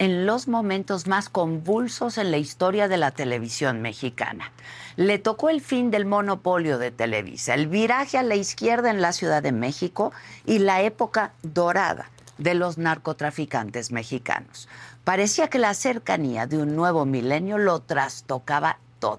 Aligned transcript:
en 0.00 0.24
los 0.24 0.48
momentos 0.48 1.06
más 1.06 1.28
convulsos 1.28 2.16
en 2.16 2.30
la 2.30 2.38
historia 2.38 2.88
de 2.88 2.96
la 2.96 3.10
televisión 3.10 3.82
mexicana. 3.82 4.50
Le 4.96 5.18
tocó 5.18 5.50
el 5.50 5.60
fin 5.60 5.90
del 5.90 6.06
monopolio 6.06 6.78
de 6.78 6.90
Televisa, 6.90 7.52
el 7.52 7.66
viraje 7.66 8.16
a 8.16 8.22
la 8.22 8.34
izquierda 8.34 8.90
en 8.90 9.02
la 9.02 9.12
Ciudad 9.12 9.42
de 9.42 9.52
México 9.52 10.10
y 10.46 10.58
la 10.58 10.80
época 10.80 11.34
dorada 11.42 12.10
de 12.38 12.54
los 12.54 12.78
narcotraficantes 12.78 13.92
mexicanos. 13.92 14.70
Parecía 15.04 15.48
que 15.48 15.58
la 15.58 15.74
cercanía 15.74 16.46
de 16.46 16.56
un 16.56 16.74
nuevo 16.74 17.04
milenio 17.04 17.58
lo 17.58 17.80
trastocaba 17.80 18.78
todo. 19.00 19.18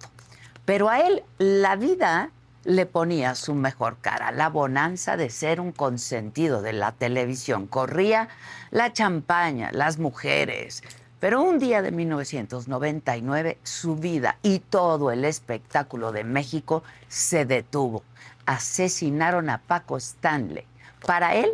Pero 0.65 0.89
a 0.89 1.01
él 1.01 1.21
la 1.37 1.75
vida 1.75 2.31
le 2.63 2.85
ponía 2.85 3.35
su 3.35 3.55
mejor 3.55 3.97
cara, 4.01 4.31
la 4.31 4.49
bonanza 4.49 5.17
de 5.17 5.29
ser 5.29 5.59
un 5.59 5.71
consentido 5.71 6.61
de 6.61 6.73
la 6.73 6.91
televisión. 6.91 7.67
Corría 7.67 8.29
la 8.69 8.93
champaña, 8.93 9.71
las 9.71 9.97
mujeres. 9.97 10.83
Pero 11.19 11.41
un 11.41 11.59
día 11.59 11.81
de 11.81 11.91
1999 11.91 13.57
su 13.63 13.95
vida 13.95 14.37
y 14.41 14.59
todo 14.59 15.11
el 15.11 15.25
espectáculo 15.25 16.11
de 16.11 16.23
México 16.23 16.83
se 17.07 17.45
detuvo. 17.45 18.03
Asesinaron 18.45 19.49
a 19.49 19.59
Paco 19.59 19.97
Stanley. 19.97 20.65
Para 21.05 21.35
él, 21.35 21.51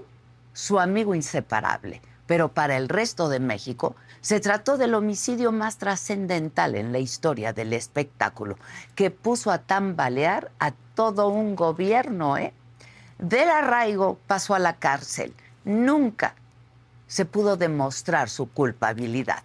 su 0.53 0.79
amigo 0.79 1.15
inseparable. 1.15 2.01
Pero 2.27 2.49
para 2.49 2.75
el 2.75 2.89
resto 2.89 3.29
de 3.29 3.39
México, 3.39 3.95
se 4.21 4.39
trató 4.41 4.77
del 4.77 4.93
homicidio 4.93 5.53
más 5.53 5.77
trascendental 5.77 6.75
en 6.75 6.91
la 6.91 6.99
historia 6.99 7.53
del 7.53 7.71
espectáculo, 7.71 8.57
que 8.95 9.11
puso 9.11 9.51
a 9.51 9.59
tambalear 9.59 10.51
a 10.59 10.73
todo 10.97 11.27
un 11.27 11.55
gobierno. 11.55 12.37
¿eh? 12.37 12.51
Del 13.19 13.47
arraigo 13.49 14.17
pasó 14.25 14.55
a 14.55 14.59
la 14.59 14.77
cárcel. 14.77 15.31
Nunca 15.63 16.33
se 17.05 17.23
pudo 17.25 17.55
demostrar 17.55 18.29
su 18.29 18.49
culpabilidad. 18.49 19.43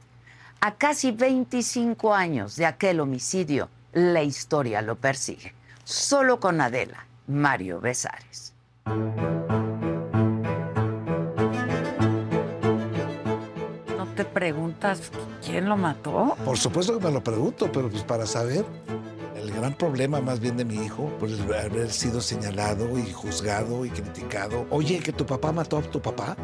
A 0.62 0.74
casi 0.76 1.12
25 1.12 2.14
años 2.14 2.56
de 2.56 2.64
aquel 2.64 3.00
homicidio, 3.00 3.68
la 3.92 4.22
historia 4.22 4.80
lo 4.80 4.96
persigue. 4.96 5.52
Solo 5.84 6.40
con 6.40 6.58
Adela, 6.62 7.04
Mario 7.26 7.80
Besares. 7.80 8.54
¿No 13.98 14.06
te 14.16 14.24
preguntas 14.24 15.10
quién 15.44 15.68
lo 15.68 15.76
mató? 15.76 16.34
Por 16.46 16.56
supuesto 16.56 16.98
que 16.98 17.04
me 17.04 17.12
lo 17.12 17.22
pregunto, 17.22 17.70
pero 17.70 17.90
pues 17.90 18.04
para 18.04 18.24
saber. 18.24 18.64
Gran 19.62 19.74
problema 19.74 20.20
más 20.20 20.40
bien 20.40 20.56
de 20.56 20.64
mi 20.64 20.74
hijo, 20.74 21.08
pues 21.20 21.34
haber 21.40 21.88
sido 21.92 22.20
señalado 22.20 22.98
y 22.98 23.12
juzgado 23.12 23.84
y 23.86 23.90
criticado. 23.90 24.66
Oye, 24.70 24.98
que 24.98 25.12
tu 25.12 25.24
papá 25.24 25.52
mató 25.52 25.78
a 25.78 25.82
tu 25.82 26.02
papá. 26.02 26.36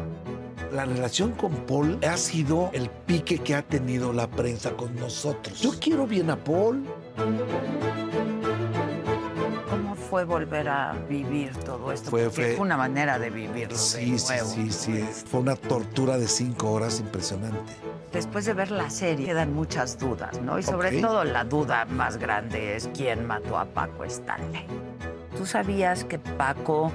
La 0.71 0.85
relación 0.85 1.31
con 1.31 1.51
Paul 1.65 1.99
ha 2.07 2.15
sido 2.15 2.69
el 2.71 2.89
pique 2.89 3.39
que 3.39 3.55
ha 3.55 3.61
tenido 3.61 4.13
la 4.13 4.29
prensa 4.29 4.71
con 4.71 4.95
nosotros. 4.95 5.59
Yo 5.59 5.71
quiero 5.81 6.07
bien 6.07 6.29
a 6.29 6.41
Paul. 6.41 6.85
¿Cómo 9.69 9.95
fue 9.95 10.23
volver 10.23 10.69
a 10.69 10.93
vivir 11.09 11.53
todo 11.57 11.91
esto? 11.91 12.09
Fue- 12.09 12.29
fue- 12.29 12.53
fue 12.55 12.65
una 12.65 12.77
manera 12.77 13.19
de 13.19 13.29
vivirlo 13.31 13.77
Sí, 13.77 14.11
de 14.11 14.17
sí, 14.19 14.27
nuevo. 14.33 14.49
sí, 14.49 14.71
sí. 14.71 15.05
Fue 15.29 15.41
una 15.41 15.57
tortura 15.57 16.17
de 16.17 16.29
cinco 16.29 16.71
horas 16.71 17.01
impresionante. 17.01 17.73
Después 18.11 18.45
de 18.45 18.53
ver 18.53 18.71
la 18.71 18.89
serie 18.89 19.27
quedan 19.27 19.53
muchas 19.53 19.99
dudas, 19.99 20.41
¿no? 20.41 20.57
Y 20.57 20.63
sobre 20.63 20.99
todo 20.99 21.23
la 21.23 21.43
duda 21.43 21.85
más 21.85 22.17
grande 22.17 22.75
es 22.75 22.89
quién 22.95 23.27
mató 23.27 23.57
a 23.57 23.65
Paco 23.65 24.03
Stanley. 24.03 24.65
¿Tú 25.37 25.45
sabías 25.45 26.03
que 26.03 26.17
Paco 26.17 26.91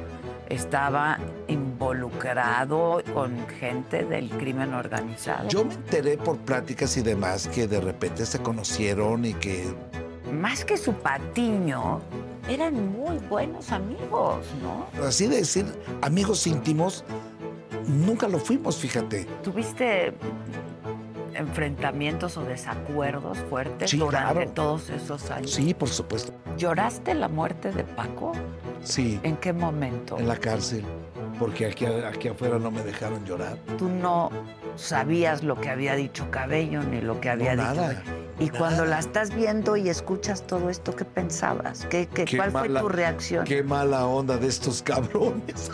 estaba 0.48 1.18
involucrado 1.46 3.02
con 3.14 3.46
gente 3.60 4.04
del 4.04 4.28
crimen 4.30 4.74
organizado? 4.74 5.48
Yo 5.48 5.64
me 5.64 5.74
enteré 5.74 6.16
por 6.16 6.36
pláticas 6.38 6.96
y 6.96 7.02
demás 7.02 7.46
que 7.48 7.68
de 7.68 7.80
repente 7.80 8.26
se 8.26 8.40
conocieron 8.40 9.24
y 9.24 9.34
que 9.34 9.72
Más 10.32 10.64
que 10.64 10.76
su 10.76 10.94
patiño, 10.94 12.00
eran 12.48 12.92
muy 12.92 13.18
buenos 13.28 13.70
amigos, 13.70 14.44
¿no? 14.62 14.86
así 15.06 15.28
de 15.28 15.36
decir 15.36 15.64
amigos 16.02 16.46
íntimos, 16.46 17.04
nunca 17.86 18.28
lo 18.28 18.38
fuimos, 18.38 18.76
fíjate. 18.76 19.24
¿Tuviste 19.42 20.12
enfrentamientos 21.36 22.36
o 22.36 22.44
desacuerdos 22.44 23.38
fuertes 23.50 23.90
Sí, 23.90 23.96
durante 23.98 24.34
claro. 24.34 24.50
todos 24.52 24.90
esos 24.90 25.30
años? 25.30 25.50
Sí, 25.52 25.74
por 25.74 25.88
supuesto. 25.88 26.32
¿Lloraste 26.56 27.14
la 27.14 27.28
muerte 27.28 27.72
de 27.72 27.84
Paco? 27.84 28.32
Sí, 28.82 29.18
¿En 29.22 29.36
qué 29.36 29.52
momento? 29.52 30.18
en 30.18 30.28
la 30.28 30.36
cárcel, 30.36 30.84
porque 31.38 31.66
aquí, 31.66 31.86
aquí 31.86 32.28
afuera 32.28 32.58
no 32.58 32.70
me 32.70 32.82
dejaron 32.82 33.24
llorar. 33.24 33.56
Tú 33.78 33.88
no 33.88 34.30
sabías 34.76 35.42
lo 35.42 35.60
que 35.60 35.70
había 35.70 35.94
dicho 35.94 36.30
Cabello 36.30 36.82
ni 36.82 37.00
lo 37.00 37.20
que 37.20 37.30
había 37.30 37.54
No, 37.56 37.62
dicho. 37.70 37.74
nada, 37.80 38.02
Y 38.40 38.48
cuando 38.50 38.84
la 38.84 38.98
estás 38.98 39.34
viendo 39.34 39.76
y 39.76 39.88
escuchas 39.88 40.46
todo 40.46 40.68
esto, 40.70 40.94
¿qué 40.96 41.04
pensabas? 41.04 41.86
¿Qué, 41.86 42.08
qué- 42.12 42.24
Qué 42.24 42.36
cuál 42.36 42.50
fue 42.50 42.68
tu 42.68 42.88
reacción? 42.88 43.44
Qué 43.44 43.62
mala 43.62 44.06
onda 44.06 44.36
de 44.36 44.48
estos 44.48 44.82
cabrones. 44.82 45.70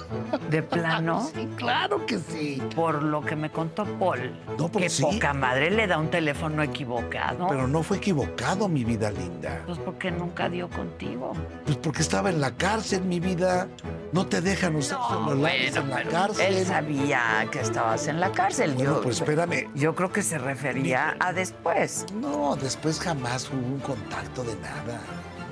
¿De 0.51 0.63
plano? 0.63 1.29
Sí, 1.41 1.49
claro 1.57 2.05
que 2.07 2.19
sí. 2.19 2.63
Por 2.75 3.03
lo 3.03 3.23
que 3.23 3.37
me 3.37 3.51
contó 3.51 3.85
Paul, 3.99 4.33
No, 4.59 4.69
porque 4.69 4.85
que 4.87 4.91
sí. 4.91 5.03
poca 5.03 5.33
madre 5.33 5.71
le 5.71 5.87
da 5.87 5.99
un 5.99 6.11
teléfono 6.11 6.63
equivocado. 6.63 7.47
Pero 7.49 7.67
no 7.69 7.83
fue 7.83 7.97
equivocado, 7.99 8.69
mi 8.69 8.85
vida 8.85 9.11
linda. 9.11 9.63
Pues 9.67 9.79
porque 9.79 10.11
nunca 10.11 10.49
dio 10.49 10.69
contigo. 10.69 11.33
Pues 11.65 11.77
porque 11.79 12.03
estaba 12.03 12.31
en 12.31 12.41
la 12.41 12.51
cárcel, 12.57 13.03
mi 13.05 13.21
vida. 13.21 13.69
No 14.13 14.27
te 14.27 14.41
dejan 14.41 14.75
usar 14.77 14.99
celulares 15.09 15.77
en 15.77 15.89
la 15.91 16.03
cárcel. 16.05 16.55
Él 16.57 16.67
sabía 16.67 17.47
que 17.51 17.61
estabas 17.61 18.07
en 18.09 18.19
la 18.21 18.33
cárcel. 18.33 18.73
Bueno, 18.75 18.97
yo, 18.97 19.03
pues 19.03 19.17
espérame. 19.21 19.69
yo 19.75 19.95
creo 19.95 20.11
que 20.13 20.23
se 20.23 20.39
refería 20.39 21.17
a 21.21 21.33
después. 21.33 22.07
No, 22.15 22.50
después 22.57 23.01
jamás 23.01 23.51
hubo 23.51 23.67
un 23.67 23.81
contacto 23.81 24.43
de 24.45 24.57
nada. 24.57 25.01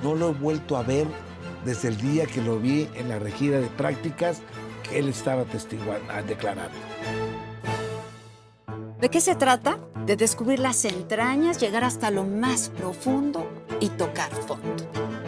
No 0.03 0.15
lo 0.15 0.29
he 0.29 0.33
vuelto 0.33 0.77
a 0.77 0.83
ver 0.83 1.07
desde 1.65 1.89
el 1.89 1.97
día 1.97 2.25
que 2.25 2.41
lo 2.41 2.59
vi 2.59 2.89
en 2.95 3.09
la 3.09 3.19
regida 3.19 3.59
de 3.59 3.67
prácticas 3.67 4.41
que 4.83 4.99
él 4.99 5.09
estaba 5.09 5.43
testiguando, 5.45 6.13
declarando. 6.27 6.77
¿De 8.99 9.09
qué 9.09 9.21
se 9.21 9.35
trata? 9.35 9.77
De 10.05 10.15
descubrir 10.15 10.59
las 10.59 10.83
entrañas, 10.85 11.59
llegar 11.59 11.83
hasta 11.83 12.11
lo 12.11 12.25
más 12.25 12.69
profundo 12.69 13.47
y 13.79 13.89
tocar 13.89 14.31
fondo. 14.31 15.18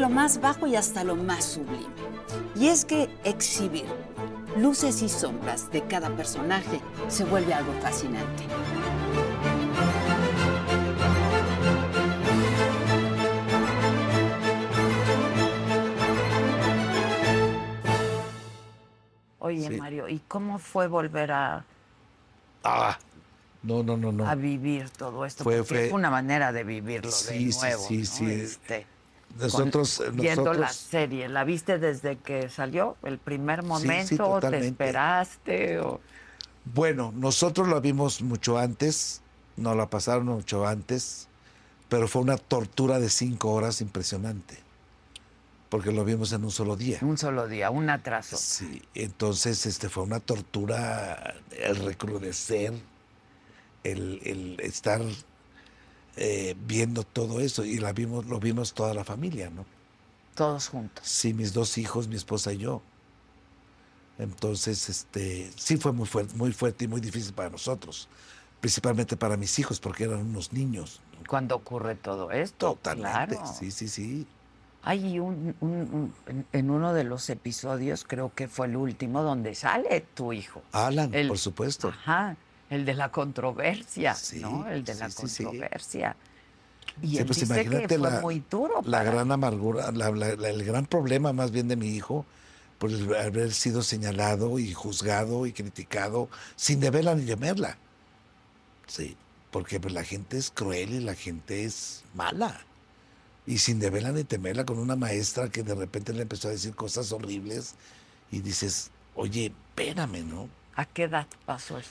lo 0.00 0.08
más 0.08 0.40
bajo 0.40 0.66
y 0.66 0.76
hasta 0.76 1.04
lo 1.04 1.16
más 1.16 1.44
sublime. 1.44 1.86
Y 2.54 2.68
es 2.68 2.84
que 2.84 3.08
exhibir 3.24 3.86
luces 4.56 5.02
y 5.02 5.08
sombras 5.08 5.70
de 5.70 5.82
cada 5.82 6.10
personaje 6.10 6.80
se 7.08 7.24
vuelve 7.24 7.54
algo 7.54 7.72
fascinante. 7.80 8.44
Oye. 19.38 19.70
Mario, 19.78 20.08
¿y 20.08 20.18
cómo 20.28 20.58
fue 20.58 20.88
volver 20.88 21.32
a... 21.32 21.64
Ah, 22.64 22.98
no, 23.62 23.82
no, 23.82 23.96
no, 23.96 24.12
no. 24.12 24.28
A 24.28 24.34
vivir 24.34 24.90
todo 24.90 25.24
esto. 25.24 25.44
Fue, 25.44 25.58
porque 25.58 25.88
fue... 25.88 25.92
Una 25.92 26.10
manera 26.10 26.52
de 26.52 26.64
vivirlo 26.64 27.10
de 27.10 27.40
nuevo. 27.40 27.82
Sí, 27.82 28.04
sí, 28.04 28.30
este, 28.30 28.86
nosotros, 29.36 30.02
con- 30.04 30.16
viendo 30.16 30.52
la 30.54 30.72
serie, 30.72 31.28
¿la 31.28 31.44
viste 31.44 31.78
desde 31.78 32.16
que 32.16 32.48
salió? 32.48 32.96
¿El 33.02 33.18
primer 33.18 33.62
momento? 33.62 34.38
¿Te 34.40 34.58
esperaste? 34.66 35.78
O... 35.80 36.00
bueno, 36.64 37.12
nosotros 37.14 37.68
lo 37.68 37.80
vimos 37.80 38.22
mucho 38.22 38.58
antes, 38.58 39.20
nos 39.56 39.76
la 39.76 39.88
pasaron 39.90 40.26
mucho 40.26 40.66
antes, 40.66 41.28
pero 41.88 42.08
fue 42.08 42.22
una 42.22 42.36
tortura 42.36 42.98
de 42.98 43.08
cinco 43.10 43.52
horas 43.52 43.80
impresionante, 43.80 44.58
porque 45.68 45.92
lo 45.92 46.04
vimos 46.04 46.32
en 46.32 46.44
un 46.44 46.50
solo 46.50 46.74
día. 46.76 46.98
Un 47.02 47.16
solo 47.18 47.46
día, 47.46 47.70
un 47.70 47.90
atraso. 47.90 48.36
Sí, 48.36 48.82
entonces 48.94 49.66
este 49.66 49.88
fue 49.88 50.02
una 50.02 50.20
tortura 50.20 51.34
el 51.52 51.76
recrudecer, 51.76 52.72
el, 53.84 54.20
el 54.24 54.60
estar 54.60 55.00
eh, 56.18 56.56
viendo 56.66 57.02
todo 57.04 57.40
eso 57.40 57.64
y 57.64 57.78
la 57.78 57.92
vimos, 57.92 58.26
lo 58.26 58.38
vimos 58.40 58.74
toda 58.74 58.92
la 58.94 59.04
familia, 59.04 59.50
¿no? 59.50 59.64
Todos 60.34 60.68
juntos. 60.68 61.06
Sí, 61.06 61.32
mis 61.34 61.52
dos 61.52 61.78
hijos, 61.78 62.08
mi 62.08 62.16
esposa 62.16 62.52
y 62.52 62.58
yo. 62.58 62.82
Entonces, 64.18 64.88
este, 64.88 65.50
sí 65.56 65.76
fue 65.76 65.92
muy 65.92 66.06
fuerte, 66.06 66.34
muy 66.36 66.52
fuerte 66.52 66.84
y 66.84 66.88
muy 66.88 67.00
difícil 67.00 67.32
para 67.34 67.50
nosotros, 67.50 68.08
principalmente 68.60 69.16
para 69.16 69.36
mis 69.36 69.58
hijos 69.58 69.78
porque 69.78 70.04
eran 70.04 70.20
unos 70.20 70.52
niños. 70.52 71.00
Cuando 71.28 71.54
ocurre 71.56 71.94
todo 71.94 72.30
esto. 72.30 72.72
Totalmente, 72.74 73.36
Claro. 73.36 73.52
sí, 73.58 73.70
sí, 73.70 73.88
sí. 73.88 74.26
Hay 74.82 75.18
un, 75.18 75.54
un- 75.60 76.12
un- 76.28 76.44
en, 76.52 76.70
uno 76.70 76.94
de 76.94 77.04
los 77.04 77.28
episodios, 77.30 78.04
creo 78.04 78.32
que 78.34 78.48
fue 78.48 78.66
el 78.66 78.76
último, 78.76 79.22
donde 79.22 79.54
sale 79.54 80.00
tu 80.14 80.32
hijo. 80.32 80.62
Alan, 80.72 81.12
El- 81.14 81.28
por 81.28 81.38
supuesto. 81.38 81.88
Ajá, 81.88 82.36
el 82.70 82.84
de 82.84 82.94
la 82.94 83.10
controversia, 83.10 84.14
Sí, 84.14 84.40
¿no? 84.40 84.68
El 84.68 84.84
de 84.84 84.94
la 84.94 85.10
sí, 85.10 85.16
controversia. 85.44 86.16
Y 87.02 87.08
Sí, 87.10 87.18
él 87.18 87.26
pues 87.26 87.40
dice 87.40 87.54
que 87.54 87.62
imagínate 87.62 87.98
fue 87.98 88.10
la- 88.10 88.20
muy 88.20 88.42
duro. 88.50 88.82
La 88.84 89.02
gran 89.02 89.30
amargura, 89.30 89.90
la- 89.92 90.10
la- 90.10 90.34
la- 90.36 90.48
el 90.50 90.64
gran 90.64 90.86
problema 90.86 91.32
más 91.32 91.50
bien 91.50 91.68
de 91.68 91.76
mi 91.76 91.88
hijo, 91.88 92.24
por 92.78 92.90
el 92.90 93.14
haber 93.16 93.52
sido 93.52 93.82
señalado 93.82 94.58
y 94.58 94.72
juzgado 94.72 95.46
y 95.46 95.52
criticado 95.52 96.28
sin 96.56 96.80
deberla 96.80 97.14
ni 97.14 97.24
temerla. 97.26 97.76
Sí, 98.86 99.16
porque 99.50 99.80
pues, 99.80 99.92
la 99.94 100.04
gente 100.04 100.38
es 100.38 100.50
cruel 100.50 100.90
y 100.94 101.00
la 101.00 101.14
gente 101.14 101.64
es 101.64 102.04
mala. 102.14 102.60
Y 103.46 103.58
sin 103.58 103.80
deberla 103.80 104.12
ni 104.12 104.24
temerla 104.24 104.64
con 104.64 104.78
una 104.78 104.94
maestra 104.96 105.48
que 105.48 105.62
de 105.62 105.74
repente 105.74 106.12
le 106.12 106.22
empezó 106.22 106.48
a 106.48 106.50
decir 106.52 106.74
cosas 106.74 107.12
horribles 107.12 107.74
y 108.30 108.40
dices, 108.40 108.90
oye, 109.14 109.46
espérame, 109.70 110.22
¿no? 110.28 110.48
¿A 110.74 110.84
qué 110.84 111.04
edad 111.04 111.26
pasó 111.46 111.78
eso? 111.78 111.90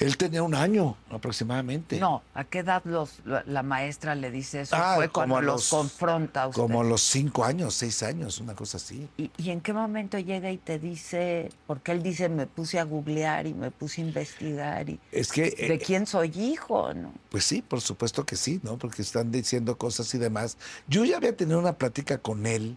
Él 0.00 0.16
tenía 0.16 0.42
un 0.42 0.56
año 0.56 0.96
aproximadamente. 1.08 2.00
No, 2.00 2.22
¿a 2.34 2.42
qué 2.42 2.58
edad 2.58 2.82
los, 2.84 3.20
la, 3.24 3.44
la 3.46 3.62
maestra 3.62 4.16
le 4.16 4.32
dice 4.32 4.62
eso? 4.62 4.74
Ah, 4.74 4.94
Fue 4.96 5.08
como 5.08 5.34
cuando 5.34 5.52
los, 5.52 5.54
los- 5.60 5.68
confronta 5.70 6.42
a 6.42 6.48
usted. 6.48 6.60
Como 6.60 6.82
los 6.82 7.00
cinco 7.00 7.44
años, 7.44 7.74
seis 7.74 8.02
años, 8.02 8.40
una 8.40 8.54
cosa 8.56 8.78
así. 8.78 9.08
¿Y, 9.16 9.30
y 9.36 9.50
en 9.50 9.60
qué 9.60 9.72
momento 9.72 10.18
llega 10.18 10.50
y 10.50 10.58
te 10.58 10.80
dice, 10.80 11.50
porque 11.68 11.92
él 11.92 12.02
dice, 12.02 12.28
me 12.28 12.46
puse 12.48 12.80
a 12.80 12.84
googlear 12.84 13.46
y 13.46 13.54
me 13.54 13.70
puse 13.70 14.02
a 14.02 14.04
investigar 14.06 14.88
y 14.90 14.98
Es 15.12 15.30
que... 15.30 15.42
de 15.52 15.74
eh, 15.74 15.78
quién 15.78 16.06
soy 16.06 16.32
hijo, 16.36 16.92
¿no? 16.92 17.12
Pues 17.30 17.44
sí, 17.44 17.62
por 17.62 17.80
supuesto 17.80 18.24
que 18.26 18.34
sí, 18.34 18.58
¿no? 18.64 18.76
Porque 18.78 19.00
están 19.02 19.30
diciendo 19.30 19.78
cosas 19.78 20.12
y 20.12 20.18
demás. 20.18 20.58
Yo 20.88 21.04
ya 21.04 21.18
había 21.18 21.36
tenido 21.36 21.60
una 21.60 21.74
plática 21.74 22.18
con 22.18 22.46
él, 22.46 22.76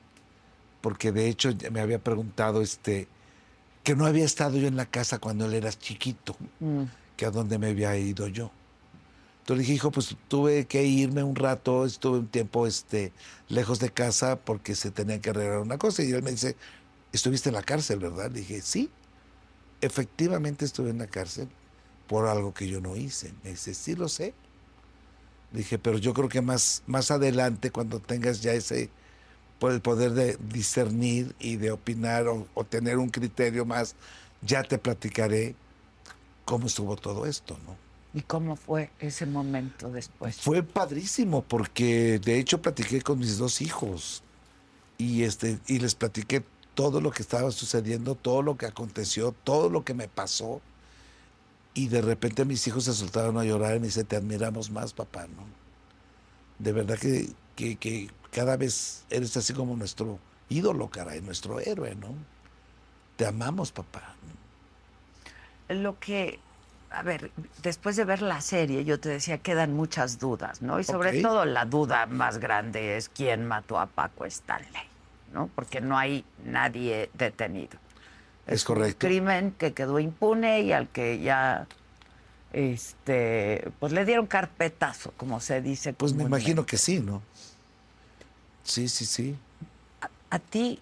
porque 0.82 1.12
de 1.12 1.28
hecho 1.30 1.50
me 1.72 1.80
había 1.80 1.98
preguntado 1.98 2.62
este 2.62 3.08
que 3.84 3.96
no 3.96 4.06
había 4.06 4.26
estado 4.26 4.58
yo 4.58 4.68
en 4.68 4.76
la 4.76 4.86
casa 4.86 5.18
cuando 5.18 5.46
él 5.46 5.54
era 5.56 5.72
chiquito, 5.72 6.36
Mm. 6.60 6.84
Que 7.18 7.26
a 7.26 7.32
dónde 7.32 7.58
me 7.58 7.68
había 7.68 7.98
ido 7.98 8.28
yo. 8.28 8.52
Entonces 9.40 9.58
le 9.58 9.62
dije, 9.62 9.74
hijo, 9.74 9.92
pues 9.92 10.16
tuve 10.28 10.66
que 10.66 10.84
irme 10.84 11.24
un 11.24 11.36
rato, 11.36 11.86
estuve 11.86 12.20
un 12.20 12.28
tiempo 12.28 12.68
este, 12.68 13.12
lejos 13.50 13.80
de 13.80 13.90
casa 13.90 14.38
porque 14.38 14.76
se 14.76 14.92
tenía 14.92 15.20
que 15.20 15.30
arreglar 15.30 15.60
una 15.60 15.78
cosa. 15.78 16.04
Y 16.04 16.12
él 16.12 16.22
me 16.22 16.32
dice, 16.32 16.56
estuviste 17.12 17.50
en 17.50 17.56
la 17.56 17.64
cárcel, 17.64 18.00
¿verdad? 18.00 18.30
Le 18.30 18.40
dije, 18.40 18.62
sí, 18.62 18.90
efectivamente 19.82 20.66
estuve 20.66 20.90
en 20.90 21.00
la 21.00 21.08
cárcel 21.08 21.48
por 22.08 22.28
algo 22.28 22.54
que 22.54 22.68
yo 22.68 22.82
no 22.82 22.96
hice. 22.96 23.34
Me 23.44 23.52
dice, 23.52 23.74
sí 23.74 23.96
lo 23.96 24.10
sé. 24.10 24.34
Dije, 25.54 25.80
pero 25.80 25.98
yo 25.98 26.14
creo 26.14 26.28
que 26.28 26.42
más, 26.42 26.84
más 26.86 27.10
adelante, 27.10 27.72
cuando 27.72 28.00
tengas 28.02 28.42
ya 28.42 28.52
ese, 28.52 28.90
por 29.60 29.72
el 29.72 29.80
poder 29.80 30.12
de 30.12 30.38
discernir 30.52 31.34
y 31.40 31.56
de 31.56 31.72
opinar 31.72 32.28
o 32.28 32.64
tener 32.66 32.98
un 32.98 33.10
criterio 33.10 33.66
más, 33.66 33.96
ya 34.42 34.62
te 34.64 34.78
platicaré 34.78 35.56
cómo 36.48 36.68
estuvo 36.68 36.96
todo 36.96 37.26
esto, 37.26 37.60
¿no? 37.68 37.76
¿Y 38.14 38.22
cómo 38.22 38.56
fue 38.56 38.90
ese 39.00 39.26
momento 39.26 39.92
después? 39.92 40.38
Fue 40.38 40.64
padrísimo 40.64 41.44
porque 41.44 42.20
de 42.20 42.40
hecho 42.40 42.62
platiqué 42.62 43.02
con 43.02 43.20
mis 43.20 43.38
dos 43.38 43.62
hijos 43.62 44.24
y 44.98 45.24
este 45.24 45.60
y 45.68 45.80
les 45.80 45.94
platiqué 45.94 46.44
todo 46.74 47.02
lo 47.02 47.12
que 47.12 47.22
estaba 47.22 47.52
sucediendo, 47.52 48.16
todo 48.16 48.42
lo 48.42 48.58
que 48.58 48.66
aconteció, 48.66 49.36
todo 49.44 49.70
lo 49.70 49.84
que 49.84 49.94
me 49.94 50.08
pasó 50.08 50.62
y 51.74 51.90
de 51.90 52.02
repente 52.02 52.46
mis 52.46 52.66
hijos 52.66 52.86
se 52.86 52.94
soltaron 52.94 53.38
a 53.38 53.44
llorar 53.44 53.76
y 53.76 53.80
me 53.82 53.88
dice 53.88 54.06
te 54.06 54.16
admiramos 54.16 54.72
más 54.72 54.94
papá, 54.94 55.28
¿no? 55.28 55.44
De 56.60 56.72
verdad 56.72 56.98
que, 56.98 57.30
que, 57.58 57.76
que 57.76 58.10
cada 58.32 58.56
vez 58.56 59.04
eres 59.10 59.36
así 59.36 59.54
como 59.54 59.76
nuestro 59.76 60.18
ídolo, 60.48 60.90
caray, 60.90 61.22
nuestro 61.22 61.60
héroe, 61.60 61.94
¿no? 61.96 62.16
Te 63.18 63.26
amamos 63.26 63.74
papá. 63.74 64.16
Lo 65.70 66.00
que, 66.00 66.40
a 66.92 67.04
ver, 67.04 67.32
después 67.62 67.96
de 67.96 68.06
ver 68.06 68.22
la 68.22 68.42
serie, 68.42 68.86
yo 68.86 69.00
te 69.00 69.10
decía, 69.10 69.38
quedan 69.38 69.74
muchas 69.74 70.20
dudas, 70.20 70.62
¿no? 70.62 70.80
Y 70.80 70.84
sobre 70.84 71.22
todo 71.22 71.46
la 71.46 71.66
duda 71.66 72.06
más 72.06 72.38
grande 72.38 72.98
es 72.98 73.10
quién 73.10 73.46
mató 73.46 73.80
a 73.80 73.88
Paco 73.88 74.26
Stanley, 74.26 74.88
¿no? 75.34 75.50
Porque 75.56 75.82
no 75.82 75.98
hay 75.98 76.24
nadie 76.46 77.10
detenido. 77.14 77.78
Es 78.46 78.68
un 78.68 78.76
correcto. 78.76 79.06
crimen 79.06 79.52
que 79.52 79.74
quedó 79.74 80.00
impune 80.00 80.62
y 80.62 80.72
al 80.72 80.88
que 80.88 81.20
ya, 81.20 81.68
este, 82.54 83.70
pues 83.80 83.92
le 83.92 84.06
dieron 84.06 84.26
carpetazo, 84.26 85.12
como 85.18 85.42
se 85.42 85.62
dice. 85.62 85.92
Pues 85.92 86.14
me 86.14 86.24
imagino 86.24 86.66
que 86.66 86.78
sí, 86.78 87.02
¿no? 87.02 87.22
Sí, 88.64 88.88
sí, 88.88 89.06
sí. 89.06 89.36
A 90.30 90.40
ti, 90.40 90.80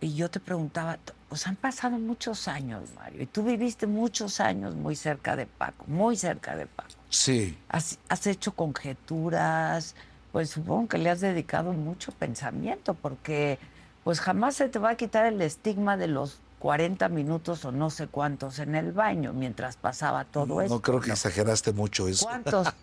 y 0.00 0.14
yo 0.14 0.30
te 0.30 0.38
preguntaba, 0.40 0.98
pues 1.30 1.46
han 1.46 1.54
pasado 1.54 1.96
muchos 1.96 2.48
años, 2.48 2.82
Mario, 2.96 3.22
y 3.22 3.26
tú 3.26 3.44
viviste 3.44 3.86
muchos 3.86 4.40
años 4.40 4.74
muy 4.74 4.96
cerca 4.96 5.36
de 5.36 5.46
Paco, 5.46 5.84
muy 5.86 6.16
cerca 6.16 6.56
de 6.56 6.66
Paco. 6.66 6.90
Sí. 7.08 7.56
Has, 7.68 7.98
has 8.08 8.26
hecho 8.26 8.52
conjeturas, 8.52 9.94
pues 10.32 10.50
supongo 10.50 10.88
que 10.88 10.98
le 10.98 11.08
has 11.08 11.20
dedicado 11.20 11.72
mucho 11.72 12.10
pensamiento, 12.10 12.94
porque 12.94 13.60
pues 14.02 14.20
jamás 14.20 14.56
se 14.56 14.68
te 14.68 14.80
va 14.80 14.90
a 14.90 14.96
quitar 14.96 15.24
el 15.24 15.40
estigma 15.40 15.96
de 15.96 16.08
los 16.08 16.40
40 16.58 17.08
minutos 17.08 17.64
o 17.64 17.70
no 17.70 17.90
sé 17.90 18.08
cuántos 18.08 18.58
en 18.58 18.74
el 18.74 18.90
baño 18.90 19.32
mientras 19.32 19.76
pasaba 19.76 20.24
todo 20.24 20.60
eso. 20.60 20.74
No 20.74 20.82
creo 20.82 21.00
que 21.00 21.12
exageraste 21.12 21.72
mucho 21.72 22.08
eso. 22.08 22.26
¿Cuántos? 22.26 22.68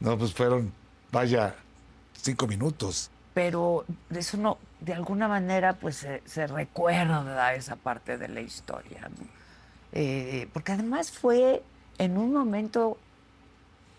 No, 0.00 0.16
pues 0.16 0.32
fueron, 0.32 0.72
vaya, 1.10 1.56
cinco 2.22 2.46
minutos. 2.46 3.10
Pero 3.38 3.84
eso 4.10 4.36
no, 4.36 4.58
de 4.80 4.94
alguna 4.94 5.28
manera, 5.28 5.74
pues 5.74 6.04
se, 6.24 6.46
recuerda 6.48 7.54
esa 7.54 7.76
parte 7.76 8.18
de 8.18 8.26
la 8.26 8.40
historia. 8.40 9.08
Eh, 9.92 10.48
porque 10.52 10.72
además 10.72 11.12
fue 11.12 11.62
en 11.98 12.18
un 12.18 12.32
momento 12.32 12.98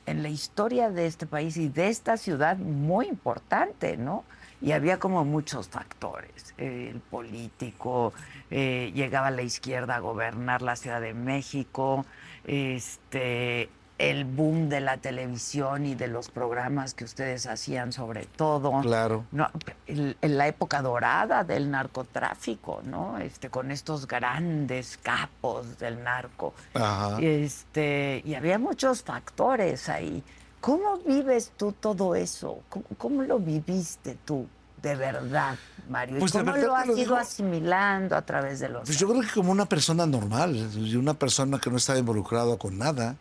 en 0.07 0.23
la 0.23 0.27
historia 0.27 0.89
de 0.89 1.05
este 1.05 1.25
país 1.25 1.55
y 1.55 1.69
de 1.69 1.87
esta 1.87 2.17
ciudad 2.17 2.57
muy 2.57 3.07
importante, 3.07 3.95
¿no? 3.95 4.25
Y 4.59 4.73
había 4.73 4.99
como 4.99 5.23
muchos 5.23 5.69
factores. 5.69 6.53
eh, 6.57 6.89
el 6.91 6.99
político, 6.99 8.11
eh, 8.51 8.91
llegaba 8.93 9.31
la 9.31 9.43
izquierda 9.43 9.95
a 9.95 9.99
gobernar 9.99 10.61
la 10.61 10.75
Ciudad 10.75 10.99
de 10.99 11.13
México, 11.13 12.05
este, 12.43 13.69
el 13.99 14.23
boom 14.23 14.69
de 14.69 14.79
la 14.79 14.97
televisión 14.97 15.85
y 15.85 15.93
de 15.93 16.07
los 16.07 16.29
programas 16.29 16.93
que 16.93 17.03
ustedes 17.03 17.45
hacían 17.45 17.91
sobre 17.91 18.25
todo. 18.25 18.81
Claro. 18.81 19.25
No, 19.31 19.49
en 19.87 20.37
la 20.37 20.47
época 20.47 20.81
dorada 20.81 21.43
del 21.43 21.69
narcotráfico, 21.69 22.81
¿no? 22.85 23.17
Este, 23.19 23.49
con 23.49 23.71
estos 23.71 24.07
grandes 24.07 24.97
capos 25.03 25.77
del 25.79 26.01
narco. 26.01 26.53
Ajá. 26.73 27.19
Este, 27.19 28.21
y 28.25 28.35
había 28.35 28.57
muchos 28.57 29.03
factores 29.03 29.89
ahí. 29.89 30.23
¿Cómo 30.61 30.97
vives 31.05 31.51
tú 31.57 31.73
todo 31.73 32.15
eso? 32.15 32.59
¿Cómo, 32.69 32.85
cómo 32.97 33.21
lo 33.23 33.37
viviste 33.39 34.17
tú 34.25 34.47
de 34.81 34.95
verdad, 34.95 35.57
Mario? 35.89 36.17
¿Y 36.17 36.19
Pues 36.21 36.31
¿Cómo 36.31 36.45
verdad 36.45 36.67
lo 36.67 36.75
has 36.75 36.87
lo 36.87 36.93
ido 36.93 37.03
digo. 37.03 37.15
asimilando 37.17 38.15
a 38.15 38.21
través 38.21 38.61
de 38.61 38.69
los 38.69 38.83
Pues 38.83 38.97
yo 38.97 39.09
creo 39.09 39.21
que 39.21 39.27
como 39.29 39.51
una 39.51 39.65
persona 39.65 40.05
normal, 40.05 40.55
y 40.55 40.95
una 40.95 41.15
persona 41.15 41.59
que 41.59 41.69
no 41.69 41.75
está 41.75 41.97
involucrada 41.97 42.57
con 42.57 42.77
nada, 42.77 43.17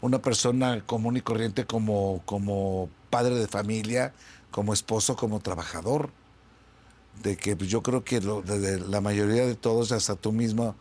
una 0.00 0.20
persona 0.22 0.84
común 0.86 1.16
y 1.16 1.20
corriente 1.22 1.66
como, 1.66 2.22
como 2.24 2.88
padre 3.10 3.34
de 3.36 3.48
familia, 3.48 4.12
como 4.50 4.72
esposo, 4.72 5.16
como 5.16 5.40
trabajador. 5.40 6.10
de 7.22 7.36
que 7.36 7.56
pues, 7.56 7.68
yo 7.68 7.82
creo 7.82 8.04
que 8.04 8.20
lo- 8.20 8.42
de- 8.42 8.78
la 8.80 9.00
mayoría 9.00 9.44
de 9.46 9.56
todos, 9.56 9.90
hasta 9.92 10.14
tú 10.14 10.32
mismo, 10.32 10.74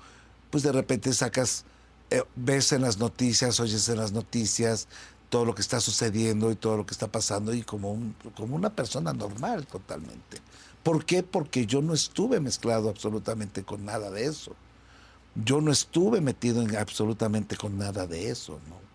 pues 0.51 0.63
de 0.63 0.71
repente 0.71 1.12
sacas, 1.13 1.65
eh, 2.12 2.24
ves 2.36 2.71
en 2.74 2.81
las 2.83 3.00
noticias, 3.00 3.59
oyes 3.59 3.89
en 3.89 3.97
las 3.97 4.12
noticias 4.12 4.88
todo 5.29 5.45
lo 5.45 5.55
que 5.55 5.62
está 5.62 5.81
sucediendo 5.81 6.51
y 6.51 6.55
todo 6.55 6.77
lo 6.77 6.86
que 6.86 6.93
está 6.93 7.07
pasando 7.12 7.53
y 7.53 7.63
como, 7.63 7.91
un- 7.91 8.15
como 8.36 8.55
una 8.55 8.69
persona 8.69 9.13
normal 9.13 9.65
totalmente. 9.67 10.38
¿Por 10.83 11.05
qué? 11.05 11.24
Porque 11.24 11.65
yo 11.65 11.81
no 11.81 11.93
estuve 11.93 12.39
mezclado 12.39 12.88
absolutamente 12.89 13.63
con 13.63 13.83
nada 13.83 14.09
de 14.12 14.25
eso. 14.25 14.55
Yo 15.36 15.62
no 15.62 15.71
estuve 15.71 16.21
metido 16.21 16.62
en 16.62 16.75
absolutamente 16.77 17.57
con 17.57 17.77
nada 17.77 18.07
de 18.07 18.29
eso, 18.29 18.59
¿no? 18.69 18.87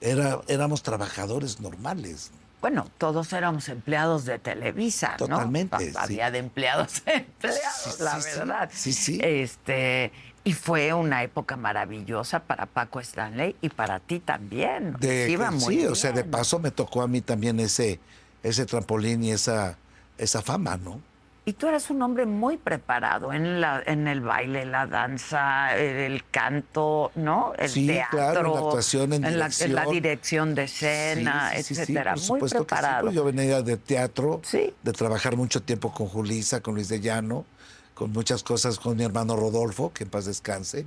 Era, 0.00 0.40
éramos 0.48 0.82
trabajadores 0.82 1.60
normales. 1.60 2.30
Bueno, 2.60 2.88
todos 2.98 3.32
éramos 3.32 3.68
empleados 3.68 4.24
de 4.24 4.38
Televisa, 4.38 5.12
¿no? 5.20 5.28
Totalmente, 5.28 5.90
sí. 5.90 5.96
Había 5.96 6.30
de 6.30 6.38
empleados 6.38 7.02
a 7.06 7.12
empleados, 7.12 7.96
Sí, 7.96 8.02
la 8.02 8.20
sí, 8.20 8.30
verdad. 8.38 8.70
Sí, 8.72 8.92
sí. 8.92 9.20
Este, 9.22 10.10
y 10.42 10.54
fue 10.54 10.92
una 10.92 11.22
época 11.22 11.56
maravillosa 11.56 12.40
para 12.40 12.66
Paco 12.66 12.98
Stanley 13.00 13.54
y 13.60 13.68
para 13.68 14.00
ti 14.00 14.18
también. 14.18 14.96
De, 14.98 15.30
Iba 15.30 15.50
muy 15.52 15.76
sí, 15.76 15.86
o 15.86 15.94
sea, 15.94 16.10
de 16.12 16.24
paso 16.24 16.58
me 16.58 16.70
tocó 16.70 17.02
a 17.02 17.06
mí 17.06 17.20
también 17.20 17.60
ese, 17.60 18.00
ese 18.42 18.66
trampolín 18.66 19.22
y 19.22 19.30
esa, 19.30 19.78
esa 20.16 20.42
fama, 20.42 20.76
¿no? 20.76 21.00
Y 21.48 21.54
tú 21.54 21.66
eras 21.66 21.88
un 21.88 22.02
hombre 22.02 22.26
muy 22.26 22.58
preparado 22.58 23.32
en, 23.32 23.58
la, 23.62 23.82
en 23.86 24.06
el 24.06 24.20
baile, 24.20 24.66
la 24.66 24.86
danza, 24.86 25.74
el, 25.78 26.12
el 26.12 26.24
canto, 26.30 27.10
¿no? 27.14 27.54
El 27.58 27.70
Sí, 27.70 27.86
teatro. 27.86 28.18
claro, 28.18 28.40
en 28.48 28.52
la 28.52 28.58
actuación, 28.58 29.12
en 29.14 29.22
la, 29.38 29.50
en 29.60 29.74
la 29.74 29.86
dirección. 29.86 30.54
de 30.54 30.64
escena, 30.64 31.50
Sí, 31.62 31.72
etcétera. 31.72 32.12
por 32.12 32.18
muy 32.20 32.26
supuesto 32.26 32.66
que 32.66 32.74
sí, 32.74 32.80
preparado. 32.80 33.02
pues 33.04 33.14
yo 33.14 33.24
venía 33.24 33.62
de 33.62 33.78
teatro, 33.78 34.42
de 34.52 34.92
trabajar 34.92 35.36
mucho 35.36 35.62
tiempo 35.62 35.90
con 35.90 36.06
Julisa, 36.08 36.60
con 36.60 36.74
Luis 36.74 36.88
de 36.90 37.00
Llano, 37.00 37.46
con 37.94 38.12
muchas 38.12 38.42
cosas 38.42 38.78
con 38.78 38.98
mi 38.98 39.04
hermano 39.04 39.34
Rodolfo, 39.34 39.90
que 39.94 40.04
en 40.04 40.10
paz 40.10 40.26
descanse. 40.26 40.84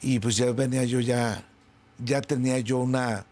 Y 0.00 0.18
pues 0.18 0.34
ya 0.38 0.50
venía 0.52 0.84
yo 0.84 1.00
ya, 1.00 1.44
ya 2.02 2.22
tenía 2.22 2.58
yo 2.60 2.78
una, 2.78 3.26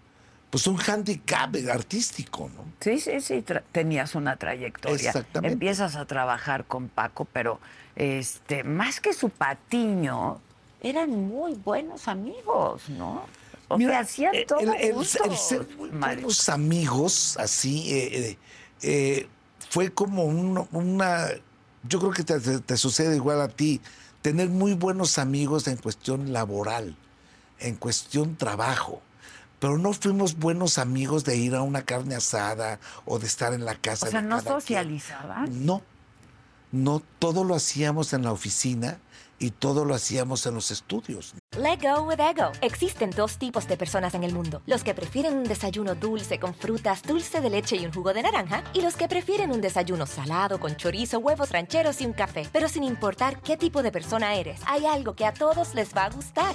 pues 0.50 0.66
un 0.66 0.78
handicap 0.80 1.54
artístico, 1.70 2.50
¿no? 2.56 2.64
Sí, 2.80 2.98
sí, 3.00 3.20
sí, 3.20 3.44
tenías 3.72 4.14
una 4.14 4.36
trayectoria. 4.36 4.96
Exactamente. 4.96 5.52
Empiezas 5.52 5.96
a 5.96 6.06
trabajar 6.06 6.64
con 6.64 6.88
Paco, 6.88 7.26
pero 7.32 7.60
este, 7.96 8.64
más 8.64 9.00
que 9.00 9.12
su 9.12 9.28
patiño, 9.30 10.40
eran 10.80 11.10
muy 11.10 11.54
buenos 11.54 12.08
amigos, 12.08 12.88
¿no? 12.88 13.26
O 13.68 13.76
Mira, 13.76 13.90
sea, 13.90 14.00
hacían 14.00 14.34
todo 14.46 14.60
el, 14.60 14.68
el- 14.76 14.94
juntos, 14.94 15.20
el 15.24 15.36
ser 15.36 15.68
muy 15.76 15.90
buenos 15.90 16.48
amigos, 16.48 17.36
así, 17.38 17.92
eh, 17.92 18.18
eh, 18.30 18.38
eh, 18.82 19.28
fue 19.70 19.92
como 19.92 20.24
un- 20.24 20.66
una. 20.72 21.26
Yo 21.82 21.98
creo 21.98 22.12
que 22.12 22.24
te, 22.24 22.40
te- 22.40 22.60
te 22.60 22.76
sucede 22.76 23.16
igual 23.16 23.40
a 23.42 23.48
ti. 23.48 23.80
Tener 24.22 24.48
muy 24.48 24.72
buenos 24.74 25.18
amigos 25.18 25.68
en 25.68 25.76
cuestión 25.76 26.32
laboral, 26.32 26.96
en 27.60 27.76
cuestión 27.76 28.36
trabajo. 28.36 29.00
Pero 29.58 29.78
no 29.78 29.92
fuimos 29.92 30.38
buenos 30.38 30.78
amigos 30.78 31.24
de 31.24 31.36
ir 31.36 31.54
a 31.54 31.62
una 31.62 31.82
carne 31.82 32.14
asada 32.14 32.78
o 33.04 33.18
de 33.18 33.26
estar 33.26 33.52
en 33.52 33.64
la 33.64 33.74
casa. 33.74 34.06
O 34.06 34.10
sea, 34.10 34.22
de 34.22 34.28
¿no 34.28 34.40
socializaban? 34.40 35.66
No. 35.66 35.82
No, 36.70 37.02
todo 37.18 37.44
lo 37.44 37.54
hacíamos 37.54 38.12
en 38.12 38.22
la 38.22 38.32
oficina 38.32 38.98
y 39.38 39.52
todo 39.52 39.84
lo 39.84 39.94
hacíamos 39.94 40.44
en 40.46 40.54
los 40.54 40.70
estudios. 40.70 41.32
Let 41.56 41.78
go 41.80 42.02
with 42.02 42.20
ego. 42.20 42.52
Existen 42.60 43.10
dos 43.10 43.38
tipos 43.38 43.66
de 43.68 43.78
personas 43.78 44.14
en 44.14 44.22
el 44.22 44.34
mundo: 44.34 44.60
los 44.66 44.84
que 44.84 44.94
prefieren 44.94 45.38
un 45.38 45.44
desayuno 45.44 45.94
dulce 45.94 46.38
con 46.38 46.54
frutas, 46.54 47.02
dulce 47.02 47.40
de 47.40 47.48
leche 47.48 47.76
y 47.76 47.86
un 47.86 47.92
jugo 47.92 48.12
de 48.12 48.22
naranja, 48.22 48.64
y 48.74 48.82
los 48.82 48.96
que 48.96 49.08
prefieren 49.08 49.50
un 49.50 49.62
desayuno 49.62 50.06
salado 50.06 50.60
con 50.60 50.76
chorizo, 50.76 51.20
huevos 51.20 51.50
rancheros 51.50 52.02
y 52.02 52.06
un 52.06 52.12
café. 52.12 52.46
Pero 52.52 52.68
sin 52.68 52.84
importar 52.84 53.40
qué 53.40 53.56
tipo 53.56 53.82
de 53.82 53.90
persona 53.90 54.34
eres, 54.34 54.60
hay 54.66 54.84
algo 54.84 55.14
que 55.14 55.24
a 55.24 55.32
todos 55.32 55.74
les 55.74 55.96
va 55.96 56.04
a 56.04 56.10
gustar. 56.10 56.54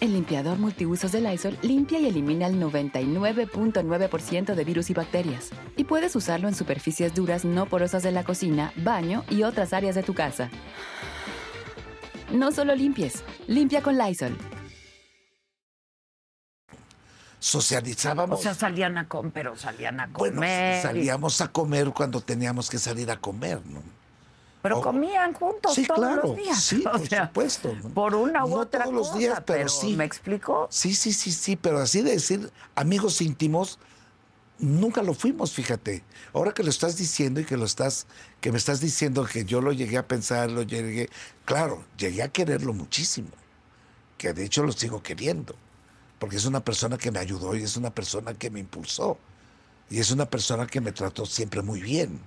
El 0.00 0.12
limpiador 0.12 0.58
multiusos 0.58 1.10
de 1.10 1.20
Lysol 1.20 1.58
limpia 1.60 1.98
y 1.98 2.06
elimina 2.06 2.46
el 2.46 2.60
99.9% 2.62 4.54
de 4.54 4.64
virus 4.64 4.90
y 4.90 4.94
bacterias. 4.94 5.50
Y 5.76 5.84
puedes 5.84 6.14
usarlo 6.14 6.46
en 6.46 6.54
superficies 6.54 7.16
duras 7.16 7.44
no 7.44 7.66
porosas 7.66 8.04
de 8.04 8.12
la 8.12 8.22
cocina, 8.22 8.72
baño 8.76 9.24
y 9.28 9.42
otras 9.42 9.72
áreas 9.72 9.96
de 9.96 10.04
tu 10.04 10.14
casa. 10.14 10.50
No 12.32 12.52
solo 12.52 12.76
limpies, 12.76 13.24
limpia 13.48 13.82
con 13.82 13.98
Lysol. 13.98 14.38
Socializábamos. 17.40 18.38
O 18.38 18.42
sea, 18.42 18.54
salían 18.54 18.98
a 18.98 19.08
comer, 19.08 19.32
pero 19.32 19.56
salían 19.56 19.98
a 19.98 20.12
comer. 20.12 20.34
Bueno, 20.34 20.82
salíamos 20.82 21.40
a 21.40 21.48
comer 21.48 21.90
cuando 21.92 22.20
teníamos 22.20 22.70
que 22.70 22.78
salir 22.78 23.10
a 23.10 23.16
comer, 23.16 23.66
¿no? 23.66 23.82
Pero 24.68 24.80
o- 24.80 24.82
comían 24.82 25.32
juntos 25.32 25.74
Sí, 25.74 25.86
todos 25.86 26.00
claro, 26.00 26.22
los 26.28 26.36
días. 26.36 26.62
sí, 26.62 26.82
o 26.86 26.90
por 26.92 27.08
sea, 27.08 27.26
supuesto. 27.26 27.74
Por 27.94 28.14
una 28.14 28.44
u 28.44 28.48
No 28.50 28.56
otra 28.56 28.82
todos 28.84 28.94
los 28.94 29.06
cosa, 29.08 29.18
días, 29.18 29.42
pero 29.46 29.68
sí. 29.68 29.96
¿Me 29.96 30.04
explico? 30.04 30.68
Sí, 30.70 30.94
sí, 30.94 31.12
sí, 31.12 31.32
sí, 31.32 31.56
pero 31.56 31.78
así 31.78 32.02
de 32.02 32.12
decir 32.12 32.50
amigos 32.74 33.20
íntimos, 33.22 33.78
nunca 34.58 35.02
lo 35.02 35.14
fuimos, 35.14 35.52
fíjate. 35.52 36.04
Ahora 36.34 36.52
que 36.52 36.62
lo 36.62 36.70
estás 36.70 36.96
diciendo 36.96 37.40
y 37.40 37.44
que 37.44 37.56
lo 37.56 37.64
estás, 37.64 38.06
que 38.40 38.52
me 38.52 38.58
estás 38.58 38.80
diciendo 38.80 39.24
que 39.24 39.44
yo 39.44 39.60
lo 39.60 39.72
llegué 39.72 39.96
a 39.98 40.06
pensar, 40.06 40.50
lo 40.50 40.62
llegué, 40.62 41.08
claro, 41.44 41.84
llegué 41.96 42.22
a 42.22 42.28
quererlo 42.28 42.74
muchísimo, 42.74 43.28
que 44.18 44.32
de 44.32 44.44
hecho 44.44 44.62
lo 44.62 44.72
sigo 44.72 45.02
queriendo, 45.02 45.54
porque 46.18 46.36
es 46.36 46.44
una 46.44 46.60
persona 46.60 46.98
que 46.98 47.10
me 47.10 47.20
ayudó 47.20 47.54
y 47.56 47.62
es 47.62 47.76
una 47.76 47.90
persona 47.90 48.34
que 48.34 48.50
me 48.50 48.60
impulsó 48.60 49.16
y 49.88 50.00
es 50.00 50.10
una 50.10 50.26
persona 50.28 50.66
que 50.66 50.80
me 50.80 50.92
trató 50.92 51.24
siempre 51.24 51.62
muy 51.62 51.80
bien. 51.80 52.20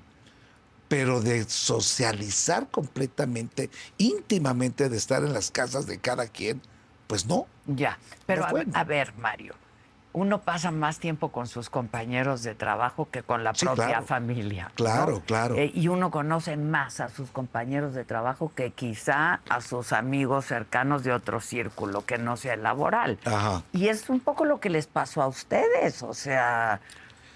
Pero 0.91 1.21
de 1.21 1.45
socializar 1.45 2.67
completamente, 2.69 3.69
íntimamente, 3.97 4.89
de 4.89 4.97
estar 4.97 5.23
en 5.23 5.31
las 5.31 5.49
casas 5.49 5.85
de 5.87 5.99
cada 5.99 6.27
quien, 6.27 6.61
pues 7.07 7.25
no. 7.27 7.47
Ya, 7.65 7.97
pero 8.25 8.41
No 8.41 8.47
a, 8.47 8.49
fue. 8.49 8.65
a 8.73 8.83
ver, 8.83 9.13
Mario, 9.17 9.53
uno 10.11 10.41
pasa 10.41 10.69
más 10.71 10.99
tiempo 10.99 11.31
con 11.31 11.47
sus 11.47 11.69
compañeros 11.69 12.43
de 12.43 12.55
trabajo 12.55 13.07
que 13.09 13.23
con 13.23 13.45
la 13.45 13.55
Sí, 13.55 13.65
propia 13.65 13.85
claro. 13.87 14.05
familia. 14.05 14.63
¿no? 14.65 14.75
Claro, 14.75 15.21
claro. 15.25 15.55
Eh, 15.55 15.71
y 15.73 15.87
uno 15.87 16.11
conoce 16.11 16.57
más 16.57 16.99
a 16.99 17.07
sus 17.07 17.29
compañeros 17.31 17.93
de 17.93 18.03
trabajo 18.03 18.51
que 18.53 18.71
quizá 18.71 19.39
a 19.47 19.61
sus 19.61 19.93
amigos 19.93 20.43
cercanos 20.47 21.05
de 21.05 21.13
otro 21.13 21.39
círculo 21.39 22.05
que 22.05 22.17
no 22.17 22.35
sea 22.35 22.55
el 22.55 22.63
laboral. 22.63 23.17
Ajá. 23.23 23.63
Y 23.71 23.87
es 23.87 24.09
un 24.09 24.19
poco 24.19 24.43
lo 24.43 24.59
que 24.59 24.69
les 24.69 24.87
pasó 24.87 25.21
a 25.21 25.27
ustedes, 25.27 26.03
o 26.03 26.13
sea, 26.13 26.81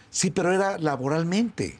Sí, 0.09 0.29
pero 0.29 0.51
era 0.53 0.77
laboralmente. 0.77 1.79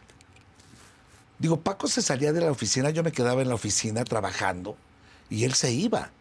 Digo, 1.37 1.59
Paco 1.59 1.87
se 1.87 2.01
salía 2.01 2.31
de 2.31 2.41
la 2.41 2.51
oficina, 2.51 2.89
yo 2.89 3.03
me 3.03 3.11
quedaba 3.11 3.41
en 3.41 3.49
la 3.49 3.55
oficina 3.55 4.03
trabajando 4.03 4.77
y 5.29 5.43
él 5.43 5.53
se 5.53 5.71
iba. 5.71 6.11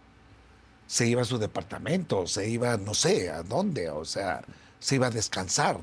Se 0.87 1.06
iba 1.06 1.23
a 1.23 1.25
su 1.25 1.38
departamento, 1.38 2.26
se 2.26 2.49
iba 2.49 2.76
no 2.76 2.94
sé 2.94 3.30
a 3.30 3.42
dónde, 3.42 3.88
o 3.90 4.04
sea, 4.04 4.42
se 4.80 4.97
iba 4.97 5.06
a 5.06 5.11
descansar. 5.11 5.80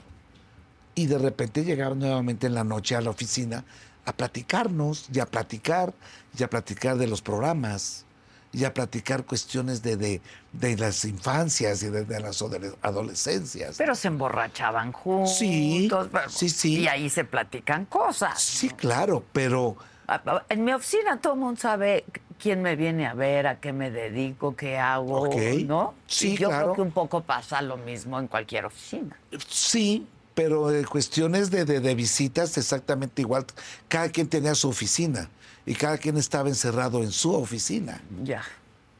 Y 0.93 1.07
de 1.07 1.17
repente 1.17 1.63
llegaba 1.63 1.95
nuevamente 1.95 2.47
en 2.47 2.53
la 2.53 2.63
noche 2.63 2.95
a 2.95 3.01
la 3.01 3.09
oficina 3.09 3.63
a 4.05 4.13
platicarnos 4.13 5.05
y 5.13 5.19
a 5.19 5.25
platicar 5.25 5.93
y 6.37 6.43
a 6.43 6.49
platicar 6.49 6.97
de 6.97 7.07
los 7.07 7.21
programas 7.21 8.05
y 8.53 8.65
a 8.65 8.73
platicar 8.73 9.23
cuestiones 9.25 9.81
de, 9.81 9.95
de, 9.97 10.21
de 10.51 10.75
las 10.77 11.05
infancias 11.05 11.83
y 11.83 11.87
de, 11.89 12.03
de 12.05 12.19
las 12.19 12.41
adole- 12.41 12.75
adolescencias. 12.81 13.75
pero 13.77 13.95
se 13.95 14.07
emborrachaban 14.09 14.91
juntos. 14.91 15.37
Sí, 15.37 15.89
bueno, 15.89 16.29
sí, 16.29 16.49
sí. 16.49 16.79
Y 16.81 16.87
ahí 16.87 17.09
se 17.09 17.23
platican 17.23 17.85
cosas. 17.85 18.41
Sí, 18.41 18.69
claro, 18.69 19.23
pero 19.31 19.77
Ah, 20.07 20.21
ah, 20.25 20.43
En 20.49 20.65
mi 20.65 20.73
oficina 20.73 21.21
todo 21.21 21.33
el 21.35 21.39
mundo 21.39 21.61
sabe 21.61 22.03
quién 22.37 22.61
me 22.61 22.75
viene 22.75 23.07
a 23.07 23.13
ver, 23.13 23.47
a 23.47 23.61
qué 23.61 23.71
me 23.71 23.91
dedico, 23.91 24.55
qué 24.57 24.77
hago, 24.77 25.21
Ok. 25.21 25.35
¿no? 25.65 25.93
Sí, 26.07 26.33
y 26.33 26.37
yo 26.37 26.49
claro. 26.49 26.63
creo 26.65 26.75
que 26.75 26.81
un 26.81 26.91
poco 26.91 27.21
pasa 27.21 27.61
lo 27.61 27.77
mismo 27.77 28.19
en 28.19 28.27
cualquier 28.27 28.65
oficina. 28.65 29.17
sí, 29.47 30.05
pero 30.33 30.73
en 30.73 30.83
cuestiones 30.85 31.49
de, 31.51 31.63
de- 31.65 31.79
de 31.79 31.95
visitas 31.95 32.57
exactamente 32.57 33.21
igual. 33.21 33.45
Cada 33.87 34.09
quien 34.09 34.27
tenía 34.27 34.53
su 34.55 34.67
oficina 34.69 35.29
y 35.65 35.75
cada 35.75 35.97
quien 35.97 36.17
estaba 36.17 36.49
encerrado 36.49 37.03
en 37.03 37.11
su 37.11 37.33
oficina. 37.33 38.01
Ya. 38.23 38.43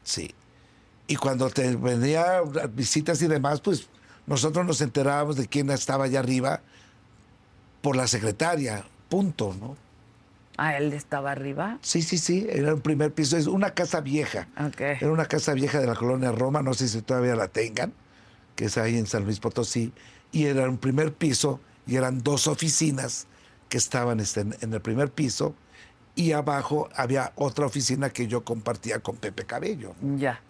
Sí. 0.04 0.34
Y 1.06 1.16
cuando 1.16 1.50
te 1.50 1.76
venía 1.76 2.42
visitas 2.72 3.20
y 3.22 3.26
demás, 3.26 3.60
pues 3.60 3.88
nosotros 4.26 4.64
nos 4.64 4.80
enterábamos 4.80 5.36
de 5.36 5.46
quién 5.48 5.70
estaba 5.70 6.04
allá 6.04 6.20
arriba 6.20 6.60
por 7.80 7.96
la 7.96 8.06
secretaria, 8.06 8.84
punto, 9.08 9.54
¿no? 9.58 9.76
Ah, 10.56 10.76
él 10.76 10.92
estaba 10.92 11.32
arriba. 11.32 11.78
Sí, 11.82 12.02
sí, 12.02 12.18
sí, 12.18 12.46
era 12.48 12.74
un 12.74 12.80
primer 12.80 13.12
piso, 13.12 13.36
es 13.36 13.46
una 13.46 13.70
casa 13.70 14.00
vieja. 14.00 14.48
Ok. 14.64 14.80
Era 14.80 15.10
una 15.10 15.26
casa 15.26 15.54
vieja 15.54 15.80
de 15.80 15.86
la 15.86 15.94
colonia 15.94 16.30
Roma, 16.30 16.62
no 16.62 16.74
sé 16.74 16.88
si 16.88 17.02
todavía 17.02 17.34
la 17.34 17.48
tengan, 17.48 17.92
que 18.54 18.66
es 18.66 18.78
ahí 18.78 18.96
en 18.96 19.06
San 19.06 19.24
Luis 19.24 19.40
Potosí, 19.40 19.92
y 20.30 20.44
era 20.44 20.68
un 20.68 20.78
primer 20.78 21.12
piso 21.12 21.60
y 21.86 21.96
eran 21.96 22.22
dos 22.22 22.46
oficinas 22.46 23.26
que 23.68 23.78
estaban 23.78 24.20
este, 24.20 24.40
en 24.40 24.72
el 24.72 24.80
primer 24.80 25.10
piso 25.10 25.54
y 26.14 26.32
abajo 26.32 26.88
había 26.94 27.32
otra 27.36 27.66
oficina 27.66 28.10
que 28.10 28.26
yo 28.26 28.44
compartía 28.44 28.98
con 29.00 29.16
Pepe 29.16 29.44
Cabello. 29.44 29.94
Ya. 30.16 30.40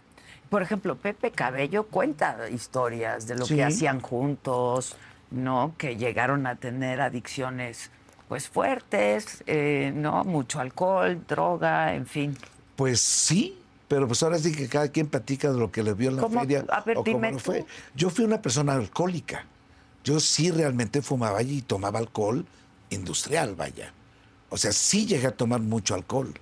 Por 0.50 0.62
ejemplo, 0.62 0.97
Pepe 0.97 1.31
Cabello 1.31 1.85
cuenta 1.85 2.49
historias 2.50 3.26
de 3.26 3.37
lo 3.37 3.47
Sí. 3.47 3.54
que 3.57 3.64
hacían 3.64 4.00
juntos, 4.00 4.97
¿no? 5.31 5.75
Que 5.78 5.97
llegaron 5.97 6.47
a 6.47 6.57
tener 6.57 7.00
adicciones 7.00 7.90
pues 8.28 8.49
fuertes, 8.49 9.45
eh, 9.47 9.92
¿no? 9.95 10.25
Mucho 10.25 10.59
alcohol, 10.61 11.21
droga, 11.28 11.95
en 11.95 12.07
fin. 12.07 12.37
Pues 12.76 13.00
sí, 13.00 13.59
pero 13.88 14.07
pues 14.07 14.23
ahora 14.23 14.38
sí 14.38 14.52
que 14.52 14.69
cada 14.69 14.88
quien 14.88 15.07
platica 15.07 15.52
de 15.52 15.59
lo 15.59 15.71
que 15.71 15.83
le 15.83 15.92
vio 15.92 16.09
en 16.11 16.16
la 16.16 16.23
¿Cómo? 16.23 16.40
feria 16.40 16.64
A 16.71 16.81
ver, 16.81 16.97
o 16.97 17.04
cómo 17.04 17.14
dime 17.19 17.33
tú. 17.33 17.38
fue. 17.38 17.64
Yo 17.95 18.09
fui 18.11 18.25
una 18.25 18.40
persona 18.40 18.73
alcohólica. 18.73 19.45
Yo 20.02 20.19
sí 20.19 20.50
realmente 20.50 21.02
fumaba 21.02 21.42
y 21.42 21.61
tomaba 21.62 21.99
alcohol 21.99 22.45
industrial, 22.90 23.54
vaya. 23.54 23.92
O 24.52 24.59
sea, 24.59 24.71
sí 24.73 25.06
llegué 25.06 25.26
a 25.28 25.30
tomar 25.30 25.61
mucho 25.61 25.94
alcohol. 25.94 26.32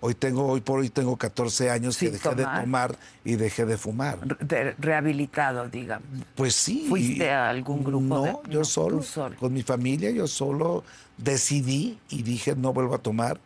Hoy 0.00 0.14
tengo, 0.14 0.46
hoy 0.46 0.60
por 0.62 0.78
hoy 0.78 0.88
tengo 0.90 1.16
14 1.16 1.70
años 1.70 1.96
Sin 1.96 2.08
que 2.08 2.12
dejé 2.12 2.34
de 2.34 2.44
tomar. 2.44 2.96
y 3.24 3.36
dejé 3.36 3.66
de 3.66 3.76
fumar. 3.76 4.18
Re- 4.40 4.74
rehabilitado, 4.78 5.68
digamos. 5.68 6.06
Pues 6.34 6.54
sí. 6.54 6.86
¿Fuiste 6.88 7.30
a 7.30 7.50
algún 7.50 7.84
grupo 7.84 8.00
No, 8.06 8.22
de- 8.22 8.32
yo 8.48 8.60
no, 8.60 8.64
solo, 8.64 9.02
solo. 9.02 9.36
Con 9.36 9.52
mi 9.52 9.62
familia, 9.62 10.10
yo 10.10 10.26
solo 10.26 10.82
decidí 11.18 11.98
y 12.08 12.22
dije 12.22 12.54
no 12.56 12.72
vuelvo 12.72 12.94
a 12.94 12.98
tomar. 12.98 13.38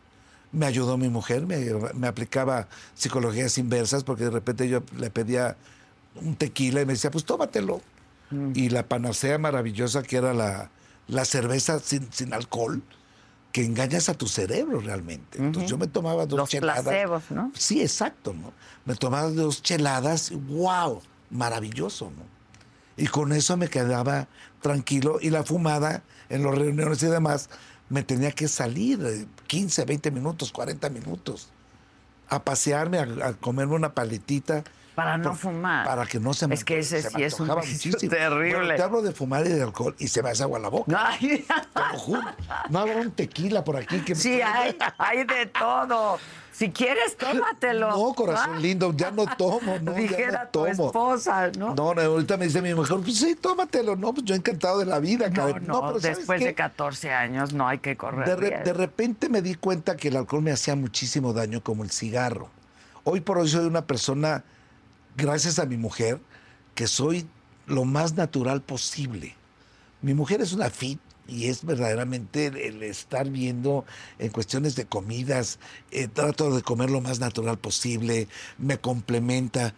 Me 0.53 0.67
ayudó 0.67 0.97
mi 0.97 1.09
mujer, 1.09 1.45
me, 1.47 1.57
me 1.95 2.07
aplicaba 2.07 2.67
psicologías 2.93 3.57
inversas 3.57 4.03
porque 4.03 4.25
de 4.25 4.29
repente 4.29 4.69
yo 4.69 4.83
le 4.97 5.09
pedía 5.09 5.57
un 6.15 6.35
tequila 6.35 6.81
y 6.81 6.85
me 6.85 6.93
decía, 6.93 7.09
pues 7.11 7.25
tómatelo. 7.25 7.81
Mm. 8.29 8.51
Y 8.55 8.69
la 8.69 8.83
panacea 8.87 9.37
maravillosa 9.39 10.03
que 10.03 10.17
era 10.17 10.33
la, 10.35 10.69
la 11.07 11.25
cerveza 11.25 11.79
sin, 11.79 12.07
sin 12.13 12.33
alcohol, 12.33 12.83
que 13.53 13.63
engañas 13.63 14.09
a 14.09 14.15
tu 14.15 14.27
cerebro 14.27 14.81
realmente. 14.81 15.37
Entonces 15.37 15.69
yo 15.69 15.77
me 15.77 15.87
tomaba 15.87 16.25
dos 16.25 16.37
Los 16.37 16.49
cheladas. 16.49 16.83
placebos, 16.83 17.23
¿no? 17.31 17.51
Sí, 17.55 17.81
exacto, 17.81 18.33
¿no? 18.33 18.51
Me 18.83 18.95
tomaba 18.95 19.29
dos 19.29 19.61
cheladas, 19.61 20.31
wow, 20.49 21.01
maravilloso, 21.29 22.11
¿no? 22.17 22.23
Y 22.97 23.07
con 23.07 23.31
eso 23.31 23.55
me 23.55 23.69
quedaba 23.69 24.27
tranquilo 24.61 25.19
y 25.21 25.29
la 25.29 25.43
fumada 25.43 26.03
en 26.29 26.43
las 26.43 26.55
reuniones 26.55 27.01
y 27.03 27.07
demás 27.07 27.49
me 27.89 28.03
tenía 28.03 28.31
que 28.31 28.47
salir 28.47 28.99
eh, 29.05 29.25
15, 29.47 29.85
20 29.85 30.11
minutos, 30.11 30.51
40 30.51 30.89
minutos 30.89 31.49
a 32.29 32.43
pasearme, 32.43 32.97
a, 32.99 33.03
a 33.27 33.33
comerme 33.33 33.75
una 33.75 33.93
paletita. 33.93 34.63
Para 34.95 35.17
no 35.17 35.29
por- 35.29 35.37
fumar. 35.39 35.85
Para 35.85 36.05
que 36.05 36.19
no 36.19 36.33
se 36.33 36.47
me 36.47 36.53
Es 36.55 36.63
que 36.63 36.79
ese 36.79 37.01
se 37.01 37.09
me 37.09 37.15
sí 37.17 37.23
es 37.23 37.39
un 37.39 37.47
muchísimo. 37.47 37.97
terrible. 37.97 38.55
Bueno, 38.55 38.75
te 38.75 38.81
hablo 38.83 39.01
de 39.01 39.11
fumar 39.11 39.45
y 39.45 39.49
de 39.49 39.63
alcohol 39.63 39.95
y 39.97 40.07
se 40.07 40.21
me 40.21 40.29
hace 40.29 40.43
agua 40.43 40.59
la 40.59 40.69
boca. 40.69 40.95
Ay, 40.97 41.45
Te 41.73 41.79
lo 41.93 41.97
juro. 41.99 42.21
No 42.69 42.79
habrá 42.79 42.97
un 42.97 43.11
tequila 43.11 43.63
por 43.63 43.77
aquí 43.77 44.01
que 44.01 44.13
me- 44.13 44.19
sí, 44.21 44.39
hay, 44.41 44.77
hay 44.97 45.23
de 45.23 45.47
todo. 45.47 46.19
Si 46.51 46.69
quieres, 46.69 47.17
tómatelo. 47.17 47.89
No, 47.89 48.13
corazón 48.13 48.51
Ah, 48.57 48.59
lindo, 48.59 48.93
ya 48.95 49.09
no 49.09 49.25
tomo, 49.35 49.79
no, 49.81 49.93
ya 49.93 49.97
Dijera 49.97 50.43
no 50.43 50.49
tu 50.49 50.59
tomo. 50.59 50.85
esposa, 50.87 51.49
¿no? 51.57 51.73
No, 51.73 51.95
no, 51.95 52.01
ahorita 52.01 52.37
me 52.37 52.45
dice 52.45 52.61
mi 52.61 52.75
mujer, 52.75 52.97
pues 53.03 53.17
sí, 53.17 53.33
tómatelo. 53.33 53.95
No, 53.95 54.13
pues 54.13 54.23
yo 54.25 54.35
encantado 54.35 54.77
de 54.77 54.85
la 54.85 54.99
vida, 54.99 55.29
No, 55.29 55.33
cabrón. 55.35 55.63
no, 55.65 55.81
pero 55.87 55.99
¿sabes 55.99 56.17
después 56.17 56.41
de 56.43 56.53
14 56.53 57.11
años 57.11 57.53
no 57.53 57.67
hay 57.67 57.79
que 57.79 57.97
correr. 57.97 58.27
De, 58.27 58.35
re- 58.35 58.63
de 58.63 58.73
repente 58.73 59.29
me 59.29 59.41
di 59.41 59.55
cuenta 59.55 59.95
que 59.97 60.09
el 60.09 60.15
alcohol 60.17 60.43
me 60.43 60.51
hacía 60.51 60.75
muchísimo 60.75 61.33
daño 61.33 61.63
como 61.63 61.83
el 61.83 61.89
cigarro. 61.89 62.49
Hoy 63.03 63.21
por 63.21 63.39
hoy 63.39 63.49
soy 63.49 63.65
una 63.65 63.85
persona, 63.87 64.43
gracias 65.17 65.59
a 65.59 65.65
mi 65.65 65.77
mujer, 65.77 66.19
que 66.75 66.87
soy 66.87 67.27
lo 67.67 67.85
más 67.85 68.15
natural 68.15 68.61
posible. 68.61 69.35
Mi 70.01 70.13
mujer 70.13 70.41
es 70.41 70.53
una 70.53 70.69
fit 70.69 70.99
y 71.27 71.47
es 71.47 71.63
verdaderamente 71.63 72.47
el, 72.47 72.83
estar 72.83 73.29
viendo 73.29 73.85
en 74.19 74.29
cuestiones 74.29 74.75
de 74.75 74.85
comidas, 74.85 75.59
eh, 75.91 76.07
trato 76.07 76.53
de 76.53 76.61
comer 76.61 76.89
lo 76.89 76.99
más 76.99 77.19
natural 77.19 77.57
posible, 77.57 78.27
me 78.57 78.77
complementa. 78.77 79.73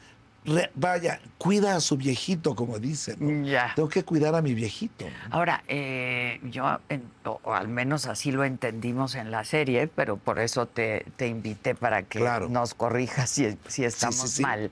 Re- 0.47 0.69
vaya, 0.75 1.19
cuida 1.39 1.75
a 1.75 1.79
su 1.79 1.97
viejito, 1.97 2.55
como 2.55 2.77
dicen. 2.77 3.15
¿no? 3.19 3.47
Ya. 3.47 3.73
Tengo 3.75 3.89
que 3.89 4.03
cuidar 4.03 4.35
a 4.35 4.41
mi 4.43 4.53
viejito. 4.53 5.05
Ahora, 5.31 5.63
eh, 5.67 6.39
yo, 6.43 6.79
en- 6.89 7.03
o, 7.23 7.39
o 7.43 7.53
al 7.53 7.67
menos 7.67 8.05
así 8.05 8.31
lo 8.31 8.43
entendimos 8.43 9.15
en 9.15 9.31
la 9.31 9.43
serie, 9.43 9.87
pero 9.87 10.17
por 10.17 10.39
eso 10.39 10.67
te, 10.67 11.03
te 11.17 11.27
invité 11.27 11.73
para 11.73 12.03
que 12.03 12.19
Claro. 12.19 12.47
nos 12.49 12.73
corrijas 12.75 13.29
si, 13.31 13.57
si 13.67 13.83
estamos 13.85 14.29
sí, 14.29 14.37
sí. 14.37 14.41
mal. 14.43 14.71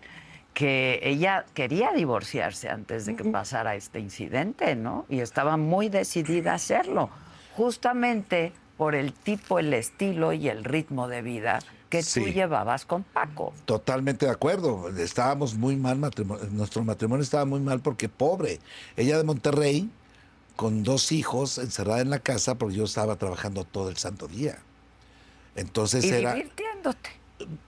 Que 0.54 1.00
ella 1.04 1.46
quería 1.54 1.92
divorciarse 1.94 2.70
antes 2.70 3.06
de 3.06 3.16
que 3.16 3.24
pasara 3.26 3.76
este 3.76 4.00
incidente, 4.00 4.76
¿no? 4.76 5.06
Y 5.10 5.20
estaba 5.20 5.58
muy 5.58 5.90
decidida 5.90 6.52
a 6.52 6.56
hacerlo, 6.56 7.10
justamente 7.56 8.54
por 8.78 8.96
el 8.96 9.14
tipo, 9.14 9.60
el 9.60 9.74
estilo 9.74 10.34
y 10.34 10.50
el 10.50 10.64
ritmo 10.64 11.08
de 11.08 11.22
vida 11.22 11.60
que 11.90 12.04
tú 12.04 12.28
llevabas 12.28 12.86
con 12.86 13.04
Paco. 13.04 13.54
Totalmente 13.66 14.26
de 14.26 14.32
acuerdo. 14.32 14.90
Estábamos 14.98 15.54
muy 15.54 15.76
mal, 15.76 16.00
nuestro 16.52 16.84
matrimonio 16.84 17.22
estaba 17.22 17.46
muy 17.46 17.60
mal 17.60 17.82
porque 17.82 18.10
pobre. 18.10 18.60
Ella 18.98 19.18
de 19.18 19.24
Monterrey, 19.24 19.92
con 20.56 20.82
dos 20.82 21.12
hijos, 21.12 21.60
encerrada 21.60 22.02
en 22.02 22.10
la 22.10 22.18
casa 22.18 22.56
porque 22.56 22.76
yo 22.76 22.86
estaba 22.86 23.16
trabajando 23.18 23.64
todo 23.64 23.90
el 23.90 23.98
santo 23.98 24.28
día. 24.28 24.58
Entonces 25.56 26.04
Y 26.06 26.10
era, 26.10 26.34
divirtiéndote. 26.34 27.12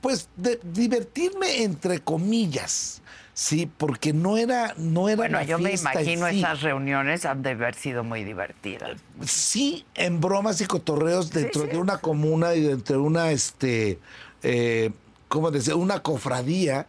Pues, 0.01 0.29
de- 0.35 0.59
divertirme 0.63 1.63
entre 1.63 1.99
comillas, 1.99 3.01
sí, 3.33 3.69
porque 3.77 4.13
no 4.13 4.37
era, 4.37 4.73
no 4.77 5.07
era 5.09 5.17
Bueno, 5.17 5.41
yo 5.43 5.57
me 5.59 5.69
fiesta 5.69 5.93
imagino 5.93 6.29
sí. 6.29 6.39
esas 6.39 6.61
reuniones 6.61 7.25
han 7.25 7.41
de 7.41 7.51
haber 7.51 7.75
sido 7.75 8.03
muy 8.03 8.23
divertidas. 8.23 8.99
Sí, 9.25 9.85
en 9.95 10.21
bromas 10.21 10.61
y 10.61 10.65
cotorreos 10.65 11.31
dentro 11.31 11.63
sí. 11.63 11.69
de 11.69 11.77
una 11.77 11.97
comuna 11.97 12.55
y 12.55 12.61
dentro 12.61 12.97
de 12.97 13.01
una, 13.01 13.31
este, 13.31 13.99
eh, 14.43 14.91
¿cómo 15.27 15.51
decir? 15.51 15.73
Una 15.75 16.01
cofradía, 16.01 16.87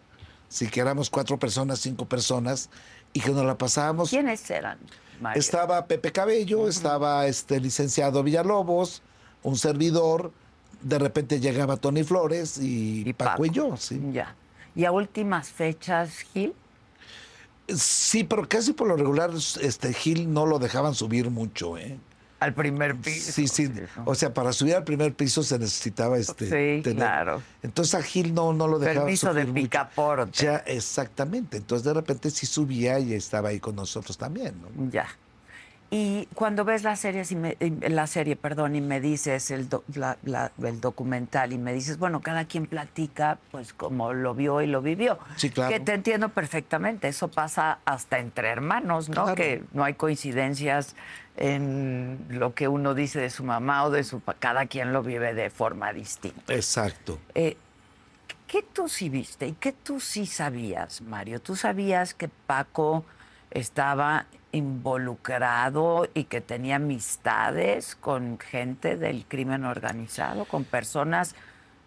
si 0.48 0.68
que 0.68 0.80
éramos 0.80 1.10
cuatro 1.10 1.38
personas, 1.38 1.80
cinco 1.80 2.06
personas, 2.06 2.70
y 3.12 3.20
que 3.20 3.30
nos 3.30 3.44
la 3.44 3.56
pasábamos. 3.56 4.10
¿Quiénes 4.10 4.48
eran, 4.50 4.78
Mario? 5.20 5.40
Estaba 5.40 5.86
Pepe 5.86 6.12
Cabello, 6.12 6.68
estaba 6.68 7.26
este 7.26 7.58
licenciado 7.60 8.22
Villalobos, 8.22 9.02
un 9.42 9.56
servidor, 9.56 10.32
de 10.82 10.98
repente 10.98 11.40
llegaba 11.40 11.76
Tony 11.76 12.04
Flores 12.04 12.58
y, 12.58 13.02
Y 13.08 13.12
Paco, 13.12 13.30
Paco. 13.30 13.46
y 13.46 13.50
yo, 13.50 13.76
sí. 13.76 14.00
Ya. 14.12 14.34
¿Y 14.74 14.84
a 14.84 14.92
últimas 14.92 15.48
fechas, 15.48 16.18
Gil? 16.32 16.54
Sí, 17.68 18.24
pero 18.24 18.48
casi 18.48 18.72
por 18.72 18.86
lo 18.86 18.96
regular, 18.96 19.30
este 19.60 19.92
Gil 19.92 20.32
no 20.32 20.46
lo 20.46 20.58
dejaban 20.58 20.94
subir 20.94 21.30
mucho, 21.30 21.76
¿eh? 21.78 21.98
Al 22.38 22.52
primer 22.52 22.94
piso. 22.96 23.32
Sí, 23.32 23.48
sí. 23.48 23.72
O 24.04 24.14
sea, 24.14 24.34
para 24.34 24.52
subir 24.52 24.76
al 24.76 24.84
primer 24.84 25.14
piso 25.14 25.42
se 25.42 25.58
necesitaba 25.58 26.18
este. 26.18 26.82
Sí, 26.82 26.82
claro. 26.94 27.42
Entonces 27.62 27.94
a 27.94 28.02
Gil 28.02 28.34
no, 28.34 28.52
no 28.52 28.68
lo 28.68 28.78
dejaba. 28.78 29.00
Permiso 29.06 29.32
de 29.32 29.40
subir 29.40 29.54
mucho. 29.54 29.62
picaporte. 29.64 30.44
Ya, 30.44 30.56
exactamente. 30.58 31.56
Entonces 31.56 31.84
de 31.84 31.94
repente 31.94 32.30
sí 32.30 32.44
subía 32.44 32.98
y 33.00 33.14
estaba 33.14 33.48
ahí 33.48 33.58
con 33.58 33.74
nosotros 33.74 34.18
también. 34.18 34.54
¿no? 34.60 34.90
Ya. 34.90 35.08
Y 35.88 36.26
cuando 36.34 36.64
ves 36.64 36.82
la 36.82 36.96
serie, 36.96 37.24
si 37.24 37.36
me- 37.36 37.56
la 37.88 38.08
serie, 38.08 38.34
perdón, 38.34 38.74
y 38.74 38.80
me 38.80 39.00
dices 39.00 39.52
el, 39.52 39.68
do- 39.68 39.84
la- 39.94 40.16
la- 40.24 40.50
el 40.62 40.80
documental 40.80 41.52
y 41.52 41.58
me 41.58 41.72
dices, 41.72 41.96
bueno, 41.98 42.20
cada 42.20 42.44
quien 42.44 42.66
platica, 42.66 43.38
pues 43.52 43.72
como 43.72 44.12
lo 44.12 44.34
vio 44.34 44.60
y 44.62 44.66
lo 44.66 44.82
vivió. 44.82 45.18
Sí, 45.36 45.50
claro. 45.50 45.70
Que 45.72 45.78
te 45.78 45.94
entiendo 45.94 46.28
perfectamente. 46.30 47.06
Eso 47.06 47.28
pasa 47.28 47.78
hasta 47.84 48.18
entre 48.18 48.48
hermanos, 48.48 49.08
¿no? 49.08 49.14
Claro. 49.24 49.34
Que 49.36 49.62
no 49.72 49.84
hay 49.84 49.94
coincidencias 49.94 50.96
en 51.36 52.26
lo 52.30 52.54
que 52.54 52.66
uno 52.66 52.94
dice 52.94 53.20
de 53.20 53.30
su 53.30 53.44
mamá 53.44 53.84
o 53.84 53.90
de 53.90 54.02
su 54.02 54.20
cada 54.40 54.66
quien 54.66 54.92
lo 54.92 55.02
vive 55.04 55.34
de 55.34 55.50
forma 55.50 55.92
distinta. 55.92 56.52
Exacto. 56.52 57.18
Eh, 57.34 57.56
¿Qué 58.48 58.62
tú 58.62 58.88
sí 58.88 59.08
viste 59.08 59.46
y 59.48 59.52
qué 59.52 59.72
tú 59.72 60.00
sí 60.00 60.26
sabías, 60.26 61.00
Mario? 61.02 61.40
¿Tú 61.40 61.56
sabías 61.56 62.14
que 62.14 62.28
Paco 62.28 63.04
estaba 63.50 64.26
involucrado 64.56 66.08
y 66.14 66.24
que 66.24 66.40
tenía 66.40 66.76
amistades 66.76 67.94
con 67.94 68.38
gente 68.38 68.96
del 68.96 69.24
crimen 69.26 69.64
organizado, 69.64 70.44
con 70.44 70.64
personas 70.64 71.34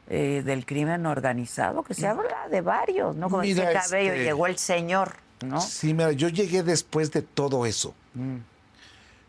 eh, 0.08 0.42
del 0.46 0.66
crimen 0.66 1.06
organizado? 1.06 1.84
Que 1.84 1.94
se 1.94 2.08
habla 2.08 2.48
de 2.50 2.62
varios, 2.62 3.16
¿no? 3.16 3.30
Como 3.30 3.44
Mira, 3.44 3.70
dice 3.70 3.80
Cabello, 3.80 4.14
este- 4.14 4.24
llegó 4.24 4.48
el 4.48 4.58
señor, 4.58 5.16
¿no? 5.46 5.62
Sí, 5.62 5.94
mira, 5.94 6.12
yo 6.12 6.30
llegué 6.30 6.64
después 6.64 7.12
de 7.12 7.22
todo 7.22 7.66
eso. 7.66 7.94
Mm. 8.14 8.38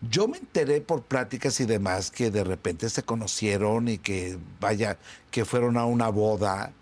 Yo 0.09 0.29
me 0.29 0.39
enteré 0.39 0.81
por 0.81 1.03
pláticas 1.03 1.61
y 1.61 1.67
demás 1.67 2.11
que 2.11 2.31
de 2.31 2.43
repente 2.43 2.89
se 2.89 3.03
conocieron 3.03 3.89
y 3.89 3.99
que, 3.99 4.39
vaya, 4.59 4.97
que 5.31 5.45
fueron 5.45 5.77
a 5.77 5.85
una 5.85 6.09
boda 6.09 6.73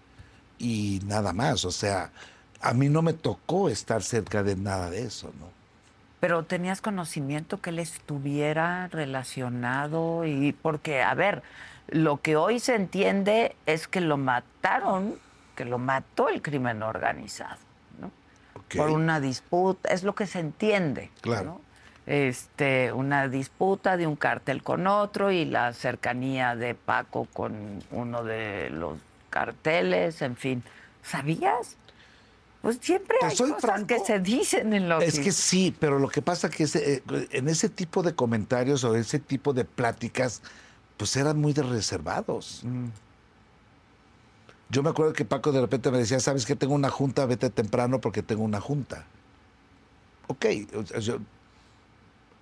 y 0.59 1.01
nada 1.05 1.33
más. 1.33 1.65
O 1.65 1.73
sea, 1.73 2.13
a 2.61 2.73
mí 2.75 2.89
no 2.89 3.03
me 3.03 3.13
tocó 3.15 3.69
estar 3.69 4.05
cerca 4.05 4.45
de 4.45 4.55
nada 4.55 4.91
de 4.91 5.03
eso, 5.03 5.33
¿no? 5.41 5.58
Pero 6.21 6.43
tenías 6.43 6.81
conocimiento 6.81 7.61
que 7.61 7.71
él 7.71 7.79
estuviera 7.79 8.89
relacionado 8.89 10.25
y 10.25 10.53
porque, 10.53 11.03
a 11.03 11.15
ver, 11.15 11.43
Lo 11.91 12.21
que 12.21 12.37
hoy 12.37 12.61
se 12.61 12.75
entiende 12.75 13.57
es 13.65 13.89
que 13.89 14.01
lo 14.03 14.19
mataron, 14.19 15.19
que 15.57 15.65
lo 15.65 15.79
mató 15.79 16.29
el 16.29 16.43
crimen 16.43 16.83
organizado, 16.83 17.59
¿no? 17.99 18.11
Ok. 18.55 18.77
Por 18.77 18.91
una 18.91 19.21
disputa, 19.21 19.89
es 19.89 20.03
lo 20.03 20.15
que 20.15 20.27
se 20.27 20.41
entiende. 20.41 21.11
Claro. 21.23 21.45
¿no? 21.45 21.61
Este, 22.07 22.93
una 22.93 23.29
disputa 23.29 23.97
de 23.97 24.07
un 24.07 24.17
cártel 24.17 24.63
con 24.63 24.87
otro 24.87 25.31
y 25.31 25.47
la 25.47 25.73
cercanía 25.73 26.57
de 26.57 26.75
Paco 26.75 27.27
con 27.33 27.83
uno 27.91 28.23
de 28.23 28.69
los 28.71 28.99
carteles, 29.31 30.21
en 30.23 30.37
fin. 30.37 30.63
¿Sabías? 31.03 31.77
Pues 32.63 32.79
siempre 32.81 33.17
Te 33.21 33.27
hay 33.27 33.37
soy 33.37 33.51
cosas 33.51 33.63
franco, 33.63 33.87
que 33.87 34.01
se 34.01 34.19
dicen 34.19 34.73
en 34.73 34.89
los 34.89 35.03
Es 35.03 35.21
que 35.21 35.31
sí, 35.33 35.75
pero 35.79 35.99
lo 35.99 36.09
que 36.09 36.23
pasa 36.23 36.51
que 36.51 36.65
ese, 36.65 36.95
eh, 36.95 37.03
en 37.31 37.49
ese 37.49 37.69
tipo 37.69 38.03
de 38.03 38.15
comentarios 38.15 38.83
o 38.85 38.97
ese 38.97 39.21
tipo 39.21 39.53
de 39.53 39.65
pláticas, 39.65 40.43
pues 40.97 41.17
eran 41.17 41.39
muy 41.41 41.53
de 41.53 41.63
reservados. 41.63 42.65
Yo 44.71 44.83
me 44.83 44.91
acuerdo 44.91 45.13
que 45.13 45.25
Paco 45.25 45.53
de 45.53 45.61
repente 45.61 45.91
me 45.91 45.99
decía, 45.99 46.21
¿sabes 46.21 46.45
que 46.45 46.57
tengo 46.57 46.75
una 46.75 46.91
junta? 46.91 47.25
Vete 47.27 47.49
temprano 47.49 48.01
porque 48.01 48.23
tengo 48.23 48.43
una 48.43 48.61
junta. 48.61 49.07
Ok, 50.27 50.45
yo 51.01 51.19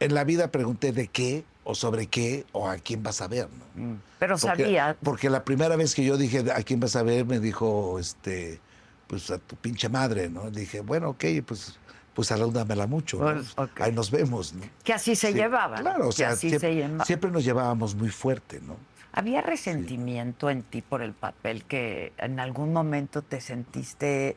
en 0.00 0.14
la 0.14 0.24
vida 0.24 0.50
pregunté 0.50 0.92
de 0.92 1.06
qué 1.08 1.44
o 1.62 1.74
sobre 1.74 2.06
qué 2.06 2.44
o 2.52 2.68
a 2.68 2.78
quién 2.78 3.02
vas 3.02 3.20
a 3.20 3.28
ver, 3.28 3.48
¿no? 3.76 3.98
Pero 4.18 4.36
Porque- 4.38 4.62
sabía. 4.64 4.96
Porque 5.02 5.30
la 5.30 5.44
primera 5.44 5.76
vez 5.76 5.94
que 5.94 6.04
yo 6.04 6.16
dije, 6.16 6.44
¿a 6.52 6.62
quién 6.62 6.80
vas 6.80 6.96
a 6.96 7.02
ver? 7.02 7.26
Me 7.26 7.38
dijo, 7.38 7.98
este, 8.00 8.60
pues 9.06 9.30
a 9.30 9.38
tu 9.38 9.56
pinche 9.56 9.88
madre, 9.88 10.28
¿no? 10.28 10.50
Dije, 10.50 10.80
bueno, 10.80 11.10
ok, 11.10 11.24
pues, 11.46 11.78
pues 12.14 12.28
salúdamela 12.28 12.86
mucho. 12.86 13.18
¿no? 13.18 13.32
Pues, 13.34 13.52
ok. 13.56 13.80
Ahí 13.82 13.92
nos 13.92 14.10
vemos, 14.10 14.52
¿no? 14.54 14.62
Que 14.82 14.92
así 14.94 15.14
se 15.16 15.28
Sí, 15.28 15.34
llevaban. 15.34 15.80
Claro, 15.82 16.06
o 16.06 16.10
que 16.10 16.16
sea, 16.16 16.30
así 16.30 16.48
siempre, 16.48 16.68
se 16.70 16.74
lleva- 16.74 17.04
siempre 17.04 17.30
nos 17.30 17.44
llevábamos 17.44 17.94
muy 17.94 18.08
fuerte, 18.08 18.60
¿no? 18.60 18.76
¿Había 19.12 19.40
resentimiento 19.40 20.50
en 20.50 20.62
ti 20.62 20.82
por 20.82 21.00
el 21.02 21.12
papel 21.14 21.64
que 21.64 22.12
en 22.18 22.38
algún 22.38 22.72
momento 22.72 23.22
te 23.22 23.40
sentiste 23.40 24.36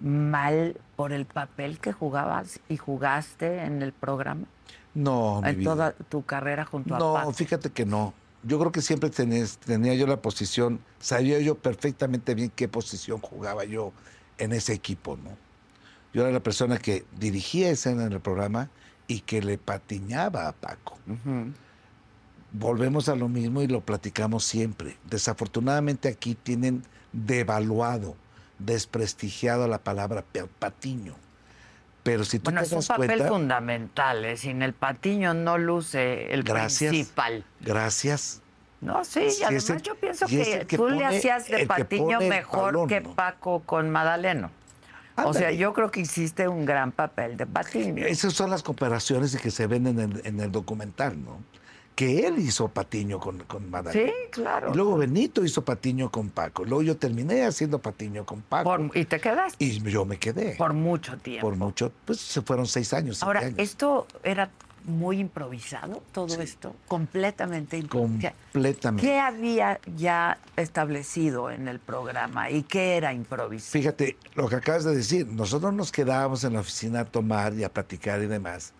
mal 0.00 0.76
por 0.96 1.12
el 1.12 1.26
papel 1.26 1.78
que 1.78 1.92
jugabas 1.92 2.58
y 2.68 2.76
jugaste 2.76 3.62
en 3.64 3.82
el 3.82 3.92
programa? 3.92 4.46
No, 4.94 5.40
mi 5.42 5.50
en 5.50 5.58
vida. 5.58 5.70
toda 5.70 5.92
tu 5.92 6.24
carrera 6.24 6.64
junto 6.64 6.96
a 6.96 6.98
No, 6.98 7.32
fíjate 7.32 7.70
que 7.70 7.86
no. 7.86 8.12
Yo 8.42 8.58
creo 8.58 8.72
que 8.72 8.80
siempre 8.80 9.10
tenía, 9.10 9.44
tenía 9.64 9.94
yo 9.94 10.06
la 10.06 10.22
posición, 10.22 10.80
sabía 10.98 11.40
yo 11.40 11.56
perfectamente 11.56 12.34
bien 12.34 12.50
qué 12.54 12.68
posición 12.68 13.20
jugaba 13.20 13.64
yo 13.64 13.92
en 14.38 14.52
ese 14.52 14.72
equipo, 14.72 15.16
¿no? 15.16 15.36
Yo 16.12 16.22
era 16.22 16.32
la 16.32 16.42
persona 16.42 16.78
que 16.78 17.04
dirigía 17.18 17.70
escena 17.70 18.04
en 18.04 18.12
el 18.12 18.20
programa 18.20 18.70
y 19.06 19.20
que 19.20 19.42
le 19.42 19.58
patiñaba 19.58 20.48
a 20.48 20.52
Paco. 20.52 20.98
Volvemos 22.52 23.08
a 23.08 23.14
lo 23.14 23.28
mismo 23.28 23.62
y 23.62 23.68
lo 23.68 23.80
platicamos 23.80 24.44
siempre. 24.44 24.96
Desafortunadamente 25.08 26.08
aquí 26.08 26.34
tienen 26.34 26.82
devaluado, 27.12 28.16
desprestigiado 28.58 29.68
la 29.68 29.78
palabra 29.78 30.24
patiño. 30.58 31.14
Pero 32.02 32.24
si 32.24 32.38
tú 32.38 32.44
Bueno, 32.44 32.60
te 32.60 32.66
es 32.66 32.72
un 32.72 32.82
papel 32.82 33.06
cuenta, 33.08 33.28
fundamental. 33.28 34.24
¿eh? 34.24 34.36
Sin 34.36 34.62
el 34.62 34.72
patiño 34.72 35.34
no 35.34 35.58
luce 35.58 36.32
el 36.32 36.42
Gracias. 36.42 36.90
principal. 36.90 37.44
gracias. 37.60 38.40
No, 38.80 39.04
sí, 39.04 39.20
y 39.38 39.42
además 39.42 39.68
el- 39.70 39.82
yo 39.82 39.94
pienso 39.96 40.26
que, 40.26 40.64
que 40.66 40.76
tú 40.78 40.88
le 40.88 41.04
hacías 41.04 41.46
de 41.48 41.58
que 41.58 41.66
patiño 41.66 42.18
mejor 42.20 42.64
balón, 42.72 42.88
que. 42.88 43.02
Paco 43.02 43.60
con 43.66 43.90
Madaleno. 43.90 44.50
O 45.22 45.34
sea, 45.34 45.50
yo 45.50 45.74
creo 45.74 45.90
que 45.90 46.00
hiciste 46.00 46.48
un 46.48 46.64
gran 46.64 46.92
papel 46.92 47.36
de 47.36 47.44
patiño. 47.44 48.06
Esas 48.06 48.32
son 48.32 48.48
las 48.48 48.62
comparaciones 48.62 49.36
que 49.36 49.50
se 49.50 49.66
ven 49.66 49.86
en 49.86 49.98
el, 49.98 50.22
en 50.24 50.40
el 50.40 50.50
documental, 50.50 51.22
¿no? 51.22 51.42
Que 52.00 52.26
él 52.26 52.38
hizo 52.38 52.68
Patiño 52.68 53.20
con, 53.20 53.40
con 53.40 53.68
Madalena. 53.70 54.10
Sí, 54.10 54.30
claro. 54.30 54.70
Y 54.72 54.74
luego 54.74 54.96
Benito 54.96 55.44
hizo 55.44 55.62
Patiño 55.62 56.10
con 56.10 56.30
Paco. 56.30 56.64
Luego 56.64 56.80
yo 56.80 56.96
terminé 56.96 57.44
haciendo 57.44 57.78
Patiño 57.78 58.24
con 58.24 58.40
Paco. 58.40 58.64
Por- 58.74 58.96
y 58.96 59.04
te 59.04 59.20
quedaste 59.20 59.62
y 59.62 59.78
yo 59.82 60.06
me 60.06 60.16
quedé. 60.18 60.54
por 60.56 60.72
mucho 60.72 61.18
tiempo. 61.18 61.46
Por 61.46 61.56
mucho, 61.56 61.92
pues 62.06 62.18
se 62.18 62.40
fueron 62.40 62.66
seis 62.66 62.94
años. 62.94 63.22
Ahora, 63.22 63.40
años. 63.40 63.58
¿esto 63.58 64.06
era 64.24 64.48
muy 64.84 65.18
improvisado, 65.18 66.02
todo 66.12 66.40
esto? 66.40 66.74
Completamente 66.88 67.76
improvisado. 67.76 68.34
Completamente. 68.50 69.06
¿Qué 69.06 69.18
había 69.18 69.78
ya 69.94 70.38
establecido 70.56 71.50
en 71.50 71.68
el 71.68 71.80
programa 71.80 72.48
y 72.48 72.62
qué 72.62 72.96
era 72.96 73.12
improvisado? 73.12 73.72
Fíjate, 73.72 74.16
lo 74.36 74.48
que 74.48 74.56
acabas 74.56 74.84
de 74.84 74.96
decir, 74.96 75.26
nosotros 75.26 75.74
nos 75.74 75.92
quedábamos 75.92 76.44
en 76.44 76.54
la 76.54 76.60
oficina 76.60 77.00
a 77.00 77.04
tomar 77.04 77.52
y 77.52 77.62
a 77.64 77.70
platicar 77.70 78.22
y 78.22 78.26
demás, 78.26 78.72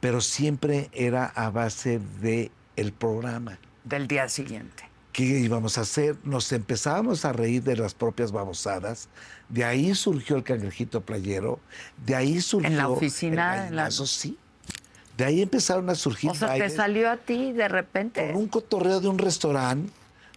pero 0.00 0.20
siempre 0.20 0.90
era 0.92 1.26
a 1.26 1.50
base 1.50 2.00
de 2.20 2.50
el 2.76 2.92
programa. 2.92 3.58
Del 3.84 4.06
día 4.08 4.28
siguiente. 4.28 4.84
¿Qué 5.12 5.22
íbamos 5.24 5.78
a 5.78 5.80
hacer? 5.82 6.16
Nos 6.24 6.52
empezábamos 6.52 7.24
a 7.24 7.32
reír 7.32 7.62
de 7.62 7.76
las 7.76 7.94
propias 7.94 8.32
babosadas. 8.32 9.08
De 9.48 9.64
ahí 9.64 9.94
surgió 9.94 10.36
el 10.36 10.42
cangrejito 10.42 11.00
playero. 11.00 11.58
De 12.04 12.14
ahí 12.14 12.40
surgió. 12.40 12.70
la 12.76 12.88
oficina, 12.88 13.62
el 13.62 13.68
en 13.68 13.76
la- 13.76 13.90
sí. 13.90 14.36
De 15.16 15.24
ahí 15.24 15.40
empezaron 15.40 15.88
a 15.88 15.94
surgir. 15.94 16.30
O 16.30 16.34
sea, 16.34 16.54
te 16.54 16.68
salió 16.68 17.10
a 17.10 17.16
ti 17.16 17.52
de 17.52 17.68
repente. 17.68 18.26
Por 18.26 18.36
un 18.36 18.48
cotorreo 18.48 19.00
de 19.00 19.08
un 19.08 19.18
restaurante, 19.18 19.90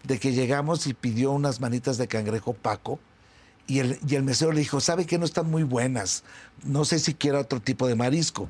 de 0.03 0.17
que 0.17 0.31
llegamos 0.31 0.87
y 0.87 0.93
pidió 0.93 1.31
unas 1.31 1.59
manitas 1.59 1.97
de 1.97 2.07
cangrejo 2.07 2.53
Paco. 2.53 2.99
Y 3.67 3.79
el, 3.79 3.99
y 4.07 4.15
el 4.15 4.23
mesero 4.23 4.51
le 4.53 4.61
dijo, 4.61 4.79
¿sabe 4.79 5.05
que 5.05 5.17
no 5.19 5.25
están 5.25 5.51
muy 5.51 5.63
buenas? 5.63 6.23
No 6.63 6.85
sé 6.85 6.97
si 6.99 7.13
quiera 7.13 7.39
otro 7.39 7.59
tipo 7.59 7.87
de 7.87 7.95
marisco. 7.95 8.49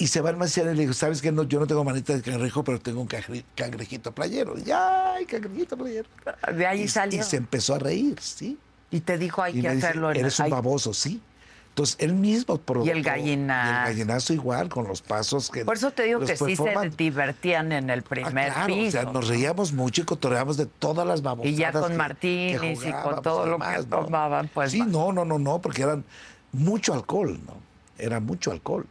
Y 0.00 0.06
se 0.06 0.22
va 0.22 0.30
al 0.30 0.36
mesero 0.38 0.72
y 0.72 0.74
le 0.76 0.80
dijo, 0.82 0.94
¿sabes 0.94 1.20
que 1.20 1.30
no, 1.30 1.42
yo 1.42 1.60
no 1.60 1.66
tengo 1.66 1.84
manitas 1.84 2.16
de 2.16 2.22
cangrejo, 2.30 2.64
pero 2.64 2.80
tengo 2.80 3.02
un 3.02 3.06
cangre- 3.06 3.44
cangrejito 3.54 4.12
playero? 4.12 4.54
Y 4.58 4.70
¡ay, 4.70 5.26
cangrejito 5.26 5.76
playero! 5.76 6.08
De 6.56 6.66
ahí 6.66 6.82
y, 6.82 6.88
salió. 6.88 7.20
y 7.20 7.22
se 7.22 7.36
empezó 7.36 7.74
a 7.74 7.78
reír, 7.80 8.18
¿sí? 8.18 8.56
Y 8.90 9.00
te 9.00 9.18
dijo, 9.18 9.42
hay 9.42 9.58
Y 9.58 9.62
que 9.62 9.68
me 9.68 9.74
dice, 9.74 9.88
hacerlo 9.88 10.10
en 10.10 10.16
Eres 10.16 10.38
un 10.38 10.46
hay- 10.46 10.50
baboso, 10.50 10.94
sí. 10.94 11.20
Entonces, 11.68 11.96
él 12.00 12.14
mismo 12.14 12.56
provocó. 12.58 12.88
Y 12.88 12.90
el 12.90 13.02
gallinazo. 13.02 13.68
y 13.68 13.76
el 13.76 13.84
gallinazo 13.84 14.32
igual, 14.32 14.68
con 14.70 14.88
los 14.88 15.02
pasos 15.02 15.50
que... 15.50 15.64
Por 15.66 15.76
eso 15.76 15.90
te 15.92 16.02
digo 16.04 16.18
que 16.20 16.34
sí 16.36 16.56
se 16.56 16.90
divertían 16.96 17.70
en 17.70 17.90
el 17.90 18.00
Ah, 18.00 18.04
primer 18.08 18.52
claro, 18.52 18.66
piso. 18.74 18.88
o 18.98 19.02
sea, 19.02 19.12
nos 19.12 19.28
reíamos 19.28 19.72
mucho 19.74 20.00
y 20.00 20.04
cotorreábamos 20.04 20.56
de 20.56 20.64
todas 20.66 21.06
las 21.06 21.20
babosadas. 21.22 21.52
Y 21.52 21.56
ya 21.56 21.72
con 21.72 21.90
que- 21.90 21.96
Martínez 21.96 22.60
que 22.80 22.88
y 22.88 22.92
con 22.92 23.20
todo 23.22 23.44
lo 23.46 23.58
que 23.58 23.64
además, 23.64 23.86
¿no? 23.86 24.04
tomaban, 24.06 24.48
pues, 24.52 24.72
Sí, 24.72 24.80
no, 24.80 25.12
no, 25.12 25.24
no, 25.26 25.38
no, 25.38 25.60
porque 25.60 25.82
eran 25.82 26.04
mucho 26.52 26.94
alcohol, 26.94 27.38
¿no? 27.46 27.54
Era 27.98 28.18
mucho 28.18 28.50
alcohol. 28.50 28.86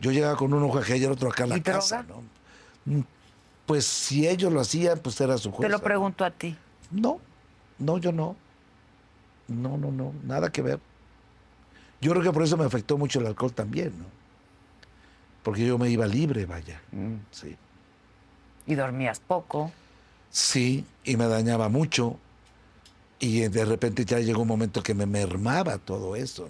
Yo 0.00 0.10
llegaba 0.12 0.36
con 0.36 0.52
uno 0.52 0.74
acá 0.76 0.96
y 0.96 1.04
el 1.04 1.12
otro 1.12 1.28
acá 1.30 1.44
a 1.44 1.46
la 1.48 1.56
¿Y 1.56 1.60
droga? 1.60 1.78
casa, 1.78 2.02
¿no? 2.04 2.22
Mm, 2.86 3.02
Pues 3.66 3.84
si 3.84 4.26
ellos 4.26 4.52
lo 4.52 4.60
hacían, 4.60 4.98
pues 4.98 5.20
era 5.20 5.36
su 5.38 5.50
Te 5.50 5.56
juez. 5.58 5.70
lo 5.70 5.78
pregunto 5.80 6.24
a 6.24 6.30
ti. 6.30 6.56
No, 6.90 7.20
no, 7.78 7.98
yo 7.98 8.10
no. 8.12 8.34
No, 9.48 9.76
no, 9.76 9.90
no, 9.90 10.12
nada 10.24 10.50
que 10.50 10.62
ver. 10.62 10.80
Yo 12.00 12.12
creo 12.12 12.22
que 12.22 12.32
por 12.32 12.42
eso 12.42 12.56
me 12.56 12.64
afectó 12.64 12.96
mucho 12.96 13.20
el 13.20 13.26
alcohol 13.26 13.52
también, 13.52 13.92
¿no? 13.98 14.06
Porque 15.42 15.64
yo 15.66 15.76
me 15.78 15.90
iba 15.90 16.06
libre, 16.06 16.46
vaya. 16.46 16.80
Mm. 16.92 17.14
Sí. 17.30 17.56
Y 18.66 18.74
dormías 18.74 19.20
poco. 19.20 19.70
Sí, 20.30 20.84
y 21.04 21.16
me 21.16 21.26
dañaba 21.26 21.68
mucho. 21.68 22.16
Y 23.18 23.40
de 23.48 23.64
repente 23.64 24.04
ya 24.04 24.18
llegó 24.20 24.42
un 24.42 24.48
momento 24.48 24.82
que 24.82 24.94
me 24.94 25.04
mermaba 25.06 25.78
todo 25.78 26.16
eso. 26.16 26.48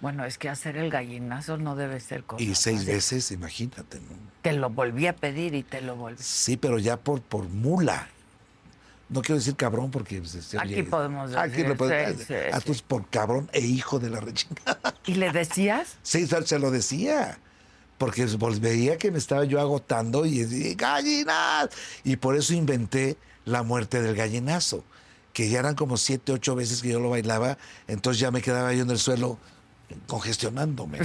Bueno, 0.00 0.24
es 0.24 0.38
que 0.38 0.48
hacer 0.48 0.76
el 0.78 0.90
gallinazo 0.90 1.58
no 1.58 1.76
debe 1.76 2.00
ser 2.00 2.24
cosa 2.24 2.42
Y 2.42 2.54
seis 2.54 2.86
veces, 2.86 3.30
imagínate, 3.32 3.98
¿no? 4.00 4.16
Te 4.42 4.52
lo 4.52 4.70
volví 4.70 5.06
a 5.06 5.14
pedir 5.14 5.54
y 5.54 5.62
te 5.62 5.82
lo 5.82 5.94
volví. 5.96 6.16
Sí, 6.22 6.56
pero 6.56 6.78
ya 6.78 6.96
por, 6.96 7.20
por 7.20 7.48
mula. 7.48 8.08
No 9.10 9.20
quiero 9.22 9.38
decir 9.38 9.56
cabrón 9.56 9.90
porque... 9.90 10.18
pues, 10.18 10.30
se 10.30 10.58
Aquí 10.58 10.74
oye- 10.74 10.84
podemos 10.84 11.34
Aquí 11.34 11.50
decir, 11.50 11.68
lo 11.68 11.76
podemos 11.76 12.12
sí, 12.12 12.18
decir. 12.18 12.36
sí, 12.48 12.52
A 12.56 12.60
sí. 12.60 12.82
por 12.86 13.08
cabrón 13.10 13.50
e 13.52 13.60
hijo 13.60 13.98
de 13.98 14.08
la 14.08 14.20
rechingada. 14.20 14.94
¿Y 15.04 15.14
le 15.14 15.32
decías? 15.32 15.96
Sí, 16.02 16.26
se 16.26 16.46
se 16.46 16.58
lo 16.58 16.70
decía. 16.70 17.38
Porque 17.98 18.26
pues, 18.26 18.60
veía 18.60 18.96
que 18.96 19.10
me 19.10 19.18
estaba 19.18 19.44
yo 19.44 19.60
agotando 19.60 20.24
y 20.24 20.38
decía, 20.44 20.74
gallinas. 20.76 21.68
Y 22.04 22.16
por 22.16 22.36
eso 22.36 22.54
inventé 22.54 23.18
la 23.44 23.62
muerte 23.62 24.00
del 24.00 24.14
gallinazo. 24.16 24.82
Que 25.34 25.50
ya 25.50 25.58
eran 25.58 25.74
como 25.74 25.96
siete, 25.98 26.32
ocho 26.32 26.54
veces 26.54 26.80
que 26.80 26.88
yo 26.88 27.00
lo 27.00 27.10
bailaba. 27.10 27.58
Entonces 27.88 28.20
ya 28.20 28.30
me 28.30 28.40
quedaba 28.40 28.72
yo 28.72 28.82
en 28.84 28.90
el 28.90 28.98
suelo 28.98 29.38
congestionándome. 30.06 30.98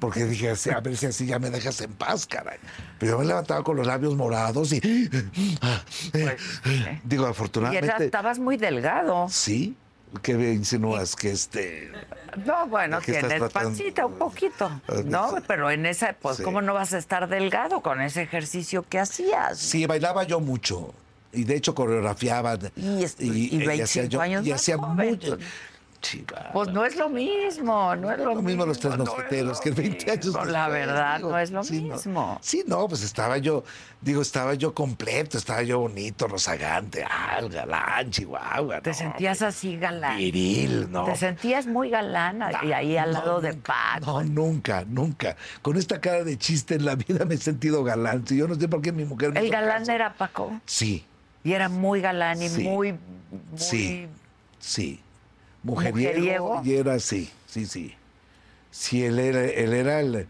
Porque 0.00 0.24
dije, 0.24 0.52
a 0.74 0.80
ver 0.80 0.96
si 0.96 1.06
así 1.06 1.26
ya 1.26 1.38
me 1.38 1.50
dejas 1.50 1.80
en 1.80 1.92
paz, 1.92 2.26
caray. 2.26 2.58
Pero 2.98 3.12
yo 3.12 3.18
me 3.18 3.24
levantaba 3.24 3.62
con 3.62 3.76
los 3.76 3.86
labios 3.86 4.14
morados 4.16 4.72
y... 4.72 4.80
Pues, 4.80 6.36
sí. 6.64 6.72
Digo, 7.04 7.22
Y 7.22 7.24
era- 7.24 7.30
afortunadamente... 7.30 8.04
estabas 8.06 8.38
muy 8.38 8.56
delgado. 8.56 9.26
Sí. 9.30 9.76
¿Qué 10.22 10.32
insinúas? 10.32 11.16
Que 11.16 11.32
este... 11.32 11.90
No, 12.44 12.66
bueno, 12.68 13.00
¿De 13.00 13.04
qué 13.06 13.12
estás 13.12 13.28
tienes 13.28 13.50
tratando? 13.50 13.70
pancita 13.70 14.06
un 14.06 14.14
poquito, 14.18 14.80
¿no? 15.06 15.30
Sí. 15.30 15.36
Pero 15.46 15.70
en 15.70 15.84
esa, 15.86 16.14
pues, 16.20 16.36
Sí. 16.38 16.42
¿cómo 16.42 16.62
no 16.62 16.74
vas 16.74 16.92
a 16.92 16.98
estar 16.98 17.28
delgado 17.28 17.80
con 17.80 18.00
ese 18.00 18.22
ejercicio 18.22 18.82
que 18.82 18.98
hacías? 18.98 19.58
Sí, 19.58 19.84
bailaba 19.86 20.24
yo 20.24 20.40
mucho. 20.40 20.94
Y 21.32 21.44
de 21.44 21.56
hecho 21.56 21.74
coreografiaba. 21.74 22.58
Y 22.76 23.04
y 23.18 23.58
25 23.66 23.82
hacía 23.84 24.04
yo- 24.06 24.20
años 24.20 24.46
y 24.46 24.52
hacía 24.52 24.76
mucho. 24.78 25.38
Pues. 26.06 26.26
chiva. 26.26 26.50
Pues 26.52 26.68
no 26.68 26.84
es 26.84 26.96
lo 26.96 27.08
mismo, 27.08 27.94
no 27.96 28.12
es 28.12 28.18
lo, 28.18 28.34
lo 28.34 28.42
mismo 28.42 28.64
los 28.66 28.78
tres 28.78 28.96
no 28.96 29.04
es 29.04 29.10
mosqueteros 29.10 29.58
lo 29.58 29.62
que 29.62 29.70
20 29.70 30.10
años 30.10 30.24
mismo, 30.26 30.44
La 30.44 30.68
después, 30.68 30.86
verdad, 30.86 31.16
digo, 31.16 31.30
no 31.30 31.38
es 31.38 31.50
lo 31.50 31.64
sí, 31.64 31.82
no. 31.82 31.94
mismo. 31.94 32.38
Sí, 32.42 32.64
no, 32.66 32.88
pues 32.88 33.02
estaba 33.02 33.38
yo, 33.38 33.64
digo, 34.00 34.22
estaba 34.22 34.54
yo 34.54 34.74
completo, 34.74 35.38
estaba 35.38 35.62
yo 35.62 35.80
bonito, 35.80 36.26
rozagante, 36.28 37.04
ah, 37.04 37.40
galán, 37.50 38.10
chihuahua. 38.10 38.80
Te 38.80 38.90
no, 38.90 38.96
sentías 38.96 39.42
así 39.42 39.76
galán. 39.76 40.16
Viril, 40.18 40.90
¿no? 40.90 41.04
Te 41.04 41.16
sentías 41.16 41.66
muy 41.66 41.90
galán 41.90 42.40
y 42.62 42.72
ahí 42.72 42.96
al 42.96 43.12
No, 43.12 43.18
lado 43.18 43.40
de 43.40 43.54
Paco. 43.54 44.22
No, 44.22 44.24
nunca, 44.24 44.84
nunca. 44.86 45.36
Con 45.62 45.76
esta 45.76 46.00
cara 46.00 46.24
de 46.24 46.36
chiste 46.38 46.74
en 46.74 46.84
la 46.84 46.94
vida 46.94 47.24
me 47.24 47.34
he 47.34 47.38
sentido 47.38 47.82
galán. 47.84 48.26
Si 48.26 48.36
yo 48.36 48.46
no 48.48 48.54
sé 48.54 48.68
por 48.68 48.80
qué 48.82 48.92
mi 48.92 49.04
mujer 49.04 49.32
me 49.32 49.40
El 49.40 49.50
galán 49.50 49.80
caso. 49.80 49.92
era 49.92 50.14
Paco. 50.14 50.60
Sí, 50.66 51.04
Y 51.44 51.52
era 51.52 51.68
muy 51.68 52.00
galán 52.00 52.42
y 52.42 52.48
Sí. 52.48 52.62
muy, 52.64 52.92
muy 52.92 52.98
Sí. 53.56 54.08
sí. 54.58 55.00
Mujeriego. 55.66 56.14
Mujeriego. 56.14 56.62
Y 56.64 56.74
era 56.74 56.94
así, 56.94 57.30
sí, 57.46 57.66
sí. 57.66 57.94
Sí, 58.70 59.04
él 59.04 59.18
era, 59.18 59.44
él 59.44 59.72
era 59.74 60.00
el, 60.00 60.26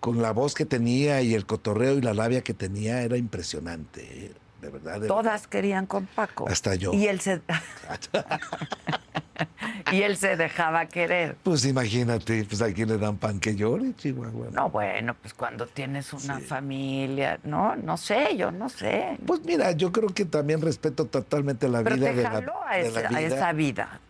con 0.00 0.22
la 0.22 0.32
voz 0.32 0.54
que 0.54 0.64
tenía 0.64 1.20
y 1.22 1.34
el 1.34 1.46
cotorreo 1.46 1.98
y 1.98 2.00
la 2.00 2.14
labia 2.14 2.42
que 2.42 2.54
tenía, 2.54 3.02
era 3.02 3.16
impresionante. 3.16 4.02
eh, 4.02 4.32
De 4.62 4.68
verdad. 4.70 5.00
de 5.00 5.08
Todas 5.08 5.46
querían 5.46 5.86
con 5.86 6.06
Paco. 6.06 6.48
Hasta 6.48 6.74
yo. 6.74 6.92
Y 6.94 7.06
él 7.08 7.20
se 7.20 7.40
y 9.92 10.02
él 10.02 10.16
se 10.16 10.36
dejaba 10.36 10.86
querer. 10.86 11.36
Pues 11.42 11.64
imagínate, 11.64 12.44
pues 12.44 12.62
aquí 12.62 12.84
le 12.84 12.98
dan 12.98 13.16
pan 13.16 13.40
que 13.40 13.54
llore, 13.56 13.94
Chihuahua. 13.96 14.48
No, 14.52 14.70
bueno, 14.70 15.14
pues 15.20 15.34
cuando 15.34 15.66
tienes 15.66 16.12
una 16.12 16.40
familia, 16.40 17.38
no, 17.44 17.76
no 17.76 17.96
sé, 17.96 18.36
yo 18.36 18.50
no 18.50 18.68
sé. 18.68 19.16
Pues 19.26 19.40
mira, 19.44 19.72
yo 19.72 19.92
creo 19.92 20.08
que 20.08 20.24
también 20.24 20.60
respeto 20.60 21.06
totalmente 21.06 21.68
la 21.68 21.82
Pero 21.82 21.96
vida 21.96 22.10
te 22.10 22.16
de 22.16 22.22
la, 22.22 22.30
a, 22.66 22.76
de 22.76 22.86
esa, 22.88 23.00
la 23.02 23.08
a 23.08 23.20
vida. 23.20 23.36
esa 23.36 23.52
vida. 23.52 24.00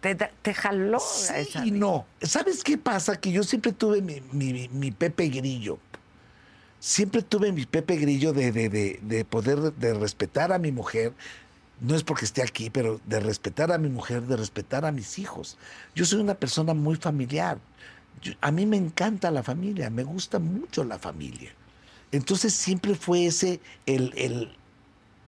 Te, 0.00 0.54
jaló 0.54 1.00
Sí 1.00 1.32
esa 1.36 1.66
y 1.66 1.70
no. 1.72 2.06
¿Sabes 2.22 2.62
qué 2.62 2.78
pasa? 2.78 3.16
Que 3.20 3.32
yo 3.32 3.42
siempre 3.42 3.72
tuve 3.72 4.00
mi, 4.00 4.20
mi- 4.32 4.68
mi 4.68 4.90
Pepe 4.92 5.28
Grillo. 5.28 5.78
Siempre 6.80 7.22
tuve 7.22 7.50
mi 7.50 7.66
Pepe 7.66 7.96
Grillo 7.96 8.32
de, 8.32 8.52
de- 8.52 8.68
de- 8.68 9.00
de 9.02 9.24
poder, 9.24 9.58
de 9.74 9.94
respetar 9.94 10.52
a 10.52 10.58
mi 10.58 10.70
mujer. 10.70 11.12
No 11.80 11.94
es 11.96 12.04
porque 12.04 12.24
esté 12.24 12.42
aquí, 12.42 12.70
pero 12.70 13.00
de 13.06 13.18
respetar 13.20 13.72
a 13.72 13.78
mi 13.78 13.88
mujer, 13.88 14.22
de 14.22 14.36
respetar 14.36 14.84
a 14.84 14.92
mis 14.92 15.18
hijos. 15.18 15.58
Yo 15.94 16.04
soy 16.04 16.20
una 16.20 16.34
persona 16.34 16.74
muy 16.74 16.96
familiar. 16.96 17.58
Yo- 18.22 18.34
a 18.40 18.50
mí 18.52 18.66
me 18.66 18.76
encanta 18.76 19.30
la 19.32 19.42
familia, 19.42 19.90
me 19.90 20.04
gusta 20.04 20.38
mucho 20.38 20.84
la 20.84 20.98
familia. 20.98 21.50
Entonces 22.12 22.54
siempre 22.54 22.94
fue 22.94 23.26
ese 23.26 23.60
el, 23.86 24.12
el, 24.16 24.56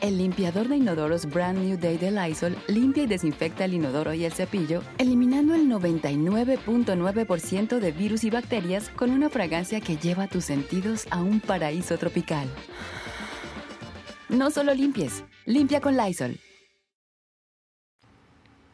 El 0.00 0.16
limpiador 0.16 0.68
de 0.68 0.76
inodoros 0.76 1.26
Brand 1.26 1.58
New 1.58 1.78
Day 1.78 1.98
de 1.98 2.10
Lysol 2.10 2.56
limpia 2.68 3.02
y 3.02 3.06
desinfecta 3.06 3.66
el 3.66 3.74
inodoro 3.74 4.14
y 4.14 4.24
el 4.24 4.32
cepillo, 4.32 4.82
eliminando 4.96 5.54
el 5.54 5.68
99.9% 5.68 7.78
de 7.78 7.92
virus 7.92 8.24
y 8.24 8.30
bacterias 8.30 8.88
con 8.88 9.10
una 9.10 9.28
fragancia 9.28 9.80
que 9.80 9.98
lleva 9.98 10.26
tus 10.26 10.46
sentidos 10.46 11.06
a 11.10 11.22
un 11.22 11.40
paraíso 11.40 11.98
tropical. 11.98 12.48
No 14.30 14.50
solo 14.50 14.72
limpies, 14.72 15.22
limpia 15.44 15.80
con 15.80 15.96
Lysol. 15.96 16.38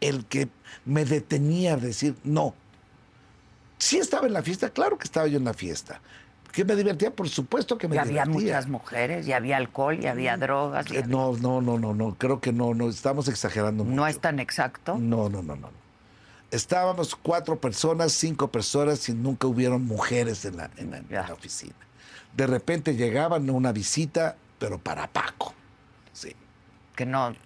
el 0.01 0.25
que 0.27 0.49
me 0.85 1.05
detenía 1.05 1.75
a 1.75 1.77
decir 1.77 2.15
no. 2.25 2.55
Sí 3.79 3.99
estaba 3.99 4.27
en 4.27 4.33
la 4.33 4.43
fiesta, 4.43 4.71
claro 4.71 4.99
que 4.99 5.05
estaba 5.05 5.27
yo 5.27 5.39
en 5.39 5.45
la 5.45 5.55
fiesta. 5.55 6.01
¿Que 6.57 6.65
me 6.65 6.75
divertía? 6.75 7.11
Por 7.15 7.29
supuesto 7.29 7.77
que 7.77 7.87
me 7.87 7.97
Y 7.97 7.99
había 7.99 8.25
divertía. 8.25 8.33
muchas 8.55 8.67
mujeres, 8.69 9.29
y 9.29 9.35
había 9.35 9.59
alcohol, 9.59 10.03
y 10.03 10.07
había 10.07 10.39
drogas. 10.39 10.87
y 10.91 10.95
Eh, 10.97 10.99
había- 11.03 11.09
No, 11.15 11.33
no, 11.37 11.61
no, 11.61 11.79
no, 11.79 11.93
no, 11.93 12.15
creo 12.15 12.41
que 12.41 12.51
no, 12.51 12.73
no, 12.73 12.89
estamos 12.89 13.29
exagerando 13.29 13.85
mucho. 13.85 13.95
No 13.95 14.07
es 14.07 14.19
tan 14.23 14.39
exacto. 14.41 14.97
No, 14.99 15.29
no, 15.29 15.43
no, 15.43 15.55
no. 15.55 15.69
Estábamos 16.51 17.15
cuatro 17.15 17.61
personas, 17.61 18.13
cinco 18.13 18.49
personas 18.51 19.07
y 19.11 19.13
nunca 19.13 19.47
hubieron 19.47 19.85
mujeres 19.85 20.47
en 20.47 20.57
la, 20.57 20.71
en 20.79 20.93
la- 20.93 20.97
en 20.97 21.09
Ya. 21.11 21.27
la 21.29 21.35
oficina. 21.35 21.75
De 22.35 22.47
repente 22.47 22.97
llegaban 22.97 23.47
a 23.51 23.53
una 23.53 23.73
visita, 23.73 24.37
pero 24.59 24.79
para 24.79 25.09
Paco. 25.09 25.53
Sí. 26.15 26.35
Que 26.95 27.05
no. 27.05 27.37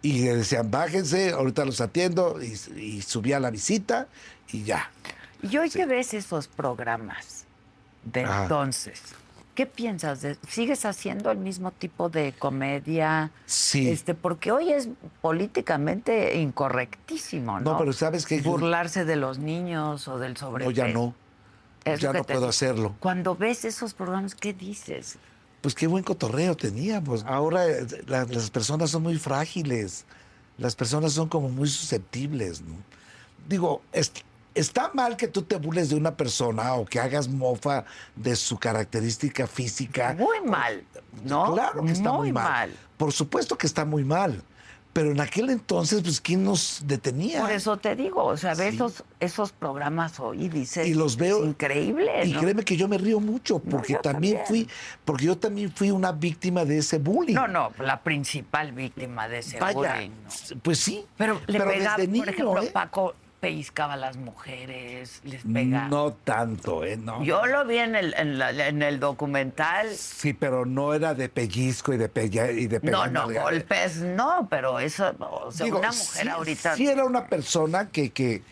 Y 0.00 0.22
le 0.22 0.36
decían, 0.36 0.70
bájense, 0.70 1.32
ahorita 1.32 1.66
los 1.66 1.82
atiendo, 1.82 2.40
y, 2.42 2.58
y 2.80 3.02
subía 3.02 3.38
la 3.40 3.50
visita 3.50 4.08
y 4.50 4.62
ya. 4.64 4.90
Y 5.42 5.54
hoy 5.58 5.68
que 5.68 5.84
ves 5.84 6.14
esos 6.14 6.48
programas 6.48 7.43
de 8.04 8.24
Ajá. 8.24 8.42
entonces, 8.42 9.00
¿qué 9.54 9.66
piensas? 9.66 10.20
de- 10.22 10.36
¿Sigues 10.48 10.84
haciendo 10.84 11.30
el 11.30 11.38
mismo 11.38 11.70
tipo 11.70 12.08
de 12.08 12.32
comedia? 12.38 13.30
Sí. 13.46 13.88
Este, 13.88 14.14
porque 14.14 14.52
hoy 14.52 14.72
es 14.72 14.88
políticamente 15.22 16.36
incorrectísimo, 16.40 17.60
¿no? 17.60 17.72
No, 17.72 17.78
pero 17.78 17.92
¿sabes 17.92 18.26
qué? 18.26 18.40
Burlarse 18.40 19.04
de 19.04 19.16
los 19.16 19.38
niños 19.38 20.06
o 20.08 20.18
del 20.18 20.36
sobrepeso. 20.36 20.70
No, 20.70 20.76
ya 20.76 20.92
no. 20.92 21.14
Es 21.84 22.00
Ya 22.00 22.12
que 22.12 22.18
no 22.18 22.24
te 22.24 22.32
puedo 22.34 22.48
hacerlo. 22.48 22.94
Cuando 23.00 23.36
ves 23.36 23.64
esos 23.64 23.92
programas, 23.92 24.34
¿qué 24.34 24.54
dices? 24.54 25.18
Pues 25.60 25.74
qué 25.74 25.86
buen 25.86 26.02
cotorreo 26.04 26.56
teníamos. 26.56 27.24
Ahora 27.24 27.66
eh, 27.66 27.86
la- 28.06 28.24
las 28.24 28.50
personas 28.50 28.90
son 28.90 29.02
muy 29.02 29.18
frágiles. 29.18 30.04
Las 30.56 30.76
personas 30.76 31.12
son 31.12 31.28
como 31.28 31.48
muy 31.48 31.68
susceptibles, 31.68 32.62
¿no? 32.62 32.74
Digo, 33.48 33.82
es- 33.92 34.12
está 34.54 34.90
mal 34.94 35.16
que 35.16 35.28
tú 35.28 35.42
te 35.42 35.56
burles 35.56 35.88
de 35.88 35.96
una 35.96 36.16
persona 36.16 36.74
o 36.74 36.84
que 36.84 37.00
hagas 37.00 37.28
mofa 37.28 37.84
de 38.16 38.36
su 38.36 38.58
característica 38.58 39.46
física. 39.46 40.14
Muy 40.18 40.40
mal, 40.40 40.84
¿no? 41.24 41.52
Claro 41.54 41.84
que 41.84 41.92
está 41.92 42.10
muy, 42.12 42.18
Muy 42.28 42.32
mal. 42.32 42.44
mal. 42.70 42.76
Por 42.96 43.12
supuesto 43.12 43.56
que 43.58 43.66
está 43.66 43.84
muy 43.84 44.04
mal. 44.04 44.42
Pero 44.92 45.10
en 45.10 45.20
aquel 45.20 45.50
entonces, 45.50 46.02
pues, 46.02 46.20
¿quién 46.20 46.44
nos 46.44 46.82
detenía? 46.86 47.40
Por 47.40 47.50
eso 47.50 47.76
te 47.78 47.96
digo, 47.96 48.22
o 48.24 48.36
sea, 48.36 48.54
Sí. 48.54 48.62
esos, 48.62 49.02
esos 49.18 49.50
programas 49.50 50.20
hoy 50.20 50.44
y 50.44 50.48
dices, 50.48 50.86
y 50.86 50.94
los 50.94 51.16
veo 51.16 51.40
es 51.42 51.48
increíble, 51.48 52.24
y 52.24 52.32
¿no? 52.32 52.40
créeme 52.40 52.62
que 52.64 52.76
yo 52.76 52.86
me 52.86 52.96
río 52.96 53.18
mucho 53.18 53.58
porque 53.58 53.94
también, 53.96 54.36
también. 54.36 54.46
fui 54.46 54.68
porque 55.04 55.24
yo 55.24 55.36
también 55.36 55.72
fui 55.72 55.90
una 55.90 56.12
víctima 56.12 56.64
de 56.64 56.78
ese 56.78 56.98
bullying 56.98 57.34
No, 57.34 57.48
no, 57.48 57.72
la 57.80 58.04
principal 58.04 58.70
víctima 58.70 59.26
de 59.26 59.38
ese 59.40 59.58
Vaya, 59.58 59.74
bullying, 59.96 60.10
¿no? 60.10 60.60
pues 60.62 60.78
sí 60.78 61.04
Pero 61.18 61.40
le 61.48 61.58
pegaba, 61.60 61.96
por 61.96 62.28
ejemplo, 62.28 62.62
¿eh? 62.62 62.70
Paco 62.72 63.14
pellizcaba 63.44 63.94
a 63.94 63.96
las 63.96 64.16
mujeres, 64.16 65.20
les 65.24 65.42
pegaba. 65.44 65.88
no 65.88 66.12
tanto 66.12 66.84
eh 66.84 66.96
no 66.96 67.22
Yo 67.22 67.46
lo 67.46 67.64
vi 67.64 67.78
en 67.78 67.94
el, 67.94 68.14
en, 68.14 68.38
la- 68.38 68.50
en 68.68 68.82
el 68.82 68.98
documental. 69.00 69.88
sí 69.94 70.32
pero 70.32 70.64
no 70.66 70.94
era 70.94 71.14
de 71.14 71.28
pellizco 71.28 71.92
y 71.92 71.96
de 71.96 72.08
pella 72.08 72.50
y 72.50 72.66
de 72.66 72.80
No, 72.82 73.06
no, 73.06 73.28
golpes, 73.30 73.96
no, 73.98 74.46
pero 74.50 74.78
eso, 74.80 75.14
o 75.20 75.50
sea, 75.52 75.64
Digo, 75.66 75.78
una 75.78 75.88
mujer 75.92 76.22
sí- 76.22 76.28
ahorita. 76.28 76.76
sí 76.76 76.86
era 76.88 77.04
una 77.04 77.26
persona 77.26 77.88
que 77.90 78.10
que 78.10 78.42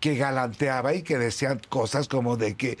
que 0.00 0.16
galanteaba 0.16 0.94
y 0.94 1.02
que 1.02 1.18
decían 1.18 1.60
cosas 1.68 2.08
como 2.08 2.38
de 2.38 2.54
que 2.56 2.78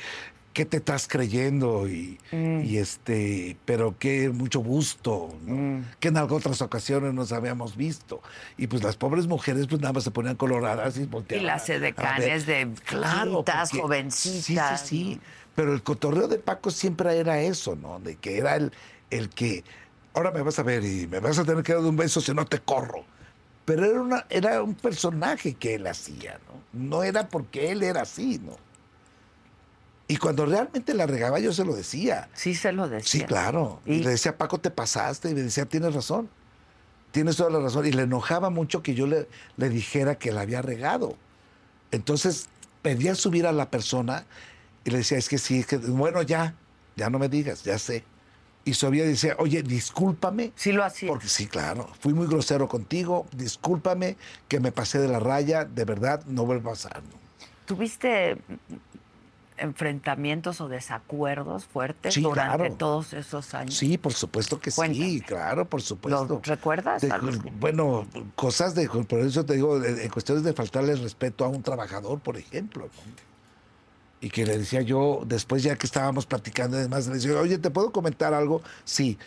¿Qué 0.52 0.64
te 0.64 0.78
estás 0.78 1.06
creyendo? 1.06 1.88
Y, 1.88 2.18
Mm. 2.32 2.62
y 2.64 2.78
este, 2.78 3.56
pero 3.64 3.94
qué 3.98 4.30
mucho 4.30 4.58
gusto, 4.60 5.32
¿no? 5.46 5.84
que 6.00 6.08
en 6.08 6.16
algunas 6.16 6.44
otras 6.44 6.60
ocasiones 6.62 7.14
nos 7.14 7.30
habíamos 7.32 7.76
visto. 7.76 8.20
Y 8.58 8.66
pues 8.66 8.82
las 8.82 8.96
pobres 8.96 9.26
mujeres 9.28 9.66
pues 9.68 9.80
nada 9.80 9.92
más 9.92 10.02
se 10.04 10.10
ponían 10.10 10.34
coloradas 10.34 10.96
y 10.96 11.02
Y 11.02 11.06
volteaban. 11.06 11.46
las 11.46 11.62
a 11.70 11.72
ver. 11.74 11.82
edecanes 11.82 12.46
de 12.46 12.68
Claro, 12.84 13.44
porque- 13.44 13.80
jovencitas. 13.80 14.80
Sí, 14.80 14.86
sí, 14.86 15.04
sí. 15.14 15.20
Pero 15.54 15.72
el 15.72 15.82
cotorreo 15.82 16.26
de 16.26 16.38
Paco 16.38 16.70
siempre 16.70 17.16
era 17.18 17.40
eso, 17.40 17.76
¿no? 17.76 18.00
De 18.00 18.16
que 18.16 18.38
era 18.38 18.56
el, 18.56 18.72
el 19.10 19.28
que, 19.28 19.62
ahora 20.14 20.30
me 20.32 20.42
vas 20.42 20.58
a 20.58 20.62
ver 20.64 20.84
y 20.84 21.06
me 21.06 21.20
vas 21.20 21.38
a 21.38 21.44
tener 21.44 21.62
que 21.62 21.74
dar 21.74 21.82
un 21.82 21.96
beso 21.96 22.20
si 22.20 22.32
no 22.34 22.44
te 22.44 22.58
corro. 22.58 23.04
Pero 23.64 23.84
era, 23.84 24.00
una, 24.00 24.26
era 24.30 24.62
un 24.64 24.74
personaje 24.74 25.54
que 25.54 25.74
él 25.76 25.86
hacía, 25.86 26.40
¿no? 26.48 26.60
No 26.96 27.02
era 27.04 27.28
porque 27.28 27.70
él 27.70 27.82
era 27.84 28.02
así, 28.02 28.40
¿no? 28.44 28.56
Y 30.10 30.16
cuando 30.16 30.44
realmente 30.44 30.92
la 30.92 31.06
regaba 31.06 31.38
yo 31.38 31.52
se 31.52 31.64
lo 31.64 31.72
decía. 31.72 32.28
Sí 32.34 32.56
se 32.56 32.72
lo 32.72 32.88
decía. 32.88 33.20
Sí, 33.20 33.24
claro. 33.26 33.80
Y, 33.86 33.94
Y- 33.94 34.02
le 34.02 34.10
decía, 34.10 34.36
Paco, 34.36 34.58
te 34.58 34.70
pasaste. 34.72 35.30
Y 35.30 35.34
me 35.34 35.42
decía, 35.42 35.66
tienes 35.66 35.94
razón. 35.94 36.28
Tienes 37.12 37.36
toda 37.36 37.48
la 37.50 37.60
razón. 37.60 37.86
Y 37.86 37.92
le 37.92 38.02
enojaba 38.02 38.50
mucho 38.50 38.82
que 38.82 38.94
yo 38.94 39.06
le, 39.06 39.28
le 39.56 39.68
dijera 39.68 40.16
que 40.16 40.32
la 40.32 40.40
había 40.40 40.62
regado. 40.62 41.16
Entonces 41.92 42.48
pedía 42.82 43.14
subir 43.14 43.46
a 43.46 43.52
la 43.52 43.70
persona 43.70 44.26
y 44.84 44.90
le 44.90 44.98
decía, 44.98 45.16
es 45.16 45.28
que 45.28 45.38
sí, 45.38 45.60
es 45.60 45.66
que, 45.66 45.76
bueno, 45.76 46.22
ya, 46.22 46.54
ya 46.96 47.08
no 47.08 47.20
me 47.20 47.28
digas, 47.28 47.62
ya 47.62 47.78
sé. 47.78 48.02
Y 48.64 48.74
subía 48.74 49.04
y 49.04 49.08
decía, 49.10 49.36
oye, 49.38 49.62
discúlpame. 49.62 50.52
Sí 50.56 50.72
lo 50.72 50.82
hacía. 50.84 51.08
Porque 51.08 51.28
sí, 51.28 51.46
claro, 51.46 51.88
fui 52.00 52.14
muy 52.14 52.26
grosero 52.26 52.68
contigo, 52.68 53.26
discúlpame 53.36 54.16
que 54.48 54.58
me 54.58 54.72
pasé 54.72 54.98
de 54.98 55.06
la 55.06 55.20
raya, 55.20 55.64
de 55.64 55.84
verdad, 55.84 56.24
no 56.26 56.44
vuelva 56.46 56.70
a 56.70 56.74
pasar. 56.74 57.00
¿no? 57.02 57.18
¿Tuviste 57.64 58.36
enfrentamientos 59.60 60.60
o 60.60 60.68
desacuerdos 60.68 61.64
fuertes 61.66 62.14
Sí, 62.14 62.22
durante 62.22 62.56
claro. 62.56 62.74
todos 62.74 63.12
esos 63.12 63.54
años? 63.54 63.74
Sí, 63.76 63.98
por 63.98 64.12
supuesto 64.12 64.58
que 64.58 64.70
sí, 64.70 64.76
Cuéntame. 64.76 65.22
claro, 65.22 65.64
por 65.66 65.82
supuesto. 65.82 66.26
¿Lo 66.26 66.40
recuerdas? 66.42 67.02
De- 67.02 67.12
bueno, 67.60 68.06
cosas 68.34 68.74
de, 68.74 68.88
por 68.88 69.20
eso 69.20 69.44
te 69.44 69.54
digo, 69.54 69.82
en 69.84 70.08
cuestiones 70.08 70.42
de 70.44 70.52
faltarle 70.52 70.96
respeto 70.96 71.44
a 71.44 71.48
un 71.48 71.62
trabajador, 71.62 72.18
por 72.20 72.36
ejemplo. 72.36 72.88
Y 74.22 74.28
que 74.30 74.44
le 74.44 74.58
decía 74.58 74.82
yo, 74.82 75.22
después 75.24 75.62
ya 75.62 75.76
que 75.76 75.86
estábamos 75.86 76.26
platicando 76.26 76.76
y 76.78 76.82
demás, 76.82 77.06
le 77.06 77.14
decía, 77.14 77.38
oye, 77.38 77.56
¿te 77.58 77.70
puedo 77.70 77.90
comentar 77.90 78.34
algo? 78.34 78.62
Sí, 78.84 79.18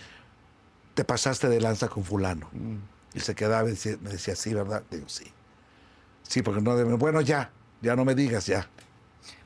te 0.94 1.04
pasaste 1.04 1.50
de 1.50 1.60
lanza 1.62 1.88
con 1.88 2.04
fulano. 2.04 2.50
Y 3.14 3.20
se 3.20 3.34
quedaba 3.34 3.68
y 3.68 3.72
decía- 3.72 3.98
me 4.02 4.10
decía, 4.12 4.36
sí, 4.36 4.54
¿verdad? 4.54 4.84
Digo, 4.92 5.06
sí. 5.08 5.26
Sí, 6.24 6.42
porque 6.42 6.62
no 6.62 6.98
bueno, 6.98 7.22
ya, 7.22 7.52
ya 7.82 7.96
no 7.96 8.06
me 8.06 8.16
digas, 8.16 8.46
ya. 8.46 8.68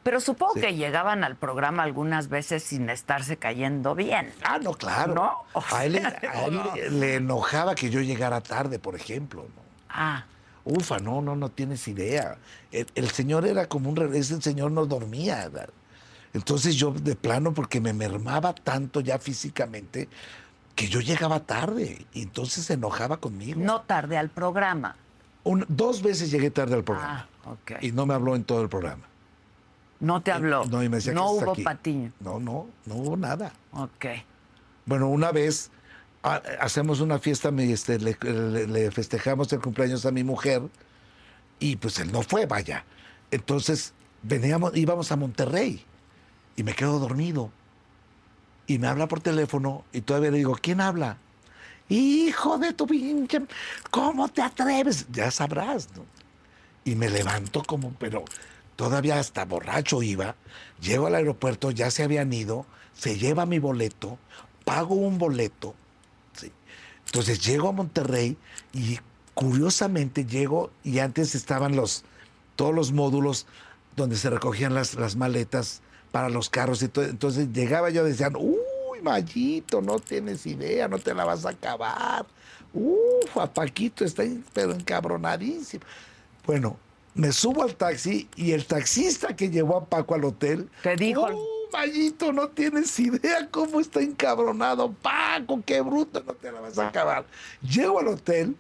Pero 0.04 0.20
supongo 0.22 0.54
Sí. 0.56 0.62
que 0.62 0.76
llegaban 0.76 1.24
al 1.24 1.36
programa 1.36 1.84
algunas 1.84 2.30
veces 2.30 2.64
sin 2.64 2.90
estarse 2.90 3.38
cayendo 3.38 3.94
bien. 3.96 4.32
Ah, 4.44 4.58
no, 4.62 4.74
claro. 4.74 5.14
¿No? 5.14 5.34
O 5.54 5.64
A 5.76 5.86
él, 5.86 5.94
le- 5.94 6.02
sea, 6.02 6.20
a 6.34 6.46
él 6.46 6.56
no. 6.56 6.76
le- 6.76 6.90
le 6.92 7.16
enojaba 7.16 7.76
que 7.76 7.90
yo 7.90 8.00
llegara 8.02 8.40
tarde, 8.42 8.80
por 8.80 8.96
ejemplo. 8.96 9.44
¿no? 9.44 9.62
Ah, 9.90 10.26
Ufa, 10.64 11.00
no, 11.00 11.22
no, 11.22 11.36
no 11.36 11.50
tienes 11.50 11.88
idea. 11.88 12.38
El, 12.72 12.88
el 12.96 13.10
señor 13.12 13.46
era 13.48 13.68
como 13.68 13.90
un 13.90 13.98
el 14.14 14.24
señor 14.42 14.72
no 14.72 14.86
dormía. 14.86 15.48
¿verdad? 15.50 15.70
Entonces 16.34 16.76
yo 16.76 16.92
de 16.92 17.16
plano, 17.16 17.54
porque 17.54 17.80
me 17.82 17.94
mermaba 17.94 18.54
tanto 18.54 19.00
ya 19.02 19.18
físicamente, 19.18 20.10
que 20.76 20.88
yo 20.90 21.00
llegaba 21.00 21.40
tarde. 21.42 22.06
Y 22.14 22.22
entonces 22.24 22.66
se 22.66 22.74
enojaba 22.74 23.18
conmigo. 23.18 23.60
no 23.62 23.82
tarde 23.82 24.18
al 24.18 24.30
programa. 24.30 24.96
Un- 25.44 25.66
dos 25.70 26.02
veces 26.02 26.30
llegué 26.32 26.52
tarde 26.52 26.76
al 26.76 26.84
programa. 26.84 27.28
Ah, 27.46 27.50
ok. 27.52 27.72
Y 27.82 27.92
no 27.94 28.06
me 28.06 28.14
habló 28.14 28.36
en 28.36 28.44
todo 28.44 28.62
el 28.62 28.68
programa. 28.70 29.04
No 30.00 30.22
te 30.22 30.32
habló. 30.32 30.66
No, 30.66 30.84
y 30.84 30.90
me 30.90 30.98
decía, 30.98 31.14
no 31.14 31.22
"¿Qué 31.22 31.28
haces 31.30 31.44
hubo 31.44 31.52
aquí?". 31.54 31.64
patiño. 31.64 32.12
No, 32.20 32.40
no, 32.40 32.68
no 32.86 32.96
hubo 32.96 33.18
nada. 33.18 33.52
Ok. 33.72 34.06
Bueno, 34.86 35.08
una 35.10 35.32
vez 35.32 35.72
ha- 36.24 36.42
hacemos 36.62 37.00
una 37.00 37.20
fiesta, 37.20 37.52
me, 37.52 37.72
este, 37.72 38.00
le, 38.00 38.18
le- 38.22 38.68
le 38.68 38.92
festejamos 38.92 39.52
el 39.54 39.60
cumpleaños 39.62 40.06
a 40.06 40.12
mi 40.12 40.24
mujer 40.24 40.62
y 41.60 41.76
pues 41.78 41.98
él 42.00 42.12
no 42.12 42.22
fue, 42.22 42.46
vaya. 42.46 42.86
Entonces 43.32 43.94
veníamos, 44.24 44.76
íbamos 44.78 45.12
a 45.12 45.16
Monterrey 45.16 45.84
y 46.56 46.64
me 46.64 46.74
quedo 46.74 47.00
dormido. 47.00 47.52
Y 48.68 48.80
me 48.80 48.88
habla 48.88 49.08
por 49.08 49.22
teléfono 49.22 49.84
y 49.94 50.02
todavía 50.02 50.30
le 50.32 50.38
digo, 50.40 50.58
¿quién 50.62 50.82
habla? 50.82 51.18
Hijo 51.90 52.58
de 52.58 52.74
tu 52.74 52.86
pinche, 52.86 53.42
¿cómo 53.90 54.28
te 54.28 54.42
atreves? 54.42 55.08
Ya 55.12 55.32
sabrás, 55.32 55.88
¿no? 55.96 56.04
Y 56.84 56.96
me 56.96 57.10
levanto 57.10 57.64
como, 57.64 57.94
pero 57.94 58.26
todavía 58.78 59.20
hasta 59.20 59.44
borracho 59.44 60.02
iba. 60.02 60.36
Llego 60.80 61.08
al 61.08 61.16
aeropuerto, 61.16 61.72
ya 61.72 61.92
se 61.92 62.04
habían 62.04 62.32
ido, 62.32 62.66
se 62.94 63.18
lleva 63.18 63.46
mi 63.46 63.60
boleto, 63.60 64.18
pago 64.64 64.96
un 64.96 65.18
boleto. 65.18 65.76
Entonces 67.08 67.46
llego 67.46 67.70
a 67.70 67.72
Monterrey 67.72 68.38
y 68.74 69.00
curiosamente 69.34 70.26
llego 70.26 70.72
y 70.84 71.00
antes 71.00 71.36
estaban 71.36 71.76
los, 71.76 72.04
todos 72.56 72.76
los 72.76 72.92
módulos 72.92 73.48
donde 73.96 74.18
se 74.18 74.30
recogían 74.30 74.74
las, 74.74 74.96
las 74.96 75.16
maletas 75.16 75.82
para 76.12 76.30
los 76.30 76.50
carros 76.50 76.82
y 76.84 76.90
todo. 76.90 77.06
Entonces 77.06 77.52
llegaba 77.54 77.90
yo 77.90 78.04
decían, 78.04 78.36
uy, 78.36 79.02
Mayito, 79.02 79.82
no 79.82 80.00
tienes 80.00 80.46
idea, 80.46 80.88
no 80.88 81.00
te 81.00 81.14
la 81.14 81.24
vas 81.24 81.46
a 81.46 81.52
acabar. 81.52 82.26
Uf, 82.74 83.38
a 83.38 83.52
Paquito 83.52 84.04
está 84.04 84.24
pero 84.54 84.74
encabronadísimo. 84.74 85.86
Bueno, 86.46 86.78
me 87.18 87.32
subo 87.34 87.64
al 87.64 87.76
taxi 87.76 88.30
y 88.36 88.52
el 88.54 88.66
taxista 88.66 89.36
que 89.36 89.50
llevó 89.50 89.78
a 89.78 89.86
Paco 89.86 90.16
al 90.16 90.24
hotel. 90.24 90.70
Te 90.84 90.96
dijo- 90.96 91.28
"Uh, 91.28 91.58
Mayito, 91.74 92.32
no 92.32 92.48
tienes 92.48 92.98
idea 93.00 93.50
cómo 93.52 93.82
está 93.82 94.00
encabronado. 94.02 94.94
Paco, 94.94 95.62
qué 95.66 95.82
bruto, 95.82 96.24
no 96.26 96.34
te 96.34 96.52
la 96.52 96.62
vas 96.62 96.78
a 96.78 96.88
acabar. 96.88 97.26
Llego 97.62 98.00
al 98.00 98.08
hotel, 98.08 98.56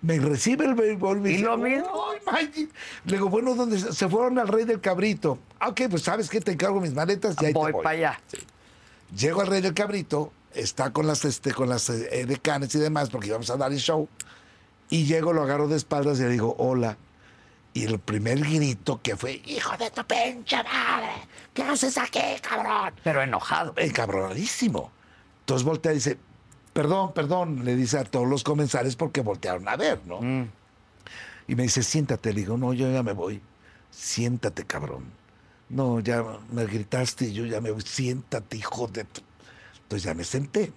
me 0.00 0.18
recibe 0.18 0.64
el 0.64 0.74
béisbol. 0.74 1.20
me 1.20 1.30
¿Y 1.30 1.32
dice, 1.34 1.44
lo 1.44 1.58
mismo? 1.58 1.86
"Uy, 2.10 2.16
Mayito". 2.32 2.72
Le 3.04 3.12
digo, 3.12 3.28
bueno, 3.28 3.54
¿dónde 3.54 3.78
se 3.78 4.08
fueron 4.08 4.38
al 4.38 4.48
Rey 4.48 4.64
del 4.64 4.80
Cabrito? 4.80 5.38
Ah, 5.60 5.68
Ok, 5.68 5.82
pues 5.90 6.02
sabes 6.02 6.30
que 6.30 6.40
te 6.40 6.52
encargo 6.52 6.80
mis 6.80 6.94
maletas 6.94 7.36
y 7.42 7.44
ahí 7.46 7.52
te 7.52 7.58
voy 7.58 7.72
voy. 7.72 7.82
para 7.82 7.96
allá. 7.98 8.20
Llego 9.14 9.40
al 9.42 9.48
Rey 9.48 9.60
del 9.60 9.74
Cabrito, 9.74 10.32
está 10.54 10.92
con 10.92 11.06
las, 11.06 11.24
este, 11.24 11.52
con 11.52 11.68
las 11.68 11.90
eh, 11.90 12.24
decanes 12.26 12.74
y 12.74 12.78
demás, 12.78 13.10
porque 13.10 13.28
íbamos 13.28 13.50
a 13.50 13.56
dar 13.56 13.70
el 13.72 13.78
show. 13.78 14.08
Y 14.88 15.04
llego, 15.04 15.32
lo 15.32 15.42
agarro 15.42 15.68
de 15.68 15.76
espaldas 15.76 16.18
y 16.20 16.22
le 16.22 16.30
digo, 16.30 16.54
hola. 16.58 16.96
Y 17.76 17.84
el 17.84 17.98
primer 17.98 18.40
grito 18.40 19.02
que 19.02 19.16
fue, 19.16 19.42
hijo 19.44 19.76
de 19.76 19.90
tu 19.90 20.02
pinche 20.06 20.56
madre, 20.62 21.12
¿qué 21.52 21.62
haces 21.62 21.98
aquí, 21.98 22.22
cabrón? 22.40 22.94
Pero 23.04 23.20
enojado. 23.20 23.74
Encabronadísimo. 23.76 24.90
Entonces 25.40 25.62
voltea 25.62 25.92
y 25.92 25.96
dice, 25.96 26.16
perdón, 26.72 27.12
perdón, 27.12 27.66
le 27.66 27.76
dice 27.76 27.98
a 27.98 28.04
todos 28.04 28.26
los 28.26 28.44
comensales 28.44 28.96
porque 28.96 29.20
voltearon 29.20 29.68
a 29.68 29.76
ver, 29.76 30.00
¿no? 30.06 30.22
Mm. 30.22 30.48
Y 31.48 31.54
me 31.54 31.64
dice, 31.64 31.82
siéntate. 31.82 32.32
Le 32.32 32.40
digo, 32.40 32.56
no, 32.56 32.72
yo 32.72 32.90
ya 32.90 33.02
me 33.02 33.12
voy. 33.12 33.42
Siéntate, 33.90 34.64
cabrón. 34.64 35.12
No, 35.68 36.00
ya 36.00 36.24
me 36.50 36.64
gritaste 36.64 37.26
y 37.26 37.34
yo 37.34 37.44
ya 37.44 37.60
me 37.60 37.72
voy. 37.72 37.82
Siéntate, 37.82 38.56
hijo 38.56 38.86
de 38.86 39.04
tu... 39.04 39.20
Entonces 39.82 40.02
ya 40.02 40.14
me 40.14 40.24
senté. 40.24 40.72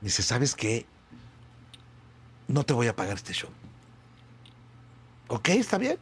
Me 0.00 0.06
dice, 0.08 0.24
¿sabes 0.24 0.56
qué? 0.56 0.86
No 2.48 2.64
te 2.64 2.72
voy 2.72 2.88
a 2.88 2.96
pagar 2.96 3.14
este 3.14 3.32
show. 3.32 3.50
¿Ok? 5.28 5.48
¿Está 5.50 5.78
bien? 5.78 5.98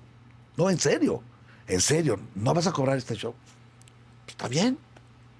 No, 0.57 0.71
en 0.71 0.79
serio. 0.79 1.23
En 1.69 1.81
serio, 1.81 2.19
no 2.35 2.55
vas 2.55 2.67
a 2.67 2.73
cobrar 2.73 2.97
este 2.97 3.15
show. 3.15 3.35
Está 4.27 4.49
bien. 4.49 4.79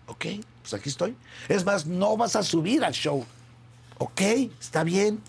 Ok, 0.09 0.25
pues 0.63 0.75
aquí 0.75 0.89
estoy. 0.89 1.17
Es 1.49 1.65
más, 1.65 1.87
no 1.87 2.17
vas 2.17 2.37
a 2.37 2.43
subir 2.43 2.85
al 2.85 2.93
show. 2.93 3.25
Ok, 3.99 4.21
está 4.61 4.85
bien. 4.85 5.21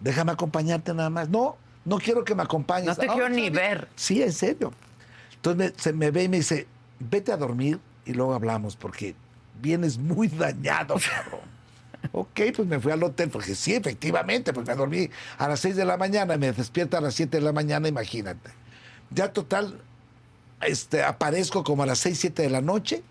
Déjame 0.00 0.32
acompañarte 0.32 0.92
nada 0.94 1.10
más. 1.10 1.28
No, 1.28 1.56
no 1.84 1.98
quiero 1.98 2.24
que 2.24 2.34
me 2.34 2.42
acompañes. 2.42 2.86
No 2.88 2.96
te 2.96 3.06
"Ah, 3.08 3.12
quiero 3.12 3.26
está 3.26 3.36
ni 3.36 3.42
bien". 3.42 3.52
ver. 3.54 3.88
Sí, 3.96 4.22
en 4.22 4.32
serio. 4.32 4.72
Entonces 5.36 5.72
me, 5.74 5.80
se 5.82 5.92
me 5.92 6.10
ve 6.10 6.24
y 6.24 6.28
me 6.28 6.38
dice, 6.38 6.66
vete 6.98 7.32
a 7.32 7.36
dormir 7.36 7.78
y 8.04 8.12
luego 8.12 8.34
hablamos 8.34 8.76
porque 8.76 9.14
vienes 9.60 9.98
muy 9.98 10.28
dañado, 10.28 10.94
cabrón. 10.94 11.40
Ok, 12.12 12.40
pues 12.56 12.68
me 12.68 12.78
fui 12.80 12.92
al 12.92 13.02
hotel 13.02 13.30
porque 13.30 13.54
sí, 13.54 13.74
efectivamente, 13.74 14.52
pues 14.52 14.66
me 14.66 14.74
dormí 14.74 15.08
a 15.38 15.48
las 15.48 15.60
6 15.60 15.76
de 15.76 15.84
la 15.84 15.96
mañana 15.96 16.34
y 16.34 16.38
me 16.38 16.52
despierta 16.52 16.98
a 16.98 17.00
las 17.00 17.14
7 17.14 17.38
de 17.38 17.42
la 17.42 17.52
mañana, 17.52 17.88
imagínate. 17.88 18.50
Ya 19.10 19.32
total, 19.32 19.80
este, 20.60 21.02
aparezco 21.02 21.64
como 21.64 21.82
a 21.82 21.86
las 21.86 21.98
6, 22.00 22.18
7 22.18 22.42
de 22.42 22.50
la 22.50 22.60
noche, 22.60 23.02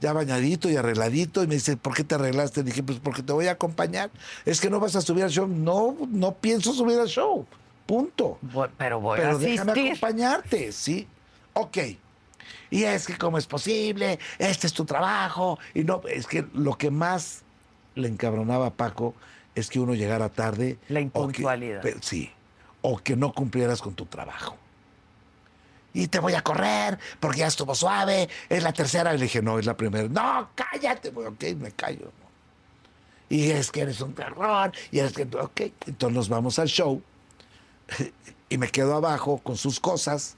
ya 0.00 0.12
bañadito 0.12 0.70
y 0.70 0.76
arregladito, 0.76 1.42
y 1.42 1.46
me 1.46 1.54
dice, 1.54 1.76
¿por 1.76 1.94
qué 1.94 2.04
te 2.04 2.14
arreglaste? 2.14 2.62
Dije, 2.62 2.82
pues 2.82 2.98
porque 3.00 3.22
te 3.22 3.32
voy 3.32 3.48
a 3.48 3.52
acompañar. 3.52 4.10
Es 4.46 4.60
que 4.60 4.70
no 4.70 4.80
vas 4.80 4.96
a 4.96 5.02
subir 5.02 5.24
al 5.24 5.30
show. 5.30 5.46
No, 5.46 5.94
no 6.08 6.32
pienso 6.34 6.72
subir 6.72 6.98
al 6.98 7.08
show. 7.08 7.46
Punto. 7.86 8.38
Voy- 8.40 8.68
pero 8.78 8.98
voy 9.00 9.20
a 9.20 9.36
déjame 9.36 9.72
asistir. 9.72 9.88
acompañarte, 9.92 10.72
¿sí? 10.72 11.06
Ok. 11.52 11.78
Y 12.70 12.84
es 12.84 13.06
que 13.06 13.18
cómo 13.18 13.36
es 13.36 13.46
posible, 13.46 14.18
este 14.38 14.66
es 14.68 14.72
tu 14.72 14.84
trabajo. 14.86 15.58
Y 15.74 15.84
no, 15.84 16.00
es 16.08 16.26
que 16.26 16.46
lo 16.54 16.78
que 16.78 16.90
más 16.90 17.42
le 18.00 18.08
encabronaba 18.08 18.66
a 18.66 18.70
Paco 18.70 19.14
es 19.54 19.68
que 19.68 19.80
uno 19.80 19.94
llegara 19.94 20.28
tarde. 20.28 20.78
La 20.88 20.98
o 21.00 21.02
que- 21.02 21.02
impuntualidad. 21.02 21.82
sí. 22.00 22.30
O 22.82 22.98
que 22.98 23.14
no 23.16 23.32
cumplieras 23.32 23.82
con 23.82 23.94
tu 23.94 24.06
trabajo. 24.06 24.56
Y 25.92 26.06
te 26.06 26.18
voy 26.20 26.34
a 26.34 26.42
correr 26.42 26.98
porque 27.18 27.40
ya 27.40 27.48
estuvo 27.48 27.74
suave. 27.74 28.28
Es 28.48 28.62
la 28.62 28.72
tercera. 28.72 29.12
Y 29.14 29.18
le 29.18 29.24
dije, 29.24 29.42
no, 29.42 29.58
es 29.58 29.66
la 29.66 29.76
primera. 29.76 30.08
No, 30.08 30.48
cállate. 30.54 31.10
Bueno, 31.10 31.30
ok, 31.30 31.44
me 31.58 31.72
callo. 31.72 32.10
Y 33.28 33.50
es 33.50 33.70
que 33.70 33.82
eres 33.82 34.00
un 34.00 34.14
terror. 34.14 34.72
Y 34.90 35.00
es 35.00 35.12
que, 35.12 35.22
ok. 35.24 35.60
Entonces 35.86 36.16
nos 36.16 36.28
vamos 36.28 36.58
al 36.58 36.68
show 36.68 37.02
y 38.48 38.56
me 38.56 38.68
quedo 38.68 38.94
abajo 38.94 39.38
con 39.38 39.56
sus 39.56 39.78
cosas. 39.80 40.36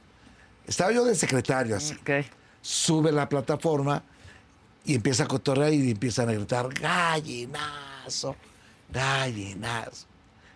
Estaba 0.66 0.90
yo 0.92 1.04
de 1.04 1.14
secretario 1.14 1.76
así. 1.76 1.94
Ok. 1.94 2.26
Sube 2.60 3.12
la 3.12 3.28
plataforma 3.28 4.02
y 4.84 4.94
empieza 4.94 5.24
a 5.24 5.28
cotorrear 5.28 5.72
y 5.72 5.90
empiezan 5.90 6.28
a 6.28 6.32
gritar, 6.32 6.68
gallinazo, 6.74 8.36
gallinazo. 8.90 10.06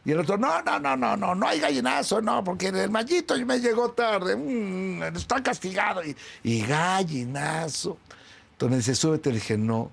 Y 0.07 0.13
el 0.13 0.21
otro, 0.21 0.39
no, 0.39 0.63
no, 0.63 0.79
no, 0.79 0.97
no, 0.97 1.17
no, 1.17 1.35
no 1.35 1.49
hay 1.49 1.59
gallinazo, 1.59 2.23
no, 2.23 2.45
porque 2.45 2.69
el 2.69 2.91
mallito 2.91 3.37
me 3.45 3.59
llegó 3.59 3.91
tarde, 3.91 4.37
mm, 4.37 5.03
está 5.17 5.43
castigado. 5.43 6.01
Y, 6.45 6.61
gallinazo. 6.61 7.99
Entonces 8.53 8.71
me 8.71 8.77
dice, 8.77 8.95
súbete. 8.95 9.31
Le 9.31 9.37
dije, 9.37 9.59
no, 9.59 9.91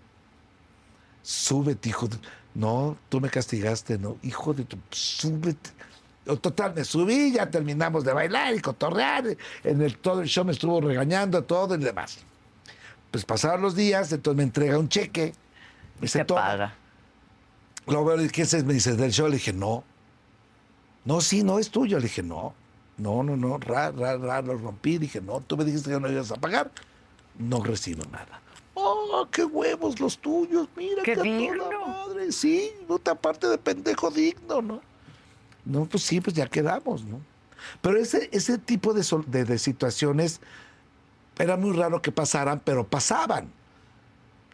súbete, 1.23 1.89
hijo 1.89 2.07
de... 2.07 2.17
No, 2.53 2.95
tú 3.09 3.19
me 3.19 3.29
castigaste, 3.31 3.97
no, 3.97 4.17
hijo 4.21 4.53
de 4.53 4.65
tu... 4.65 4.77
Súbete. 4.91 5.71
Total, 6.25 6.75
me 6.75 6.85
subí, 6.85 7.31
ya 7.31 7.49
terminamos 7.49 8.03
de 8.03 8.13
bailar 8.13 8.53
y 8.53 8.59
cotorrear. 8.59 9.35
En 9.63 9.81
el, 9.81 9.97
todo 9.97 10.21
el 10.21 10.27
show 10.27 10.45
me 10.45 10.51
estuvo 10.51 10.79
regañando, 10.79 11.43
todo 11.43 11.73
y 11.73 11.79
demás. 11.79 12.19
Pues 13.13 13.25
pasaron 13.25 13.61
los 13.61 13.75
días, 13.75 14.11
entonces 14.11 14.35
me 14.37 14.41
entrega 14.41 14.79
un 14.79 14.89
cheque. 14.89 15.35
Me 15.97 16.01
dice, 16.01 16.17
Se 16.17 16.25
paga. 16.25 16.73
Lo 17.85 18.03
veo, 18.03 18.17
¿qué 18.31 18.41
es? 18.41 18.63
Me 18.63 18.73
dice, 18.73 18.95
del 18.95 19.11
show. 19.11 19.27
Le 19.27 19.35
dije, 19.35 19.53
no. 19.53 19.83
No, 21.05 21.21
sí, 21.21 21.43
no 21.43 21.59
es 21.59 21.69
tuyo. 21.69 21.97
Le 21.99 22.05
dije, 22.05 22.23
no. 22.23 22.55
No, 22.97 23.21
no, 23.21 23.37
no. 23.37 23.59
Ra, 23.59 23.91
ra, 23.91 24.17
ra, 24.17 24.41
lo 24.41 24.57
rompí. 24.57 24.97
Dije, 24.97 25.21
no, 25.21 25.41
tú 25.41 25.55
me 25.55 25.63
dijiste 25.63 25.91
que 25.91 25.99
no 25.99 26.09
ibas 26.11 26.31
a 26.31 26.37
pagar. 26.37 26.71
No 27.37 27.63
recibo 27.63 28.03
nada. 28.11 28.41
Oh, 28.73 29.27
qué 29.29 29.45
huevos 29.45 29.99
los 29.99 30.17
tuyos. 30.17 30.67
Mira, 30.75 31.03
Qué 31.03 31.13
toda 31.13 31.23
digno. 31.23 31.69
madre. 31.87 32.31
Sí, 32.31 32.71
otra 32.87 33.13
parte 33.13 33.47
de 33.47 33.59
pendejo 33.59 34.09
digno, 34.09 34.59
¿no? 34.63 34.81
No, 35.65 35.85
pues 35.85 36.01
sí, 36.01 36.19
pues 36.19 36.35
ya 36.35 36.47
quedamos, 36.47 37.03
¿no? 37.05 37.21
Pero 37.79 37.99
ese, 37.99 38.27
ese 38.31 38.57
tipo 38.57 38.91
de, 38.95 39.03
sol- 39.03 39.25
de- 39.27 39.45
de 39.45 39.59
situaciones 39.59 40.41
era 41.37 41.57
muy 41.57 41.75
raro 41.75 42.01
que 42.01 42.11
pasaran, 42.11 42.61
pero 42.63 42.85
pasaban. 42.87 43.51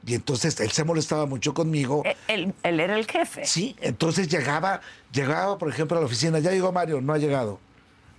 Y 0.06 0.16
entonces 0.16 0.58
él 0.62 0.72
se 0.72 0.84
molestaba 0.86 1.26
mucho 1.26 1.54
conmigo. 1.54 2.04
Eh, 2.06 2.16
Él, 2.30 2.54
él 2.64 2.80
era 2.80 2.98
el 2.98 3.06
jefe. 3.06 3.46
Sí, 3.46 3.76
entonces 3.82 4.30
llegaba, 4.30 4.80
llegaba, 5.12 5.58
por 5.58 5.70
ejemplo, 5.70 5.98
a 5.98 6.00
la 6.00 6.06
oficina, 6.06 6.40
ya 6.40 6.52
llegó 6.52 6.72
Mario, 6.72 7.02
no 7.02 7.14
ha 7.14 7.18
llegado. 7.18 7.60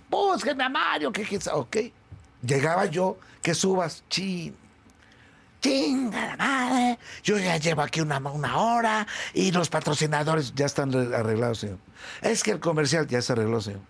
Búsquenme 0.09 0.63
a 0.63 0.69
Mario, 0.69 1.11
que 1.11 1.23
quizá, 1.23 1.55
ok. 1.55 1.77
Llegaba 2.45 2.85
yo, 2.85 3.17
que 3.41 3.55
subas, 3.55 4.03
chin. 4.09 4.55
Chinga 5.61 6.25
la 6.27 6.37
madre. 6.37 6.99
Yo 7.23 7.37
ya 7.37 7.57
llevo 7.57 7.81
aquí 7.83 8.01
una, 8.01 8.17
una 8.17 8.57
hora 8.57 9.05
y 9.33 9.51
los 9.51 9.69
patrocinadores 9.69 10.53
ya 10.55 10.65
están 10.65 10.91
re- 10.91 11.15
arreglados, 11.15 11.59
señor. 11.59 11.77
Es 12.21 12.41
que 12.43 12.51
el 12.51 12.59
comercial 12.59 13.05
ya 13.07 13.21
se 13.21 13.33
arregló, 13.33 13.61
señor. 13.61 13.81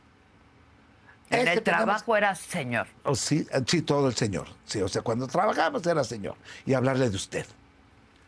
En 1.31 1.47
el 1.47 1.61
tenemos- 1.63 1.85
trabajo 1.85 2.17
era 2.17 2.35
señor. 2.35 2.87
Oh, 3.03 3.15
sí, 3.15 3.47
eh, 3.51 3.61
sí, 3.67 3.81
todo 3.81 4.07
el 4.07 4.15
señor. 4.15 4.47
Sí, 4.65 4.81
o 4.81 4.87
sea, 4.87 5.01
cuando 5.01 5.27
trabajamos 5.27 5.85
era 5.85 6.03
señor. 6.03 6.35
Y 6.65 6.73
hablarle 6.73 7.09
de 7.09 7.15
usted. 7.15 7.45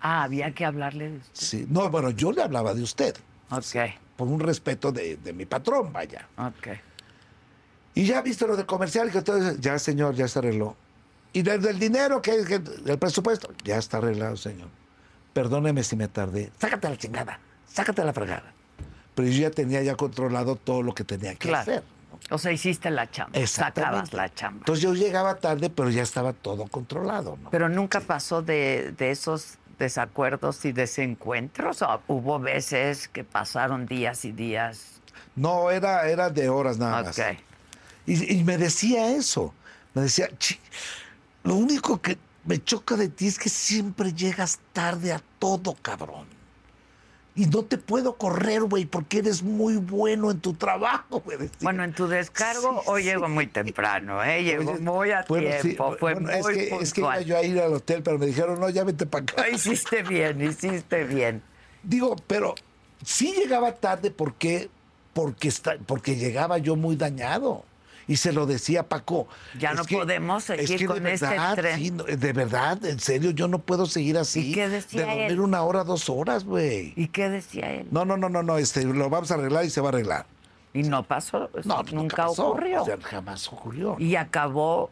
Ah, 0.02 0.24
había 0.24 0.54
que 0.54 0.66
hablarle 0.66 1.12
de 1.12 1.18
usted. 1.18 1.32
Sí. 1.34 1.66
No, 1.70 1.90
bueno, 1.90 2.10
yo 2.12 2.32
le 2.32 2.42
hablaba 2.44 2.74
de 2.74 2.82
usted. 2.84 3.16
Ok, 3.50 3.64
Por 4.18 4.28
un 4.28 4.40
respeto 4.40 4.92
de, 4.92 5.18
de 5.18 5.34
mi 5.34 5.46
patrón, 5.46 5.92
vaya. 5.94 6.28
ok. 6.38 6.68
Y 7.96 8.06
ya 8.06 8.22
viste 8.22 8.48
lo 8.48 8.56
de 8.56 8.66
comercial, 8.66 9.12
que 9.12 9.22
todo 9.22 9.38
eso? 9.38 9.58
ya 9.60 9.78
señor, 9.78 10.16
ya 10.16 10.28
se 10.28 10.40
arregló. 10.40 10.76
Y 11.32 11.42
desde 11.44 11.70
el 11.70 11.80
dinero, 11.80 12.22
que, 12.22 12.44
que 12.46 12.56
el 12.56 12.98
presupuesto, 12.98 13.50
ya 13.64 13.78
está 13.78 13.98
arreglado, 13.98 14.36
señor. 14.38 14.68
Perdóneme 15.34 15.84
si 15.84 15.96
me 15.96 16.08
tardé. 16.08 16.52
Sácate 16.60 16.90
la 16.90 16.98
chingada, 16.98 17.40
sácate 17.68 18.04
la 18.04 18.14
fregada. 18.14 18.52
Pero 19.16 19.28
yo 19.30 19.42
ya 19.42 19.52
tenía 19.52 19.82
ya 19.84 19.96
controlado 19.96 20.56
todo 20.56 20.82
lo 20.82 20.94
que 20.96 21.04
tenía 21.04 21.34
que 21.36 21.48
Claro. 21.50 21.62
hacer. 21.62 21.84
O 22.30 22.38
sea, 22.38 22.52
hiciste 22.52 22.90
la 22.90 23.10
chamba. 23.10 23.46
Sacabas 23.48 24.14
la 24.14 24.34
chamba. 24.34 24.60
Entonces 24.60 24.84
yo 24.84 24.94
llegaba 24.94 25.36
tarde, 25.36 25.70
pero 25.70 25.90
ya 25.90 26.02
estaba 26.04 26.34
todo 26.34 26.66
controlado, 26.68 27.38
¿no? 27.42 27.50
Pero 27.50 27.70
nunca 27.70 28.00
pasó 28.00 28.42
de, 28.42 28.94
de 28.98 29.12
esos 29.12 29.58
desacuerdos 29.78 30.64
y 30.66 30.72
desencuentros. 30.72 31.82
¿O 31.82 32.02
hubo 32.08 32.40
veces 32.40 33.08
que 33.08 33.24
pasaron 33.24 33.86
días 33.86 34.26
y 34.26 34.32
días. 34.32 35.02
No, 35.36 35.70
era, 35.72 36.08
era 36.10 36.30
de 36.30 36.50
horas 36.50 36.78
nada 36.78 37.04
más. 37.04 37.20
Y, 38.06 38.34
y 38.40 38.44
me 38.44 38.58
decía 38.58 39.12
eso. 39.16 39.54
Me 39.94 40.04
decía, 40.04 40.30
"Chi, 40.38 40.60
lo 41.44 41.56
único 41.56 42.02
que 42.02 42.18
me 42.46 42.64
choca 42.64 42.96
de 42.96 43.10
ti 43.10 43.28
es 43.28 43.40
que 43.40 43.50
siempre 43.50 44.14
llegas 44.14 44.60
tarde 44.74 45.14
a 45.14 45.22
todo, 45.40 45.76
cabrón. 45.82 46.28
Y 47.36 47.48
no 47.48 47.64
te 47.64 47.80
puedo 47.80 48.16
correr, 48.16 48.62
güey, 48.64 48.86
porque 48.86 49.18
eres 49.20 49.42
muy 49.42 49.78
bueno 49.78 50.30
en 50.30 50.40
tu 50.40 50.54
trabajo, 50.54 51.24
decía. 51.26 51.50
Bueno, 51.62 51.84
en 51.84 51.92
tu 51.94 52.08
descargo 52.08 52.82
Sí, 52.82 52.86
hoy 52.86 53.02
sí. 53.02 53.10
llegó 53.10 53.28
muy 53.28 53.48
temprano, 53.48 54.24
¿eh? 54.24 54.44
Llegó 54.44 54.72
Oye, 54.74 54.80
muy 54.82 55.12
a 55.12 55.26
bueno, 55.28 55.50
sí, 55.56 55.70
tiempo. 55.70 55.96
Fue 56.00 56.14
bueno, 56.14 56.28
muy 56.32 56.40
es, 56.40 56.70
que, 56.70 56.76
es 56.76 56.94
que 56.94 57.02
iba 57.02 57.22
yo 57.22 57.38
a 57.38 57.44
ir 57.44 57.60
al 57.60 57.74
hotel, 57.74 58.04
pero 58.04 58.20
me 58.20 58.28
dijeron, 58.28 58.60
no, 58.60 58.70
ya 58.70 58.84
vete 58.84 59.08
para 59.08 59.24
acá. 59.24 59.50
Hiciste 59.50 60.04
bien, 60.04 60.42
hiciste 60.42 61.06
bien. 61.06 61.42
Digo, 61.82 62.16
pero 62.28 62.54
sí 63.04 63.34
llegaba 63.34 63.74
tarde 63.74 64.12
porque, 64.12 64.70
porque, 65.14 65.48
está, 65.48 65.78
porque 65.88 66.16
llegaba 66.16 66.60
yo 66.60 66.76
muy 66.76 66.96
dañado. 66.96 67.66
Y 68.08 68.18
se 68.18 68.34
lo 68.34 68.46
decía 68.46 68.88
Paco. 68.90 69.28
Ya 69.58 69.72
es 69.72 69.78
no 69.78 69.84
podemos 69.86 70.50
es 70.50 70.68
seguir 70.68 70.78
que 70.80 70.86
con 70.88 71.08
este 71.08 71.28
verdad, 71.28 71.56
tren. 71.56 71.78
sí, 71.80 71.90
de 71.92 72.34
verdad, 72.34 72.84
en 72.86 73.00
serio, 73.00 73.32
yo 73.32 73.48
no 73.48 73.60
puedo 73.60 73.86
seguir 73.86 74.18
así. 74.18 74.52
¿Y 74.52 74.54
qué 74.54 74.68
decía 74.70 75.02
De 75.02 75.08
dormir 75.08 75.32
él? 75.32 75.40
una 75.40 75.64
hora, 75.64 75.84
dos 75.84 76.10
horas, 76.10 76.44
güey. 76.44 76.94
¿Y 76.96 77.08
qué 77.08 77.30
decía 77.30 77.72
él? 77.72 77.88
No, 77.92 78.04
no, 78.06 78.18
no, 78.18 78.30
no, 78.30 78.44
no, 78.44 78.58
este, 78.58 78.84
lo 78.84 79.10
vamos 79.10 79.32
a 79.32 79.36
arreglar 79.36 79.66
y 79.66 79.70
se 79.70 79.80
va 79.82 79.88
a 79.88 79.90
arreglar. 79.90 80.26
Y 80.74 80.84
no 80.84 81.04
pasó, 81.04 81.50
No, 81.66 81.82
pues, 81.84 81.94
nunca 81.94 82.26
pasó. 82.28 82.50
ocurrió. 82.50 82.82
O 82.82 82.86
sea, 82.86 82.98
jamás 83.02 83.48
ocurrió. 83.48 83.96
Y 84.00 84.16
acabó, 84.16 84.90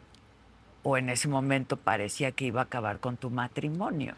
o 0.84 0.96
en 0.96 1.10
ese 1.10 1.28
momento 1.28 1.76
parecía 1.76 2.30
que 2.32 2.44
iba 2.46 2.60
a 2.60 2.64
acabar 2.64 2.98
con 3.00 3.16
tu 3.16 3.30
matrimonio. 3.30 4.14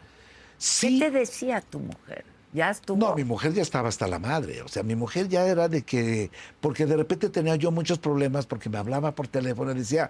sí, 0.57 0.99
¿Qué 0.99 1.05
te 1.11 1.19
decía 1.19 1.61
tu 1.61 1.79
mujer? 1.79 2.23
Ya 2.55 2.69
estuvo. 2.69 2.97
No, 2.97 3.13
mi 3.15 3.25
mujer 3.25 3.51
ya 3.53 3.61
estaba 3.61 3.89
hasta 3.89 4.07
la 4.07 4.17
madre. 4.17 4.61
O 4.61 4.69
sea, 4.69 4.81
mi 4.81 4.95
mujer 4.95 5.27
ya 5.27 5.45
era 5.45 5.67
de 5.67 5.83
que. 5.83 6.31
Porque 6.61 6.85
de 6.85 6.95
repente 6.95 7.29
tenía 7.29 7.57
yo 7.57 7.69
muchos 7.69 7.99
problemas 7.99 8.45
porque 8.45 8.69
me 8.69 8.77
hablaba 8.77 9.13
por 9.13 9.27
teléfono 9.27 9.71
y 9.71 9.75
decía, 9.75 10.09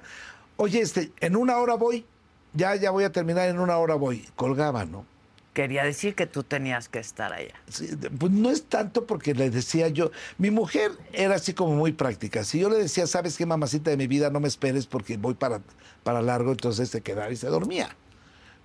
oye, 0.55 0.79
este, 0.79 1.11
en 1.21 1.35
una 1.35 1.57
hora 1.57 1.73
voy. 1.73 2.05
Ya, 2.53 2.75
ya 2.75 2.91
voy 2.91 3.03
a 3.03 3.11
terminar, 3.11 3.49
en 3.49 3.59
una 3.59 3.77
hora 3.77 3.95
voy. 3.95 4.29
Colgaba, 4.35 4.85
¿no? 4.85 5.07
Quería 5.53 5.83
decir 5.83 6.13
que 6.13 6.27
tú 6.27 6.43
tenías 6.43 6.87
que 6.87 6.99
estar 6.99 7.33
allá. 7.33 7.55
Sí, 7.67 7.89
pues 8.19 8.31
no 8.31 8.51
es 8.51 8.65
tanto 8.65 9.07
porque 9.07 9.33
le 9.33 9.49
decía 9.49 9.87
yo. 9.87 10.11
Mi 10.37 10.51
mujer 10.51 10.91
era 11.13 11.35
así 11.35 11.55
como 11.55 11.73
muy 11.73 11.93
práctica. 11.93 12.43
Si 12.43 12.59
yo 12.59 12.69
le 12.69 12.77
decía, 12.77 13.07
¿sabes 13.07 13.37
qué, 13.37 13.47
mamacita 13.47 13.89
de 13.89 13.97
mi 13.97 14.05
vida? 14.05 14.29
No 14.29 14.39
me 14.39 14.47
esperes 14.47 14.85
porque 14.85 15.17
voy 15.17 15.33
para, 15.33 15.61
para 16.03 16.21
largo, 16.21 16.51
entonces 16.51 16.89
se 16.89 17.01
quedaba 17.01 17.31
y 17.31 17.37
se 17.37 17.47
dormía. 17.47 17.95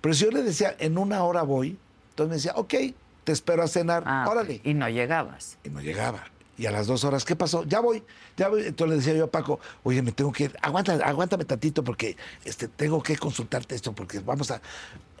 Pero 0.01 0.13
si 0.13 0.25
yo 0.25 0.31
le 0.31 0.43
decía, 0.43 0.75
en 0.77 0.99
una 0.99 1.23
hora 1.23 1.41
voy, 1.41 1.79
entonces 2.11 2.29
me 2.29 2.35
decía, 2.35 2.53
ok, 2.55 2.93
te 3.23 3.31
espero 3.31 3.63
a 3.63 3.67
cenar. 3.67 4.03
Ah. 4.05 4.25
Órale. 4.29 4.61
Y 4.63 4.73
no 4.73 4.89
llegabas. 4.89 5.57
Y 5.63 5.69
no 5.69 5.81
llegaba. 5.81 6.23
Y 6.57 6.65
a 6.65 6.71
las 6.71 6.85
dos 6.85 7.03
horas, 7.03 7.25
¿qué 7.25 7.35
pasó? 7.35 7.63
Ya 7.63 7.79
voy, 7.79 8.03
ya 8.37 8.49
voy. 8.49 8.65
Entonces 8.65 8.89
le 8.89 8.95
decía 8.97 9.13
yo 9.15 9.25
a 9.25 9.31
Paco, 9.31 9.59
oye, 9.83 10.01
me 10.01 10.11
tengo 10.11 10.31
que 10.31 10.43
ir, 10.45 10.57
aguanta, 10.61 10.93
aguántame 10.93 11.45
tantito 11.45 11.83
porque 11.83 12.15
este, 12.45 12.67
tengo 12.67 13.01
que 13.01 13.17
consultarte 13.17 13.73
esto 13.73 13.93
porque 13.93 14.19
vamos 14.19 14.51
a, 14.51 14.61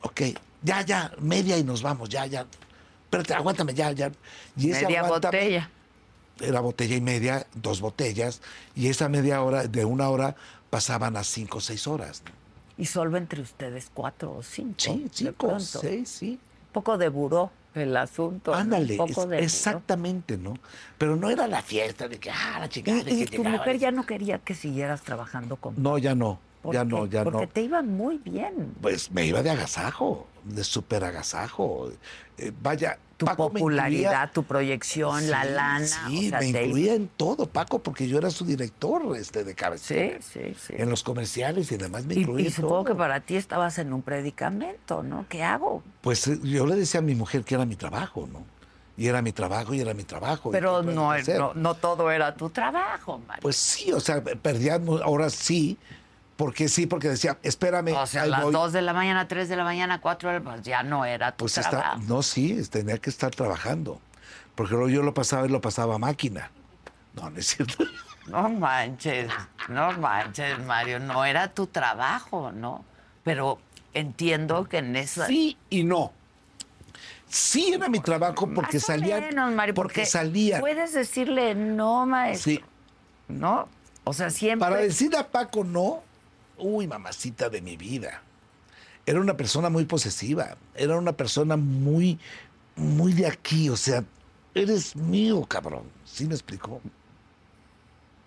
ok, 0.03 0.21
ya, 0.61 0.81
ya, 0.81 1.11
media 1.19 1.57
y 1.57 1.63
nos 1.63 1.81
vamos, 1.81 2.09
ya, 2.09 2.25
ya. 2.25 2.45
Espérate, 3.05 3.33
aguántame, 3.33 3.73
ya, 3.73 3.91
ya. 3.91 4.11
Y 4.55 4.67
Media 4.67 5.03
botella. 5.03 5.69
Era 6.39 6.59
botella 6.59 6.95
y 6.95 7.01
media, 7.01 7.45
dos 7.53 7.81
botellas, 7.81 8.41
y 8.75 8.87
esa 8.87 9.09
media 9.09 9.41
hora, 9.41 9.67
de 9.67 9.85
una 9.85 10.09
hora, 10.09 10.35
pasaban 10.69 11.17
a 11.17 11.23
cinco 11.23 11.57
o 11.57 11.61
seis 11.61 11.87
horas. 11.87 12.23
Y 12.77 12.85
solo 12.85 13.17
entre 13.17 13.41
ustedes 13.41 13.91
cuatro 13.93 14.37
o 14.37 14.43
cinco. 14.43 14.75
Sí, 14.77 15.07
cinco, 15.11 15.59
seis, 15.59 16.09
sí. 16.09 16.31
Un 16.31 16.73
poco 16.73 16.97
de 16.97 17.09
buró 17.09 17.51
el 17.75 17.95
asunto. 17.97 18.51
¿no? 18.51 18.57
Ándale, 18.57 18.93
Un 18.99 19.07
poco 19.07 19.23
es- 19.23 19.29
de 19.29 19.39
exactamente, 19.43 20.37
¿no? 20.37 20.53
Pero 20.97 21.15
no 21.15 21.29
era 21.29 21.47
la 21.47 21.61
fiesta 21.61 22.07
de 22.07 22.19
que, 22.19 22.29
ah, 22.31 22.57
la 22.59 22.69
chingada. 22.69 23.09
Y, 23.09 23.21
y 23.21 23.25
que 23.25 23.37
tu 23.37 23.43
mujer 23.43 23.77
ya 23.77 23.91
no 23.91 24.05
quería 24.05 24.39
que 24.39 24.55
siguieras 24.55 25.01
trabajando 25.01 25.55
con 25.55 25.81
No, 25.81 25.97
ya 25.97 26.13
no, 26.15 26.39
¿Por 26.61 26.73
ya 26.75 26.83
qué? 26.83 26.89
no, 26.89 27.05
ya 27.05 27.23
Porque 27.23 27.45
no. 27.47 27.51
te 27.51 27.61
iba 27.61 27.81
muy 27.81 28.17
bien. 28.17 28.73
Pues 28.81 29.11
me 29.11 29.25
iba 29.25 29.41
de 29.41 29.49
agasajo, 29.51 30.27
de 30.43 30.63
súper 30.63 31.03
agasajo. 31.03 31.89
Eh, 32.37 32.51
vaya, 32.61 32.97
Tu 33.21 33.25
Paco 33.27 33.49
popularidad, 33.51 34.11
incluía- 34.11 34.31
tu 34.33 34.43
proyección, 34.43 35.29
la 35.29 35.43
Sí, 35.43 35.49
lana. 35.51 35.85
Sí, 35.87 36.25
o 36.27 36.29
sea, 36.31 36.39
me 36.39 36.51
te- 36.51 36.63
incluía 36.65 36.95
en 36.95 37.07
todo, 37.07 37.45
Paco, 37.45 37.77
porque 37.79 38.07
yo 38.07 38.17
era 38.17 38.31
su 38.31 38.45
director 38.45 39.15
este, 39.15 39.43
de 39.43 39.51
Sí, 39.51 39.55
cabecera. 39.55 40.17
sí, 40.21 40.55
sí. 40.59 40.73
En 40.75 40.89
los 40.89 41.03
comerciales 41.03 41.71
y 41.71 41.77
demás 41.77 42.05
me 42.05 42.15
incluía 42.15 42.47
y 42.47 42.51
supongo 42.51 42.75
todo. 42.77 42.85
que 42.85 42.95
para 42.95 43.19
ti 43.19 43.35
estabas 43.35 43.77
en 43.77 43.93
un 43.93 44.01
predicamento, 44.01 45.03
¿no? 45.03 45.25
¿Qué 45.29 45.43
hago? 45.43 45.83
Pues 46.01 46.27
eh, 46.27 46.39
yo 46.41 46.65
le 46.65 46.75
decía 46.75 46.99
a 46.99 47.03
mi 47.03 47.13
mujer 47.13 47.43
que 47.43 47.53
era 47.53 47.65
mi 47.65 47.75
trabajo, 47.75 48.27
¿no? 48.31 48.43
Y 48.97 49.05
era 49.07 49.21
mi 49.21 49.31
trabajo 49.31 49.73
y 49.75 49.81
era 49.81 49.93
mi 49.93 50.03
trabajo. 50.03 50.49
¿y 50.49 50.53
Pero 50.53 50.81
no, 50.81 51.11
hacer? 51.11 51.37
no, 51.37 51.53
no 51.53 51.75
todo 51.75 52.09
era 52.09 52.35
tu 52.35 52.49
trabajo, 52.49 53.19
Mario. 53.27 53.41
Pues 53.43 53.55
sí, 53.55 53.91
o 53.93 53.99
sea, 53.99 54.23
perdíamos, 54.23 54.99
ahora 55.03 55.29
sí, 55.29 55.77
porque 56.41 56.69
sí, 56.69 56.87
porque 56.87 57.07
decía, 57.07 57.37
espérame, 57.43 57.93
o 57.95 58.07
sea, 58.07 58.23
a 58.23 58.25
las 58.25 58.41
voy. 58.41 58.51
2 58.51 58.73
de 58.73 58.81
la 58.81 58.93
mañana, 58.93 59.27
3 59.27 59.47
de 59.47 59.55
la 59.55 59.63
mañana, 59.63 60.01
4 60.01 60.29
de 60.31 60.39
la 60.39 60.43
pues 60.43 60.63
ya 60.63 60.81
no 60.81 61.05
era 61.05 61.33
tu 61.33 61.43
Pues 61.43 61.55
está, 61.59 61.69
trabajo. 61.69 61.99
no, 62.07 62.23
sí, 62.23 62.59
tenía 62.67 62.97
que 62.97 63.11
estar 63.11 63.29
trabajando. 63.29 64.01
Porque 64.55 64.73
luego 64.73 64.89
yo 64.89 65.03
lo 65.03 65.13
pasaba 65.13 65.45
y 65.45 65.49
lo 65.49 65.61
pasaba 65.61 65.93
a 65.93 65.97
máquina. 65.99 66.49
No, 67.13 67.29
no 67.29 67.37
es 67.37 67.45
cierto. 67.45 67.83
No 68.25 68.49
manches, 68.49 69.29
no 69.69 69.91
manches, 69.99 70.57
Mario, 70.65 70.99
no 70.99 71.25
era 71.25 71.47
tu 71.53 71.67
trabajo, 71.67 72.51
¿no? 72.51 72.83
Pero 73.23 73.59
entiendo 73.93 74.63
que 74.65 74.79
en 74.79 74.95
esa... 74.95 75.27
Sí 75.27 75.59
y 75.69 75.83
no. 75.83 76.11
Sí 77.29 77.71
era 77.71 77.87
mi 77.87 77.99
trabajo 77.99 78.49
porque 78.51 78.77
Más 78.77 78.83
o 78.83 78.87
salían. 78.87 79.19
menos, 79.21 79.53
Mario, 79.53 79.75
porque 79.75 80.07
salían. 80.07 80.59
Puedes 80.59 80.91
decirle 80.93 81.53
no, 81.53 82.07
maestro, 82.07 82.51
Sí. 82.53 82.63
¿no? 83.27 83.69
O 84.05 84.13
sea, 84.13 84.31
siempre... 84.31 84.67
Para 84.67 84.81
decir 84.81 85.15
a 85.15 85.27
Paco 85.27 85.63
no, 85.63 86.01
uy, 86.61 86.87
mamacita 86.87 87.49
de 87.49 87.61
mi 87.61 87.75
vida. 87.77 88.21
Era 89.05 89.19
una 89.19 89.35
persona 89.35 89.69
muy 89.69 89.85
posesiva. 89.85 90.55
Era 90.75 90.97
una 90.97 91.13
persona 91.13 91.57
muy, 91.57 92.19
muy 92.75 93.13
de 93.13 93.27
aquí. 93.27 93.69
O 93.69 93.75
sea, 93.77 94.03
eres 94.53 94.95
mío, 94.95 95.43
cabrón. 95.45 95.83
¿Sí 96.05 96.25
me 96.27 96.33
explicó? 96.35 96.79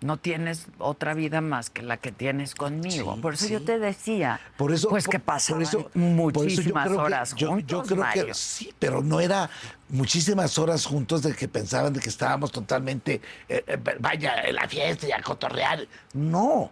No 0.01 0.17
tienes 0.17 0.67
otra 0.77 1.13
vida 1.13 1.39
más 1.41 1.69
que 1.69 1.81
la 1.81 1.97
que 1.97 2.11
tienes 2.11 2.53
conmigo. 2.53 3.15
Sí, 3.15 3.21
por 3.21 3.33
eso 3.33 3.47
yo 3.47 3.63
te 3.63 3.79
decía, 3.79 4.39
Por 4.57 4.71
eso, 4.73 4.89
pues 4.89 5.07
que 5.07 5.17
por- 5.19 5.25
pasaban 5.35 5.63
por 5.63 5.67
eso- 5.67 5.83
por 5.83 5.89
eso 5.89 5.95
yo 5.95 5.99
muchísimas 6.11 6.87
que- 6.89 6.93
horas 6.95 7.35
yo, 7.35 7.47
juntos, 7.47 7.67
yo 7.71 7.83
creo 7.83 7.97
Mario. 8.03 8.25
que 8.27 8.33
sí, 8.33 8.71
pero 8.77 9.01
no 9.01 9.19
era 9.21 9.49
muchísimas 9.89 10.59
horas 10.59 10.85
juntos 10.85 11.23
de 11.23 11.33
que 11.33 11.47
pensaban 11.47 11.93
de 11.93 12.01
que 12.01 12.09
estábamos 12.09 12.51
totalmente, 12.51 13.21
eh, 13.49 13.63
eh, 13.65 13.77
vaya, 13.99 14.41
en 14.43 14.55
la 14.55 14.67
fiesta 14.67 15.07
y 15.07 15.11
a 15.13 15.21
cotorrear. 15.23 15.87
No, 16.13 16.71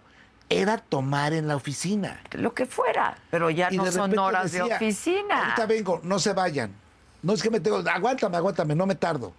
era 0.62 0.78
tomar 0.78 1.34
en 1.34 1.48
la 1.48 1.56
oficina. 1.56 2.22
Lo 2.32 2.54
que 2.54 2.66
fuera, 2.66 3.18
pero 3.30 3.50
ya 3.50 3.70
Y 3.72 3.78
no 3.78 3.92
son 3.92 4.18
horas 4.18 4.52
de 4.52 4.62
oficina. 4.62 5.44
Ahorita 5.46 5.66
vengo, 5.66 6.00
no 6.04 6.20
se 6.20 6.34
vayan. 6.34 6.74
No 7.22 7.34
es 7.34 7.42
que 7.42 7.50
me 7.50 7.60
tengo, 7.60 7.78
aguántame, 7.78 8.38
aguántame, 8.38 8.76
no 8.76 8.86
me 8.86 8.96
tardo. 8.96 9.34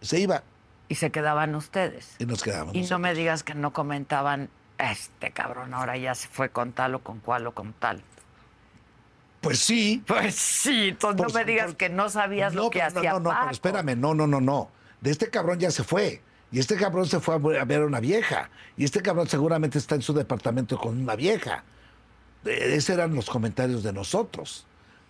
Se 0.00 0.20
iba 0.20 0.42
Y 0.88 0.94
se 0.94 1.10
quedaban 1.10 1.54
ustedes. 1.54 2.14
y 2.18 2.26
nos 2.26 2.42
quedábamos. 2.42 2.74
Y 2.74 2.82
no 2.82 2.98
me 2.98 3.14
digas 3.14 3.42
que 3.42 3.54
no 3.54 3.72
comentaban, 3.72 4.48
este 4.78 5.32
cabrón 5.32 5.74
ahora 5.74 5.96
ya 5.96 6.14
se 6.14 6.28
fue 6.28 6.50
con 6.50 6.72
tal 6.72 6.94
o 6.94 7.00
con 7.00 7.18
cual 7.18 7.46
o 7.48 7.52
con 7.52 7.72
tal. 7.72 8.02
Pues 9.40 9.58
sí. 9.60 10.02
Pues 10.06 10.34
sí, 10.34 10.88
entonces 10.90 11.24
Por 11.24 11.32
no 11.32 11.38
me 11.38 11.44
digas 11.44 11.74
que 11.74 11.88
no 11.88 12.08
sabías 12.08 12.54
no, 12.54 12.64
lo 12.64 12.70
que 12.70 12.80
no, 12.80 12.84
hacía 12.86 13.12
no, 13.12 13.20
no, 13.20 13.30
Paco. 13.30 13.40
pero 13.42 13.52
espérame, 13.52 13.96
no, 13.98 14.14
no, 14.14 14.26
no, 14.26 14.40
no. 14.40 14.70
De 15.00 15.10
este 15.10 15.30
cabrón 15.30 15.58
ya 15.58 15.70
se 15.70 15.84
fue. 15.84 16.22
Y 16.50 16.58
este 16.60 16.76
cabrón 16.76 17.06
se 17.06 17.20
fue 17.20 17.34
a 17.34 17.38
ver- 17.64 17.82
a 17.82 17.86
una 17.86 18.00
vieja. 18.00 18.48
Y 18.76 18.84
este 18.84 19.02
cabrón 19.02 19.28
seguramente 19.28 19.78
está 19.78 19.94
en 19.96 20.02
su 20.02 20.12
departamento 20.14 20.78
con 20.78 20.98
una 20.98 21.14
vieja. 21.14 21.62
Eh, 22.44 22.74
Esos 22.74 22.90
eran 22.90 23.14
los 23.14 23.28
comentarios 23.28 23.82
de 23.82 23.92
nosotros. 23.92 24.64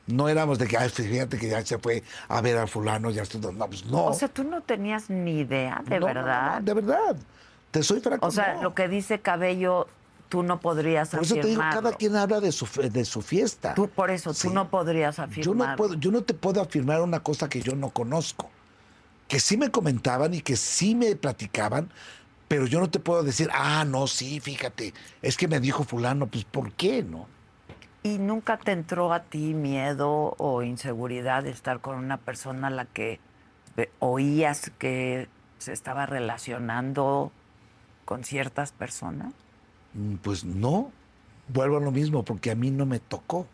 No 0.07 0.28
éramos 0.28 0.59
de 0.59 0.66
que, 0.66 0.76
ay, 0.78 0.89
fíjate 0.89 1.39
que 1.39 1.49
ya 1.49 1.64
se 1.64 1.78
fue 1.78 2.03
a 2.28 2.41
ver 2.41 2.57
a 2.57 2.66
fulano, 2.66 3.11
ya 3.11 3.22
estoy... 3.22 3.41
No, 3.43 3.66
pues 3.66 3.84
no. 3.84 4.07
O 4.07 4.14
sea, 4.14 4.28
tú 4.28 4.43
no 4.43 4.62
tenías 4.62 5.11
ni 5.11 5.41
idea, 5.41 5.82
de 5.86 6.01
No, 6.01 6.07
no, 6.09 6.14
no, 6.14 6.14
verdad. 6.14 6.55
no, 6.61 6.64
de 6.64 6.74
verdad. 6.74 7.16
Te 7.70 7.82
soy 7.82 8.01
franco. 8.01 8.26
o 8.26 8.30
sea, 8.30 8.61
lo 8.62 8.74
que 8.74 8.89
dice 8.89 9.20
Cabello, 9.20 9.86
tú 10.30 10.43
no 10.43 10.59
podrías 10.61 11.11
Por 11.11 11.22
eso 11.22 11.34
te 11.34 11.47
digo, 11.49 11.61
cada 11.61 11.93
quien 11.93 12.16
habla 12.16 12.41
de 12.41 12.51
su, 12.53 12.66
de 12.91 13.05
su 13.05 13.20
fiesta. 13.20 13.74
Tú, 13.74 13.89
por 13.91 14.11
eso, 14.11 14.30
tú 14.30 14.36
Sí. 14.39 14.49
no 14.49 14.70
podrías 14.70 15.16
Yo 15.18 15.22
afirmarlo. 15.24 15.66
no, 15.66 15.76
puedo, 15.76 15.95
yo 15.95 16.11
no 16.11 16.22
te 16.22 16.32
puedo 16.32 16.62
afirmar 16.62 17.03
una 17.03 17.20
cosa 17.20 17.49
que 17.51 17.61
yo 17.61 17.76
no 17.76 17.91
conozco. 17.91 18.51
Que 19.29 19.41
sí 19.41 19.57
me 19.57 19.70
comentaban 19.70 20.35
y 20.35 20.41
que 20.43 20.57
sí 20.57 20.95
me 20.95 21.14
platicaban, 21.16 21.93
pero 22.49 22.66
yo 22.66 22.81
no 22.81 22.91
te 22.91 23.01
puedo 23.01 23.22
decir, 23.22 23.49
ah, 23.53 23.85
no, 23.87 24.07
sí, 24.07 24.41
fíjate, 24.41 24.95
es 25.22 25.37
que 25.37 25.49
me 25.49 25.61
dijo 25.61 25.85
fulano, 25.85 26.29
pues 26.29 26.45
¿por 26.47 26.72
qué 26.74 27.03
no? 27.05 27.29
¿Y 28.03 28.18
nunca 28.18 28.59
te 28.59 28.72
entró 28.72 29.12
a 29.12 29.24
ti 29.24 29.55
miedo 29.55 30.35
o 30.39 30.62
inseguridad 30.62 31.43
de 31.45 31.51
estar 31.51 31.81
con 31.81 31.97
una 31.99 32.18
persona 32.18 32.68
a 32.68 32.70
la 32.70 32.87
que 32.87 33.20
oías 34.01 34.70
que 34.79 35.31
se 35.59 35.72
estaba 35.72 36.07
relacionando 36.07 37.33
con 38.05 38.24
ciertas 38.24 38.72
personas? 38.72 39.35
Mm, 39.93 40.16
Pues 40.16 40.45
no, 40.45 40.93
vuelvo 41.47 41.79
a 41.79 41.81
lo 41.81 41.91
mismo, 41.93 42.24
porque 42.24 42.51
a 42.51 42.55
mí 42.55 42.70
no 42.70 42.87
me 42.87 43.01
tocó. 43.01 43.47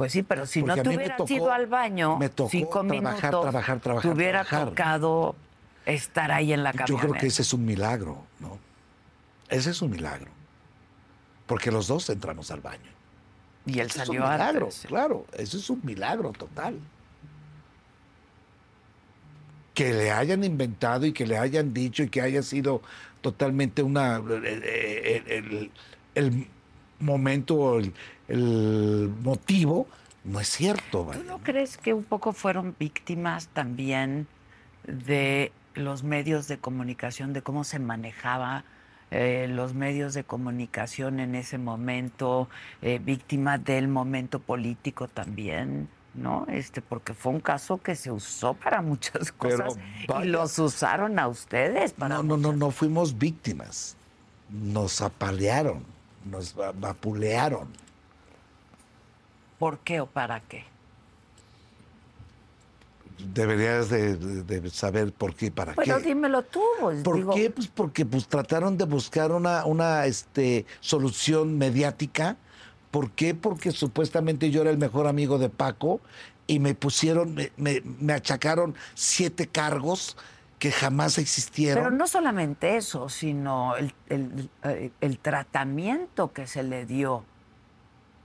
Pues 0.00 0.12
sí, 0.12 0.22
pero 0.22 0.46
si 0.46 0.62
Porque 0.62 0.76
no 0.76 0.82
te 0.82 0.88
hubieras 0.96 1.18
tocó- 1.18 1.30
ido 1.34 1.52
al 1.52 1.66
baño 1.66 2.16
me 2.16 2.30
tocó 2.30 2.48
cinco 2.48 2.70
trabajar, 2.80 3.02
minutos, 3.02 3.40
trabajar, 3.42 3.80
trabajar, 3.80 4.10
te 4.10 4.16
hubiera 4.16 4.44
trabajar. 4.44 4.68
tocado 4.70 5.36
estar 5.84 6.32
ahí 6.32 6.54
en 6.54 6.62
la 6.62 6.72
Yo 6.72 6.78
camioneta. 6.78 7.08
creo 7.08 7.20
que 7.20 7.26
ese 7.26 7.42
es 7.42 7.52
un 7.52 7.66
milagro, 7.66 8.24
¿no? 8.38 8.58
Ese 9.50 9.68
es 9.70 9.82
un 9.82 9.90
milagro. 9.90 10.30
Porque 11.46 11.70
los 11.70 11.86
dos 11.86 12.08
entramos 12.08 12.50
al 12.50 12.60
baño. 12.62 12.90
Y 13.66 13.72
él 13.80 13.88
Ese 13.88 14.00
es 14.00 14.06
salió 14.06 14.22
un 14.24 14.30
milagro, 14.30 14.64
antes. 14.66 14.84
claro, 14.88 15.26
eso 15.36 15.58
es 15.58 15.68
un 15.68 15.80
milagro 15.84 16.32
total. 16.32 16.78
Que 19.74 19.92
le 19.92 20.10
hayan 20.12 20.44
inventado 20.44 21.04
y 21.04 21.12
que 21.12 21.26
le 21.26 21.36
hayan 21.36 21.74
dicho 21.74 22.02
y 22.02 22.08
que 22.08 22.22
haya 22.22 22.42
sido 22.42 22.80
totalmente 23.20 23.82
una 23.82 24.16
el, 24.16 24.44
el- 25.26 25.70
el 26.14 26.46
momento 26.98 27.54
o 27.56 27.78
el, 27.78 27.92
el 28.30 29.10
motivo, 29.22 29.86
no 30.24 30.40
es 30.40 30.48
cierto. 30.48 31.00
¿Tú 31.02 31.04
vaya, 31.06 31.22
no 31.24 31.38
¿no? 31.38 31.42
crees 31.42 31.76
que 31.78 31.92
un 31.94 32.04
poco 32.04 32.32
fueron 32.32 32.74
víctimas 32.78 33.48
también 33.48 34.26
de 34.86 35.52
los 35.74 36.02
medios 36.02 36.48
de 36.48 36.58
comunicación, 36.58 37.32
de 37.32 37.42
cómo 37.42 37.64
se 37.64 37.78
manejaba 37.78 38.64
eh, 39.10 39.46
los 39.48 39.74
medios 39.74 40.14
de 40.14 40.22
comunicación 40.24 41.18
en 41.20 41.34
ese 41.34 41.58
momento, 41.58 42.48
eh, 42.82 43.00
víctima 43.04 43.58
del 43.58 43.88
momento 43.88 44.38
político 44.38 45.08
también? 45.08 45.88
¿No? 46.12 46.44
Este, 46.48 46.82
porque 46.82 47.14
fue 47.14 47.32
un 47.32 47.40
caso 47.40 47.78
que 47.78 47.94
se 47.94 48.10
usó 48.10 48.54
para 48.54 48.82
muchas 48.82 49.30
cosas 49.30 49.78
y 50.22 50.24
los 50.26 50.58
usaron 50.58 51.20
a 51.20 51.28
ustedes 51.28 51.92
para 51.92 52.16
No, 52.16 52.22
no, 52.24 52.36
no, 52.36 52.48
muchas- 52.48 52.58
no 52.58 52.70
fuimos 52.72 53.16
víctimas. 53.16 53.96
Nos 54.50 55.00
apalearon, 55.02 55.84
nos 56.28 56.58
va- 56.58 56.72
vapulearon. 56.72 57.68
¿Por 59.60 59.78
qué 59.80 60.00
o 60.00 60.06
para 60.06 60.40
qué? 60.40 60.64
Deberías 63.34 63.90
de, 63.90 64.16
de- 64.16 64.60
de 64.62 64.70
saber 64.70 65.12
por 65.12 65.34
qué 65.34 65.46
y 65.46 65.50
para 65.50 65.74
Bueno, 65.74 65.98
qué. 65.98 66.04
dímelo 66.04 66.42
tú. 66.42 66.62
pues, 66.80 67.02
¿Por 67.02 67.16
digo, 67.16 67.34
qué? 67.34 67.50
Pues 67.50 67.68
porque 67.68 68.06
pues, 68.06 68.26
trataron 68.26 68.78
de 68.78 68.86
buscar 68.86 69.30
una, 69.32 69.66
una 69.66 70.06
este, 70.06 70.64
solución 70.80 71.58
mediática. 71.58 72.38
¿Por 72.90 73.10
qué? 73.10 73.34
Porque 73.34 73.70
supuestamente 73.72 74.50
yo 74.50 74.62
era 74.62 74.70
el 74.70 74.78
mejor 74.78 75.06
amigo 75.06 75.38
de 75.38 75.50
Paco 75.50 76.00
y 76.46 76.58
me 76.58 76.74
pusieron, 76.74 77.34
me, 77.34 77.52
me- 77.58 77.82
me 77.84 78.14
achacaron 78.14 78.74
siete 78.94 79.46
cargos 79.46 80.16
que 80.58 80.72
jamás 80.72 81.18
existieron. 81.18 81.84
Pero 81.84 81.94
no 81.94 82.06
solamente 82.06 82.76
eso, 82.78 83.10
sino 83.10 83.76
el, 83.76 83.92
el- 84.08 84.48
el 84.98 85.18
tratamiento 85.18 86.32
que 86.32 86.46
se 86.46 86.62
le 86.62 86.86
dio 86.86 87.24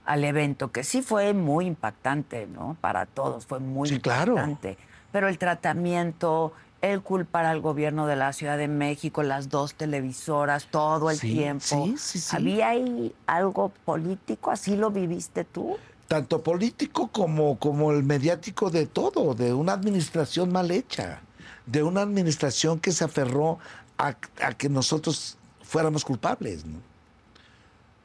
al 0.06 0.24
evento, 0.24 0.70
que 0.72 0.84
sí 0.84 1.02
fue 1.02 1.34
muy 1.34 1.66
impactante, 1.66 2.46
¿no? 2.46 2.76
Para 2.80 3.06
todos, 3.06 3.44
fue 3.46 3.58
muy 3.60 3.88
Sí, 3.88 4.00
claro. 4.00 4.32
impactante. 4.32 4.78
Pero 5.12 5.28
el 5.28 5.36
tratamiento, 5.38 6.52
el 6.80 7.02
culpar 7.02 7.44
al 7.46 7.60
gobierno 7.60 8.06
de 8.06 8.16
la 8.16 8.32
Ciudad 8.32 8.56
de 8.56 8.68
México, 8.68 9.22
las 9.22 9.48
dos 9.48 9.74
televisoras, 9.74 10.66
todo 10.70 11.10
el 11.10 11.16
Sí, 11.18 11.32
tiempo. 11.32 11.64
sí, 11.64 11.94
sí, 11.98 12.20
sí. 12.20 12.36
¿Había 12.36 12.68
ahí 12.68 13.14
algo 13.26 13.70
político? 13.84 14.50
¿Así 14.50 14.76
lo 14.76 14.90
viviste 14.90 15.44
tú? 15.44 15.76
tanto 16.08 16.40
político 16.40 17.08
como, 17.08 17.58
como 17.58 17.90
el 17.90 18.04
mediático 18.04 18.70
de 18.70 18.86
todo, 18.86 19.34
de 19.34 19.52
una 19.52 19.72
administración 19.72 20.52
mal 20.52 20.70
hecha, 20.70 21.20
de 21.66 21.82
una 21.82 22.02
administración 22.02 22.78
que 22.78 22.92
se 22.92 23.02
aferró 23.02 23.58
a, 23.98 24.14
a 24.40 24.52
que 24.56 24.68
nosotros 24.68 25.36
fuéramos 25.64 26.04
culpables. 26.04 26.64
¿no? 26.64 26.78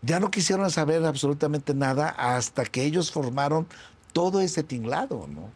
Ya 0.02 0.20
no 0.20 0.32
quisieron 0.32 0.70
saber 0.72 1.06
absolutamente 1.06 1.74
nada 1.74 2.10
hasta 2.10 2.66
que 2.66 2.84
ellos 2.84 3.12
formaron 3.12 3.68
todo 4.14 4.41
ese 4.41 4.64
tinglado, 4.64 5.28
¿no? 5.28 5.49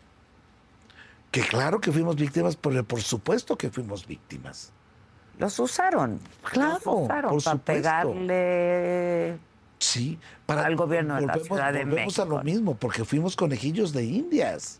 Que 1.31 1.41
claro 1.41 1.81
que 1.81 1.91
fuimos 1.91 2.15
víctimas, 2.15 2.55
pero 2.55 2.83
por 2.83 3.01
supuesto 3.01 3.57
que 3.57 3.69
fuimos 3.69 4.05
víctimas. 4.07 4.71
Los 5.37 5.59
usaron. 5.59 6.19
Claro, 6.43 6.73
los 6.73 6.85
usaron 6.85 7.31
por 7.31 7.43
para 7.43 7.53
supuesto. 7.53 7.63
pegarle 7.65 9.39
Sí, 9.79 10.17
Al 10.47 10.75
gobierno 10.75 11.15
de 11.15 11.25
la 11.27 11.33
Ciudad 11.35 11.73
de 11.73 11.85
volvemos 11.85 12.19
a 12.19 12.23
México. 12.23 12.37
lo 12.37 12.43
mismo, 12.43 12.75
porque 12.75 13.03
fuimos 13.03 13.35
conejillos 13.35 13.93
de 13.93 14.03
indias. 14.05 14.79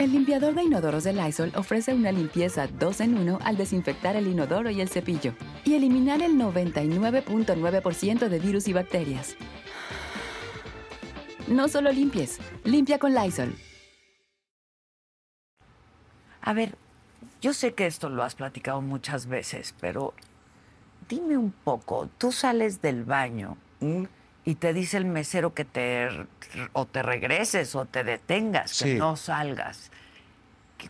El 0.00 0.12
limpiador 0.12 0.54
de 0.54 0.62
inodoros 0.62 1.04
de 1.04 1.12
Lysol 1.12 1.52
ofrece 1.56 1.92
una 1.92 2.10
limpieza 2.10 2.66
2 2.66 3.00
en 3.02 3.18
1 3.18 3.38
al 3.44 3.58
desinfectar 3.58 4.16
el 4.16 4.28
inodoro 4.28 4.70
y 4.70 4.80
el 4.80 4.88
cepillo 4.88 5.34
y 5.62 5.74
eliminar 5.74 6.22
el 6.22 6.36
99.9% 6.36 8.28
de 8.30 8.38
virus 8.38 8.66
y 8.66 8.72
bacterias. 8.72 9.36
No 11.48 11.68
solo 11.68 11.92
limpies, 11.92 12.38
limpia 12.64 12.98
con 12.98 13.12
Lysol. 13.12 13.54
A 16.40 16.54
ver, 16.54 16.76
yo 17.42 17.52
sé 17.52 17.74
que 17.74 17.86
esto 17.86 18.08
lo 18.08 18.22
has 18.22 18.34
platicado 18.34 18.80
muchas 18.80 19.26
veces, 19.26 19.74
pero 19.82 20.14
dime 21.10 21.36
un 21.36 21.52
poco, 21.52 22.08
tú 22.16 22.32
sales 22.32 22.80
del 22.80 23.04
baño 23.04 23.58
Mm, 23.80 24.04
y 24.44 24.54
te 24.54 24.72
dice 24.72 24.96
el 24.96 25.04
mesero 25.04 25.52
que 25.54 25.64
te 25.64 26.08
o 26.72 26.86
te 26.86 27.02
regreses 27.02 27.74
o 27.74 27.84
te 27.84 28.04
detengas, 28.04 28.70
que 28.78 28.92
Sí. 28.92 28.94
no 28.94 29.16
salgas. 29.16 29.90
¿Qué- 30.78 30.88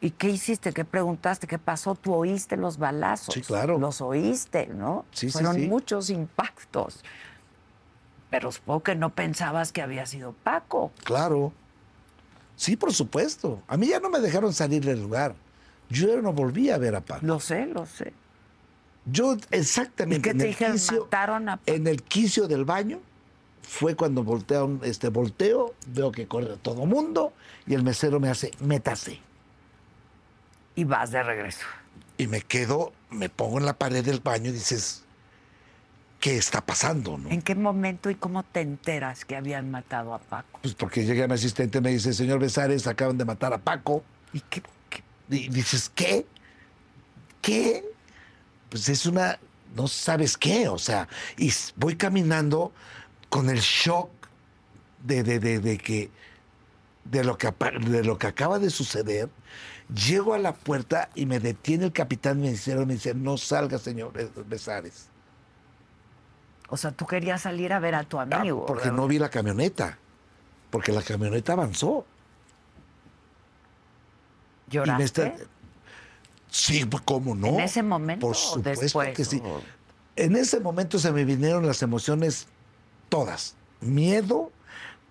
¿Y 0.00 0.10
qué 0.12 0.28
hiciste? 0.30 0.72
¿Qué 0.72 0.84
preguntaste? 0.84 1.46
¿Qué 1.46 1.58
pasó? 1.58 1.94
Tú 1.94 2.14
oíste 2.14 2.56
los 2.56 2.78
balazos. 2.78 3.34
Sí, 3.34 3.40
claro. 3.42 3.78
Los 3.78 4.00
oíste, 4.00 4.68
¿no? 4.68 5.04
Sí, 5.10 5.26
sí, 5.28 5.32
Fueron 5.32 5.54
sí. 5.56 5.66
muchos 5.66 6.10
impactos. 6.10 7.02
Pero 8.30 8.50
supongo 8.52 8.82
que 8.82 8.94
no 8.94 9.10
pensabas 9.10 9.72
que 9.72 9.82
había 9.82 10.04
sido 10.06 10.32
Paco. 10.32 10.92
Claro. 11.04 11.52
Sí, 12.56 12.76
por 12.76 12.92
supuesto. 12.92 13.62
A 13.68 13.76
mí 13.76 13.88
ya 13.88 14.00
no 14.00 14.10
me 14.10 14.18
dejaron 14.20 14.52
salir 14.52 14.84
del 14.84 15.00
lugar. 15.02 15.34
Yo 15.88 16.20
no 16.22 16.32
volví 16.32 16.70
a 16.70 16.78
ver 16.78 16.94
a 16.96 17.00
Paco. 17.00 17.24
Lo 17.24 17.38
sé, 17.40 17.66
lo 17.66 17.86
sé. 17.86 18.12
Yo 19.06 19.34
¿Y 19.36 19.40
exactamente 19.56 20.22
qué 20.22 20.30
en 20.30 20.38
te 20.38 20.44
el 20.44 20.50
dijeron? 20.50 20.72
quicio- 20.74 21.04
¿Mataron 21.04 21.48
a 21.48 21.60
en 21.66 21.86
el 21.86 22.02
quicio 22.02 22.48
del 22.48 22.64
baño 22.64 23.00
fue 23.62 23.94
cuando 23.94 24.22
volteo, 24.22 24.78
este, 24.82 25.08
volteo, 25.08 25.74
veo 25.88 26.12
que 26.12 26.26
corre 26.26 26.56
todo 26.62 26.86
mundo 26.86 27.32
y 27.66 27.74
el 27.74 27.82
mesero 27.82 28.20
me 28.20 28.28
hace, 28.28 28.50
métase. 28.60 29.20
Y 30.74 30.84
vas 30.84 31.10
de 31.10 31.22
regreso. 31.22 31.64
Y 32.18 32.26
me 32.26 32.40
quedo, 32.42 32.92
me 33.10 33.28
pongo 33.28 33.58
en 33.58 33.64
la 33.66 33.74
pared 33.74 34.04
del 34.04 34.20
baño 34.20 34.50
y 34.50 34.52
dices, 34.52 35.04
¿qué 36.20 36.36
está 36.36 36.60
pasando? 36.64 37.18
No? 37.18 37.28
¿En 37.30 37.42
qué 37.42 37.54
momento 37.54 38.08
y 38.10 38.14
cómo 38.14 38.42
te 38.42 38.60
enteras 38.60 39.24
que 39.24 39.36
habían 39.36 39.70
matado 39.70 40.14
a 40.14 40.18
Paco? 40.18 40.58
Pues 40.62 40.74
porque 40.74 41.04
llega 41.04 41.26
mi 41.26 41.34
asistente 41.34 41.78
y 41.78 41.80
me 41.80 41.90
dice, 41.90 42.12
señor 42.12 42.38
Besares, 42.38 42.86
acaban 42.86 43.18
de 43.18 43.24
matar 43.24 43.52
a 43.52 43.58
Paco. 43.58 44.02
¿Y 44.32 44.40
qué, 44.40 44.62
qué- 44.90 45.02
Y 45.30 45.48
dices, 45.48 45.90
¿qué? 45.94 46.26
¿Qué? 47.42 47.84
Pues 48.70 48.88
es 48.88 49.06
una, 49.06 49.38
no 49.74 49.86
sabes 49.88 50.36
qué, 50.36 50.68
o 50.68 50.78
sea, 50.78 51.08
y 51.36 51.52
voy 51.76 51.96
caminando 51.96 52.72
con 53.28 53.48
el 53.50 53.58
shock 53.60 54.10
de, 55.04 55.22
de, 55.22 55.38
de, 55.38 55.60
de 55.60 55.78
que, 55.78 56.10
de 57.04 57.24
lo 57.24 57.38
que, 57.38 57.52
de 57.88 58.04
lo 58.04 58.18
que 58.18 58.26
acaba 58.26 58.58
de 58.58 58.70
suceder. 58.70 59.28
Llego 59.94 60.34
a 60.34 60.38
la 60.38 60.52
puerta 60.52 61.10
y 61.14 61.26
me 61.26 61.38
detiene 61.38 61.84
el 61.84 61.92
capitán 61.92 62.40
ministerial 62.40 62.82
y 62.82 62.86
me 62.86 62.94
dice, 62.94 63.14
no 63.14 63.36
salga, 63.38 63.78
señor 63.78 64.12
Besares. 64.46 65.08
O 66.68 66.76
sea, 66.76 66.90
tú 66.90 67.06
querías 67.06 67.42
salir 67.42 67.72
a 67.72 67.78
ver 67.78 67.94
a 67.94 68.02
tu 68.02 68.18
Ah, 68.18 68.22
amigo. 68.22 68.66
porque 68.66 68.84
¿verdad? 68.88 68.96
no 68.96 69.06
vi 69.06 69.20
la 69.20 69.28
camioneta, 69.28 69.98
porque 70.70 70.90
la 70.90 71.02
camioneta 71.02 71.52
avanzó. 71.52 72.04
Y 74.72 74.78
me 74.78 74.84
¿Lloraste? 74.86 75.04
está- 75.04 75.44
Sí, 76.56 76.86
pues, 76.86 77.02
¿cómo 77.04 77.34
no? 77.34 77.48
¿En 77.48 77.60
ese 77.60 77.82
momento 77.82 78.26
Por 78.26 78.34
supuesto 78.34 78.80
después, 78.80 79.14
que 79.14 79.24
sí. 79.26 79.42
En 80.16 80.36
ese 80.36 80.58
momento 80.58 80.98
se 80.98 81.12
me 81.12 81.26
vinieron 81.26 81.66
las 81.66 81.82
emociones 81.82 82.46
todas. 83.10 83.56
Miedo, 83.82 84.50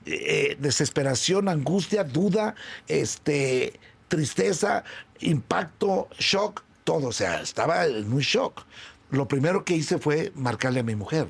eh, 0.08 0.58
desesperación, 0.60 1.48
angustia, 1.48 2.04
duda, 2.04 2.56
este, 2.88 3.80
tristeza, 4.08 4.84
impacto, 5.20 6.10
shock, 6.18 6.64
todo. 6.84 7.10
O 7.10 7.14
sea, 7.14 7.42
estaba 7.42 7.86
en 7.86 8.12
un 8.12 8.22
shock. 8.22 8.66
Lo 9.12 9.28
primero 9.28 9.64
que 9.64 9.76
hice 9.76 10.00
fue 10.00 10.32
marcarle 10.34 10.80
a 10.80 10.84
mi 10.84 10.96
mujer. 10.96 11.28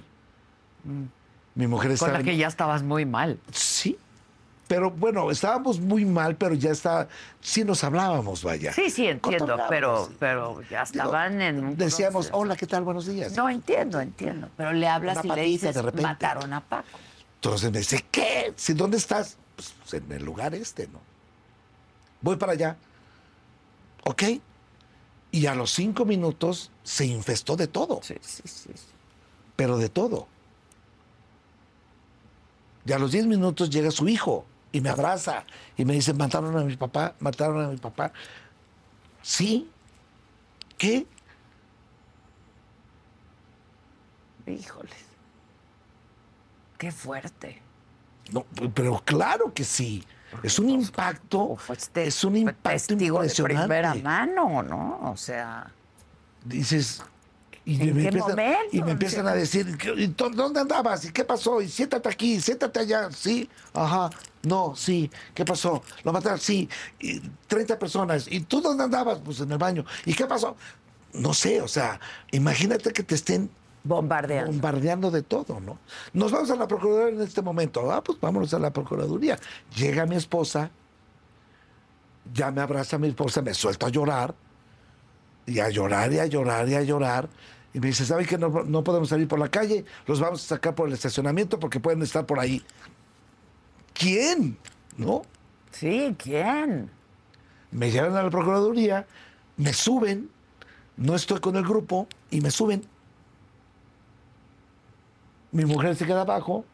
Mi 1.55 1.67
mujer 1.67 1.89
Con 1.89 1.93
estaba... 1.95 2.13
la 2.13 2.19
en- 2.19 2.25
que 2.25 2.37
ya 2.37 2.47
estabas 2.47 2.83
muy 2.83 3.05
mal. 3.05 3.37
Sí. 3.51 3.97
Pero 4.67 4.89
bueno, 4.89 5.29
estábamos 5.29 5.79
muy 5.79 6.05
mal, 6.05 6.35
pero 6.37 6.55
ya 6.55 6.71
está, 6.71 7.07
sí 7.39 7.63
nos 7.63 7.83
hablábamos, 7.83 8.43
vaya. 8.43 8.73
Sí, 8.73 8.89
sí, 8.89 9.05
entiendo, 9.07 9.57
pero, 9.69 10.09
pero 10.17 10.61
ya 10.63 10.83
Digo, 10.85 11.03
estaban 11.03 11.39
en 11.41 11.63
un 11.63 11.77
Decíamos, 11.77 12.27
proceso. 12.27 12.37
hola, 12.37 12.55
¿qué 12.55 12.65
tal? 12.65 12.83
Buenos 12.83 13.05
días. 13.05 13.35
No, 13.35 13.47
entiendo, 13.47 13.99
entiendo. 14.01 14.49
Pero 14.57 14.73
le 14.73 14.87
hablas 14.87 15.23
Una 15.23 15.33
y 15.33 15.37
le 15.37 15.43
dices, 15.43 15.75
de 15.75 15.81
repente. 15.83 16.01
mataron 16.01 16.51
a 16.51 16.61
Paco. 16.61 16.97
Entonces 17.35 17.71
me 17.71 17.77
dice, 17.77 18.03
¿qué? 18.09 18.53
¿Sí, 18.55 18.73
¿Dónde 18.73 18.97
estás? 18.97 19.37
Pues, 19.55 19.93
en 19.93 20.11
el 20.11 20.25
lugar 20.25 20.55
este, 20.55 20.87
¿no? 20.87 20.99
Voy 22.21 22.37
para 22.37 22.53
allá. 22.53 22.75
¿Ok? 24.03 24.23
Y 25.29 25.45
a 25.45 25.53
los 25.53 25.71
cinco 25.71 26.05
minutos 26.05 26.71
se 26.81 27.05
infestó 27.05 27.55
de 27.55 27.67
todo, 27.67 27.99
sí, 28.01 28.15
sí. 28.21 28.41
sí. 28.45 28.69
pero 29.55 29.77
de 29.77 29.89
todo. 29.89 30.27
Y 32.85 32.93
a 32.93 32.99
los 32.99 33.11
diez 33.11 33.25
minutos 33.27 33.69
llega 33.69 33.91
su 33.91 34.07
hijo 34.07 34.45
y 34.75 34.81
me 34.81 34.89
abraza 34.89 35.45
y 35.77 35.85
me 35.85 35.93
dice, 35.93 36.13
mataron 36.13 36.57
a 36.57 36.61
mi 36.63 36.75
papá, 36.75 37.15
mataron 37.19 37.63
a 37.63 37.67
mi 37.69 37.77
papá. 37.77 38.11
Sí. 39.21 39.69
¿Qué? 40.77 41.07
Híjoles. 44.45 44.93
Qué 46.77 46.91
fuerte. 46.91 47.61
No, 48.31 48.45
pero 48.73 49.01
claro 49.05 49.53
que 49.53 49.63
sí. 49.63 50.03
Es 50.43 50.59
un 50.59 50.69
impacto, 50.69 51.57
este- 51.69 52.07
es 52.07 52.23
un 52.25 52.35
impacto 52.35 52.69
testigo 52.69 53.19
de 53.21 53.27
impresionante. 53.27 53.67
primera 53.67 53.95
mano, 53.95 54.61
¿no? 54.61 55.11
O 55.11 55.15
sea, 55.15 55.71
dices 56.43 57.01
y 57.63 57.81
¿En 57.81 57.95
me 57.95 58.01
qué 58.01 58.07
empiezan, 58.09 58.29
momento? 58.31 58.59
y 58.73 58.81
me 58.83 58.91
empiezan 58.91 59.27
a 59.27 59.33
decir 59.33 59.75
¿qué- 59.77 59.93
y 59.97 60.07
to- 60.09 60.29
dónde 60.29 60.59
andabas 60.59 61.05
y 61.05 61.11
qué 61.11 61.23
pasó 61.23 61.61
y 61.63 61.67
siéntate 61.67 62.07
aquí 62.09 62.39
siéntate 62.39 62.79
allá 62.81 63.09
sí 63.11 63.49
ajá 63.73 64.11
no 64.45 64.75
sí 64.75 65.09
qué 65.33 65.45
pasó 65.45 65.83
lo 66.03 66.13
mataron 66.13 66.39
sí 66.39 66.69
y 66.99 67.19
30 67.47 67.77
personas 67.79 68.27
y 68.29 68.41
tú 68.41 68.61
dónde 68.61 68.83
andabas 68.83 69.19
pues 69.19 69.39
en 69.39 69.51
el 69.51 69.57
baño 69.57 69.85
y 70.05 70.13
qué 70.13 70.25
pasó 70.25 70.55
no 71.13 71.33
sé 71.33 71.61
o 71.61 71.67
sea 71.67 71.99
imagínate 72.31 72.91
que 72.91 73.03
te 73.03 73.15
estén 73.15 73.49
bombardeando. 73.85 74.51
bombardeando 74.51 75.11
de 75.11 75.21
todo, 75.21 75.59
¿no? 75.61 75.79
Nos 76.13 76.31
vamos 76.31 76.49
a 76.49 76.55
la 76.55 76.67
Procuraduría 76.67 77.15
en 77.15 77.21
este 77.21 77.41
momento. 77.41 77.89
Ah, 77.91 78.03
pues 78.03 78.19
vámonos 78.19 78.53
a 78.53 78.59
la 78.59 78.73
Procuraduría. 78.73 79.39
Llega 79.75 80.05
mi 80.05 80.15
esposa, 80.15 80.71
ya 82.33 82.51
me 82.51 82.61
abraza 82.61 82.97
mi 82.97 83.07
esposa, 83.07 83.41
me 83.41 83.53
suelta 83.53 83.85
a 83.85 83.89
llorar, 83.89 84.35
y 85.45 85.59
a 85.59 85.69
llorar, 85.69 86.11
y 86.11 86.19
a 86.19 86.25
llorar, 86.25 86.67
y 86.67 86.75
a 86.75 86.81
llorar. 86.81 87.29
Y 87.73 87.79
me 87.79 87.87
dice, 87.87 88.05
¿saben 88.05 88.25
que 88.25 88.37
no, 88.37 88.49
no 88.49 88.83
podemos 88.83 89.09
salir 89.09 89.27
por 89.27 89.39
la 89.39 89.49
calle? 89.49 89.85
Los 90.07 90.19
vamos 90.19 90.43
a 90.43 90.47
sacar 90.55 90.75
por 90.75 90.87
el 90.87 90.93
estacionamiento 90.93 91.59
porque 91.59 91.79
pueden 91.79 92.01
estar 92.01 92.25
por 92.25 92.39
ahí. 92.39 92.63
¿Quién? 93.95 94.57
¿No? 94.97 95.23
Sí, 95.71 96.15
¿quién? 96.19 96.91
Me 97.71 97.89
llevan 97.89 98.15
a 98.15 98.23
la 98.23 98.29
Procuraduría, 98.29 99.07
me 99.57 99.73
suben, 99.73 100.29
no 100.97 101.15
estoy 101.15 101.39
con 101.39 101.55
el 101.55 101.63
grupo, 101.63 102.07
y 102.29 102.41
me 102.41 102.51
suben. 102.51 102.85
Mi 105.51 105.65
mujer 105.65 105.95
se 105.95 106.05
queda 106.05 106.21
abajo. 106.21 106.65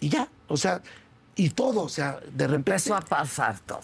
Y 0.00 0.08
ya, 0.08 0.28
o 0.48 0.56
sea, 0.56 0.82
y 1.34 1.50
todo, 1.50 1.82
o 1.82 1.88
sea, 1.88 2.20
de 2.32 2.46
repente. 2.46 2.70
Empezó 2.72 2.94
a 2.94 3.00
pasar 3.00 3.60
todo. 3.60 3.80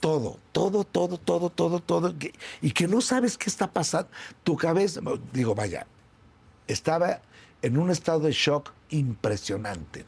Todo, 0.00 0.38
todo, 0.52 0.84
todo, 0.84 1.16
todo, 1.18 1.48
todo, 1.50 1.80
todo. 1.80 2.14
y 2.60 2.70
que 2.72 2.86
no 2.86 3.00
sabes 3.00 3.38
qué 3.38 3.48
está 3.48 3.70
pasando. 3.70 4.10
Tu 4.42 4.54
cabeza, 4.56 5.00
digo, 5.32 5.54
vaya, 5.54 5.86
estaba 6.66 7.22
en 7.62 7.78
un 7.78 7.90
estado 7.90 8.20
de 8.20 8.32
shock 8.32 8.72
impresionante. 8.90 10.04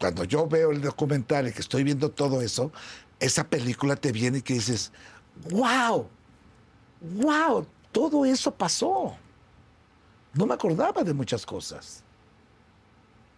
Cuando 0.00 0.24
yo 0.24 0.46
veo 0.48 0.70
el 0.70 0.80
documental 0.80 1.48
y 1.48 1.52
que 1.52 1.60
estoy 1.60 1.84
viendo 1.84 2.10
todo 2.10 2.40
eso, 2.40 2.72
esa 3.20 3.44
película 3.46 3.96
te 3.96 4.12
viene 4.12 4.38
y 4.38 4.42
que 4.42 4.54
dices, 4.54 4.90
wow, 5.50 6.08
wow, 7.02 7.66
todo 7.92 8.24
eso 8.24 8.50
pasó. 8.54 9.14
No 10.32 10.46
me 10.46 10.54
acordaba 10.54 11.02
de 11.02 11.12
muchas 11.12 11.44
cosas. 11.44 12.02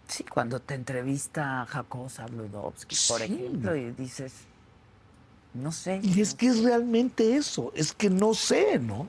Sí, 0.07 0.25
cuando 0.25 0.61
te 0.61 0.75
entrevista 0.75 1.67
Jacob 1.69 2.09
Zabludovsky, 2.09 2.97
por 3.09 3.19
Sí. 3.19 3.25
ejemplo, 3.25 3.75
y 3.75 3.91
dices, 3.91 4.33
no 5.55 5.73
sé. 5.73 5.99
Y 6.03 6.21
es 6.21 6.33
que 6.35 6.47
es 6.47 6.63
realmente 6.63 7.35
eso, 7.35 7.73
es 7.75 7.93
que 7.93 8.09
no 8.09 8.35
sé, 8.35 8.79
¿no? 8.79 9.09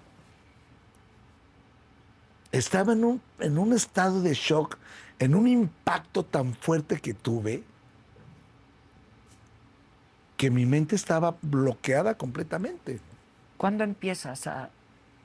Estaba 2.52 2.94
en 2.94 3.04
un, 3.04 3.22
en 3.40 3.58
un 3.58 3.74
estado 3.74 4.22
de 4.22 4.34
shock, 4.34 4.78
en 5.24 5.36
un 5.36 5.48
impacto 5.48 6.24
tan 6.26 6.54
fuerte 6.54 7.00
que 7.00 7.14
tuve, 7.14 7.64
que 10.38 10.52
mi 10.52 10.66
mente 10.66 10.96
estaba 10.96 11.36
bloqueada 11.42 12.16
completamente. 12.16 13.00
¿Cuándo 13.58 13.84
empiezas 13.84 14.48
a, 14.48 14.70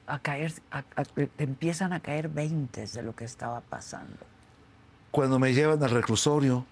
a 0.07 0.19
caer, 0.21 0.53
a- 0.71 0.85
a- 0.97 1.05
te 1.05 1.29
empiezan 1.39 1.93
a 1.93 2.01
caer 2.01 2.29
veintes 2.29 2.93
de 2.93 3.03
lo 3.03 3.17
que 3.17 3.25
estaba 3.25 3.61
pasando? 3.61 4.17
Cuando 5.11 5.39
me 5.39 5.53
llevan 5.55 5.83
al 5.83 5.91
reclusorio, 5.91 6.65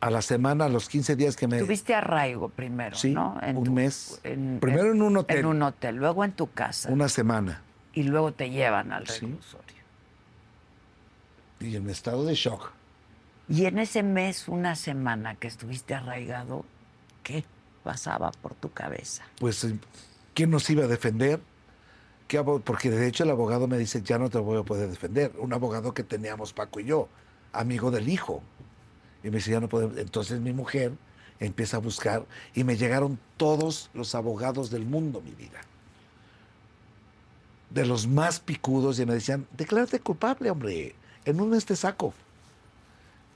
a 0.00 0.10
la 0.10 0.22
semana, 0.22 0.66
a 0.66 0.68
los 0.68 0.88
15 0.88 1.16
días 1.16 1.34
que 1.36 1.48
me... 1.48 1.58
Tuviste 1.58 1.94
arraigo 1.94 2.48
primero, 2.50 2.94
Sí, 2.94 3.12
¿no? 3.12 3.40
un 3.54 3.74
mes. 3.74 4.20
Primero 4.22 4.92
en 4.92 5.02
un 5.02 5.16
hotel. 5.16 5.38
En 5.38 5.46
un 5.46 5.62
hotel, 5.62 5.96
luego 5.96 6.22
en 6.24 6.32
tu 6.32 6.48
casa. 6.52 6.90
Una 6.92 7.08
semana. 7.08 7.62
Y 7.94 8.04
luego 8.04 8.32
te 8.32 8.50
llevan 8.50 8.92
al 8.92 9.08
Sí. 9.08 9.26
Y 11.60 11.76
en 11.76 11.88
estado 11.88 12.24
de 12.24 12.34
shock. 12.34 12.72
Y 13.48 13.66
en 13.66 13.78
ese 13.78 14.02
mes, 14.02 14.48
una 14.48 14.74
semana 14.74 15.36
que 15.36 15.46
estuviste 15.46 15.94
arraigado, 15.94 16.64
¿qué 17.22 17.44
pasaba 17.84 18.32
por 18.32 18.54
tu 18.54 18.72
cabeza? 18.72 19.22
pues 19.38 19.62
eh, 19.64 19.78
quién 20.34 20.50
nos 20.50 20.68
iba 20.68 20.84
a 20.84 20.88
defender, 20.88 21.40
¿Qué 22.28 22.42
porque 22.42 22.90
de 22.90 23.06
hecho 23.06 23.22
el 23.22 23.30
abogado 23.30 23.68
me 23.68 23.78
dice, 23.78 24.02
ya 24.02 24.18
no 24.18 24.28
te 24.28 24.38
voy 24.38 24.58
a 24.58 24.64
poder 24.64 24.88
defender. 24.90 25.32
Un 25.38 25.52
abogado 25.52 25.94
que 25.94 26.02
teníamos 26.02 26.52
Paco 26.52 26.80
y 26.80 26.84
yo, 26.84 27.08
amigo 27.52 27.92
del 27.92 28.08
hijo. 28.08 28.42
Y 29.22 29.30
me 29.30 29.36
dice, 29.36 29.52
ya 29.52 29.60
no 29.60 29.68
puedo. 29.68 29.96
Entonces 29.96 30.40
mi 30.40 30.52
mujer 30.52 30.92
empieza 31.38 31.76
a 31.76 31.80
buscar 31.80 32.26
y 32.54 32.64
me 32.64 32.76
llegaron 32.76 33.18
todos 33.36 33.90
los 33.94 34.14
abogados 34.16 34.70
del 34.70 34.84
mundo, 34.86 35.20
mi 35.20 35.32
vida. 35.32 35.60
De 37.70 37.86
los 37.86 38.08
más 38.08 38.40
picudos 38.40 38.98
y 38.98 39.06
me 39.06 39.14
decían, 39.14 39.46
declárate 39.56 40.00
culpable, 40.00 40.50
hombre, 40.50 40.96
en 41.26 41.40
un 41.40 41.52
este 41.54 41.76
saco. 41.76 42.14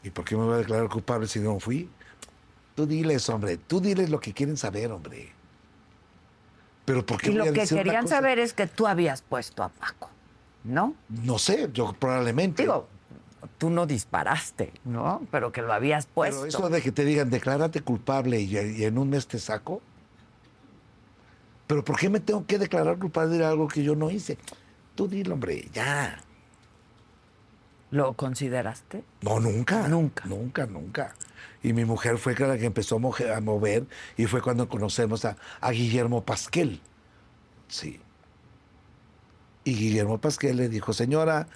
¿Y 0.02 0.10
por 0.10 0.24
qué 0.24 0.36
me 0.36 0.44
voy 0.44 0.54
a 0.54 0.58
declarar 0.58 0.88
culpable 0.88 1.26
si 1.26 1.40
no 1.40 1.60
fui? 1.60 1.90
Tú 2.74 2.86
diles, 2.86 3.28
hombre, 3.28 3.58
tú 3.58 3.80
diles 3.80 4.08
lo 4.08 4.20
que 4.20 4.32
quieren 4.32 4.56
saber, 4.56 4.90
hombre. 4.90 5.32
Pero 6.86 7.04
¿por 7.04 7.20
qué 7.20 7.30
Y 7.30 7.32
voy 7.32 7.42
a 7.42 7.44
lo 7.46 7.52
que 7.52 7.60
decir 7.60 7.76
querían 7.76 8.08
saber 8.08 8.38
es 8.38 8.54
que 8.54 8.66
tú 8.66 8.86
habías 8.86 9.20
puesto 9.20 9.62
a 9.62 9.68
Paco, 9.68 10.08
¿no? 10.64 10.94
No 11.08 11.38
sé, 11.38 11.68
yo 11.74 11.92
probablemente. 11.92 12.62
Digo, 12.62 12.88
tú 13.58 13.68
no 13.68 13.86
disparaste, 13.86 14.72
¿no? 14.84 15.26
Pero 15.30 15.52
que 15.52 15.60
lo 15.60 15.72
habías 15.72 16.06
puesto. 16.06 16.40
Pero 16.42 16.48
eso 16.48 16.68
de 16.70 16.80
que 16.80 16.92
te 16.92 17.04
digan, 17.04 17.28
declárate 17.28 17.82
culpable 17.82 18.40
y, 18.40 18.56
y 18.56 18.84
en 18.84 18.96
un 18.96 19.10
mes 19.10 19.26
te 19.26 19.38
saco. 19.38 19.82
Pero 21.66 21.84
¿por 21.84 21.98
qué 21.98 22.08
me 22.08 22.20
tengo 22.20 22.46
que 22.46 22.58
declarar 22.58 22.98
culpable 22.98 23.36
de 23.36 23.44
algo 23.44 23.68
que 23.68 23.82
yo 23.82 23.94
no 23.94 24.10
hice? 24.10 24.38
Tú 24.94 25.06
dilo, 25.06 25.34
hombre, 25.34 25.68
ya. 25.72 26.18
¿Lo 27.90 28.14
consideraste? 28.14 29.04
No, 29.22 29.40
nunca. 29.40 29.88
Nunca. 29.88 30.24
Nunca, 30.26 30.66
nunca. 30.66 31.14
Y 31.62 31.72
mi 31.72 31.84
mujer 31.84 32.18
fue 32.18 32.34
la 32.38 32.56
que 32.56 32.66
empezó 32.66 32.96
a, 32.96 33.40
mover 33.40 33.86
y 34.16 34.26
fue 34.26 34.40
cuando 34.40 34.68
conocemos 34.68 35.24
a, 35.24 35.36
a 35.60 35.70
Guillermo 35.72 36.24
Pasquel. 36.24 36.80
Sí. 37.68 38.00
Y 39.64 39.74
Guillermo 39.74 40.18
Pasquel 40.18 40.56
le 40.56 40.68
dijo, 40.68 40.92
señora, 40.92 41.48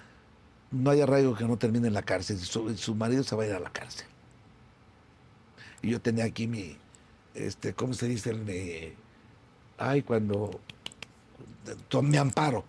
no 0.71 0.91
hay 0.91 1.01
arraigo 1.01 1.35
que 1.35 1.45
no 1.45 1.57
termine 1.57 1.87
en 1.87 1.93
la 1.93 2.03
cárcel. 2.03 2.37
Su, 2.39 2.75
su 2.77 2.95
marido 2.95 3.23
se 3.23 3.35
va 3.35 3.43
a 3.43 3.47
ir 3.47 3.53
a 3.53 3.59
la 3.59 3.71
cárcel. 3.71 4.07
Y 5.81 5.91
yo 5.91 6.01
tenía 6.01 6.25
aquí 6.25 6.47
mi, 6.47 6.77
este, 7.33 7.73
¿cómo 7.73 7.93
se 7.93 8.07
dice? 8.07 8.31
El, 8.31 8.39
mi- 8.39 8.93
ay, 9.77 10.01
cuando, 10.01 10.59
mi 12.01 12.17
amparo. 12.17 12.65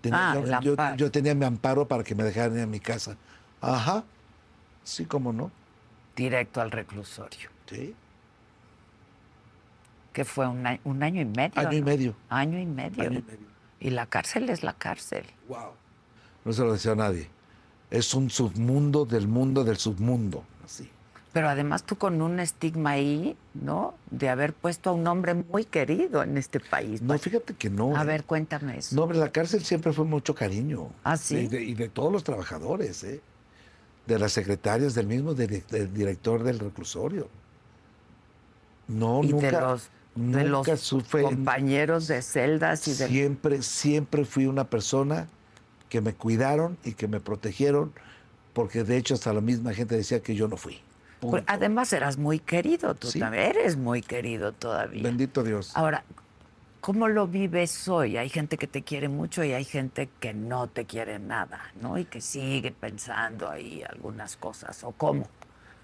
Tenía- 0.00 0.32
Ah, 0.78 0.94
yo, 0.96 1.10
tenía 1.10 1.34
mi 1.34 1.44
amparo 1.44 1.86
para 1.86 2.02
que 2.02 2.14
me 2.14 2.22
dejaran 2.24 2.56
ir 2.56 2.62
a 2.62 2.66
mi 2.66 2.80
casa. 2.80 3.16
Ajá. 3.60 4.04
Sí, 4.84 5.04
cómo 5.04 5.32
no. 5.32 5.50
Directo 6.16 6.60
al 6.60 6.70
reclusorio. 6.70 7.50
Sí. 7.66 7.94
Que 10.12 10.24
fue 10.24 10.46
un 10.48 10.66
año, 10.66 10.80
un 10.84 11.02
año 11.02 11.20
y 11.22 11.24
medio. 11.24 11.52
Año 11.60 11.76
y 11.78 11.82
medio. 11.82 12.14
Año 12.28 12.58
y 12.58 12.66
medio. 12.66 13.02
Año 13.02 13.18
y 13.18 13.22
medio. 13.22 13.46
Y 13.78 13.90
la 13.90 14.06
cárcel 14.06 14.48
es 14.50 14.62
la 14.62 14.72
cárcel. 14.72 15.24
Wow. 15.48 15.70
No 16.44 16.52
se 16.52 16.62
lo 16.62 16.72
decía 16.72 16.92
a 16.92 16.96
nadie. 16.96 17.28
Es 17.90 18.14
un 18.14 18.30
submundo 18.30 19.04
del 19.04 19.28
mundo 19.28 19.64
del 19.64 19.76
submundo. 19.76 20.44
Así. 20.64 20.90
Pero 21.32 21.48
además 21.48 21.84
tú 21.84 21.96
con 21.96 22.22
un 22.22 22.40
estigma 22.40 22.90
ahí, 22.90 23.36
¿no? 23.54 23.94
De 24.10 24.28
haber 24.28 24.52
puesto 24.52 24.90
a 24.90 24.92
un 24.92 25.06
hombre 25.06 25.34
muy 25.34 25.64
querido 25.64 26.24
en 26.24 26.36
este 26.36 26.58
país. 26.58 27.02
No, 27.02 27.16
fíjate 27.18 27.54
que 27.54 27.70
no. 27.70 27.96
a 27.96 28.02
¿eh? 28.02 28.06
ver, 28.06 28.24
cuéntame 28.24 28.78
eso. 28.78 28.96
No, 28.96 29.04
hombre, 29.04 29.18
la 29.18 29.30
cárcel 29.30 29.64
siempre 29.64 29.92
fue 29.92 30.04
mucho 30.04 30.34
cariño. 30.34 30.88
¿Ah, 31.04 31.16
sí? 31.16 31.36
Y 31.36 31.46
de, 31.48 31.62
y 31.62 31.74
de 31.74 31.88
todos 31.88 32.12
los 32.12 32.24
trabajadores, 32.24 33.04
¿eh? 33.04 33.20
De 34.06 34.18
las 34.18 34.32
secretarias, 34.32 34.94
del 34.94 35.06
mismo 35.06 35.34
del 35.34 35.62
director 35.94 36.42
del 36.42 36.58
reclusorio. 36.58 37.28
No, 38.88 39.22
y 39.22 39.28
nunca. 39.28 39.46
de 39.46 39.60
los, 39.60 39.88
de 40.16 40.44
los 40.44 40.66
nunca 40.66 40.76
supe- 40.76 41.22
compañeros 41.22 42.08
de 42.08 42.22
celdas 42.22 42.88
y 42.88 42.94
de... 42.94 43.06
Siempre, 43.06 43.62
siempre 43.62 44.24
fui 44.24 44.46
una 44.46 44.64
persona 44.64 45.28
que 45.88 46.00
me 46.00 46.12
cuidaron 46.12 46.76
y 46.84 46.94
que 46.94 47.06
me 47.06 47.20
protegieron, 47.20 47.92
porque 48.52 48.82
de 48.82 48.96
hecho 48.96 49.14
hasta 49.14 49.32
la 49.32 49.40
misma 49.40 49.74
gente 49.74 49.94
decía 49.96 50.20
que 50.20 50.34
yo 50.34 50.48
no 50.48 50.56
fui. 50.56 50.80
Pues, 51.20 51.42
Punto. 51.42 51.44
además 51.52 51.92
eras 51.92 52.16
muy 52.16 52.38
querido, 52.38 52.94
tú 52.94 53.08
Sí. 53.08 53.18
también 53.20 53.44
eres 53.44 53.76
muy 53.76 54.00
querido 54.02 54.52
todavía. 54.52 55.02
Bendito 55.02 55.42
Dios. 55.42 55.72
Ahora, 55.74 56.02
¿cómo 56.80 57.08
lo 57.08 57.26
vives 57.26 57.86
hoy? 57.88 58.16
Hay 58.16 58.30
gente 58.30 58.56
que 58.56 58.66
te 58.66 58.82
quiere 58.82 59.08
mucho 59.08 59.44
y 59.44 59.52
hay 59.52 59.64
gente 59.64 60.08
que 60.18 60.32
no 60.32 60.66
te 60.68 60.86
quiere 60.86 61.18
nada, 61.18 61.60
¿no? 61.82 61.98
Y 61.98 62.06
que 62.06 62.20
sigue 62.22 62.72
pensando 62.72 63.50
ahí 63.50 63.82
algunas 63.88 64.36
cosas. 64.36 64.82
¿O 64.84 64.92
cómo? 64.92 65.26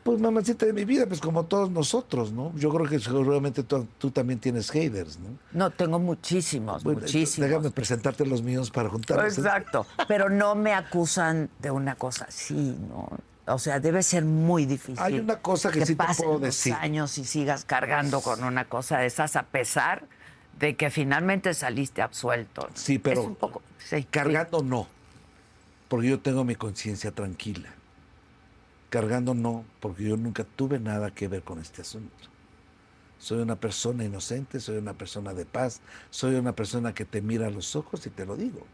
Pues 0.04 0.20
mamacita 0.20 0.64
de 0.64 0.72
mi 0.72 0.84
vida, 0.84 1.04
pues 1.06 1.20
como 1.20 1.44
todos 1.46 1.68
nosotros, 1.68 2.30
¿no? 2.30 2.52
Yo 2.56 2.70
creo 2.72 2.88
que 2.88 3.00
seguramente 3.00 3.64
tú, 3.64 3.88
tú 3.98 4.12
también 4.12 4.38
tienes 4.38 4.70
haters, 4.70 5.18
¿no? 5.18 5.30
No, 5.52 5.70
tengo 5.70 5.98
muchísimos, 5.98 6.84
Bueno, 6.84 7.00
muchísimos. 7.00 7.50
Déjame 7.50 7.70
presentarte 7.72 8.24
los 8.24 8.40
míos 8.40 8.70
para 8.70 8.88
juntarlos. 8.88 9.36
¿eh? 9.36 9.40
Exacto. 9.40 9.84
Pero 10.06 10.30
no 10.30 10.54
me 10.54 10.72
acusan 10.74 11.50
de 11.60 11.72
una 11.72 11.96
cosa 11.96 12.26
así, 12.28 12.54
¿no? 12.88 13.08
O 13.46 13.58
sea, 13.58 13.78
debe 13.78 14.02
ser 14.02 14.24
muy 14.24 14.66
difícil. 14.66 15.02
Hay 15.02 15.20
una 15.20 15.36
cosa 15.36 15.70
que 15.70 15.86
sí 15.86 15.94
te 15.94 16.04
puedo 16.18 16.38
decir. 16.38 16.74
años 16.74 17.16
y 17.18 17.24
sigas 17.24 17.64
cargando 17.64 18.20
con 18.20 18.42
una 18.42 18.64
cosa 18.64 18.98
de 18.98 19.06
esas 19.06 19.36
a 19.36 19.44
pesar 19.44 20.04
de 20.58 20.74
que 20.74 20.90
finalmente 20.90 21.54
saliste 21.54 22.02
absuelto. 22.02 22.68
Sí, 22.74 22.98
pero 22.98 23.20
Es 23.20 23.26
un 23.26 23.36
poco, 23.36 23.62
sí, 23.78 24.04
Cargando 24.10 24.62
no, 24.62 24.88
porque 25.88 26.08
yo 26.08 26.20
tengo 26.20 26.44
mi 26.44 26.56
conciencia 26.56 27.12
tranquila. 27.12 27.68
Cargando 28.90 29.34
no, 29.34 29.64
porque 29.80 30.04
yo 30.04 30.16
nunca 30.16 30.44
tuve 30.44 30.78
nada 30.80 31.10
que 31.10 31.28
ver 31.28 31.42
con 31.42 31.60
este 31.60 31.82
asunto. 31.82 32.14
Soy 33.18 33.40
una 33.40 33.56
persona 33.56 34.04
inocente, 34.04 34.60
soy 34.60 34.78
una 34.78 34.94
persona 34.94 35.34
de 35.34 35.44
paz, 35.44 35.80
soy 36.10 36.34
una 36.34 36.52
persona 36.52 36.94
que 36.94 37.04
te 37.04 37.22
mira 37.22 37.46
a 37.46 37.50
los 37.50 37.76
ojos 37.76 38.06
y 38.06 38.10
te 38.10 38.26
lo 38.26 38.36
digo. 38.36 38.66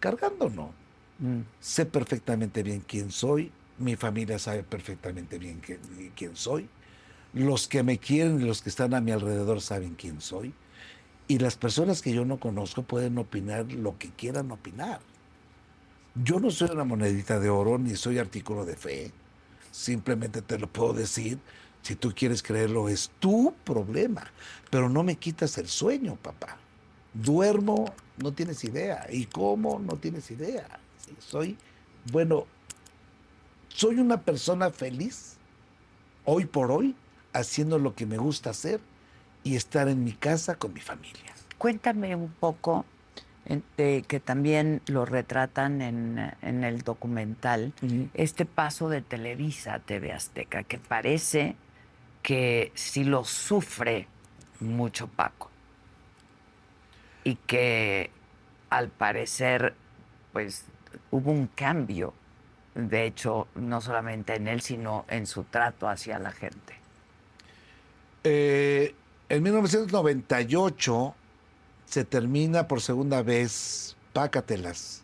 Cargando 0.00 0.50
no. 0.50 0.72
Mm. 1.18 1.40
Sé 1.60 1.86
perfectamente 1.86 2.62
bien 2.62 2.84
quién 2.86 3.10
soy, 3.10 3.52
mi 3.78 3.96
familia 3.96 4.38
sabe 4.38 4.62
perfectamente 4.62 5.38
bien 5.38 5.60
quién, 6.14 6.36
soy, 6.36 6.68
los 7.32 7.66
que 7.66 7.82
me 7.82 7.98
quieren 7.98 8.40
y 8.40 8.44
los 8.44 8.62
que 8.62 8.68
están 8.68 8.94
a 8.94 9.00
mi 9.00 9.10
alrededor 9.10 9.60
saben 9.60 9.94
quién 9.94 10.20
soy, 10.20 10.54
y 11.26 11.38
las 11.38 11.56
personas 11.56 12.02
que 12.02 12.12
yo 12.12 12.24
no 12.24 12.38
conozco 12.38 12.82
pueden 12.82 13.18
opinar 13.18 13.72
lo 13.72 13.98
que 13.98 14.10
quieran 14.10 14.50
opinar. 14.50 15.00
Yo 16.14 16.38
no 16.38 16.50
soy 16.50 16.70
una 16.70 16.84
monedita 16.84 17.40
de 17.40 17.48
oro 17.48 17.78
ni 17.78 17.96
soy 17.96 18.18
artículo 18.18 18.64
de 18.64 18.76
fe, 18.76 19.12
simplemente 19.72 20.42
te 20.42 20.58
lo 20.58 20.68
puedo 20.68 20.92
decir, 20.92 21.38
si 21.82 21.96
tú 21.96 22.12
quieres 22.16 22.42
creerlo 22.42 22.88
es 22.88 23.10
tu 23.18 23.54
problema, 23.64 24.24
pero 24.70 24.88
no 24.88 25.02
me 25.02 25.16
quitas 25.16 25.58
el 25.58 25.68
sueño, 25.68 26.16
papá. 26.16 26.56
Duermo, 27.12 27.92
no 28.16 28.32
tienes 28.32 28.64
idea, 28.64 29.06
y 29.10 29.26
como, 29.26 29.78
no 29.78 29.96
tienes 29.96 30.30
idea. 30.30 30.66
Soy, 31.18 31.56
bueno, 32.10 32.46
soy 33.74 33.98
una 33.98 34.22
persona 34.22 34.70
feliz, 34.70 35.36
hoy 36.24 36.44
por 36.44 36.70
hoy, 36.70 36.94
haciendo 37.32 37.78
lo 37.80 37.96
que 37.96 38.06
me 38.06 38.16
gusta 38.18 38.50
hacer 38.50 38.80
y 39.42 39.56
estar 39.56 39.88
en 39.88 40.04
mi 40.04 40.12
casa 40.12 40.54
con 40.54 40.72
mi 40.72 40.80
familia. 40.80 41.34
Cuéntame 41.58 42.14
un 42.14 42.30
poco, 42.30 42.84
de- 43.76 44.04
que 44.06 44.20
también 44.20 44.80
lo 44.86 45.04
retratan 45.04 45.82
en, 45.82 46.32
en 46.40 46.62
el 46.62 46.82
documental, 46.82 47.72
este 48.14 48.46
paso 48.46 48.88
de 48.88 49.02
Televisa 49.02 49.74
a 49.74 49.78
TV 49.80 50.12
Azteca, 50.12 50.62
que 50.62 50.78
parece 50.78 51.56
que 52.22 52.70
sí 52.74 53.02
lo 53.02 53.24
sufre 53.24 54.06
mucho 54.60 55.08
Paco. 55.08 55.50
Y 57.24 57.34
que 57.34 58.10
al 58.70 58.88
parecer, 58.88 59.74
pues, 60.32 60.64
hubo 61.10 61.32
un 61.32 61.48
cambio, 61.48 62.14
de 62.74 63.04
hecho, 63.06 63.46
no 63.54 63.80
solamente 63.80 64.34
en 64.34 64.48
él, 64.48 64.60
sino 64.60 65.04
en 65.08 65.26
su 65.26 65.44
trato 65.44 65.88
hacia 65.88 66.18
la 66.18 66.32
gente. 66.32 66.74
Eh, 68.24 68.94
en 69.28 69.42
1998 69.42 71.14
se 71.86 72.04
termina 72.04 72.66
por 72.68 72.80
segunda 72.80 73.22
vez 73.22 73.96
Pácatelas. 74.12 75.02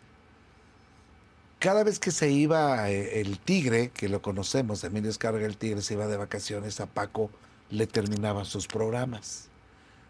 Cada 1.59 1.83
vez 1.83 1.99
que 1.99 2.11
se 2.11 2.29
iba 2.31 2.89
eh, 2.89 3.21
el 3.21 3.37
tigre, 3.37 3.89
que 3.89 4.09
lo 4.09 4.21
conocemos, 4.21 4.83
Emilio 4.83 5.09
Escarga 5.11 5.45
el 5.45 5.57
tigre, 5.57 5.81
se 5.81 5.93
iba 5.93 6.07
de 6.07 6.17
vacaciones, 6.17 6.79
a 6.79 6.87
Paco 6.87 7.29
le 7.69 7.85
terminaban 7.87 8.45
sus 8.45 8.67
programas. 8.67 9.47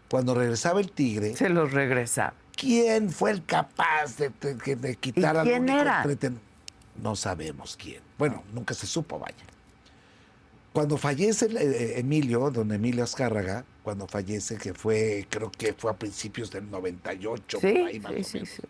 Cuando 0.08 0.34
regresaba 0.34 0.80
el 0.80 0.90
tigre, 0.92 1.36
Se 1.36 1.48
los 1.50 1.72
regresa. 1.72 2.32
¿quién 2.56 3.10
fue 3.10 3.30
el 3.32 3.44
capaz 3.44 4.16
de, 4.18 4.30
de- 4.40 4.76
de 4.76 4.96
quitar 4.96 5.44
¿Y 5.44 5.48
quién 5.50 5.68
era? 5.68 6.04
entreten- 6.04 6.38
No 7.02 7.16
sabemos 7.16 7.76
quién. 7.76 8.00
Bueno, 8.16 8.44
nunca 8.52 8.74
se 8.74 8.86
supo, 8.86 9.18
vaya. 9.18 9.34
Cuando 10.72 10.96
fallece 10.96 11.46
el, 11.46 11.56
eh, 11.56 11.98
Emilio, 11.98 12.48
don 12.50 12.70
Emilio 12.70 13.02
Azcárraga, 13.02 13.64
cuando 13.82 14.06
fallece, 14.06 14.56
que 14.56 14.72
fue, 14.72 15.26
creo 15.28 15.50
que 15.50 15.74
fue 15.74 15.90
a 15.90 15.94
principios 15.94 16.52
del 16.52 16.70
98, 16.70 17.58
por 17.60 17.68
ahí 17.68 17.98
más 17.98 18.12
o 18.12 18.22
sí, 18.22 18.34
menos, 18.34 18.48
sí. 18.48 18.62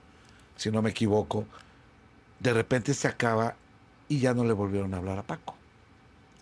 si 0.56 0.70
no 0.70 0.80
me 0.80 0.90
equivoco, 0.90 1.44
de 2.40 2.54
repente 2.54 2.94
se 2.94 3.06
acaba 3.06 3.54
y 4.08 4.18
ya 4.18 4.32
no 4.32 4.44
le 4.44 4.54
volvieron 4.54 4.94
a 4.94 4.96
hablar 4.96 5.18
a 5.18 5.22
Paco. 5.22 5.54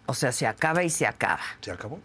O 0.06 0.14
sea, 0.14 0.30
se 0.30 0.46
acaba 0.46 0.84
y 0.84 0.90
se 0.90 1.06
acaba. 1.06 1.42
Se 1.60 1.72
acabó. 1.72 1.98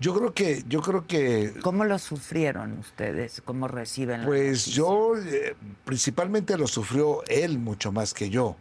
Yo 0.00 0.14
creo 0.14 0.32
que, 0.32 0.62
yo 0.68 0.80
creo 0.80 1.06
que 1.06 1.54
¿Cómo 1.62 1.84
lo 1.84 1.98
sufrieron 1.98 2.78
ustedes? 2.78 3.42
¿Cómo 3.44 3.66
reciben 3.66 4.20
la 4.20 4.26
Pues 4.26 4.68
noticia? 4.68 4.74
yo, 4.74 5.16
eh, 5.16 5.56
principalmente 5.84 6.56
lo 6.56 6.68
sufrió 6.68 7.24
él 7.26 7.58
mucho 7.58 7.90
más 7.90 8.14
que 8.14 8.30
yo, 8.30 8.54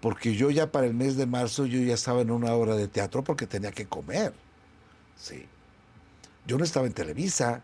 porque 0.00 0.34
yo 0.34 0.50
ya 0.50 0.72
para 0.72 0.86
el 0.86 0.94
mes 0.94 1.16
de 1.16 1.26
marzo 1.26 1.66
yo 1.66 1.80
ya 1.80 1.94
estaba 1.94 2.22
en 2.22 2.30
una 2.30 2.52
obra 2.54 2.76
de 2.76 2.88
teatro 2.88 3.22
porque 3.22 3.46
tenía 3.46 3.72
que 3.72 3.86
comer. 3.86 4.32
Sí. 5.16 5.46
Yo 6.46 6.56
no 6.56 6.64
estaba 6.64 6.86
en 6.86 6.94
Televisa, 6.94 7.60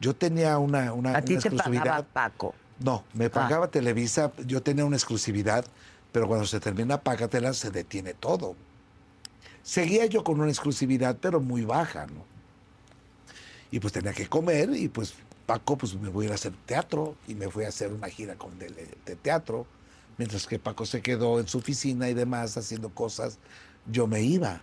yo 0.00 0.14
tenía 0.14 0.58
una, 0.58 0.92
una, 0.92 1.16
A 1.16 1.22
ti 1.22 1.36
te 1.36 1.50
pagaba 1.50 1.56
exclusividad. 1.56 2.06
Paco. 2.12 2.54
No, 2.78 3.04
me 3.14 3.30
pagaba 3.30 3.68
Televisa, 3.68 4.32
yo 4.46 4.62
tenía 4.62 4.84
una 4.84 4.96
exclusividad, 4.96 5.64
pero 6.12 6.28
cuando 6.28 6.46
se 6.46 6.60
termina 6.60 7.00
Págatela 7.00 7.52
se 7.52 7.70
detiene 7.70 8.14
todo. 8.14 8.54
Seguía 9.62 10.06
yo 10.06 10.24
con 10.24 10.40
una 10.40 10.50
exclusividad, 10.50 11.16
pero 11.20 11.40
muy 11.40 11.64
baja, 11.64 12.06
¿no? 12.06 12.24
Y 13.70 13.80
pues 13.80 13.92
tenía 13.92 14.12
que 14.12 14.28
comer 14.28 14.70
y 14.74 14.88
pues 14.88 15.14
Paco, 15.46 15.76
pues 15.76 15.94
me 15.94 16.08
voy 16.08 16.24
a 16.24 16.26
ir 16.26 16.32
a 16.32 16.34
hacer 16.34 16.52
teatro 16.66 17.16
y 17.26 17.34
me 17.34 17.48
fui 17.48 17.64
a 17.64 17.68
hacer 17.68 17.92
una 17.92 18.08
gira 18.08 18.34
con 18.36 18.58
de, 18.58 18.68
de 18.68 19.16
teatro, 19.16 19.66
mientras 20.18 20.46
que 20.46 20.58
Paco 20.58 20.86
se 20.86 21.00
quedó 21.00 21.40
en 21.40 21.48
su 21.48 21.58
oficina 21.58 22.08
y 22.08 22.14
demás 22.14 22.56
haciendo 22.56 22.90
cosas, 22.90 23.38
yo 23.90 24.06
me 24.06 24.22
iba. 24.22 24.62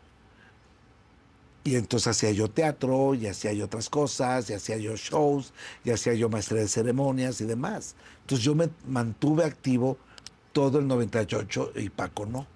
Y 1.64 1.76
entonces 1.76 2.08
hacía 2.08 2.32
yo 2.32 2.50
teatro, 2.50 3.14
y 3.16 3.28
hacía 3.28 3.52
yo 3.54 3.66
otras 3.66 3.90
cosas, 3.90 4.50
y 4.50 4.54
hacía 4.54 4.78
yo 4.78 4.96
shows, 4.96 5.54
y 5.84 5.92
hacía 5.92 6.14
yo 6.14 6.30
maestría 6.30 6.62
de 6.62 6.68
ceremonias 6.68 7.42
y 7.42 7.46
demás. 7.46 7.96
Entonces 8.22 8.46
yo 8.46 8.56
me 8.56 8.70
mantuve 8.88 9.44
activo 9.44 9.98
todo 10.54 10.80
el 10.80 10.88
98 10.88 11.74
y 11.76 11.90
Paco 11.90 12.26
no, 12.26 12.48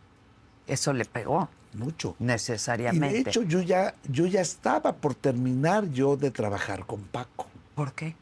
Eso 0.68 0.94
le 0.94 1.06
pegó, 1.06 1.50
mucho. 1.76 2.16
Y 2.20 2.24
necesariamente. 2.26 3.14
de 3.24 3.30
hecho 3.30 3.44
yo 3.44 3.62
ya, 3.62 3.96
yo 4.10 4.26
ya 4.28 4.42
estaba 4.42 4.94
por 4.94 5.16
terminar 5.16 5.90
yo 5.92 6.16
de 6.18 6.32
trabajar 6.32 6.86
con 6.86 7.02
Paco. 7.04 7.48
¿Por 7.76 7.94
qué? 7.94 8.16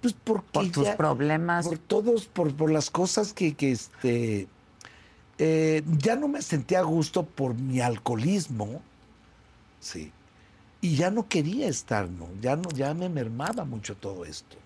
Pues 0.00 0.14
porque 0.14 0.48
Por 0.52 0.70
tus 0.70 0.84
ya- 0.86 0.96
problemas. 0.96 1.66
por 1.66 1.78
todos, 1.78 2.26
por, 2.26 2.52
por 2.54 2.70
las 2.72 2.90
cosas 2.90 3.32
que, 3.32 3.54
que 3.54 3.72
este, 3.72 4.48
eh, 5.38 5.82
ya 5.98 6.16
no 6.16 6.26
me 6.28 6.42
sentía 6.42 6.80
a 6.80 6.82
gusto 6.82 7.24
por 7.24 7.54
mi 7.54 7.80
alcoholismo, 7.80 8.82
sí, 9.80 10.10
y 10.80 10.96
ya 10.96 11.10
no 11.12 11.28
quería 11.28 11.68
estar, 11.68 12.08
¿no? 12.08 12.28
Ya, 12.40 12.56
no, 12.56 12.68
ya 12.70 12.92
me 12.94 13.08
mermaba 13.08 13.64
mucho 13.64 13.94
todo 13.96 14.24
esto. 14.24 14.56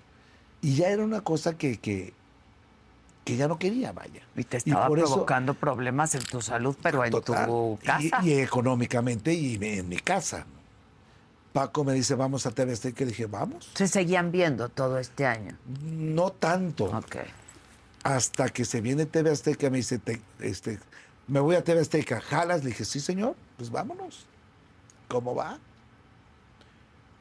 Y 0.63 0.75
ya 0.77 0.89
era 0.89 1.05
una 1.05 1.21
cosa 1.21 1.59
que, 1.59 1.79
que, 1.79 2.15
que 3.27 3.37
ya 3.37 3.49
no 3.49 3.59
quería, 3.59 3.91
vaya. 3.91 4.23
Y 4.37 4.45
te 4.45 4.57
estaba 4.59 4.87
por 4.87 5.01
eso- 5.01 5.09
provocando 5.09 5.53
problemas 5.55 6.15
en 6.15 6.23
tu 6.23 6.41
salud, 6.41 6.77
pero 6.81 7.05
en 7.05 7.11
Total. 7.11 7.47
tu 7.47 7.77
casa. 7.85 8.21
Y, 8.23 8.35
económicamente 8.35 9.35
y 9.35 9.57
en 9.61 9.89
mi 9.89 9.97
casa. 9.97 10.47
Paco 11.53 11.83
me 11.83 11.93
dice, 11.93 12.15
vamos 12.15 12.47
a 12.47 12.53
TV 12.53 12.73
Azteca. 12.73 13.03
Y 13.03 13.07
dije, 13.09 13.27
vamos. 13.27 13.69
Se 13.75 13.89
seguían 13.89 14.31
viendo 14.31 14.69
todo 14.69 14.99
este 15.01 15.27
año. 15.27 15.57
No 15.83 16.31
tanto. 16.31 16.85
Ok. 16.85 17.17
hasta 18.05 18.49
que 18.51 18.65
se 18.65 18.81
viene 18.81 19.05
TV 19.07 19.31
Azteca, 19.33 19.69
me 19.69 19.79
dice, 19.79 19.99
"Te- 19.99 20.21
este, 20.39 20.79
me 21.27 21.41
voy 21.41 21.57
a 21.57 21.65
TV 21.65 21.81
Azteca, 21.81 22.21
¿jalas? 22.21 22.63
Le 22.63 22.69
dije, 22.71 22.85
sí, 22.85 23.01
señor, 23.01 23.35
pues 23.57 23.69
vámonos. 23.73 24.27
¿Cómo 25.09 25.35
va? 25.35 25.59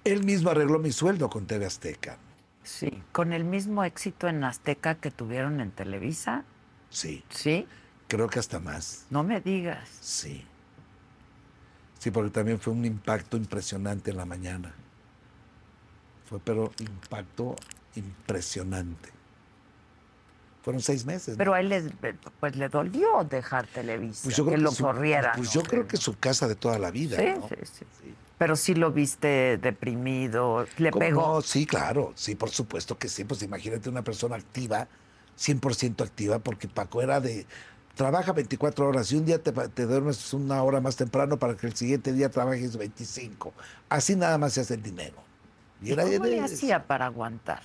Él 0.03 0.24
mismo 0.24 0.51
arregló 0.51 0.78
mi 0.78 0.91
sueldo 0.91 1.28
con 1.32 1.47
TV 1.47 1.66
Azteca. 1.66 2.20
Sí. 2.66 3.01
Con 3.13 3.32
el 3.32 3.43
mismo 3.45 3.84
éxito 3.86 4.28
en 4.28 4.43
Azteca 4.43 4.95
que 4.95 5.11
tuvieron 5.11 5.61
en 5.61 5.72
Televisa. 5.72 6.43
Sí, 6.89 7.24
Sí. 7.30 7.68
creo 8.07 8.28
que 8.28 8.39
hasta 8.39 8.59
más. 8.59 9.05
No 9.09 9.24
me 9.24 9.39
digas. 9.39 9.88
Sí. 10.01 10.43
Sí, 11.99 12.11
porque 12.11 12.32
también 12.32 12.59
fue 12.59 12.74
un 12.74 12.84
impacto 12.86 13.38
impresionante 13.38 14.11
en 14.11 14.18
la 14.18 14.26
mañana. 14.26 14.74
Fue, 16.28 16.39
pero 16.39 16.72
impacto 16.80 17.55
impresionante. 17.95 19.09
Fueron 20.63 20.82
seis 20.82 21.05
meses. 21.05 21.30
¿no? 21.36 21.38
Pero 21.38 21.53
a 21.53 21.59
él 21.59 21.70
les, 21.70 21.86
pues 22.39 22.55
le 22.55 22.68
dolió 22.70 23.24
dejar 23.24 23.68
Televisa. 23.68 24.22
Pues 24.24 24.36
yo 24.36 24.43
creo 24.45 24.57
que 24.57 24.63
lo 24.63 24.72
su- 24.72 24.84
corrieran. 24.84 25.34
Pues 25.38 25.55
¿no? 25.55 25.61
yo 25.61 25.68
creo 25.70 25.88
que 25.88 25.97
su 25.97 26.18
casa 26.18 26.47
de 26.47 26.55
toda 26.55 26.80
la 26.80 26.89
vida. 26.89 27.18
Sí, 27.18 27.26
¿no? 27.39 27.47
sí, 27.47 27.55
sí. 28.01 28.16
Pero 28.38 28.56
sí 28.56 28.76
lo 28.76 28.92
viste 28.92 29.58
deprimido. 29.58 30.66
Le 30.78 30.92
¿Cómo 30.92 31.06
pegó. 31.06 31.22
no? 31.36 31.42
Sí, 31.42 31.66
claro, 31.66 32.12
sí, 32.16 32.36
por 32.36 32.50
supuesto 32.50 32.98
que 32.98 33.08
sí. 33.08 33.24
Pues 33.24 33.42
imagínate 33.44 33.90
una 33.90 34.02
persona 34.04 34.36
activa, 34.36 34.88
100% 35.38 36.04
activa, 36.04 36.40
porque 36.40 36.68
Paco 36.68 37.02
era 37.02 37.20
de. 37.22 37.46
Trabaja 37.96 38.34
24 38.34 38.90
horas 38.90 39.10
y 39.14 39.16
un 39.16 39.26
día 39.26 39.42
te, 39.42 39.54
te 39.54 39.86
duermes 39.86 40.34
una 40.34 40.62
hora 40.64 40.82
más 40.82 40.98
temprano 40.98 41.38
para 41.38 41.56
que 41.56 41.66
el 41.68 41.76
siguiente 41.78 42.12
día 42.12 42.30
trabajes 42.30 42.76
25. 42.76 43.54
Así 43.88 44.18
nada 44.18 44.38
más 44.38 44.52
se 44.52 44.62
hace 44.62 44.74
el 44.74 44.84
dinero. 44.84 45.16
Y 45.82 45.94
era 45.94 46.04
¿Cómo 46.04 46.26
le 46.26 46.42
hacía 46.42 46.84
para 46.88 47.06
aguantar? 47.06 47.62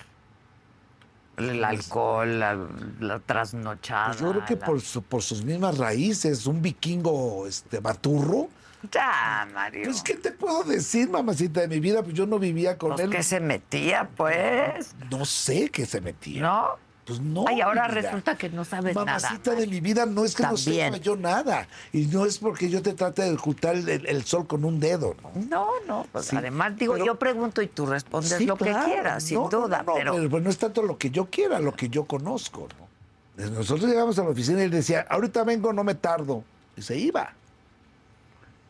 El 1.37 1.63
alcohol, 1.63 2.39
la, 2.39 2.57
la 2.99 3.19
trasnochada. 3.19 4.07
pues 4.07 4.19
yo 4.21 4.31
creo 4.31 4.45
que 4.45 4.55
la- 4.55 4.65
por, 4.65 4.79
su- 4.81 5.01
por 5.01 5.21
sus 5.21 5.43
mismas 5.43 5.77
raíces, 5.77 6.45
un 6.45 6.61
vikingo 6.61 7.45
este, 7.47 7.79
baturro. 7.79 8.47
Ya, 8.91 9.47
Mario. 9.53 9.83
Pues, 9.85 10.01
¿qué 10.01 10.15
te 10.15 10.31
puedo 10.31 10.63
decir, 10.63 11.09
mamacita 11.09 11.61
de 11.61 11.67
mi 11.67 11.79
vida? 11.79 12.01
Pues 12.03 12.15
yo 12.15 12.25
no 12.25 12.39
vivía 12.39 12.77
con 12.77 12.91
Pues 12.91 13.01
él. 13.01 13.09
que 13.09 13.23
se 13.23 13.39
metía, 13.39 14.09
pues. 14.17 14.95
No 15.09 15.25
sé 15.25 15.69
qué 15.69 15.85
se 15.85 16.01
metía. 16.01 16.41
¿No? 16.41 16.67
Pues 17.05 17.19
no. 17.19 17.45
Ay, 17.47 17.61
ahora 17.61 17.87
resulta 17.87 18.37
que 18.37 18.49
no 18.49 18.63
sabes 18.63 18.95
nada. 18.95 19.05
Mamacita 19.05 19.55
de 19.55 19.65
mi 19.67 19.81
vida, 19.81 20.05
no 20.05 20.23
es 20.23 20.35
que 20.35 20.43
También. 20.43 20.91
no 20.91 20.93
sepa 20.93 21.03
yo 21.03 21.15
nada. 21.15 21.67
Y 21.91 22.05
no 22.05 22.25
es 22.25 22.37
porque 22.37 22.69
yo 22.69 22.81
te 22.81 22.93
trate 22.93 23.23
de 23.23 23.33
ocultar 23.33 23.75
el, 23.75 23.89
el 24.05 24.23
sol 24.23 24.45
con 24.47 24.63
un 24.63 24.79
dedo, 24.79 25.15
¿no? 25.21 25.31
No, 25.49 25.67
no, 25.87 26.05
pues 26.11 26.25
Sí, 26.27 26.35
además 26.35 26.77
digo, 26.77 26.93
pero- 26.93 27.05
yo 27.05 27.15
pregunto 27.19 27.61
y 27.63 27.67
tú 27.67 27.87
respondes 27.87 28.31
Sí, 28.37 28.45
lo 28.45 28.55
claro. 28.55 28.85
que 28.85 28.91
quieras, 28.93 29.23
sin 29.23 29.39
No, 29.39 29.49
duda, 29.49 29.79
no, 29.83 29.91
no, 29.91 29.93
pero 29.95 30.29
pues 30.29 30.43
no 30.43 30.49
es 30.49 30.57
tanto 30.59 30.83
lo 30.83 30.97
que 30.97 31.09
yo 31.09 31.25
quiera, 31.25 31.59
lo 31.59 31.73
que 31.73 31.89
yo 31.89 32.05
conozco, 32.05 32.67
¿no? 32.79 33.49
Nosotros 33.49 33.89
llegamos 33.89 34.19
a 34.19 34.23
la 34.23 34.29
oficina 34.29 34.59
y 34.61 34.65
él 34.65 34.71
decía, 34.71 35.05
ahorita 35.09 35.43
vengo, 35.43 35.73
no 35.73 35.83
me 35.83 35.95
tardo. 35.95 36.43
Y 36.77 36.83
se 36.83 36.97
iba. 36.97 37.33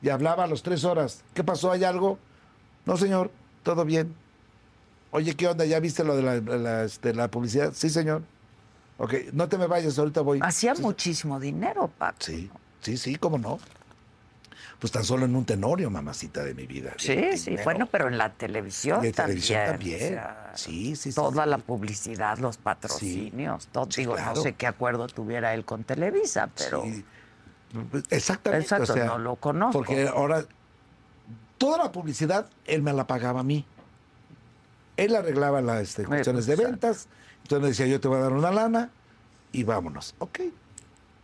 Y 0.02 0.10
hablaba 0.10 0.44
a 0.46 0.48
las 0.48 0.64
tres 0.64 0.84
horas. 0.84 1.24
¿Qué 1.34 1.44
pasó? 1.44 1.72
¿Hay 1.72 1.84
algo? 1.84 2.18
No, 2.86 2.98
señor, 2.98 3.32
todo 3.64 3.86
bien. 3.86 4.14
Oye, 5.12 5.36
¿qué 5.36 5.48
onda? 5.48 5.66
¿Ya 5.66 5.80
viste 5.80 6.04
lo 6.04 6.16
de 6.16 6.24
la, 6.24 6.58
la- 6.58 6.84
este, 6.86 7.14
la 7.14 7.30
publicidad? 7.30 7.74
Sí, 7.76 7.90
señor. 7.90 8.24
Ok, 8.98 9.14
no 9.34 9.48
te 9.50 9.58
me 9.58 9.68
vayas, 9.68 9.98
ahorita 10.00 10.22
voy. 10.22 10.40
hacía 10.42 10.76
Sí, 10.76 10.82
muchísimo 10.82 11.40
dinero, 11.40 11.90
Paco. 11.98 12.18
Sí, 12.20 12.50
sí, 12.82 12.98
sí, 12.98 13.16
cómo 13.16 13.38
no. 13.38 13.60
Pues 14.80 14.92
tan 14.92 15.04
solo 15.04 15.26
en 15.26 15.36
un 15.36 15.46
tenorio, 15.46 15.92
mamacita 15.92 16.44
de 16.44 16.56
mi 16.56 16.66
vida. 16.66 16.94
Sí, 16.98 17.16
de 17.16 17.38
sí, 17.38 17.52
dinero. 17.52 17.64
bueno, 17.66 17.86
pero 17.92 18.08
en 18.08 18.18
la 18.18 18.32
televisión 18.34 19.04
Y 19.04 19.08
en 19.08 19.14
también. 19.14 19.40
televisión 19.42 19.62
o 19.62 19.72
también. 19.72 20.00
sea, 20.00 20.52
Sí, 20.56 20.96
sí, 20.96 21.12
sí, 21.12 21.16
Toda 21.16 21.44
sí. 21.44 21.50
la 21.50 21.58
publicidad, 21.60 22.38
los 22.40 22.58
patrocinios, 22.58 23.68
todo. 23.68 23.86
Digo, 23.86 24.16
claro. 24.16 24.36
no 24.36 24.42
sé 24.42 24.54
qué 24.54 24.66
acuerdo 24.66 25.08
tuviera 25.08 25.54
él 25.54 25.66
con 25.66 25.84
Televisa, 25.84 26.50
pero 26.58 26.84
Sí. 26.84 27.06
Exactamente. 28.10 28.64
Exacto, 28.66 28.94
o 28.94 28.96
sea, 28.96 29.06
no 29.06 29.18
lo 29.18 29.36
conozco. 29.36 29.80
Porque 29.80 30.08
ahora, 30.08 30.44
toda 31.58 31.78
la 31.78 31.92
publicidad, 31.92 32.48
él 32.66 32.82
me 32.82 32.94
la 32.94 33.08
pagaba 33.08 33.42
a 33.42 33.44
mí. 33.44 33.66
Él 34.98 35.16
arreglaba 35.16 35.62
las 35.62 35.82
este, 35.82 36.06
cuestiones 36.06 36.46
de 36.46 36.56
ventas. 36.56 37.08
Entonces 37.44 37.62
me 37.62 37.68
decía, 37.70 37.88
yo 37.88 38.00
te 38.00 38.08
voy 38.08 38.18
a 38.18 38.22
dar 38.22 38.34
una 38.34 38.52
lana 38.52 38.90
y 39.52 39.64
vámonos. 39.64 40.16
Ok. 40.20 40.40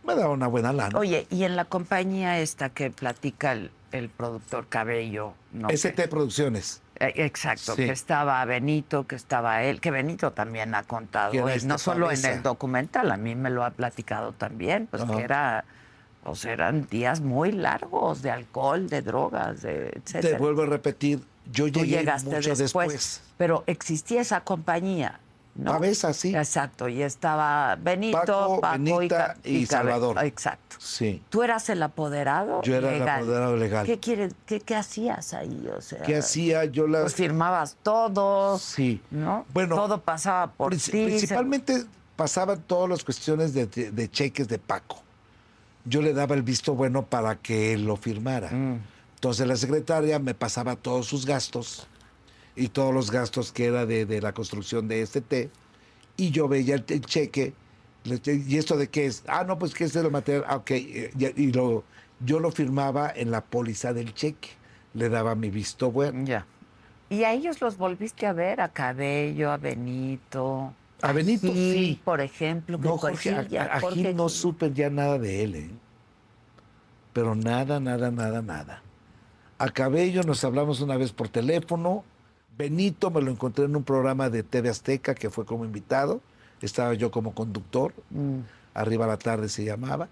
Me 0.04 0.14
daba 0.14 0.30
una 0.32 0.46
buena 0.46 0.72
lana. 0.72 0.98
Oye, 0.98 1.26
y 1.30 1.44
en 1.44 1.54
la 1.54 1.64
compañía 1.66 2.38
esta 2.40 2.70
que 2.70 2.90
platica 2.90 3.52
el, 3.52 3.70
el 3.92 4.08
productor 4.08 4.66
Cabello, 4.68 5.34
¿no? 5.52 5.68
ST 5.68 5.94
Que- 5.94 6.08
Producciones. 6.08 6.80
eh, 6.96 7.12
Exacto, 7.16 7.74
Sí. 7.74 7.84
que 7.84 7.90
estaba 7.92 8.42
Benito, 8.46 9.06
que 9.06 9.16
estaba 9.16 9.62
él, 9.64 9.80
que 9.80 9.90
Benito 9.90 10.32
también 10.32 10.74
ha 10.74 10.82
contado, 10.84 11.34
y 11.34 11.64
no 11.66 11.78
solo 11.78 12.10
en 12.10 12.24
el 12.24 12.42
documental, 12.42 13.12
a 13.12 13.16
mí 13.18 13.34
me 13.34 13.50
lo 13.50 13.64
ha 13.64 13.70
platicado 13.70 14.32
también, 14.32 14.86
pues 14.90 15.04
que 15.04 15.20
era, 15.22 15.64
pues 16.24 16.44
eran 16.44 16.86
días 16.88 17.20
muy 17.20 17.52
largos 17.52 18.22
de 18.22 18.30
alcohol, 18.30 18.88
de 18.88 19.02
drogas, 19.02 19.62
de 19.62 19.90
Te 19.90 19.98
etcétera. 19.98 20.38
vuelvo 20.38 20.62
a 20.62 20.66
repetir, 20.66 21.20
yo 21.50 21.64
Tú 21.72 21.80
llegué 21.80 21.98
llegaste 21.98 22.28
mucho 22.30 22.54
después, 22.54 22.88
después. 22.92 23.22
pero 23.38 23.64
existía 23.66 24.20
esa 24.20 24.42
compañía, 24.42 25.20
¿no? 25.54 25.72
Cabeza, 25.72 26.12
sí. 26.12 26.34
Exacto, 26.36 26.88
y 26.88 27.02
estaba 27.02 27.76
Benito, 27.76 28.58
Paco, 28.60 28.78
Benita 28.78 29.36
y 29.42 29.64
Salvador. 29.66 30.22
Exacto. 30.24 30.76
Sí. 30.78 31.22
Tú 31.30 31.42
eras 31.42 31.68
el 31.70 31.82
apoderado 31.82 32.62
Yo 32.62 32.76
era 32.76 32.94
el 32.94 33.08
apoderado 33.08 33.56
legal. 33.56 33.84
¿Qué, 33.86 33.98
quiere, 33.98 34.28
qué, 34.46 34.60
qué 34.60 34.76
hacías 34.76 35.34
ahí? 35.34 35.68
O 35.76 35.80
sea, 35.80 36.02
¿Qué 36.02 36.16
hacía? 36.18 36.64
Yo 36.66 36.86
la... 36.86 37.00
Pues 37.00 37.14
firmabas 37.14 37.76
todo, 37.82 38.58
Sí. 38.58 39.00
¿no? 39.10 39.44
Bueno, 39.54 39.74
todo 39.76 40.00
pasaba 40.00 40.52
por 40.52 40.72
ti. 40.72 40.78
se- 40.78 40.90
Principalmente 40.92 41.84
pasaban 42.14 42.60
todas 42.66 42.88
las 42.90 43.02
cuestiones 43.02 43.54
de, 43.54 43.66
de- 43.66 43.90
de 43.90 44.10
cheques 44.10 44.46
de 44.46 44.58
Paco. 44.58 45.02
Yo 45.84 46.02
le 46.02 46.12
daba 46.12 46.34
el 46.34 46.42
visto 46.42 46.74
bueno 46.74 47.06
para 47.06 47.36
que 47.36 47.72
él 47.72 47.84
lo 47.86 47.96
firmara. 47.96 48.50
Mm. 48.50 48.80
Entonces 49.14 49.46
la 49.46 49.56
secretaria 49.56 50.18
me 50.18 50.34
pasaba 50.34 50.76
todos 50.76 51.06
sus 51.06 51.26
gastos 51.26 51.86
y 52.56 52.68
todos 52.68 52.92
los 52.94 53.10
gastos 53.10 53.52
que 53.52 53.66
era 53.66 53.86
de, 53.86 54.04
de 54.06 54.20
la 54.20 54.32
construcción 54.32 54.86
de 54.88 55.02
este 55.02 55.20
té 55.20 55.50
y 56.16 56.30
yo 56.30 56.48
veía 56.48 56.74
el, 56.76 56.84
el 56.88 57.00
cheque. 57.02 57.52
le- 58.04 58.20
¿Y 58.46 58.58
esto 58.58 58.76
de 58.76 58.88
qué 58.88 59.06
es? 59.06 59.22
Ah, 59.26 59.44
no, 59.44 59.58
pues 59.58 59.74
que 59.74 59.84
es 59.84 59.92
de 59.92 60.02
lo 60.02 60.10
material. 60.10 60.44
Ah, 60.48 60.56
ok. 60.56 60.70
eh, 60.72 61.10
Y, 61.18 61.42
y 61.44 61.52
lo, 61.52 61.84
yo 62.20 62.38
lo 62.40 62.50
firmaba 62.52 63.10
en 63.14 63.30
la 63.30 63.40
póliza 63.44 63.92
del 63.92 64.14
cheque. 64.14 64.50
Le 64.94 65.08
daba 65.08 65.34
mi 65.34 65.50
visto 65.50 65.90
bueno. 65.90 66.24
Ya. 66.24 66.46
¿Y 67.10 67.24
a 67.24 67.32
ellos 67.32 67.60
los 67.60 67.76
volviste 67.78 68.26
a 68.26 68.32
ver? 68.32 68.60
A 68.60 68.68
Cabello, 68.68 69.50
a 69.50 69.56
Benito. 69.56 70.72
A 71.02 71.12
Benito, 71.12 71.46
Gil, 71.52 71.74
sí. 71.94 72.00
por 72.04 72.20
ejemplo. 72.20 72.76
No, 72.78 72.98
Jorge, 72.98 73.30
a, 73.34 73.42
Gil 73.42 73.48
ya- 73.50 73.64
a- 73.64 73.76
a 73.76 73.80
Jorge 73.80 74.02
Gil 74.02 74.16
no 74.16 74.28
supe 74.28 74.72
ya 74.72 74.90
nada 74.90 75.18
de 75.18 75.44
él, 75.44 75.54
¿eh? 75.54 75.70
Pero 77.12 77.34
nada, 77.34 77.80
nada, 77.80 78.10
nada, 78.10 78.42
nada. 78.42 78.82
A 79.58 79.68
Cabello 79.70 80.22
nos 80.22 80.44
hablamos 80.44 80.80
una 80.80 80.96
vez 80.96 81.12
por 81.12 81.28
teléfono. 81.28 82.04
Benito 82.56 83.10
me 83.10 83.20
lo 83.22 83.30
encontré 83.30 83.64
en 83.64 83.76
un 83.76 83.82
programa 83.84 84.30
de 84.30 84.42
TV 84.42 84.68
Azteca 84.68 85.14
que 85.14 85.30
fue 85.30 85.44
como 85.44 85.64
invitado. 85.64 86.20
Estaba 86.60 86.94
yo 86.94 87.10
como 87.10 87.34
conductor. 87.34 87.92
Mm. 88.10 88.40
Arriba 88.74 89.04
a 89.04 89.08
la 89.08 89.18
tarde 89.18 89.48
se 89.48 89.64
llamaba. 89.64 90.08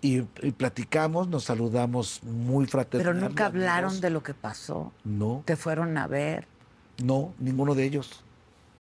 Y, 0.00 0.18
y 0.42 0.50
platicamos, 0.52 1.28
nos 1.28 1.44
saludamos 1.44 2.22
muy 2.24 2.64
Pero 2.66 2.72
fraternalmente. 2.72 3.28
nunca 3.28 3.46
hablaron 3.46 4.00
de 4.00 4.10
lo 4.10 4.22
que 4.22 4.34
pasó. 4.34 4.92
No, 5.04 5.42
Te 5.44 5.56
fueron 5.56 5.96
a 5.96 6.06
ver. 6.06 6.46
no, 7.02 7.32
ninguno 7.38 7.74
de 7.74 7.84
ellos. 7.84 8.24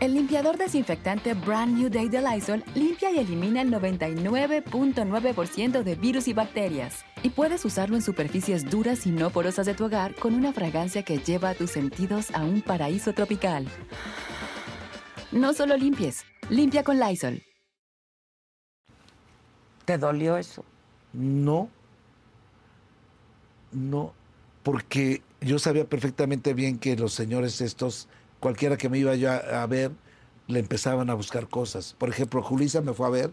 El 0.00 0.14
limpiador 0.14 0.56
desinfectante 0.56 1.34
Brand 1.34 1.76
New 1.76 1.90
Day 1.90 2.08
de 2.08 2.22
Lysol 2.22 2.62
limpia 2.76 3.10
y 3.10 3.18
elimina 3.18 3.62
el 3.62 3.72
99.9% 3.72 5.82
de 5.82 5.96
virus 5.96 6.28
y 6.28 6.32
bacterias. 6.32 7.04
Y 7.24 7.30
puedes 7.30 7.64
usarlo 7.64 7.96
en 7.96 8.02
superficies 8.02 8.70
duras 8.70 9.08
y 9.08 9.10
no 9.10 9.30
porosas 9.30 9.66
de 9.66 9.74
tu 9.74 9.86
hogar 9.86 10.14
con 10.14 10.34
una 10.34 10.52
fragancia 10.52 11.02
que 11.02 11.18
lleva 11.18 11.50
a 11.50 11.54
tus 11.54 11.72
sentidos 11.72 12.30
a 12.32 12.44
un 12.44 12.62
paraíso 12.62 13.12
tropical. 13.12 13.66
No 15.32 15.52
solo 15.52 15.76
limpies, 15.76 16.24
limpia 16.48 16.84
con 16.84 17.00
Lysol. 17.00 17.42
¿Te 19.84 19.98
dolió 19.98 20.36
eso? 20.36 20.64
No. 21.12 21.68
No. 23.72 24.14
Porque 24.62 25.22
yo 25.40 25.58
sabía 25.58 25.86
perfectamente 25.86 26.54
bien 26.54 26.78
que 26.78 26.94
los 26.94 27.14
señores 27.14 27.60
estos, 27.60 28.06
cualquiera 28.40 28.76
que 28.76 28.88
me 28.88 28.98
iba 28.98 29.14
yo 29.14 29.30
a, 29.30 29.62
a 29.62 29.66
ver, 29.66 29.92
le 30.46 30.58
empezaban 30.58 31.10
a 31.10 31.14
buscar 31.14 31.48
cosas. 31.48 31.94
Por 31.98 32.08
ejemplo, 32.08 32.42
Julisa 32.42 32.80
me 32.80 32.92
fue 32.94 33.06
a 33.06 33.10
ver 33.10 33.30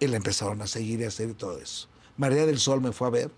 y 0.00 0.06
le 0.06 0.16
empezaron 0.16 0.62
a 0.62 0.66
seguir 0.66 1.00
y 1.00 1.04
a 1.04 1.08
hacer 1.08 1.34
todo 1.34 1.58
eso. 1.58 1.88
María 2.16 2.46
del 2.46 2.58
Sol 2.58 2.80
me 2.80 2.92
fue 2.92 3.06
a 3.06 3.10
ver 3.10 3.30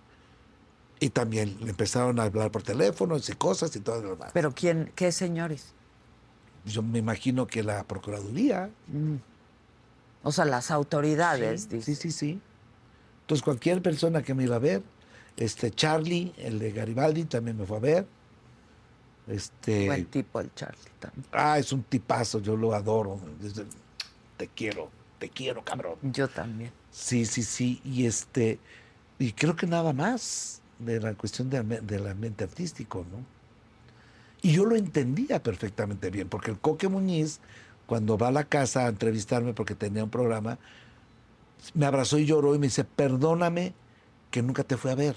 y 1.01 1.11
también 1.11 1.57
le 1.61 1.71
empezaron 1.71 2.21
a 2.21 2.25
hablar 2.25 2.51
por 2.51 2.63
teléfono 2.63 3.17
y 3.17 3.33
cosas 3.33 3.75
y 3.75 3.81
todo 3.81 4.03
lo 4.03 4.11
demás. 4.11 4.31
¿Pero 4.33 4.55
quién? 4.55 4.93
¿Qué 4.95 5.13
señores? 5.13 5.75
Yo 6.65 6.83
me 6.83 6.99
imagino 6.99 7.47
que 7.47 7.63
la 7.63 7.85
Procuraduría. 7.85 8.71
O 10.23 10.33
sea, 10.33 10.45
las 10.45 10.71
autoridades, 10.71 11.69
Sí, 11.71 11.81
sí, 11.83 11.95
sí, 11.95 12.13
sí. 12.13 12.41
Entonces 13.23 13.43
cualquier 13.43 13.81
persona 13.81 14.23
que 14.23 14.35
me 14.35 14.45
iba 14.45 14.57
a 14.57 14.59
ver, 14.59 14.83
este 15.37 15.71
Charlie, 15.71 16.35
el 16.37 16.59
de 16.59 16.73
Garibaldi, 16.73 17.25
también 17.25 17.57
me 17.57 17.65
fue 17.65 17.79
a 17.79 17.81
ver. 17.81 18.07
Este, 19.31 19.87
Buen 19.87 20.07
tipo 20.07 20.41
el 20.41 20.53
Charlie 20.55 20.91
también. 20.99 21.25
ah, 21.33 21.59
es 21.59 21.73
un 21.73 21.83
tipazo, 21.85 22.41
yo 22.41 22.57
lo 22.57 22.75
adoro. 22.75 23.21
Te 24.37 24.49
quiero, 24.49 24.91
te 25.19 25.29
quiero, 25.29 25.63
cabrón. 25.65 25.97
Yo 26.03 26.29
también. 26.29 26.73
Sí, 26.91 27.25
sí, 27.27 27.43
sí. 27.43 27.81
Y 27.85 28.07
este, 28.07 28.59
y 29.19 29.33
creo 29.33 29.55
que 29.55 29.67
nada 29.67 29.93
más 29.93 30.61
de 30.79 31.01
la 31.01 31.15
cuestión 31.15 31.49
de 31.51 31.63
del 31.63 32.07
ambiente 32.09 32.45
artístico, 32.45 33.07
¿no? 33.11 33.25
Y 34.43 34.53
yo 34.53 34.65
lo 34.65 34.75
entendía 34.77 35.43
perfectamente 35.43 36.11
bien, 36.11 36.29
porque 36.29 36.51
el 36.51 36.59
Coque 36.59 36.89
Muñiz, 36.89 37.41
cuando 37.87 38.17
va 38.17 38.29
a 38.29 38.33
la 38.33 38.45
casa 38.45 38.87
a 38.87 38.89
entrevistarme 38.89 39.53
porque 39.53 39.75
tenía 39.75 40.03
un 40.03 40.11
programa, 40.11 40.59
me 41.75 41.87
abrazó 41.87 42.19
y 42.19 42.25
lloró 42.27 42.55
y 42.55 42.59
me 42.59 42.69
dice, 42.69 42.85
perdóname 42.85 43.75
que 44.31 44.43
nunca 44.43 44.65
te 44.65 44.77
fui 44.77 44.91
a 44.91 44.95
ver. 44.95 45.17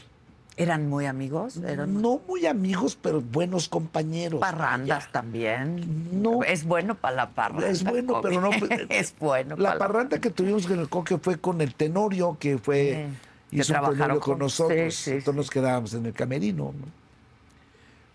¿Eran 0.55 0.87
muy 0.87 1.07
amigos? 1.07 1.57
¿Eran 1.57 1.99
No 2.01 2.21
muy 2.27 2.45
amigos, 2.45 2.95
pero 3.01 3.21
buenos 3.21 3.67
compañeros. 3.69 4.39
parrandas 4.39 5.11
también? 5.11 6.21
No. 6.21 6.43
Es 6.43 6.63
bueno 6.63 6.93
para 6.95 7.15
la 7.15 7.29
parranda. 7.31 7.67
Es 7.69 7.83
bueno, 7.83 8.21
pero 8.21 8.39
no- 8.39 8.51
es 8.89 9.15
bueno 9.19 9.55
La 9.57 9.77
parranda 9.79 10.19
que 10.19 10.29
tuvimos 10.29 10.67
con 10.67 10.79
el 10.79 10.89
Coque 10.89 11.17
fue 11.17 11.39
con 11.39 11.59
el 11.61 11.73
Tenorio, 11.73 12.37
que 12.39 12.59
fue 12.59 13.07
Sí, 13.49 13.57
que 13.57 13.61
hizo 13.61 13.73
un 13.73 13.97
con 13.97 14.09
juntos. 14.19 14.39
nosotros. 14.39 14.93
Sí, 14.93 15.03
sí, 15.03 15.11
Entonces 15.11 15.35
nos 15.35 15.49
quedábamos 15.49 15.93
en 15.95 16.05
el 16.05 16.13
camerino. 16.13 16.65
¿no? 16.65 16.85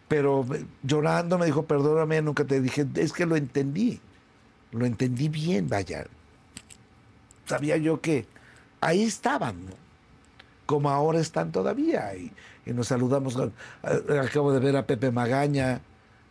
Pero 0.06 0.44
me- 0.44 0.64
llorando 0.84 1.38
me 1.38 1.46
dijo, 1.46 1.64
perdóname, 1.64 2.22
nunca 2.22 2.44
te 2.44 2.60
dije, 2.60 2.86
es 2.94 3.12
que 3.12 3.26
lo 3.26 3.34
entendí. 3.34 4.00
Lo 4.70 4.86
entendí 4.86 5.28
bien, 5.28 5.68
vaya. 5.68 6.06
Sabía 7.46 7.76
yo 7.78 8.00
que 8.00 8.26
ahí 8.80 9.02
estaban, 9.02 9.66
¿no? 9.66 9.72
Como 10.68 10.90
ahora 10.90 11.18
están 11.18 11.50
todavía. 11.50 12.14
Y, 12.14 12.30
y 12.66 12.72
nos 12.74 12.88
saludamos. 12.88 13.36
a- 13.38 14.20
Acabo 14.20 14.52
de 14.52 14.60
ver 14.60 14.76
a 14.76 14.86
Pepe 14.86 15.10
Magaña, 15.10 15.80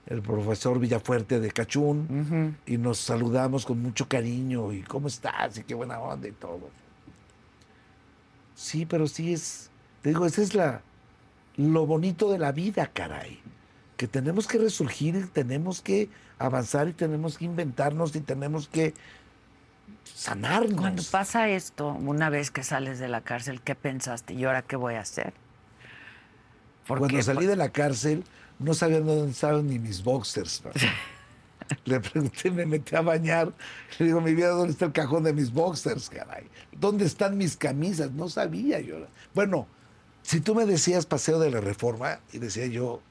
el 0.05 0.21
profesor 0.21 0.77
Villafuerte 0.79 1.39
de 1.39 1.49
Cachún, 1.51 2.55
y 2.67 2.77
nos 2.77 2.99
saludamos 2.99 3.65
con 3.65 3.81
mucho 3.81 4.07
cariño. 4.07 4.71
Y 4.71 4.83
cómo 4.83 5.07
estás, 5.07 5.57
y 5.57 5.63
qué 5.63 5.73
buena 5.73 5.99
onda 5.99 6.27
y 6.27 6.31
todo. 6.33 6.69
Sí, 8.55 8.85
pero 8.85 9.07
sí 9.07 9.33
es. 9.33 9.69
Te 10.03 10.09
digo, 10.09 10.25
ese 10.27 10.43
es 10.43 10.53
la, 10.53 10.81
lo 11.57 11.85
bonito 11.87 12.31
de 12.31 12.37
la 12.37 12.51
vida, 12.51 12.91
caray. 12.93 13.39
Que 13.97 14.07
tenemos 14.07 14.47
que 14.47 14.59
resurgir, 14.59 15.15
y 15.15 15.23
tenemos 15.23 15.81
que 15.81 16.09
avanzar 16.37 16.87
y 16.87 16.93
tenemos 16.93 17.39
que 17.39 17.45
inventarnos 17.45 18.15
y 18.15 18.21
tenemos 18.21 18.67
que 18.67 18.93
sanarnos. 20.03 20.79
Cuando 20.79 21.03
pasa 21.11 21.49
esto, 21.49 21.89
una 21.89 22.29
vez 22.29 22.51
que 22.51 22.63
sales 22.63 22.99
de 22.99 23.07
la 23.07 23.21
cárcel, 23.21 23.61
¿qué 23.61 23.75
pensaste? 23.75 24.33
¿Y 24.33 24.45
ahora 24.45 24.61
qué 24.61 24.75
voy 24.75 24.95
a 24.95 25.01
hacer? 25.01 25.33
Cuando 26.87 27.21
salí 27.21 27.45
de 27.45 27.55
la 27.55 27.69
cárcel, 27.69 28.23
no 28.59 28.73
sabía 28.73 29.01
dónde 29.01 29.31
estaban 29.31 29.67
ni 29.67 29.77
mis 29.77 30.03
boxers. 30.03 30.63
¿no? 30.63 30.71
Le 31.85 31.99
pregunté, 31.99 32.49
me 32.49 32.65
metí 32.65 32.95
a 32.95 33.01
bañar. 33.01 33.53
Le 33.99 34.05
digo, 34.05 34.21
mi 34.21 34.33
vida, 34.33 34.49
¿dónde 34.49 34.71
está 34.71 34.85
el 34.85 34.93
cajón 34.93 35.23
de 35.23 35.33
mis 35.33 35.51
boxers, 35.51 36.09
caray? 36.09 36.47
¿Dónde 36.71 37.05
están 37.05 37.37
mis 37.37 37.57
camisas? 37.57 38.11
No 38.11 38.29
sabía 38.29 38.79
yo. 38.79 39.05
Bueno, 39.33 39.67
si 40.21 40.39
tú 40.39 40.55
me 40.55 40.65
decías 40.65 41.05
paseo 41.05 41.39
de 41.39 41.51
la 41.51 41.59
reforma, 41.59 42.19
y 42.31 42.39
decía 42.39 42.67
yo, 42.67 43.01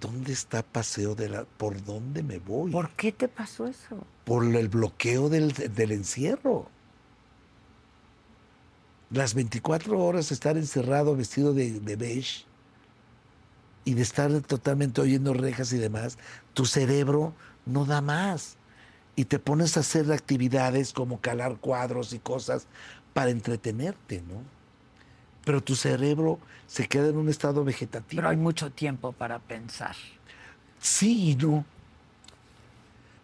¿dónde 0.00 0.32
está 0.32 0.62
paseo 0.62 1.14
de 1.14 1.28
la... 1.28 1.44
¿Por 1.44 1.84
dónde 1.84 2.22
me 2.22 2.38
voy? 2.38 2.70
¿Por 2.70 2.90
qué 2.90 3.12
te 3.12 3.28
pasó 3.28 3.66
eso? 3.66 4.06
Por 4.30 4.44
el 4.44 4.68
bloqueo 4.68 5.28
del, 5.28 5.52
del 5.74 5.90
encierro. 5.90 6.68
Las 9.10 9.34
24 9.34 9.98
horas 9.98 10.30
estar 10.30 10.56
encerrado 10.56 11.16
vestido 11.16 11.52
de, 11.52 11.80
de 11.80 11.96
beige 11.96 12.44
y 13.84 13.94
de 13.94 14.02
estar 14.02 14.30
totalmente 14.42 15.00
oyendo 15.00 15.34
rejas 15.34 15.72
y 15.72 15.78
demás, 15.78 16.16
tu 16.54 16.64
cerebro 16.64 17.34
no 17.66 17.84
da 17.86 18.00
más. 18.02 18.56
Y 19.16 19.24
te 19.24 19.40
pones 19.40 19.76
a 19.76 19.80
hacer 19.80 20.12
actividades 20.12 20.92
como 20.92 21.20
calar 21.20 21.56
cuadros 21.56 22.12
y 22.12 22.20
cosas 22.20 22.68
para 23.12 23.30
entretenerte, 23.30 24.22
¿no? 24.28 24.44
Pero 25.44 25.60
tu 25.60 25.74
cerebro 25.74 26.38
se 26.68 26.86
queda 26.86 27.08
en 27.08 27.16
un 27.16 27.28
estado 27.30 27.64
vegetativo. 27.64 28.20
Pero 28.20 28.28
hay 28.28 28.36
mucho 28.36 28.70
tiempo 28.70 29.10
para 29.10 29.40
pensar. 29.40 29.96
Sí 30.78 31.30
y 31.30 31.34
no. 31.34 31.64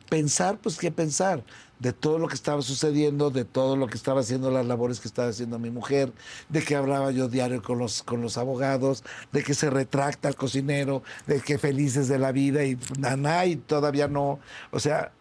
Pensar, 0.08 0.58
pues 0.58 0.76
qué 0.76 0.90
pensar, 0.90 1.42
de 1.78 1.92
todo 1.92 2.18
lo 2.18 2.28
que 2.28 2.34
estaba 2.34 2.62
sucediendo, 2.62 3.30
de 3.30 3.44
todo 3.44 3.76
lo 3.76 3.86
que 3.86 3.96
estaba 3.96 4.20
haciendo, 4.20 4.50
las 4.50 4.66
labores 4.66 5.00
que 5.00 5.08
estaba 5.08 5.28
haciendo 5.28 5.58
mi 5.58 5.70
mujer, 5.70 6.12
de 6.48 6.62
que 6.62 6.76
hablaba 6.76 7.10
yo 7.10 7.28
diario 7.28 7.62
con 7.62 7.78
los, 7.78 8.02
con 8.02 8.22
los 8.22 8.38
abogados, 8.38 9.04
de 9.32 9.42
que 9.42 9.54
se 9.54 9.68
retracta 9.68 10.28
el 10.28 10.36
cocinero, 10.36 11.02
de 11.26 11.40
que 11.40 11.58
felices 11.58 12.08
de 12.08 12.18
la 12.18 12.32
vida 12.32 12.64
y 12.64 12.78
naná 12.98 13.46
y 13.46 13.56
todavía 13.56 14.08
no. 14.08 14.38
O 14.70 14.80
sea, 14.80 15.12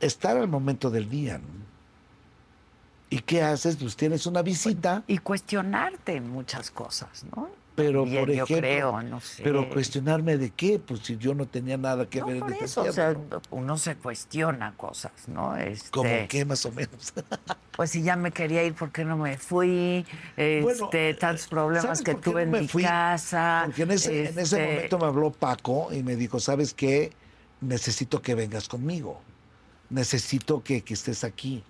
estar 0.00 0.36
al 0.36 0.48
momento 0.48 0.90
del 0.90 1.10
día. 1.10 1.38
¿no? 1.38 1.62
¿Y 3.10 3.20
qué 3.20 3.42
haces? 3.42 3.76
Pues 3.76 3.94
tienes 3.94 4.26
una 4.26 4.40
visita. 4.40 5.04
Y 5.06 5.18
cuestionarte 5.18 6.20
muchas 6.22 6.70
cosas, 6.70 7.24
¿no? 7.36 7.50
Pero, 7.74 8.04
Bien, 8.04 8.20
por 8.26 8.28
yo 8.34 8.44
ejemplo, 8.44 8.56
creo, 8.58 9.02
no 9.02 9.20
sé. 9.20 9.42
pero 9.42 9.68
cuestionarme 9.70 10.36
de 10.36 10.50
qué, 10.50 10.78
pues 10.78 11.00
si 11.00 11.16
yo 11.16 11.34
no 11.34 11.46
tenía 11.48 11.78
nada 11.78 12.04
que 12.06 12.20
No, 12.20 12.26
ver 12.26 12.40
por 12.40 12.52
en 12.52 12.64
eso, 12.64 12.82
o 12.82 12.92
sea, 12.92 13.16
uno 13.50 13.78
se 13.78 13.96
cuestiona 13.96 14.74
cosas, 14.76 15.12
¿no? 15.26 15.56
Este, 15.56 15.88
¿Cómo 15.90 16.10
qué, 16.28 16.44
más 16.44 16.64
o 16.66 16.72
menos? 16.72 17.12
Pues 17.74 17.90
si 17.90 18.02
ya 18.02 18.16
me 18.16 18.30
quería 18.32 18.62
ir, 18.64 18.74
¿por 18.74 18.92
qué 18.92 19.02
no 19.06 19.16
me 19.16 19.38
fui? 19.38 20.04
Este, 20.36 20.60
Bueno, 20.60 20.90
tantos 21.18 21.46
problemas 21.46 21.82
¿sabes 21.84 22.02
que 22.02 22.14
tuve 22.14 22.44
no 22.44 22.56
en 22.58 22.62
mi 22.64 22.68
fui? 22.68 22.82
casa. 22.82 23.62
Porque 23.64 23.82
en 23.84 23.90
ese, 23.92 24.28
en 24.28 24.38
ese 24.38 24.42
este, 24.42 24.66
momento 24.66 24.98
me 24.98 25.06
habló 25.06 25.32
Paco 25.32 25.88
y 25.90 26.02
me 26.02 26.14
dijo, 26.14 26.38
¿sabes 26.38 26.74
qué? 26.74 27.12
Necesito 27.62 28.20
que 28.20 28.34
vengas 28.34 28.68
conmigo. 28.68 29.22
Necesito 29.88 30.62
que, 30.62 30.82
que 30.82 30.92
estés 30.94 31.24
aquí. 31.24 31.64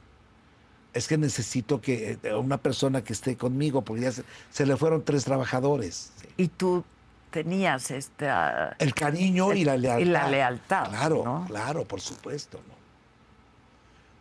Es 0.95 1.09
que 1.09 1.17
necesito 1.17 1.81
que 1.81 2.19
eh, 2.23 2.35
una 2.35 2.59
persona 2.59 3.03
que 3.03 3.13
esté 3.13 3.37
conmigo, 3.37 3.83
porque 3.83 4.03
ya 4.03 4.13
se, 4.13 4.25
se 4.51 4.67
le 4.67 4.77
fueron 4.77 5.05
tres 5.05 5.25
trabajadores. 5.25 6.13
Y 6.37 6.49
tú 6.49 6.85
tenías 7.31 7.91
esta... 7.91 8.77
El 8.79 8.95
cariño 8.95 9.55
y 9.55 9.65
la 9.65 9.77
lealtad. 9.77 10.07
Y 10.07 10.11
la 10.11 10.29
lealtad, 10.29 10.89
Claro, 10.91 11.23
¿no? 11.25 11.45
claro, 11.47 11.85
por 11.87 12.01
supuesto. 12.01 12.59
¿no? 12.69 12.75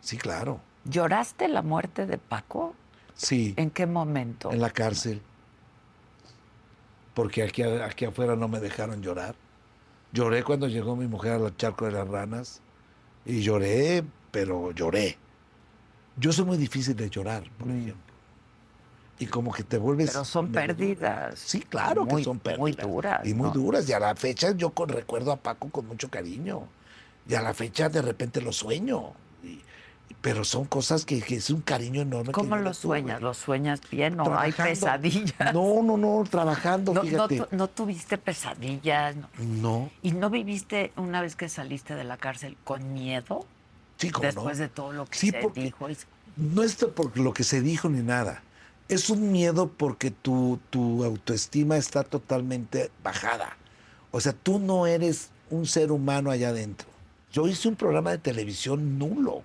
Sí, 0.00 0.16
claro. 0.16 0.60
¿Lloraste 0.84 1.46
la 1.48 1.60
muerte 1.62 2.06
de 2.06 2.16
Paco? 2.18 2.74
Sí, 3.14 3.52
¿En 3.58 3.70
qué 3.70 3.86
momento? 3.86 4.50
en 4.50 4.60
la 4.60 4.70
cárcel. 4.70 5.20
Porque 7.14 7.42
aquí, 7.42 7.62
aquí 7.62 8.06
afuera 8.06 8.34
no 8.36 8.48
me 8.48 8.58
dejaron 8.60 9.02
llorar. 9.02 9.34
Lloré 10.12 10.42
cuando 10.42 10.66
llegó 10.68 10.96
mi 10.96 11.06
mujer 11.06 11.32
al 11.32 11.56
charco 11.56 11.84
de 11.84 11.92
las 11.92 12.08
ranas. 12.08 12.60
Y 13.26 13.42
lloré, 13.42 14.02
pero 14.30 14.72
lloré. 14.72 15.18
Yo 16.16 16.32
soy 16.32 16.44
muy 16.44 16.56
difícil 16.58 16.94
de 16.96 17.08
llorar, 17.08 17.44
por 17.58 17.68
ejemplo. 17.68 17.94
Y 19.18 19.26
como 19.26 19.52
que 19.52 19.62
te 19.62 19.78
vuelves... 19.78 20.10
Mm. 20.10 20.12
Pero 20.12 20.24
son 20.24 20.52
de- 20.52 20.60
pérdidas. 20.60 21.38
Sí, 21.38 21.60
claro 21.60 22.04
muy- 22.04 22.22
que 22.22 22.24
son 22.24 22.38
pérdidas. 22.38 22.58
Muy 22.60 22.72
duras. 22.72 23.26
Y 23.26 23.34
muy 23.34 23.48
¿no? 23.48 23.54
duras. 23.54 23.88
Y 23.88 23.92
a 23.92 24.00
la 24.00 24.14
fecha 24.16 24.52
yo 24.52 24.70
con, 24.70 24.88
recuerdo 24.88 25.32
a 25.32 25.36
Paco 25.36 25.68
con 25.70 25.86
mucho 25.86 26.10
cariño. 26.10 26.62
Y 27.28 27.34
a 27.34 27.42
la 27.42 27.54
fecha 27.54 27.88
de 27.88 28.02
repente 28.02 28.40
lo 28.40 28.52
sueño. 28.52 29.12
Y- 29.44 29.60
pero 30.20 30.44
son 30.44 30.66
cosas 30.66 31.04
que, 31.04 31.20
que 31.22 31.36
es 31.36 31.50
un 31.50 31.60
cariño 31.62 32.02
enorme. 32.02 32.32
¿Cómo 32.32 32.56
lo 32.56 32.74
sueñas? 32.74 33.20
¿Lo 33.22 33.32
sueñas 33.34 33.80
bien 33.90 34.20
o 34.20 34.38
hay 34.38 34.52
pesadillas? 34.52 35.52
No, 35.54 35.82
no, 35.82 35.96
no, 35.96 36.24
trabajando, 36.28 36.92
No, 36.92 37.02
fíjate. 37.02 37.44
no 37.52 37.68
tuviste 37.68 38.18
pesadillas? 38.18 39.16
no? 39.16 39.28
No, 39.38 39.90
¿Y 40.02 40.12
no 40.12 40.30
viviste 40.30 40.92
una 40.96 41.20
vez 41.22 41.34
que 41.36 41.48
saliste 41.48 41.94
de 41.94 42.04
la 42.04 42.18
cárcel 42.18 42.56
con 42.64 42.92
miedo? 42.92 43.46
Después 44.00 44.34
no. 44.34 44.44
de 44.62 44.68
todo 44.68 44.92
lo 44.92 45.06
que 45.06 45.18
Sí, 45.18 45.30
se 45.30 45.38
dijo. 45.54 45.88
y- 45.90 45.96
No 46.36 46.62
es 46.62 46.76
por 46.76 47.16
lo 47.18 47.32
que 47.32 47.44
se 47.44 47.60
dijo 47.60 47.88
ni 47.88 48.00
nada. 48.02 48.42
Es 48.88 49.10
un 49.10 49.30
miedo 49.32 49.68
porque 49.68 50.10
tu, 50.10 50.58
tu 50.70 51.04
autoestima 51.04 51.76
está 51.76 52.02
totalmente 52.02 52.90
bajada. 53.02 53.56
O 54.10 54.20
sea, 54.20 54.32
tú 54.32 54.58
no 54.58 54.86
eres 54.86 55.30
un 55.50 55.66
ser 55.66 55.92
humano 55.92 56.30
allá 56.30 56.48
adentro. 56.48 56.88
Yo 57.32 57.46
hice 57.48 57.68
un 57.68 57.76
programa 57.76 58.10
de 58.10 58.18
televisión 58.18 58.98
nulo 58.98 59.42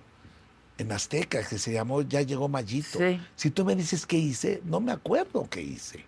en 0.76 0.92
Azteca 0.92 1.42
que 1.46 1.58
se 1.58 1.72
llamó 1.72 2.02
Ya 2.02 2.20
llegó 2.22 2.48
Mayito. 2.48 2.98
Sí. 2.98 3.20
Si 3.36 3.50
tú 3.50 3.64
me 3.64 3.74
dices 3.76 4.04
qué 4.06 4.16
hice, 4.18 4.60
no 4.64 4.80
me 4.80 4.92
acuerdo 4.92 5.46
qué 5.48 5.62
hice. 5.62 6.04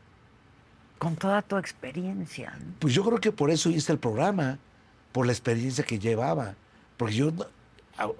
Con 0.98 1.16
toda 1.16 1.40
tu 1.42 1.56
experiencia. 1.56 2.50
¿no? 2.58 2.74
Pues 2.78 2.92
yo 2.94 3.04
creo 3.04 3.20
que 3.20 3.32
por 3.32 3.50
eso 3.50 3.70
hice 3.70 3.92
el 3.92 3.98
programa, 3.98 4.58
por 5.12 5.24
la 5.26 5.32
experiencia 5.32 5.84
que 5.84 5.98
llevaba. 5.98 6.54
Porque 6.98 7.14
yo, 7.14 7.32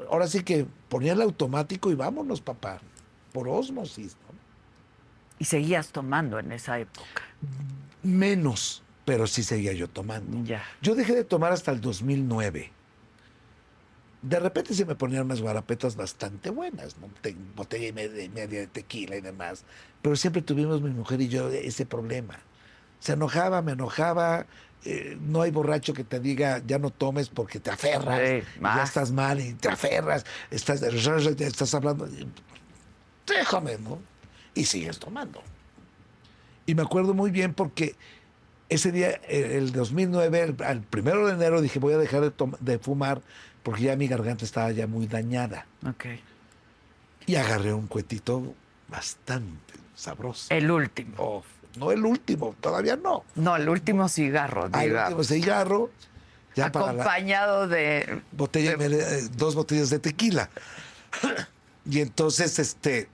ahora 0.09 0.27
sí 0.27 0.43
que 0.43 0.67
ponía 0.89 1.13
el 1.13 1.23
automático 1.23 1.91
y 1.91 1.95
vámonos, 1.95 2.41
papá, 2.41 2.81
por 3.33 3.49
osmosis. 3.49 4.17
¿no? 4.29 4.35
Y 5.39 5.45
seguías 5.45 5.89
tomando 5.91 6.39
en 6.39 6.53
esa 6.53 6.79
época. 6.79 7.23
Menos, 8.03 8.83
pero 9.05 9.27
sí 9.27 9.43
seguía 9.43 9.73
yo 9.73 9.89
tomando. 9.89 10.45
Ya. 10.45 10.63
Yo 10.83 10.95
dejé 10.95 11.15
de 11.15 11.25
tomar 11.25 11.53
hasta 11.53 11.71
el 11.71 11.81
2009. 11.81 12.71
De 14.23 14.39
repente 14.39 14.75
se 14.75 14.85
me 14.85 14.95
ponían 14.95 15.25
unas 15.25 15.41
guarapetas 15.41 15.97
bastante 15.97 16.51
buenas, 16.51 16.99
¿no? 16.99 17.09
Te- 17.23 17.35
botella 17.57 17.89
y 17.89 17.93
media, 17.93 18.23
y 18.23 18.29
media 18.29 18.61
de 18.61 18.67
tequila 18.67 19.17
y 19.17 19.23
demás. 19.23 19.65
Pero 20.03 20.15
siempre 20.17 20.43
tuvimos 20.43 20.83
mi 20.83 20.91
mujer 20.91 21.23
y 21.23 21.29
yo 21.29 21.49
ese 21.49 21.87
problema. 21.87 22.39
Se 22.99 23.13
enojaba, 23.15 23.63
me 23.63 23.73
enojaba. 23.73 24.45
Eh, 24.85 25.19
no 25.21 25.43
hay 25.43 25.51
borracho 25.51 25.93
que 25.93 26.05
te 26.05 26.21
diga 26.21 26.63
ya 26.67 26.79
no 26.79 26.91
tomes 26.91 27.29
porque 27.29 27.61
te 27.61 27.71
aferras. 27.71 28.19
Sí, 28.19 28.47
ya 28.63 28.83
estás 28.83 29.13
mal 29.13 29.41
y 29.41 29.55
te 29.55 29.69
aferras. 29.69 30.25
Estás, 30.51 30.83
estás 30.83 31.75
hablando. 31.75 32.09
Déjame, 33.27 33.79
¿no? 33.79 33.99
Y 34.55 34.65
sigues 34.65 34.99
tomando. 34.99 35.43
Y 36.67 36.75
me 36.75 36.83
acuerdo 36.83 37.15
muy 37.15 37.31
bien 37.31 37.53
porque 37.53 37.95
ese 38.69 38.93
día, 38.93 39.21
el 39.29 39.73
2009, 39.73 40.41
el, 40.41 40.63
al 40.65 40.83
primero 40.83 41.27
de 41.27 41.35
enero, 41.35 41.61
dije 41.61 41.79
voy 41.79 41.95
a 41.95 41.99
dejar 41.99 42.23
de, 42.23 42.33
de 42.61 42.79
fumar 42.79 43.21
porque 43.63 43.83
ya 43.83 43.97
mi 43.97 44.09
garganta 44.09 44.45
estaba 44.45 44.71
ya 44.71 44.87
muy 44.87 45.07
dañada. 45.07 45.67
Ok. 45.87 46.07
Y 47.27 47.35
agarré 47.37 47.75
un 47.75 47.87
cuetito 47.87 48.55
bastante 48.89 49.75
sabroso. 49.95 50.47
El 50.55 50.71
último. 50.71 51.15
Oh, 51.19 51.45
no 51.77 51.93
el 51.93 52.05
último, 52.05 52.55
todavía 52.61 52.97
no. 52.97 53.25
No, 53.35 53.57
el 53.57 53.69
último 53.69 54.09
cigarro, 54.09 54.69
Ah, 54.73 54.85
el 54.85 54.95
último 54.97 55.25
cigarro, 55.25 55.91
ya 56.55 56.71
para 56.73 56.87
la 56.87 57.03
Acompañado 57.03 57.69
de... 57.69 58.23
botella, 58.33 58.73
eh, 58.79 59.29
dos 59.37 59.55
botellas 59.55 59.91
de 59.91 59.99
tequila. 59.99 60.51
y 61.89 62.01
entonces, 62.01 62.59
este, 62.59 63.09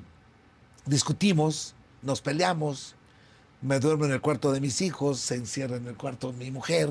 discutimos, 0.87 1.75
nos 2.03 2.21
peleamos, 2.23 2.95
me 3.63 3.79
duermo 3.81 4.05
en 4.07 4.13
el 4.13 4.21
cuarto 4.21 4.53
de 4.53 4.61
mis 4.61 4.81
hijos, 4.81 5.19
se 5.21 5.35
encierra 5.35 5.77
en 5.77 5.87
el 5.87 5.97
cuarto 5.97 6.33
de 6.33 6.39
mi 6.39 6.51
mujer. 6.51 6.91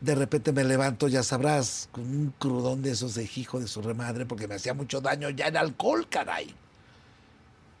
De 0.00 0.14
repente 0.14 0.52
me 0.52 0.62
levanto, 0.62 1.08
ya 1.08 1.24
sabrás, 1.24 1.88
con 1.90 2.04
un 2.04 2.32
crudón 2.38 2.82
de 2.82 2.92
esos 2.92 3.14
de 3.14 3.28
hijo 3.34 3.58
de 3.58 3.66
su 3.66 3.82
remadre, 3.82 4.26
porque 4.26 4.46
me 4.46 4.54
hacía 4.54 4.72
mucho 4.74 5.00
daño 5.00 5.30
ya 5.30 5.48
en 5.48 5.56
alcohol, 5.56 6.06
caray. 6.08 6.54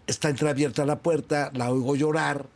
Está 0.08 0.30
entreabierta 0.30 0.86
la 0.86 0.98
puerta, 0.98 1.50
la 1.54 1.70
oigo 1.70 1.94
llorar. 1.94 2.46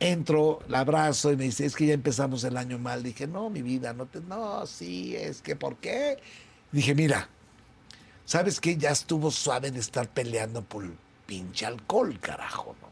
Entro, 0.00 0.60
la 0.68 0.80
abrazo 0.80 1.30
y 1.30 1.36
me 1.36 1.44
dice, 1.44 1.66
es 1.66 1.76
que 1.76 1.84
ya 1.84 1.92
empezamos 1.92 2.42
el 2.44 2.56
año 2.56 2.78
mal. 2.78 3.02
Dije, 3.02 3.26
no, 3.26 3.50
mi 3.50 3.60
vida, 3.60 3.92
no 3.92 4.06
te. 4.06 4.20
No, 4.22 4.66
sí, 4.66 5.14
es 5.14 5.42
que, 5.42 5.54
¿por 5.54 5.76
qué? 5.76 6.16
Dije, 6.72 6.94
mira, 6.94 7.28
¿sabes 8.24 8.58
qué? 8.58 8.78
Ya 8.78 8.90
estuvo 8.90 9.30
suave 9.30 9.70
de 9.70 9.80
estar 9.80 10.08
peleando 10.08 10.62
por 10.62 10.84
el 10.84 10.96
pinche 11.26 11.66
alcohol, 11.66 12.18
carajo, 12.18 12.74
¿no? 12.80 12.88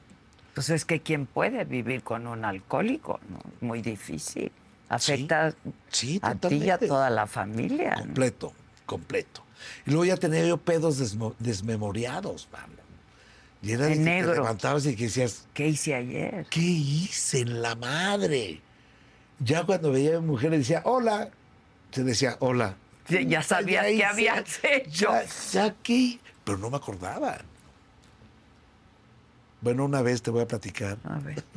Pues 0.55 0.69
es 0.69 0.85
que 0.85 1.01
¿quién 1.01 1.25
puede 1.25 1.65
vivir 1.65 2.03
con 2.03 2.27
un 2.27 2.45
alcohólico? 2.45 3.21
¿no? 3.31 3.39
Muy 3.67 3.81
difícil. 3.81 4.53
Afecta 4.91 5.55
Sí, 5.91 6.19
a 6.21 6.35
ti 6.35 6.57
y 6.57 6.69
a 6.69 6.79
toda 6.79 7.09
la 7.09 7.27
familia. 7.27 7.95
¿no? 7.97 8.03
Completo, 8.03 8.53
completo. 8.85 9.43
Y 9.87 9.91
luego 9.91 10.05
ya 10.05 10.17
tenía 10.17 10.45
yo 10.47 10.59
pedos 10.59 10.99
desmemoriados, 11.39 12.49
mano. 12.53 12.78
Y 13.63 13.73
era 13.73 13.89
En 13.89 14.05
que 14.05 14.23
te 14.23 14.35
levantabas 14.35 14.87
y 14.87 14.95
que 14.95 15.05
decías, 15.05 15.47
¿Qué 15.53 15.69
hice 15.69 15.95
ayer? 15.95 16.47
¿qué 16.51 16.61
hice 16.61 17.41
en 17.41 17.61
la 17.63 17.75
madre? 17.75 18.61
Ya 19.41 19.65
cuando 19.65 19.91
veía 19.93 20.17
a 20.17 20.21
mi 20.21 20.27
mujer 20.29 20.51
le 20.53 20.59
decía, 20.59 20.83
hola, 20.85 21.31
se 21.91 22.05
decía, 22.05 22.37
hola. 22.41 22.77
Ya- 23.09 23.21
ya 23.23 23.43
sabías 23.43 23.85
qué 23.85 23.93
hice, 23.95 24.05
habías 24.05 24.61
hecho. 24.65 25.11
Ya, 25.11 25.25
ya 25.53 25.75
qué, 25.83 26.21
pero 26.45 26.59
no 26.59 26.71
me 26.71 26.77
acordaba. 26.77 27.39
Bueno, 29.61 29.85
una 29.87 30.03
vez 30.03 30.23
te 30.23 30.31
voy 30.31 30.43
a 30.43 30.47
platicar. 30.47 30.99
A 31.05 31.19
ver. 31.19 31.43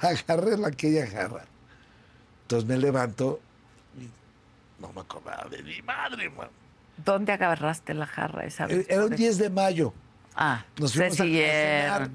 Agarré 0.00 0.56
la 0.58 0.68
aquella 0.68 1.06
jarra. 1.06 1.44
Entonces 2.42 2.68
me 2.68 2.76
levanto 2.76 3.40
y 3.98 4.08
no 4.82 4.92
me 4.92 5.00
acordaba 5.00 5.48
de 5.48 5.62
mi 5.62 5.80
madre, 5.82 6.28
man. 6.30 6.48
¿Dónde 6.96 7.32
agarraste 7.32 7.94
la 7.94 8.06
jarra 8.06 8.44
esa 8.44 8.66
vez? 8.66 8.86
Era 8.88 9.04
un 9.06 9.14
10 9.16 9.38
de 9.38 9.50
mayo. 9.50 9.92
Ah, 10.36 10.64
Nos 10.78 10.92
fuimos 10.94 11.18
a- 11.20 11.24
a 11.24 11.26
cenar. 11.26 12.10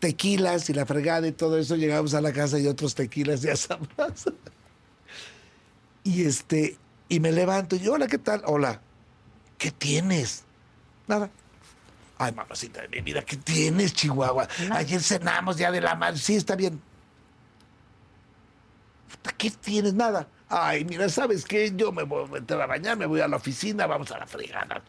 tequilas 0.00 0.68
y 0.70 0.74
la 0.74 0.86
fregada 0.86 1.26
y 1.26 1.32
todo 1.32 1.58
eso, 1.58 1.76
llegamos 1.76 2.14
a 2.14 2.20
la 2.20 2.32
casa 2.32 2.58
y 2.58 2.66
otros 2.66 2.94
tequilas, 2.94 3.40
ya 3.42 3.56
sabrás. 3.56 4.24
Y 6.04 6.24
este, 6.24 6.76
y 7.08 7.20
me 7.20 7.32
levanto 7.32 7.76
y 7.76 7.80
yo, 7.80 7.92
hola, 7.94 8.06
¿qué 8.06 8.18
tal? 8.18 8.42
Hola, 8.46 8.80
¿qué 9.58 9.70
tienes? 9.70 10.44
Nada. 11.06 11.30
Ay, 12.18 12.32
mamacita 12.32 12.82
de 12.82 12.88
mi 12.88 13.00
vida, 13.00 13.22
¿qué 13.22 13.36
tienes, 13.36 13.92
Chihuahua? 13.94 14.48
Ayer 14.72 15.00
cenamos 15.00 15.56
ya 15.56 15.70
de 15.70 15.80
la 15.80 15.94
madre. 15.94 16.18
Sí, 16.18 16.34
está 16.34 16.56
bien. 16.56 16.80
¿Qué 19.36 19.50
tienes? 19.50 19.94
Nada. 19.94 20.26
Ay, 20.50 20.84
mira, 20.84 21.08
¿sabes 21.08 21.44
qué? 21.44 21.72
Yo 21.76 21.92
me 21.92 22.04
voy 22.04 22.24
a 22.24 22.26
meter 22.28 22.60
a 22.60 22.66
bañar, 22.66 22.96
me 22.96 23.06
voy 23.06 23.20
a 23.20 23.28
la 23.28 23.36
oficina, 23.36 23.86
vamos 23.86 24.10
a 24.12 24.18
la 24.18 24.26
fregada. 24.26 24.82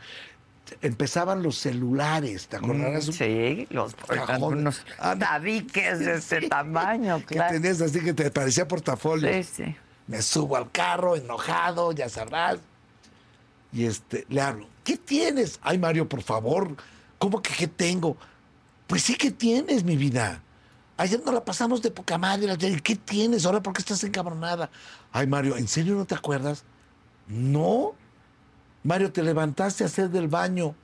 Empezaban 0.82 1.42
los 1.42 1.58
celulares, 1.58 2.48
¿te 2.48 2.58
acordarás? 2.58 3.08
Mm, 3.08 3.12
Sí, 3.12 3.68
los 3.72 3.96
unos 4.40 4.86
no. 5.04 5.18
tabiques 5.18 6.00
de 6.00 6.16
ese 6.16 6.42
tamaño, 6.50 7.20
que 7.26 7.36
claro. 7.36 7.54
tenías 7.54 7.82
así 7.82 8.00
que 8.02 8.14
te 8.14 8.30
parecía 8.32 8.68
portafolio. 8.68 9.32
Sí, 9.44 9.44
sí. 9.44 9.76
Me 10.08 10.22
subo 10.22 10.56
al 10.58 10.72
carro, 10.72 11.16
enojado, 11.16 11.92
ya 11.92 12.08
sabrás. 12.08 12.60
Y 13.74 13.86
este, 13.86 14.26
le 14.30 14.42
hablo, 14.42 14.68
¿qué 14.84 14.98
tienes? 14.98 15.60
Ay, 15.62 15.78
Mario, 15.78 16.08
por 16.08 16.22
favor, 16.22 16.76
¿cómo 17.18 17.42
que 17.42 17.54
qué 17.54 17.68
tengo? 17.68 18.16
Pues 18.88 19.04
sí 19.04 19.16
que 19.16 19.32
tienes, 19.32 19.84
mi 19.84 19.98
vida. 19.98 20.42
Ayer 21.00 21.24
nos 21.24 21.34
la 21.34 21.46
pasamos 21.46 21.82
de 21.82 21.92
poca 21.92 22.18
madre. 22.18 22.58
¿Qué 22.84 22.94
tienes? 22.98 23.46
Ahora, 23.46 23.62
¿por 23.64 23.72
qué 23.72 23.80
estás 23.80 24.04
encabronada? 24.04 24.70
Ay, 25.14 25.28
Mario, 25.28 25.56
¿en 25.56 25.66
serio 25.66 25.96
no 25.96 26.04
te 26.04 26.14
acuerdas? 26.14 26.66
No. 27.26 27.96
Mario, 28.84 29.10
te 29.10 29.24
levantaste 29.24 29.86
a 29.86 29.88
hacer 29.88 30.10
del 30.10 30.28
baño. 30.28 30.76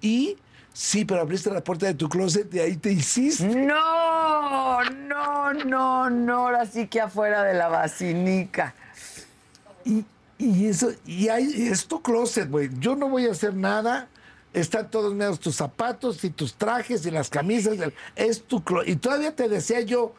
Y 0.00 0.36
sí, 0.72 1.04
pero 1.04 1.20
abriste 1.20 1.52
la 1.52 1.62
puerta 1.62 1.86
de 1.86 1.94
tu 1.94 2.08
closet 2.08 2.52
y 2.52 2.58
ahí 2.58 2.76
te 2.78 2.90
hiciste. 2.90 3.46
No, 3.46 4.82
no, 4.82 5.54
no, 5.54 6.10
no. 6.10 6.34
Ahora 6.34 6.66
sí 6.66 6.88
que 6.88 7.00
afuera 7.00 7.44
de 7.44 7.54
la 7.54 7.68
basinica. 7.68 8.74
Y, 9.84 10.04
y 10.36 10.66
eso, 10.66 10.90
y 11.06 11.28
hay, 11.28 11.68
es 11.68 11.86
tu 11.86 12.02
closet, 12.02 12.50
güey. 12.50 12.70
Yo 12.80 12.96
no 12.96 13.08
voy 13.08 13.26
a 13.26 13.30
hacer 13.30 13.54
nada. 13.54 14.08
Están 14.52 14.90
todos 14.90 15.14
menos 15.14 15.38
tus 15.38 15.56
zapatos 15.56 16.24
y 16.24 16.30
tus 16.30 16.54
trajes 16.54 17.04
y 17.06 17.10
las 17.10 17.28
camisas. 17.28 17.76
Es 18.16 18.42
tu 18.44 18.62
closet. 18.62 18.88
Y 18.88 18.96
todavía 18.96 19.34
te 19.34 19.48
decía 19.48 19.80
yo, 19.80 20.14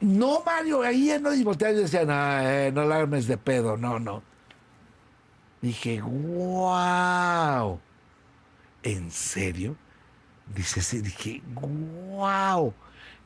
no, 0.00 0.42
Mario, 0.44 0.82
ahí 0.82 1.10
no. 1.20 1.32
Y 1.34 1.40
y 1.40 1.74
decía, 1.74 2.04
no, 2.04 2.40
eh, 2.40 2.70
no 2.72 2.84
la 2.84 3.06
de 3.06 3.38
pedo, 3.38 3.76
no, 3.76 3.98
no. 3.98 4.22
Dije, 5.62 6.02
wow. 6.02 7.80
¿En 8.82 9.10
serio? 9.10 9.76
Dice, 10.54 10.82
sí, 10.82 11.00
dije, 11.00 11.42
wow. 11.54 12.74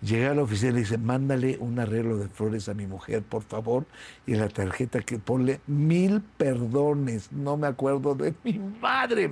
Llegué 0.00 0.28
a 0.28 0.34
la 0.34 0.42
oficina 0.42 0.70
y 0.70 0.74
le 0.74 0.80
dice, 0.80 0.98
mándale 0.98 1.58
un 1.58 1.80
arreglo 1.80 2.16
de 2.18 2.28
flores 2.28 2.68
a 2.68 2.74
mi 2.74 2.86
mujer, 2.86 3.24
por 3.24 3.42
favor. 3.42 3.86
Y 4.26 4.36
la 4.36 4.48
tarjeta 4.48 5.00
que 5.00 5.18
ponle 5.18 5.60
mil 5.66 6.20
perdones. 6.20 7.32
No 7.32 7.56
me 7.56 7.66
acuerdo 7.66 8.14
de 8.14 8.32
mi 8.44 8.60
madre. 8.60 9.28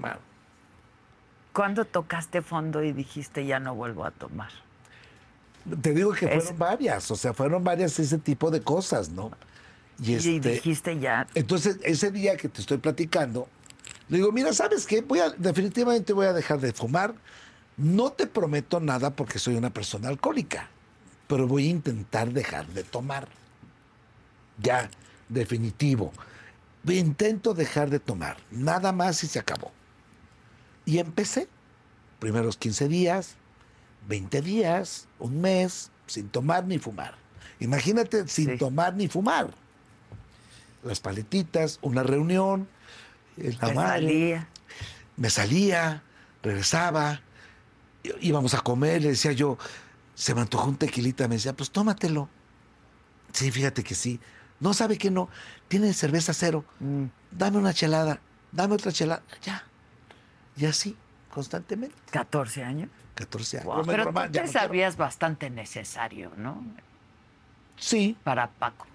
¿Cuándo 1.56 1.86
tocaste 1.86 2.42
fondo 2.42 2.82
y 2.82 2.92
dijiste 2.92 3.46
ya 3.46 3.58
no 3.58 3.74
vuelvo 3.74 4.04
a 4.04 4.10
tomar? 4.10 4.50
Te 5.80 5.94
digo 5.94 6.12
que 6.12 6.26
Es- 6.26 6.44
fueron 6.44 6.58
varias, 6.58 7.10
o 7.10 7.16
sea, 7.16 7.32
fueron 7.32 7.64
varias 7.64 7.98
ese 7.98 8.18
tipo 8.18 8.50
de 8.50 8.60
cosas, 8.60 9.08
¿no? 9.08 9.30
Y, 9.98 10.12
Y 10.12 10.14
este, 10.16 10.50
dijiste 10.50 10.98
ya. 10.98 11.26
Entonces, 11.34 11.78
ese 11.82 12.10
día 12.10 12.36
que 12.36 12.50
te 12.50 12.60
estoy 12.60 12.76
platicando, 12.76 13.48
le 14.10 14.18
digo, 14.18 14.32
mira, 14.32 14.52
¿sabes 14.52 14.84
qué? 14.86 15.00
Voy 15.00 15.20
a, 15.20 15.30
definitivamente 15.30 16.12
voy 16.12 16.26
a 16.26 16.34
dejar 16.34 16.60
de 16.60 16.74
fumar. 16.74 17.14
No 17.78 18.12
te 18.12 18.26
prometo 18.26 18.78
nada 18.78 19.16
porque 19.16 19.38
soy 19.38 19.56
una 19.56 19.70
persona 19.70 20.08
alcohólica, 20.10 20.68
pero 21.26 21.46
voy 21.46 21.68
a 21.68 21.70
intentar 21.70 22.34
dejar 22.34 22.66
de 22.66 22.84
tomar. 22.84 23.28
Ya, 24.62 24.90
definitivo. 25.30 26.12
Intento 26.86 27.54
dejar 27.54 27.88
de 27.88 27.98
tomar, 27.98 28.36
nada 28.50 28.92
más 28.92 29.24
y 29.24 29.26
se 29.26 29.38
acabó. 29.38 29.72
Y 30.86 30.98
empecé, 30.98 31.48
primeros 32.20 32.56
15 32.56 32.88
días, 32.88 33.34
20 34.08 34.40
días, 34.40 35.08
un 35.18 35.40
mes, 35.42 35.90
sin 36.06 36.28
tomar 36.30 36.64
ni 36.64 36.78
fumar. 36.78 37.14
Imagínate, 37.60 38.26
sin 38.28 38.52
Sí. 38.52 38.56
tomar 38.58 38.94
ni 38.94 39.08
fumar 39.08 39.52
las 40.84 41.00
paletitas, 41.00 41.78
una 41.82 42.02
reunión, 42.04 42.68
el 43.36 43.58
madre, 43.74 43.74
salía. 44.00 44.48
me 45.16 45.30
salía, 45.30 46.02
regresaba, 46.42 47.20
íbamos 48.20 48.54
a 48.54 48.60
comer, 48.60 49.02
le 49.02 49.08
decía 49.08 49.32
yo, 49.32 49.58
se 50.14 50.32
me 50.34 50.42
antojó 50.42 50.68
un 50.68 50.76
tequilita, 50.76 51.26
me 51.26 51.34
decía, 51.34 51.54
pues 51.54 51.70
tómatelo. 51.72 52.28
Sí, 53.32 53.50
fíjate 53.50 53.82
que 53.82 53.94
sí. 53.96 54.20
No 54.60 54.72
sabe 54.74 54.96
que 54.96 55.10
no, 55.10 55.28
tiene 55.68 55.92
cerveza 55.92 56.32
cero, 56.32 56.64
Mm. 56.78 57.06
dame 57.32 57.58
una 57.58 57.74
chelada, 57.74 58.20
dame 58.52 58.74
otra 58.74 58.92
chelada, 58.92 59.22
ya. 59.42 59.65
Y 60.56 60.66
así, 60.66 60.96
constantemente, 61.32 61.94
14 62.10 62.62
años. 62.64 62.88
14 63.14 63.58
años. 63.58 63.66
Wow, 63.66 63.84
Pero 63.86 64.04
tú 64.06 64.12
te 64.12 64.20
no 64.26 64.30
quiero. 64.30 64.48
sabías 64.48 64.96
bastante 64.96 65.50
necesario, 65.50 66.30
¿no? 66.36 66.62
Sí, 67.78 68.16
Para 68.24 68.46
Paco. 68.48 68.86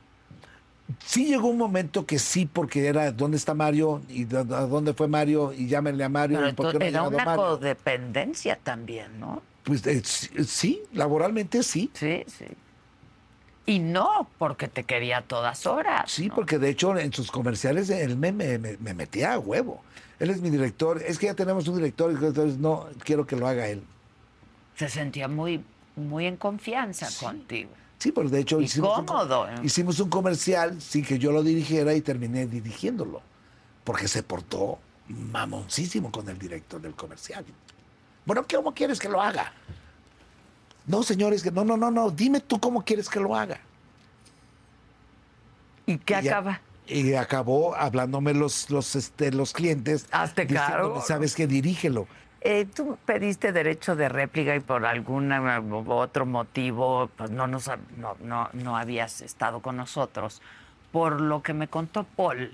sí 1.06 1.26
llegó 1.28 1.48
un 1.48 1.58
momento 1.58 2.06
que 2.06 2.18
sí, 2.20 2.46
porque 2.52 2.88
era 2.88 3.12
dónde 3.12 3.38
está 3.38 3.54
Mario 3.54 4.02
y 4.10 4.24
a 4.36 4.44
dónde 4.44 4.94
fue 4.94 5.08
Mario 5.08 5.54
y 5.54 5.68
llámenle 5.68 6.04
a 6.04 6.10
Mario. 6.10 6.40
Pero 6.40 6.56
por 6.56 6.72
qué 6.72 6.80
no 6.80 6.86
era 6.86 7.04
una 7.04 7.26
Mario. 7.26 7.44
codependencia 7.46 8.56
también, 8.58 9.20
¿no? 9.20 9.42
Pues 9.64 9.86
eh, 9.86 10.02
sí, 10.04 10.30
sí, 10.46 10.82
laboralmente 10.94 11.62
sí. 11.64 11.92
Sí, 11.94 12.24
sí. 12.28 12.46
Y 13.68 13.78
no 13.80 14.28
porque 14.40 14.68
te 14.68 14.84
quería 14.84 15.20
a 15.20 15.22
todas 15.22 15.66
horas. 15.68 16.12
Sí, 16.12 16.28
¿no? 16.30 16.36
porque 16.36 16.58
de 16.58 16.70
hecho 16.70 16.98
en 16.98 17.14
sus 17.14 17.30
comerciales 17.32 17.90
él 17.92 18.18
me- 18.18 18.32
me 18.32 18.94
metía 18.96 19.34
a 19.34 19.40
huevo. 19.40 19.84
Él 20.22 20.30
es 20.30 20.40
mi 20.40 20.52
director. 20.52 21.02
Es 21.02 21.18
que 21.18 21.26
ya 21.26 21.34
tenemos 21.34 21.68
un 21.68 21.78
director 21.78 22.12
y 22.12 22.16
entonces 22.24 22.60
no 22.60 22.88
quiero 23.04 23.26
que 23.26 23.36
lo 23.36 23.48
haga 23.48 23.68
él. 23.68 23.84
se 24.76 24.88
sentía 24.88 25.28
muy, 25.28 25.64
muy 25.96 26.26
en 26.28 26.38
confianza 26.38 27.08
Sí. 27.10 27.26
contigo. 27.26 27.70
Sí, 28.00 28.12
pero 28.12 28.30
de 28.30 28.40
hecho 28.40 28.60
Y 28.62 28.66
hicimos, 28.66 28.98
un, 29.00 29.06
cómodo, 29.06 29.48
¿eh? 29.48 29.56
hicimos 29.64 30.00
un 30.00 30.10
comercial 30.10 30.80
sin 30.82 31.04
que 31.06 31.20
yo 31.20 31.32
lo 31.32 31.44
dirigiera 31.44 31.94
y 31.94 32.02
terminé 32.02 32.46
dirigiéndolo. 32.48 33.22
Porque 33.84 34.08
se 34.08 34.22
portó 34.24 34.80
mamoncísimo 35.08 36.12
con 36.12 36.28
el 36.30 36.38
director 36.40 36.80
del 36.82 36.94
comercial. 36.96 37.44
Bueno, 38.26 38.46
¿cómo 38.52 38.74
quieres 38.74 39.00
que 39.00 39.10
lo 39.10 39.20
haga? 39.22 39.52
No, 40.88 41.02
señores, 41.04 41.44
no, 41.52 41.64
no, 41.64 41.78
no, 41.78 41.90
no. 41.92 42.10
Dime 42.12 42.40
tú 42.42 42.60
cómo 42.60 42.84
quieres 42.84 43.10
que 43.10 43.20
lo 43.20 43.36
haga. 43.36 43.60
¿Y 45.86 45.98
qué 45.98 46.20
Y 46.20 46.24
ya- 46.24 46.32
acaba? 46.38 46.62
Y 46.92 47.14
acabó 47.16 47.76
hablándome 47.76 48.34
los, 48.34 48.70
los, 48.70 48.96
este, 48.96 49.32
los 49.32 49.54
clientes. 49.54 50.08
Hazte 50.12 50.46
cargo. 50.48 51.02
Sabes 51.02 51.36
que 51.36 51.48
dirígelo. 51.48 52.08
Eh, 52.44 52.66
tú 52.66 52.98
pediste 53.06 53.52
derecho 53.52 53.96
de 53.96 54.10
réplica 54.10 54.56
y 54.56 54.60
por 54.60 54.86
algún 54.86 55.32
otro 55.88 56.26
motivo 56.26 57.08
pues 57.16 57.30
no, 57.30 57.46
nos, 57.46 57.70
no, 57.98 58.18
no, 58.20 58.50
no 58.54 58.78
habías 58.78 59.22
estado 59.22 59.62
con 59.62 59.78
nosotros. 59.78 60.42
Por 60.92 61.22
lo 61.22 61.42
que 61.42 61.54
me 61.54 61.68
contó 61.68 62.04
Paul. 62.04 62.52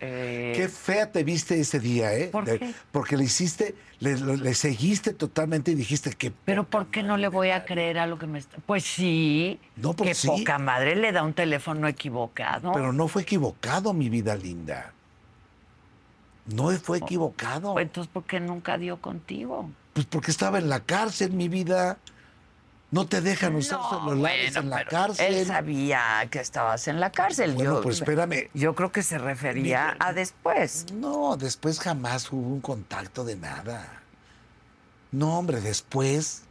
Eh, 0.00 0.52
Qué 0.56 0.68
fea 0.68 1.10
te 1.12 1.24
viste 1.24 1.58
ese 1.60 1.80
día, 1.80 2.12
¿eh? 2.14 2.26
¿Por 2.28 2.44
De- 2.44 2.58
qué? 2.58 2.74
Porque 2.92 3.16
le 3.16 3.24
hiciste, 3.24 3.74
le, 4.00 4.16
le- 4.18 4.36
le 4.36 4.54
seguiste 4.54 5.12
totalmente 5.14 5.70
y 5.70 5.74
dijiste 5.74 6.10
que. 6.12 6.30
Pero 6.44 6.64
¿por 6.64 6.86
qué 6.88 7.02
no 7.02 7.16
le 7.16 7.28
voy 7.28 7.50
a 7.50 7.64
creer 7.64 7.98
a 7.98 8.06
lo 8.06 8.18
que 8.18 8.26
me 8.26 8.38
está...? 8.38 8.58
Pues 8.66 8.84
sí, 8.84 9.58
No, 9.76 9.94
pues 9.94 10.08
que 10.10 10.14
sí. 10.14 10.26
poca 10.28 10.58
madre 10.58 10.96
le 10.96 11.12
da 11.12 11.22
un 11.22 11.32
teléfono 11.32 11.86
equivocado. 11.88 12.72
Pero 12.72 12.92
no 12.92 13.08
fue 13.08 13.22
equivocado, 13.22 13.92
mi 13.94 14.08
vida 14.10 14.34
linda. 14.36 14.92
No 16.46 16.70
fue 16.72 16.98
equivocado. 16.98 17.72
Pues 17.72 17.86
entonces, 17.86 18.10
¿por 18.12 18.24
qué 18.24 18.38
nunca 18.40 18.76
dio 18.76 19.00
contigo? 19.00 19.70
Pues 19.94 20.04
porque 20.06 20.30
estaba 20.30 20.58
en 20.58 20.68
la 20.68 20.80
cárcel, 20.80 21.32
mi 21.32 21.48
vida. 21.48 21.98
No 22.90 23.06
te 23.06 23.20
dejan 23.20 23.56
usar 23.56 23.78
No, 23.80 23.90
celulares 23.90 24.54
bueno, 24.54 24.60
en 24.60 24.70
la 24.70 24.84
cárcel. 24.84 25.34
Él 25.34 25.46
sabía 25.46 26.28
que 26.30 26.38
estabas 26.38 26.86
en 26.86 27.00
la 27.00 27.10
cárcel. 27.10 27.54
Bueno, 27.54 27.76
yo, 27.76 27.82
pues 27.82 27.96
espérame. 27.96 28.50
Yo 28.54 28.74
creo 28.74 28.92
que 28.92 29.02
se 29.02 29.18
refería 29.18 29.96
a 29.98 30.12
después. 30.12 30.86
No, 30.92 31.36
después 31.36 31.80
jamás 31.80 32.30
hubo 32.30 32.46
un 32.46 32.60
contacto 32.60 33.24
de 33.24 33.36
nada. 33.36 34.02
No, 35.10 35.38
hombre, 35.38 35.60
después, 35.60 36.42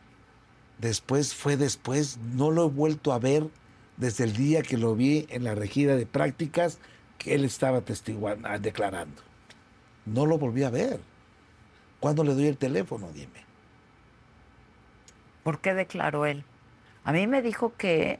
después 0.79 1.33
fue 1.33 1.55
después. 1.55 2.17
No 2.17 2.51
lo 2.51 2.65
he 2.65 2.69
vuelto 2.69 3.13
a 3.13 3.19
ver 3.19 3.47
desde 3.97 4.25
el 4.25 4.33
día 4.33 4.63
que 4.63 4.77
lo 4.77 4.95
vi 4.95 5.25
en 5.29 5.43
la 5.43 5.55
regida 5.55 5.95
de 5.95 6.05
prácticas 6.05 6.77
que 7.17 7.35
él 7.35 7.45
estaba 7.45 7.81
testiguando, 7.81 8.47
ah, 8.49 8.57
declarando. 8.57 9.21
No 10.05 10.25
lo 10.25 10.37
volví 10.37 10.63
a 10.63 10.69
ver. 10.69 10.99
¿Cuándo 11.99 12.23
le 12.23 12.33
doy 12.33 12.47
el 12.47 12.57
teléfono? 12.57 13.09
Dime. 13.13 13.43
¿Por 15.43 15.59
qué 15.59 15.73
declaró 15.73 16.25
él? 16.25 16.43
A 17.03 17.11
mí 17.11 17.27
me 17.27 17.41
dijo 17.41 17.73
que, 17.77 18.19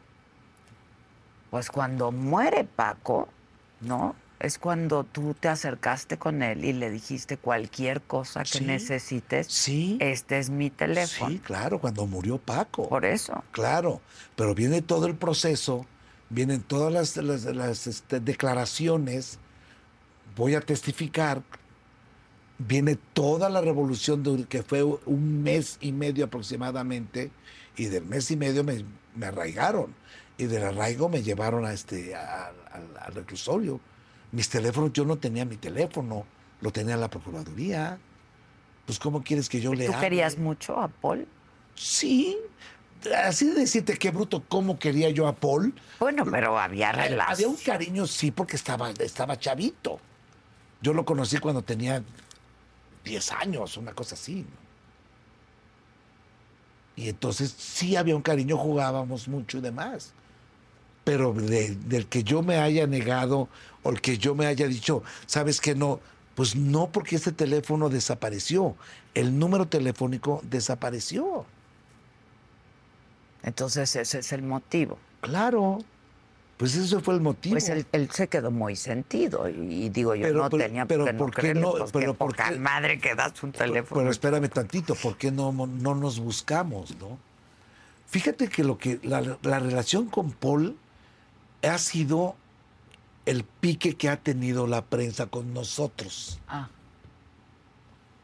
pues 1.49 1.69
cuando 1.69 2.11
muere 2.11 2.63
Paco, 2.63 3.27
¿no? 3.81 4.15
Es 4.39 4.57
cuando 4.59 5.05
tú 5.05 5.33
te 5.39 5.47
acercaste 5.47 6.17
con 6.17 6.43
él 6.43 6.65
y 6.65 6.73
le 6.73 6.89
dijiste 6.89 7.37
cualquier 7.37 8.01
cosa 8.01 8.43
que 8.43 8.57
Sí. 8.57 8.65
necesites. 8.65 9.47
Sí. 9.47 9.97
Este 10.01 10.37
es 10.37 10.49
mi 10.49 10.69
teléfono. 10.69 11.31
Sí, 11.31 11.39
claro, 11.39 11.79
cuando 11.79 12.05
murió 12.05 12.37
Paco. 12.39 12.89
Por 12.89 13.05
eso. 13.05 13.41
Claro, 13.51 14.01
pero 14.35 14.53
viene 14.53 14.81
todo 14.81 15.05
el 15.07 15.15
proceso, 15.15 15.85
vienen 16.29 16.61
todas 16.61 16.91
las, 16.91 17.15
las- 17.17 17.45
las, 17.45 17.87
este, 17.87 18.19
declaraciones, 18.19 19.39
voy 20.35 20.55
a 20.55 20.59
testificar, 20.59 21.41
viene 22.57 22.97
toda 23.13 23.49
la 23.49 23.61
revolución 23.61 24.23
de, 24.23 24.45
que 24.45 24.63
fue 24.63 24.83
un 24.83 25.43
mes 25.43 25.77
y 25.81 25.91
medio 25.91 26.25
aproximadamente, 26.25 27.31
y 27.75 27.85
del 27.85 28.05
mes 28.05 28.29
y 28.31 28.37
medio 28.37 28.63
me, 28.63 28.85
me 29.15 29.25
arraigaron, 29.27 29.93
y 30.37 30.45
del 30.45 30.63
arraigo 30.63 31.09
me 31.09 31.23
llevaron 31.23 31.65
a 31.65 31.73
este, 31.73 32.15
a- 32.15 32.47
al- 32.71 32.97
al 32.99 33.13
reclusorio. 33.13 33.79
Mis 34.31 34.49
teléfonos, 34.49 34.93
yo 34.93 35.05
no 35.05 35.17
tenía 35.17 35.45
mi 35.45 35.57
teléfono, 35.57 36.25
lo 36.61 36.71
tenía 36.71 36.97
la 36.97 37.09
Procuraduría. 37.09 37.97
Pues, 38.85 38.97
¿cómo 38.99 39.23
quieres 39.23 39.47
que 39.49 39.61
yo 39.61 39.73
le 39.73 39.85
¿Tú 39.85 39.93
hable? 39.93 40.01
querías 40.03 40.37
mucho 40.37 40.79
a 40.79 40.87
Paul? 40.87 41.27
Sí, 41.75 42.37
así 43.23 43.47
de 43.47 43.53
decirte 43.55 43.97
qué 43.97 44.11
bruto, 44.11 44.43
cómo 44.47 44.77
quería 44.79 45.09
yo 45.09 45.27
a 45.27 45.35
Paul. 45.35 45.73
Bueno, 45.99 46.25
pero 46.29 46.57
había 46.59 46.89
Había 46.89 47.07
relación. 47.09 47.51
un 47.51 47.57
cariño, 47.57 48.07
sí, 48.07 48.31
porque 48.31 48.55
estaba, 48.55 48.89
estaba 48.91 49.37
chavito. 49.39 49.99
Yo 50.81 50.93
lo 50.93 51.05
conocí 51.05 51.37
cuando 51.37 51.61
tenía 51.61 52.03
10 53.03 53.31
años, 53.31 53.77
una 53.77 53.93
cosa 53.93 54.15
así. 54.15 54.45
Y 56.95 57.09
entonces 57.09 57.53
sí 57.57 57.95
había 57.95 58.15
un 58.15 58.21
cariño, 58.21 58.57
jugábamos 58.57 59.27
mucho 59.27 59.57
y 59.57 59.61
demás. 59.61 60.13
Pero 61.03 61.33
de- 61.33 61.75
del 61.75 62.07
que 62.07 62.23
yo 62.23 62.41
me 62.43 62.57
haya 62.57 62.87
negado 62.87 63.49
o 63.81 63.89
el 63.89 63.99
que 63.99 64.17
yo 64.17 64.35
me 64.35 64.45
haya 64.45 64.67
dicho, 64.67 65.03
sabes 65.25 65.59
que 65.59 65.75
no, 65.75 65.99
pues 66.35 66.55
no 66.55 66.91
porque 66.91 67.15
ese 67.17 67.31
teléfono 67.31 67.89
desapareció. 67.89 68.75
El 69.13 69.37
número 69.37 69.67
telefónico 69.67 70.41
desapareció. 70.43 71.45
Entonces 73.43 73.95
ese 73.95 74.19
es 74.19 74.31
el 74.31 74.43
motivo. 74.43 74.97
Claro. 75.21 75.79
Pues 76.57 76.75
ese 76.75 76.99
fue 76.99 77.15
el 77.15 77.21
motivo. 77.21 77.55
Pues 77.55 77.67
él, 77.69 77.85
él 77.91 78.09
se 78.11 78.27
quedó 78.27 78.51
muy 78.51 78.75
sentido 78.75 79.49
y, 79.49 79.85
y 79.85 79.89
digo 79.89 80.13
yo 80.15 80.23
Pero- 80.27 80.43
no 80.43 80.49
pero- 80.49 80.63
tenía 80.63 80.85
pero 80.85 81.05
por 81.05 81.09
qué 81.09 81.13
no 81.13 81.19
¿por 81.25 81.31
qué 81.35 81.41
creerle, 81.41 81.61
no? 81.61 81.71
pues, 81.71 81.91
Pero 81.91 82.13
¿por 82.13 82.35
qué? 82.35 82.51
madre 82.59 82.99
que 82.99 83.15
das 83.15 83.41
un 83.43 83.51
teléfono. 83.51 83.99
Pero 83.99 84.11
espérame 84.11 84.49
tantito, 84.49 84.95
¿por 84.95 85.17
qué 85.17 85.31
no, 85.31 85.51
no 85.51 85.95
nos 85.95 86.19
buscamos, 86.19 86.95
no? 86.99 87.17
Fíjate 88.07 88.47
que 88.47 88.63
lo 88.63 88.77
que 88.77 88.99
la, 89.03 89.37
la 89.41 89.59
relación 89.59 90.05
con 90.07 90.31
Paul 90.31 90.77
ha 91.63 91.77
sido 91.79 92.35
el 93.25 93.43
pique 93.43 93.95
que 93.95 94.09
ha 94.09 94.17
tenido 94.17 94.67
la 94.67 94.85
prensa 94.85 95.25
con 95.27 95.53
nosotros. 95.53 96.39
Ah. 96.47 96.69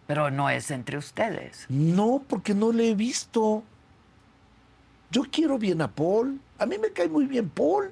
Pero 0.06 0.30
no 0.30 0.50
es 0.50 0.70
entre 0.72 0.98
ustedes. 0.98 1.66
No, 1.70 2.24
porque 2.28 2.54
no 2.54 2.72
le 2.72 2.90
he 2.92 2.96
visto. 2.96 3.64
Yo 5.12 5.24
quiero 5.32 5.58
bien 5.58 5.82
a 5.82 5.90
Paul. 5.92 6.40
A 6.60 6.66
mí 6.66 6.78
me 6.78 6.92
cae 6.92 7.08
muy 7.08 7.26
bien 7.26 7.50
Paul. 7.50 7.92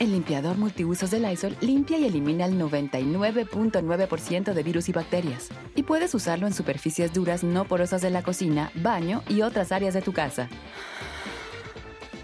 El 0.00 0.10
limpiador 0.10 0.56
multiusos 0.58 1.10
de 1.12 1.20
Lysol 1.20 1.56
limpia 1.60 1.96
y 1.98 2.04
elimina 2.06 2.46
el 2.46 2.58
99.9% 2.60 4.52
de 4.52 4.62
virus 4.62 4.88
y 4.88 4.92
bacterias. 4.92 5.50
Y 5.76 5.84
puedes 5.84 6.12
usarlo 6.14 6.48
en 6.48 6.52
superficies 6.52 7.12
duras 7.12 7.44
no 7.44 7.64
porosas 7.64 8.02
de 8.02 8.10
la 8.10 8.22
cocina, 8.22 8.72
baño 8.74 9.22
y 9.28 9.42
otras 9.42 9.70
áreas 9.70 9.94
de 9.94 10.02
tu 10.02 10.12
casa. 10.12 10.48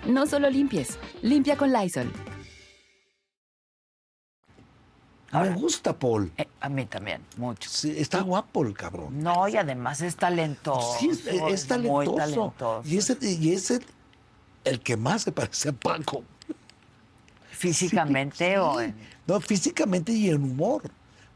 No 0.06 0.26
solo 0.26 0.50
limpies, 0.50 0.98
limpia 1.22 1.56
con 1.56 1.72
Lysol. 1.72 2.10
me 5.32 5.50
gusta 5.54 5.96
Paul. 5.96 6.32
Eh, 6.38 6.48
a 6.60 6.68
mí 6.68 6.86
también, 6.86 7.22
mucho. 7.36 7.70
Sí, 7.70 7.94
está 7.96 8.22
guapo 8.22 8.66
el 8.66 8.74
cabrón. 8.74 9.22
No, 9.22 9.46
y 9.46 9.56
además 9.56 10.00
es 10.00 10.16
talentoso. 10.16 10.96
Sí, 10.98 11.10
es, 11.10 11.24
es 11.28 11.68
muy 11.78 12.04
talentoso. 12.04 12.16
talentoso. 12.16 12.82
Y 12.84 12.96
es, 12.96 13.10
el, 13.10 13.22
y 13.22 13.52
es 13.52 13.70
el, 13.70 13.84
el 14.64 14.80
que 14.80 14.96
más 14.96 15.22
se 15.22 15.30
parece 15.30 15.68
a 15.68 15.72
Paco. 15.72 16.24
Físicamente 17.60 18.50
Sí, 18.52 18.56
o 18.56 18.80
en- 18.80 18.94
No, 19.26 19.38
físicamente 19.40 20.12
y 20.12 20.30
en 20.30 20.42
humor. 20.42 20.82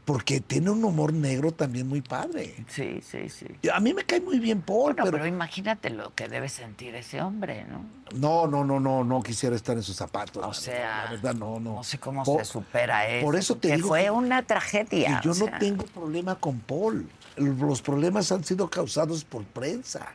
Porque 0.05 0.39
tiene 0.39 0.69
un 0.69 0.83
humor 0.83 1.13
negro 1.13 1.51
también 1.51 1.87
muy 1.87 2.01
padre. 2.01 2.63
Sí, 2.67 2.99
sí, 3.01 3.27
sí. 3.27 3.47
A 3.73 3.79
mí 3.79 3.91
me 3.91 4.03
cae 4.03 4.21
muy 4.21 4.37
bien 4.37 4.61
Paul, 4.61 4.93
Bueno, 4.93 5.03
pero... 5.05 5.11
pero, 5.17 5.25
imagínate 5.25 5.89
lo 5.89 6.13
que 6.13 6.27
debe 6.27 6.47
sentir 6.47 6.93
ese 6.93 7.21
hombre, 7.23 7.65
¿no? 7.65 7.83
no, 8.15 8.45
no, 8.45 8.63
no, 8.63 8.79
no, 8.79 9.03
no 9.03 9.23
quisiera 9.23 9.55
estar 9.55 9.75
en 9.75 9.81
sus 9.81 9.95
zapatos. 9.95 10.43
O 10.43 10.47
la 10.49 10.53
sea, 10.53 11.05
la 11.05 11.11
verdad, 11.11 11.33
no, 11.33 11.59
no. 11.59 11.75
No 11.77 11.83
sé 11.83 11.97
cómo 11.97 12.23
se 12.23 12.45
supera 12.45 13.07
eso. 13.07 13.25
por 13.25 13.35
eso 13.35 13.55
te 13.57 13.69
que 13.69 13.75
digo 13.77 13.87
fue 13.87 14.03
que- 14.03 14.11
una 14.11 14.43
tragedia. 14.43 15.19
Y 15.21 15.25
yo 15.25 15.31
o 15.31 15.35
no 15.35 15.57
tengo 15.57 15.85
problema 15.85 16.35
con 16.35 16.59
Paul. 16.59 17.09
Los 17.37 17.81
problemas 17.81 18.31
han 18.31 18.43
sido 18.43 18.69
causados 18.69 19.23
por 19.23 19.43
prensa. 19.43 20.07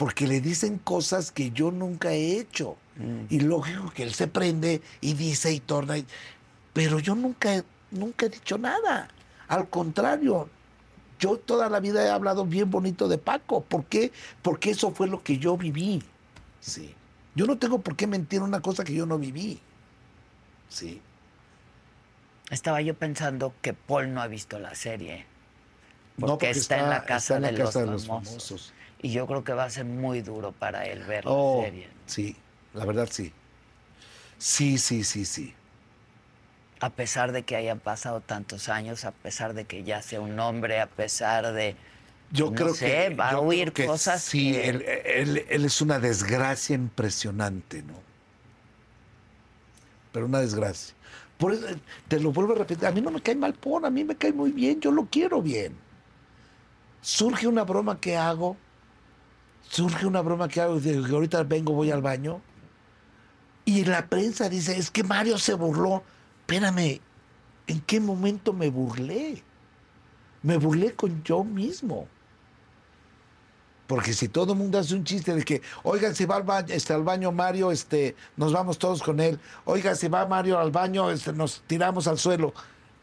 Porque 0.00 0.26
le 0.26 0.40
dicen 0.40 0.78
cosas 0.78 1.30
que 1.30 1.50
yo 1.50 1.70
nunca 1.70 2.10
he 2.12 2.38
hecho. 2.38 2.78
Mm. 2.96 3.26
Y 3.28 3.40
lógico 3.40 3.90
que 3.90 4.02
él 4.02 4.14
se 4.14 4.28
prende 4.28 4.80
y 5.02 5.12
dice 5.12 5.52
y 5.52 5.60
torna. 5.60 5.98
y- 5.98 6.06
Pero 6.72 7.00
yo 7.00 7.14
nunca, 7.14 7.54
he- 7.56 7.64
nunca 7.90 8.24
he 8.24 8.28
dicho 8.30 8.56
nada. 8.56 9.08
Al 9.46 9.68
contrario, 9.68 10.48
yo 11.18 11.36
toda 11.36 11.68
la 11.68 11.80
vida 11.80 12.02
he 12.02 12.08
hablado 12.08 12.46
bien 12.46 12.70
bonito 12.70 13.08
de 13.08 13.18
Paco. 13.18 13.60
¿Por 13.62 13.84
qué? 13.84 14.10
Porque 14.40 14.70
eso 14.70 14.90
fue 14.90 15.06
lo 15.06 15.22
que 15.22 15.36
yo 15.36 15.58
viví. 15.58 16.02
Sí. 16.60 16.94
Yo 17.34 17.44
no 17.44 17.58
tengo 17.58 17.82
por 17.82 17.94
qué 17.94 18.06
mentir 18.06 18.40
una 18.40 18.60
cosa 18.62 18.84
que 18.84 18.94
yo 18.94 19.04
no 19.04 19.18
viví. 19.18 19.60
Sí. 20.70 21.02
Estaba 22.50 22.80
yo 22.80 22.94
pensando 22.94 23.52
que 23.60 23.74
Paul 23.74 24.14
no 24.14 24.22
ha 24.22 24.28
visto 24.28 24.58
la 24.58 24.74
serie. 24.74 25.26
No, 26.16 26.26
Porque, 26.26 26.48
está, 26.48 26.78
en 26.78 26.88
la 26.88 27.04
casa, 27.04 27.34
está 27.34 27.36
en 27.36 27.42
la 27.42 27.50
de, 27.50 27.58
casa 27.58 27.80
los 27.80 27.86
de 27.86 27.92
los 27.92 28.06
famosos. 28.06 28.30
famosos. 28.48 28.72
Y 29.02 29.12
yo 29.12 29.26
creo 29.26 29.42
que 29.44 29.52
va 29.54 29.64
a 29.64 29.70
ser 29.70 29.84
muy 29.84 30.20
duro 30.20 30.52
para 30.52 30.86
él 30.86 31.02
ver 31.04 31.24
Oh, 31.26 31.60
la 31.60 31.64
serie. 31.66 31.88
sí, 32.06 32.36
la 32.74 32.84
verdad 32.84 33.08
sí. 33.10 33.32
Sí, 34.38 34.78
sí, 34.78 35.04
sí, 35.04 35.24
sí. 35.24 35.54
A 36.80 36.90
pesar 36.90 37.32
de 37.32 37.42
que 37.42 37.56
hayan 37.56 37.78
pasado 37.78 38.20
tantos 38.20 38.68
años, 38.68 39.04
a 39.04 39.12
pesar 39.12 39.52
de 39.54 39.66
que 39.66 39.84
ya 39.84 40.00
sea 40.02 40.20
un 40.20 40.38
hombre, 40.40 40.80
a 40.80 40.86
pesar 40.86 41.52
de... 41.52 41.76
Yo 42.32 42.50
no 42.50 42.56
creo 42.56 42.74
sé, 42.74 42.86
que 42.86 43.14
va 43.14 43.30
a 43.32 43.38
oír 43.40 43.72
cosas 43.72 44.22
Sí, 44.22 44.52
que- 44.52 44.68
él, 44.68 44.82
él- 44.82 45.46
él 45.48 45.64
es 45.64 45.80
una 45.80 45.98
desgracia 45.98 46.74
impresionante, 46.74 47.82
¿no? 47.82 47.94
Pero 50.12 50.26
una 50.26 50.40
desgracia. 50.40 50.94
Por 51.38 51.52
eso, 51.54 51.66
te 52.08 52.20
lo 52.20 52.32
vuelvo 52.32 52.52
a 52.52 52.56
repetir, 52.58 52.86
a 52.86 52.92
mí 52.92 53.00
no 53.00 53.10
me 53.10 53.20
cae 53.22 53.34
mal 53.34 53.54
por, 53.54 53.86
a 53.86 53.90
mí 53.90 54.04
me 54.04 54.16
cae 54.16 54.32
muy 54.32 54.50
bien, 54.52 54.80
yo 54.80 54.90
lo 54.92 55.06
quiero 55.06 55.40
bien. 55.40 55.74
Surge 57.02 57.46
una 57.46 57.64
broma 57.64 58.00
que 58.00 58.16
hago, 58.16 58.56
surge 59.70 60.04
una 60.04 60.20
broma 60.20 60.48
que 60.48 60.60
hago, 60.60 60.80
que 60.80 60.96
ahorita 60.96 61.44
vengo, 61.44 61.72
voy 61.72 61.90
al 61.90 62.02
baño, 62.02 62.42
y 63.64 63.84
la 63.84 64.08
prensa 64.08 64.48
dice, 64.48 64.76
es 64.76 64.90
que 64.90 65.04
Mario 65.04 65.38
se 65.38 65.54
burló. 65.54 66.02
Espérame, 66.40 67.00
¿en 67.68 67.80
qué 67.82 68.00
momento 68.00 68.52
me 68.52 68.68
burlé? 68.68 69.42
Me 70.42 70.56
burlé 70.56 70.94
con 70.94 71.22
yo 71.22 71.44
mismo. 71.44 72.08
Porque 73.86 74.12
si 74.12 74.28
todo 74.28 74.54
el 74.54 74.58
mundo 74.58 74.78
hace 74.78 74.94
un 74.94 75.04
chiste 75.04 75.34
de 75.34 75.44
que, 75.44 75.62
oigan, 75.84 76.14
si 76.16 76.24
va 76.24 76.36
al 76.36 76.42
baño, 76.42 76.74
este, 76.74 76.92
al 76.92 77.04
baño 77.04 77.30
Mario, 77.30 77.70
este, 77.70 78.16
nos 78.36 78.52
vamos 78.52 78.78
todos 78.78 79.02
con 79.02 79.20
él. 79.20 79.38
Oigan, 79.64 79.94
si 79.94 80.08
va 80.08 80.26
Mario 80.26 80.58
al 80.58 80.72
baño, 80.72 81.10
este, 81.10 81.32
nos 81.32 81.62
tiramos 81.66 82.08
al 82.08 82.18
suelo. 82.18 82.52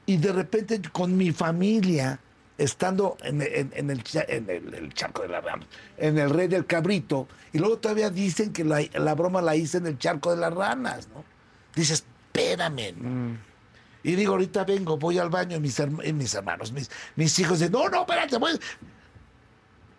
Y 0.05 0.17
de 0.17 0.33
repente 0.33 0.81
con 0.91 1.15
mi 1.15 1.31
familia, 1.31 2.19
estando 2.57 3.17
en, 3.23 3.41
en- 3.41 3.71
en 3.75 3.89
el, 3.91 4.03
cha- 4.03 4.25
en 4.27 4.49
el- 4.49 4.73
el 4.73 4.93
charco 4.93 5.21
de 5.21 5.27
la 5.29 5.41
rama, 5.41 5.65
en 5.97 6.17
el 6.17 6.29
rey 6.29 6.47
del 6.47 6.65
cabrito, 6.65 7.27
y 7.53 7.59
luego 7.59 7.77
todavía 7.77 8.09
dicen 8.09 8.51
que 8.53 8.63
la, 8.63 8.81
la 8.93 9.13
broma 9.15 9.41
la 9.41 9.55
hice 9.55 9.77
en 9.77 9.87
el 9.87 9.97
charco 9.97 10.31
de 10.31 10.37
las 10.41 10.53
ranas, 10.53 11.07
¿no? 11.13 11.23
Dices, 11.75 12.03
espérame. 12.33 12.93
¿no? 12.97 13.37
Y 14.03 14.15
digo, 14.15 14.33
ahorita 14.33 14.63
vengo, 14.63 14.97
voy 14.97 15.17
al 15.19 15.29
baño, 15.29 15.57
y 15.57 15.59
mis, 15.59 15.79
herma- 15.79 16.03
y 16.05 16.13
mis 16.13 16.33
hermanos, 16.33 16.71
mis, 16.71 16.89
mis 17.15 17.37
hijos 17.39 17.59
dicen, 17.59 17.73
no, 17.73 17.89
no, 17.89 18.01
espérate, 18.01 18.37
voy. 18.37 18.51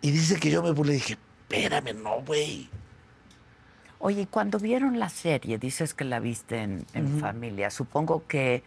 Y 0.01 0.11
dice 0.11 0.39
que 0.39 0.49
yo 0.49 0.63
me 0.63 0.71
burlé, 0.71 0.93
dije, 0.93 1.17
espérame, 1.49 1.93
no, 2.01 2.21
güey. 2.21 2.69
Oye, 3.99 4.21
y 4.21 4.25
cuando 4.27 4.59
vieron 4.59 4.97
la 4.97 5.09
serie, 5.09 5.57
dices 5.57 5.93
que 5.93 6.05
la 6.05 6.19
viste 6.21 6.61
en, 6.61 6.85
en 6.93 7.19
familia, 7.19 7.69
supongo 7.69 8.25
que 8.27 8.63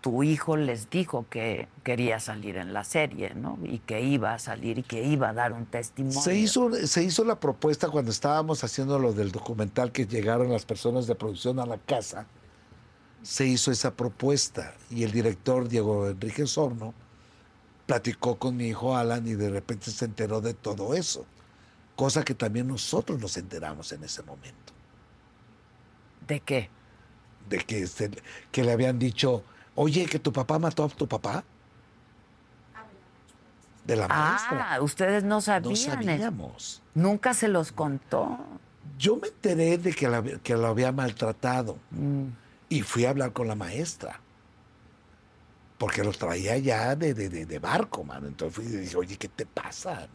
tu- 0.00 0.22
hijo 0.22 0.56
les 0.56 0.88
dijo 0.90 1.26
que 1.30 1.68
quería 1.84 2.20
salir 2.20 2.56
en 2.56 2.72
la 2.72 2.84
serie, 2.84 3.34
¿no? 3.34 3.58
Y 3.64 3.78
que 3.80 4.00
iba 4.00 4.34
a 4.34 4.38
salir 4.38 4.78
y 4.78 4.82
que 4.82 5.02
iba 5.04 5.28
a 5.30 5.32
dar 5.32 5.52
un 5.52 5.66
testimonio. 5.66 6.20
Se 6.20 6.34
hizo, 6.36 6.70
se 6.86 7.02
hizo 7.04 7.24
la 7.24 7.38
propuesta 7.38 7.88
cuando 7.88 8.10
estábamos 8.10 8.64
haciendo 8.64 8.98
lo 8.98 9.12
del 9.12 9.30
documental 9.32 9.92
que 9.92 10.06
llegaron 10.06 10.50
las 10.50 10.64
personas 10.64 11.06
de 11.06 11.14
producción 11.14 11.58
a 11.60 11.66
la 11.66 11.78
casa. 11.78 12.26
Se 13.22 13.46
hizo 13.46 13.70
esa 13.70 13.94
propuesta 13.94 14.74
y 14.90 15.02
el 15.04 15.12
director 15.12 15.68
Diego 15.68 16.08
Enrique 16.08 16.46
Sorno 16.46 16.94
platicó 17.86 18.38
con 18.38 18.56
mi 18.56 18.68
hijo 18.68 18.96
Alan 18.96 19.26
y 19.26 19.34
de 19.34 19.50
repente 19.50 19.90
se 19.90 20.04
enteró 20.06 20.40
de 20.40 20.54
todo 20.54 20.94
eso. 20.94 21.26
Cosa 21.96 22.24
que 22.24 22.34
también 22.34 22.66
nosotros 22.68 23.20
nos 23.20 23.36
enteramos 23.36 23.92
en 23.92 24.04
ese 24.04 24.22
momento. 24.22 24.72
¿De 26.26 26.40
qué? 26.40 26.70
De 27.48 27.58
que, 27.58 27.86
se- 27.86 28.10
que 28.52 28.64
le 28.64 28.72
habían 28.72 28.98
dicho, 28.98 29.42
oye, 29.82 30.04
que 30.06 30.18
tu 30.18 30.30
papá 30.32 30.58
mató 30.58 30.84
a 30.84 30.88
tu 30.88 31.06
papá. 31.08 31.42
De 33.84 33.96
la 33.96 34.06
maestra. 34.08 34.74
Ah, 34.74 34.82
ustedes 34.82 35.24
no 35.24 35.40
sabían. 35.40 35.70
No 35.72 35.76
sabíamos. 35.76 36.82
Nunca 36.94 37.32
se 37.32 37.48
los 37.48 37.72
contó. 37.72 38.38
Yo 38.98 39.16
me 39.16 39.28
enteré 39.28 39.78
de 39.78 39.92
que, 39.94 40.06
la- 40.08 40.22
que 40.22 40.54
lo 40.54 40.66
había 40.66 40.92
maltratado 40.92 41.78
Mm. 41.90 42.24
y 42.68 42.82
fui 42.82 43.06
a 43.06 43.10
hablar 43.10 43.32
con 43.32 43.48
la 43.48 43.54
maestra. 43.54 44.20
Porque 45.78 46.04
lo 46.04 46.12
traía 46.12 46.58
ya 46.58 46.94
de, 46.94 47.14
de- 47.14 47.30
de- 47.30 47.46
de 47.46 47.58
barco, 47.58 48.04
mano. 48.04 48.26
Entonces 48.28 48.54
fui 48.54 48.66
y 48.66 48.76
dije, 48.82 48.96
oye, 48.98 49.16
¿qué 49.16 49.28
te 49.28 49.46
pasa? 49.46 50.06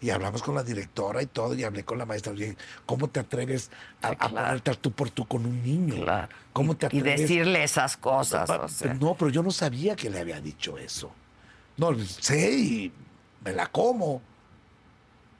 No? 0.00 0.06
Y 0.06 0.10
hablamos 0.10 0.42
con 0.42 0.54
la 0.54 0.62
directora 0.62 1.22
y 1.22 1.26
todo, 1.26 1.54
y 1.54 1.64
hablé 1.64 1.84
con 1.84 1.98
la 1.98 2.06
maestra. 2.06 2.32
Oye, 2.32 2.56
¿cómo 2.86 3.08
te 3.08 3.20
atreves 3.20 3.70
a, 4.02 4.08
a 4.08 4.16
claro. 4.16 4.60
al 4.64 4.78
tú 4.78 4.92
por 4.92 5.10
tú 5.10 5.26
con 5.26 5.44
un 5.46 5.62
niño? 5.62 6.04
¿Cómo 6.52 6.76
te 6.76 6.86
Y 6.86 6.98
atreves? 6.98 7.20
decirle 7.20 7.62
esas 7.64 7.96
cosas. 7.96 8.48
Pa- 8.48 8.64
o 8.64 8.68
sea. 8.68 8.94
No, 8.94 9.14
pero 9.14 9.30
yo 9.30 9.42
no 9.42 9.50
sabía 9.50 9.94
que 9.96 10.08
le 10.10 10.20
había 10.20 10.40
dicho 10.40 10.78
eso. 10.78 11.12
No, 11.76 11.98
sé 12.04 12.52
y 12.52 12.92
me 13.44 13.52
la 13.52 13.66
como. 13.66 14.22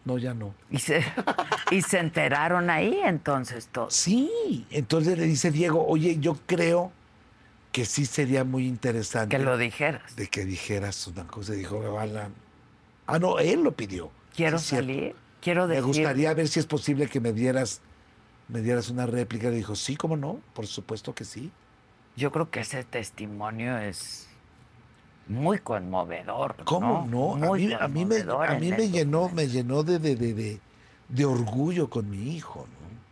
No, 0.04 0.16
ya 0.16 0.32
no. 0.32 0.54
Y 0.70 0.78
se, 0.78 1.04
y 1.70 1.82
se 1.82 1.98
enteraron 1.98 2.70
ahí 2.70 2.98
entonces 3.04 3.68
todos. 3.70 3.94
Sí, 3.94 4.66
entonces 4.70 5.18
le 5.18 5.24
dice 5.24 5.50
Diego, 5.50 5.86
oye, 5.86 6.18
yo 6.18 6.36
creo 6.46 6.90
que 7.72 7.84
sí 7.84 8.06
sería 8.06 8.42
muy 8.44 8.66
interesante. 8.66 9.36
Que 9.36 9.42
lo 9.42 9.56
dijeras. 9.58 10.16
De 10.16 10.26
que 10.28 10.44
dijeras 10.44 11.06
una 11.06 11.26
cosa. 11.26 11.52
Dijo, 11.52 11.98
Alan. 12.00 12.32
Ah, 13.06 13.18
no, 13.18 13.38
él 13.38 13.62
lo 13.62 13.72
pidió. 13.72 14.10
Quiero 14.34 14.58
Sí, 14.58 14.76
salir. 14.76 15.16
Quiero 15.40 15.66
Me 15.66 15.74
decir. 15.74 15.86
gustaría 15.86 16.34
ver 16.34 16.48
si 16.48 16.60
es 16.60 16.66
posible 16.66 17.08
que 17.08 17.20
me 17.20 17.32
dieras, 17.32 17.82
me 18.48 18.60
dieras 18.62 18.90
una 18.90 19.06
réplica. 19.06 19.50
Le 19.50 19.56
dijo, 19.56 19.76
sí, 19.76 19.96
¿cómo 19.96 20.16
no? 20.16 20.44
Por 20.54 20.66
supuesto 20.66 21.14
que 21.14 21.24
sí. 21.24 21.52
Yo 22.16 22.30
creo 22.32 22.50
que 22.50 22.60
ese 22.60 22.84
testimonio 22.84 23.78
es 23.78 24.28
muy 25.26 25.58
conmovedor. 25.60 26.56
¿Cómo 26.64 26.98
no? 26.98 27.36
A 27.42 27.50
Muy 27.50 27.50
mí, 27.50 27.72
a 27.78 27.88
mí 27.88 28.04
me, 28.06 28.28
a 28.44 28.54
mí 28.54 28.72
me 28.72 28.88
llenó, 28.90 29.28
me 29.30 29.48
llenó 29.48 29.82
de, 29.82 29.98
de, 29.98 30.16
de, 30.16 30.34
de- 30.34 30.64
de 31.08 31.24
orgullo 31.24 31.90
con 31.90 32.08
mi 32.08 32.34
hijo, 32.36 32.66
¿no? 32.68 33.04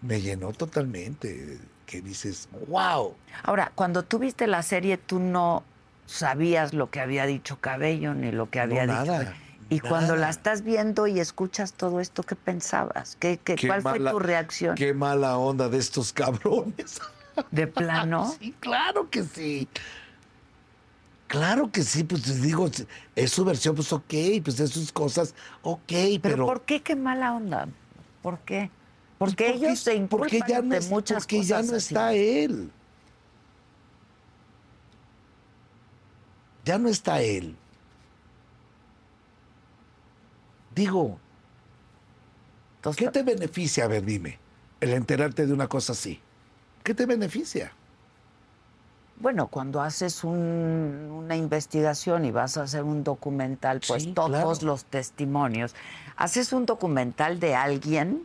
Me 0.00 0.20
llenó 0.20 0.52
totalmente. 0.52 1.72
Que 1.86 2.02
dices, 2.02 2.48
wow. 2.50 3.22
Ahora, 3.42 3.72
cuando 3.74 4.04
tú 4.04 4.18
viste 4.18 4.46
la 4.46 4.62
serie, 4.62 4.98
tú 4.98 5.18
no 5.18 5.71
sabías 6.12 6.72
lo 6.74 6.90
que 6.90 7.00
había 7.00 7.26
dicho 7.26 7.58
Cabello 7.60 8.14
ni 8.14 8.30
lo 8.32 8.50
que 8.50 8.60
había 8.60 8.86
No, 8.86 8.92
dicho. 9.00 9.12
nada, 9.12 9.34
y 9.68 9.80
cuando 9.80 10.16
la 10.16 10.28
estás 10.28 10.62
viendo 10.62 11.06
y 11.06 11.18
escuchas 11.18 11.72
todo 11.72 12.00
esto, 12.00 12.22
¿qué 12.22 12.36
pensabas? 12.36 13.16
¿Qué, 13.18 13.38
qué, 13.42 13.54
Qué 13.54 13.68
cuál 13.68 13.80
fue 13.82 13.98
tu 14.00 14.18
reacción? 14.18 14.74
Qué 14.74 14.92
mala 14.92 15.38
onda 15.38 15.68
de 15.70 15.78
estos 15.78 16.12
cabrones. 16.12 17.00
¿De 17.50 17.66
plano? 17.66 18.34
Sí, 18.40 18.54
claro 18.60 19.08
que 19.08 19.22
sí. 19.24 19.66
Claro 21.26 21.70
que 21.72 21.82
sí, 21.82 22.04
pues 22.04 22.42
digo, 22.42 22.68
es 23.16 23.32
su 23.32 23.44
versión, 23.44 23.74
pues 23.74 23.90
ok, 23.90 24.12
pues 24.44 24.60
es 24.60 24.70
sus 24.70 24.92
cosas, 24.92 25.34
ok, 25.62 25.80
¿Pero, 25.88 26.20
pero. 26.20 26.46
por 26.46 26.62
qué 26.62 26.82
qué 26.82 26.94
mala 26.94 27.32
onda? 27.32 27.68
¿Por 28.20 28.40
qué? 28.40 28.68
pues, 29.16 29.30
Porque 29.30 29.48
ellos 29.54 29.78
se 29.78 29.94
inculpan 29.94 30.28
porque 30.28 30.42
ya 30.46 30.60
no 30.60 30.68
de 30.68 30.78
es- 30.78 30.90
muchas 30.90 31.22
porque 31.24 31.36
cosas 31.38 31.48
ya 31.48 31.62
no 31.62 31.76
así. 31.78 31.94
está 31.94 32.12
él. 32.12 32.70
Ya 36.64 36.78
no 36.78 36.88
está 36.88 37.20
él. 37.22 37.56
Digo, 40.74 41.18
¿qué 42.96 43.08
te 43.08 43.22
beneficia? 43.22 43.84
A 43.84 43.88
ver, 43.88 44.04
dime, 44.04 44.38
el 44.80 44.90
enterarte 44.90 45.46
de 45.46 45.52
una 45.52 45.68
cosa 45.68 45.92
así. 45.92 46.20
¿Qué 46.82 46.94
te 46.94 47.06
beneficia? 47.06 47.72
Bueno, 49.16 49.46
cuando 49.48 49.80
haces 49.82 50.24
un- 50.24 51.10
una 51.12 51.36
investigación 51.36 52.24
y 52.24 52.30
vas 52.32 52.56
a 52.56 52.62
hacer 52.62 52.82
un 52.82 53.04
documental, 53.04 53.80
pues 53.86 54.04
Sí, 54.04 54.12
todos 54.12 54.30
claro. 54.30 54.54
los 54.62 54.84
testimonios. 54.86 55.74
Haces 56.16 56.52
un 56.52 56.66
documental 56.66 57.38
de 57.38 57.54
alguien 57.54 58.24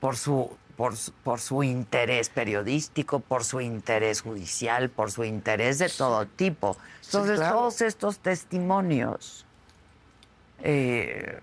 por 0.00 0.16
su, 0.16 0.50
por, 0.76 0.96
su- 0.96 1.12
por 1.12 1.40
su 1.40 1.62
interés 1.62 2.28
periodístico, 2.28 3.20
por 3.20 3.44
su 3.44 3.60
interés 3.60 4.22
judicial, 4.22 4.90
por 4.90 5.10
su 5.12 5.24
interés 5.24 5.78
de 5.78 5.88
todo 5.88 6.26
tipo. 6.26 6.76
Sí, 7.00 7.08
Entonces, 7.16 7.36
claro. 7.38 7.56
todos 7.56 7.80
estos 7.82 8.18
testimonios 8.18 9.44
eh, 10.62 11.40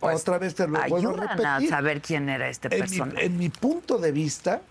pues, 0.00 0.20
Otra 0.20 0.38
vez 0.38 0.54
te 0.54 0.66
lo 0.68 0.78
vuelvo 0.78 0.94
a 0.96 0.98
ayudan 0.98 1.28
a 1.46 1.54
repetir. 1.56 1.70
saber 1.70 2.00
quién 2.02 2.28
era 2.28 2.48
este 2.48 2.68
En 2.68 2.74
mi, 2.74 2.78
personaje. 2.80 3.24
en 3.26 3.36
mi 3.36 3.48
punto 3.48 3.98
de 3.98 4.12
vista, 4.12 4.62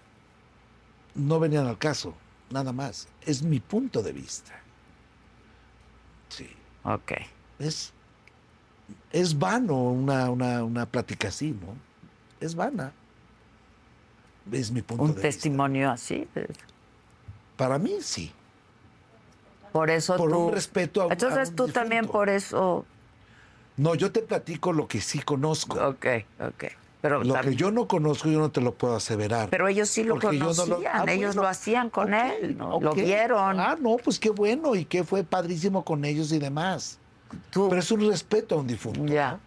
no 1.15 1.39
venían 1.39 1.67
al 1.67 1.77
caso, 1.77 2.15
nada 2.49 2.71
más. 2.71 3.07
Es 3.25 3.41
mi 3.43 3.59
punto 3.59 4.01
de 4.01 4.13
vista. 4.13 4.53
Sí. 6.29 6.49
Ok. 6.83 7.11
Es, 7.59 7.91
es 9.11 9.37
vano 9.37 9.75
una, 9.75 10.29
una, 10.31 10.63
una 10.63 10.85
plática 10.85 11.27
así, 11.27 11.51
¿no? 11.51 11.75
Es 12.39 12.55
vana. 12.55 12.91
Es 14.51 14.71
mi 14.71 14.81
punto 14.81 15.03
Un 15.03 15.09
de 15.09 15.13
vista. 15.15 15.27
testimonio 15.29 15.89
así. 15.91 16.27
eh, 16.35 16.47
Para 17.55 17.77
mí, 17.79 17.97
sí. 18.01 18.31
Por 19.71 19.89
eso 19.89 20.15
Por 20.17 20.31
tú. 20.31 20.37
un 20.47 20.53
respeto 20.53 21.01
a 21.01 21.05
un- 21.05 21.11
a 21.11 21.13
Entonces 21.13 21.49
un 21.49 21.55
tú 21.55 21.67
también 21.69 22.07
por 22.07 22.29
eso. 22.29 22.85
No, 23.77 23.95
yo 23.95 24.11
te 24.11 24.21
platico 24.21 24.71
lo 24.73 24.87
que 24.87 25.01
sí 25.01 25.19
conozco. 25.19 25.79
Ok, 25.83 26.05
ok. 26.39 26.63
Pero, 27.01 27.21
Lo 27.23 27.33
también- 27.33 27.55
que 27.57 27.59
yo 27.61 27.69
no 27.71 27.85
conozco, 27.87 28.29
yo 28.29 28.39
no 28.39 28.49
te 28.49 28.61
lo 28.61 28.73
puedo 28.75 28.95
aseverar. 28.95 29.49
pero 29.49 29.67
ellos 29.67 29.89
sí 29.89 30.03
lo 30.05 30.15
no 30.15 30.21
conocían, 30.21 30.69
lo- 30.69 30.81
ah, 30.89 31.03
ellos 31.09 31.35
bueno, 31.35 31.41
lo 31.41 31.47
hacían 31.49 31.89
con 31.89 32.13
él, 32.13 32.57
¿no? 32.57 32.79
lo 32.79 32.93
vieron. 32.93 33.59
Ah, 33.59 33.75
no, 33.79 33.97
pues 33.97 34.19
qué 34.19 34.29
bueno 34.29 34.73
y 34.75 34.85
qué 34.85 35.03
fue 35.03 35.23
padrísimo 35.23 35.83
con 35.83 36.05
ellos 36.05 36.31
y 36.31 36.39
demás. 36.39 36.99
tú, 37.49 37.67
Pero 37.67 37.81
es 37.81 37.91
un 37.91 38.07
respeto 38.07 38.55
a 38.55 38.59
un 38.59 38.67
difunto. 38.67 39.05
ya. 39.11 39.39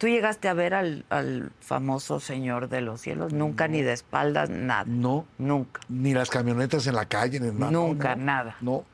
¿Tú 0.00 0.08
llegaste 0.08 0.48
a 0.48 0.54
ver 0.54 0.72
al, 0.72 1.04
al 1.10 1.52
famoso 1.60 2.20
Señor 2.20 2.70
de 2.70 2.80
los 2.80 3.02
Cielos? 3.02 3.34
Nunca, 3.34 3.68
ni 3.68 3.82
de 3.82 3.92
espaldas, 3.92 4.48
nada. 4.48 4.84
No, 4.86 5.26
Nunca. 5.36 5.82
ni 5.90 6.14
las 6.14 6.30
camionetas 6.30 6.86
en 6.86 6.94
la 6.94 7.04
calle, 7.04 7.38
ni 7.38 7.50
nada. 7.50 7.70
Nunca, 7.70 8.16
no, 8.16 8.24
nada. 8.24 8.56
No. 8.62 8.84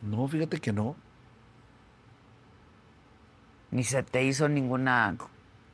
No, 0.00 0.26
fíjate 0.28 0.58
que 0.60 0.72
no. 0.72 0.96
Ni 3.70 3.84
se 3.84 4.02
te 4.02 4.24
hizo 4.24 4.48
ninguna 4.48 5.14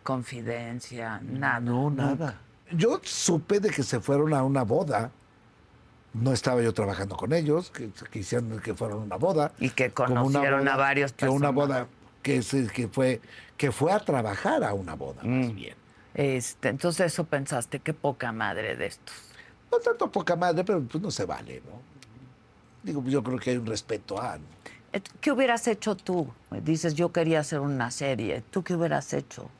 confidencia, 0.02 1.20
nada. 1.22 1.60
No, 1.60 1.90
nunca. 1.90 2.02
nada. 2.06 2.34
Yo 2.72 3.00
supe 3.04 3.60
de 3.60 3.70
que 3.70 3.84
se 3.84 4.00
fueron 4.00 4.34
a 4.34 4.42
una 4.42 4.64
boda. 4.64 5.12
No 6.12 6.32
estaba 6.32 6.60
yo 6.60 6.74
trabajando 6.74 7.16
con 7.16 7.32
ellos, 7.32 7.70
que, 7.70 7.90
que 8.10 8.18
hicieron 8.18 8.58
que 8.60 8.74
fueron 8.74 9.02
a 9.02 9.04
una 9.04 9.16
boda. 9.16 9.52
Y 9.60 9.70
que 9.70 9.84
una 9.84 9.94
conocieron 9.94 10.60
boda- 10.64 10.74
a 10.74 10.76
varios 10.76 11.12
que 11.12 11.28
una 11.28 11.50
boda 11.50 11.86
que, 12.22 12.42
se- 12.42 12.66
que 12.68 12.88
fue 12.88 13.20
que 13.56 13.72
fue 13.72 13.92
a 13.92 13.98
trabajar 13.98 14.62
a 14.62 14.72
una 14.74 14.94
boda, 14.94 15.22
más 15.24 15.50
Mm. 15.50 15.54
bien. 15.54 15.74
Este, 16.14 16.68
entonces 16.68 17.12
eso 17.12 17.24
pensaste, 17.24 17.80
qué 17.80 17.92
poca 17.92 18.30
madre 18.32 18.76
de 18.76 18.86
estos. 18.86 19.14
No 19.70 19.78
tanto 19.78 20.10
poca 20.10 20.36
madre, 20.36 20.64
pero 20.64 20.80
pues 20.82 21.02
no 21.02 21.10
se 21.10 21.24
vale, 21.24 21.60
¿no? 21.66 21.80
Digo, 22.82 23.02
yo 23.06 23.22
creo 23.22 23.38
que 23.38 23.50
hay 23.50 23.56
un 23.56 23.66
respeto 23.66 24.20
a. 24.20 24.38
¿no? 24.38 24.44
¿Qué 25.20 25.32
hubieras 25.32 25.66
hecho 25.68 25.96
tú? 25.96 26.28
Dices, 26.62 26.94
yo 26.94 27.12
quería 27.12 27.40
hacer 27.40 27.60
una 27.60 27.90
serie. 27.90 28.42
¿Tú 28.50 28.62
qué 28.62 28.74
hubieras 28.74 29.12
hecho? 29.12 29.50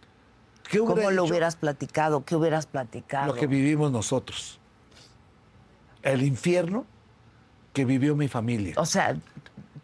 ¿Qué 0.71 0.81
hubiera 0.81 0.95
¿Cómo 1.03 1.11
lo 1.11 1.25
hubieras 1.25 1.57
platicado? 1.57 2.25
¿Qué 2.25 2.37
hubieras 2.37 2.67
platicado? 2.67 3.27
Lo 3.35 3.35
que 3.35 3.47
vivimos 3.47 3.91
nosotros. 3.93 4.59
El 6.03 6.23
infierno 6.23 6.87
que 7.73 7.85
vivió 7.85 8.17
mi 8.17 8.29
familia. 8.29 8.75
O 8.79 8.87
sea, 8.87 9.17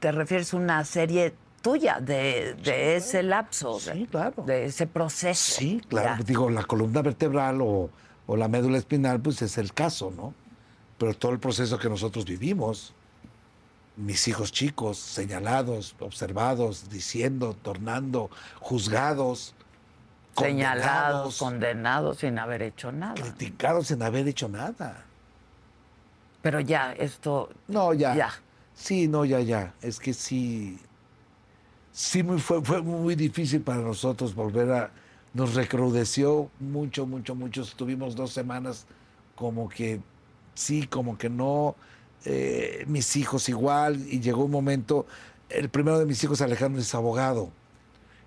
te 0.01 0.13
refieres 0.13 0.55
a 0.55 0.57
una 0.57 0.85
serie 0.85 1.35
tuya 1.65 1.99
de, 1.99 2.55
de 2.62 2.97
ese 2.97 3.23
lapso, 3.23 3.78
de, 3.81 3.93
Sí, 3.95 4.07
claro. 4.11 4.43
de 4.45 4.66
ese 4.66 4.86
proceso. 4.86 5.57
Sí, 5.59 5.81
claro. 5.89 6.16
Ya. 6.19 6.24
Digo, 6.24 6.51
la 6.51 6.62
columna 6.65 7.01
vertebral 7.01 7.62
o, 7.62 7.89
o 8.27 8.36
la 8.36 8.49
médula 8.49 8.77
espinal, 8.77 9.19
pues 9.20 9.41
es 9.41 9.57
el 9.57 9.73
caso, 9.73 10.12
¿no? 10.15 10.35
Pero 10.99 11.15
todo 11.15 11.32
el 11.32 11.39
proceso 11.41 11.78
que 11.78 11.89
nosotros 11.89 12.27
vivimos, 12.27 12.93
mis 13.97 14.28
hijos 14.28 14.53
chicos, 14.53 14.99
señalados, 14.99 15.97
observados, 16.01 16.91
diciendo, 16.91 17.57
tornando, 17.62 18.28
juzgados, 18.61 19.55
Señalados, 20.36 21.39
condenados, 21.39 21.39
condenados 21.39 22.19
sin 22.19 22.39
haber 22.41 22.61
hecho 22.62 22.93
nada. 22.93 23.15
criticados 23.15 23.86
sin 23.86 24.03
haber 24.03 24.28
hecho 24.28 24.49
nada. 24.49 25.05
Pero 26.43 26.61
ya, 26.61 26.93
esto. 26.93 27.49
No, 27.69 27.95
ya. 27.95 28.15
Ya. 28.15 28.31
Sí, 28.74 29.07
no, 29.09 29.24
ya, 29.24 29.41
ya. 29.41 29.73
Es 29.81 29.99
que 30.01 30.12
sí. 30.12 30.78
Sí, 31.95 32.25
muy, 32.25 32.41
fue, 32.41 32.61
fue 32.65 32.83
muy 32.83 33.15
difícil 33.15 33.61
para 33.62 33.81
nosotros 33.81 34.35
volver 34.35 34.73
a. 34.73 34.91
Nos 35.33 35.55
recrudeció 35.55 36.51
mucho, 36.59 37.07
mucho, 37.07 37.37
mucho. 37.37 37.62
Estuvimos 37.62 38.16
dos 38.16 38.33
semanas 38.33 38.87
como 39.37 39.69
que 39.69 40.01
sí, 40.55 40.87
como 40.89 41.16
que 41.16 41.31
no. 41.31 41.77
eh, 42.25 42.85
mis 42.89 43.15
hijos 43.16 43.49
igual. 43.49 44.05
Y 44.09 44.21
llegó 44.21 44.45
un 44.45 44.51
momento. 44.51 45.07
El 45.49 45.69
primero 45.69 45.99
de 46.01 46.07
mis 46.07 46.23
hijos, 46.25 46.41
Alejandro, 46.41 46.81
es 46.83 46.93
abogado. 46.95 47.51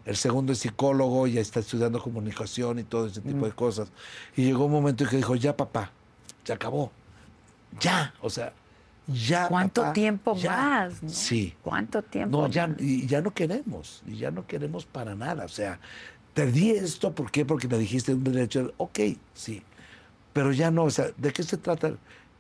El 0.05 0.15
segundo 0.15 0.53
es 0.53 0.59
psicólogo, 0.59 1.27
ya 1.27 1.41
está 1.41 1.59
estudiando 1.59 2.01
comunicación 2.01 2.79
y 2.79 2.83
todo 2.85 3.07
ese 3.07 3.19
tipo 3.21 3.45
de 3.45 3.51
cosas. 3.51 3.89
Y 4.37 4.43
llegó 4.45 4.65
un 4.65 4.71
momento 4.71 5.03
en 5.03 5.09
que 5.09 5.17
dijo, 5.17 5.35
ya 5.35 5.57
papá, 5.57 5.91
se 6.45 6.53
acabó. 6.53 6.91
Ya, 7.81 8.13
o 8.21 8.29
sea, 8.29 8.53
ya. 9.07 9.47
¿Cuánto 9.47 9.81
papá, 9.81 9.93
tiempo 9.93 10.35
ya". 10.35 10.51
más? 10.51 11.03
no? 11.03 11.09
Sí. 11.09 11.53
¿Cuánto 11.61 12.01
tiempo? 12.01 12.41
No, 12.41 12.47
ya, 12.47 12.67
más? 12.67 12.81
y 12.81 13.07
ya 13.07 13.21
no 13.21 13.31
queremos, 13.31 14.03
y 14.05 14.17
ya 14.17 14.31
no 14.31 14.45
queremos 14.45 14.85
para 14.85 15.15
nada. 15.15 15.45
O 15.45 15.49
sea, 15.49 15.79
Perdí 16.37 16.69
esto, 16.69 17.15
¿por 17.15 17.31
qué? 17.31 17.45
Porque 17.45 17.67
me 17.67 17.79
dijiste 17.79 18.13
un 18.13 18.23
derecho. 18.23 18.71
Ok, 18.77 18.99
sí. 19.33 19.63
Pero 20.33 20.51
ya 20.51 20.69
no, 20.69 20.83
o 20.83 20.91
sea, 20.91 21.07
¿de 21.17 21.33
qué 21.33 21.41
se 21.41 21.57
trata? 21.57 21.93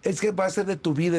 Es 0.03 0.21
que 0.21 0.29
va 0.29 0.45
a 0.45 0.51
ser 0.51 0.67
de 0.67 0.75
tu 0.75 0.93
vida, 0.93 1.17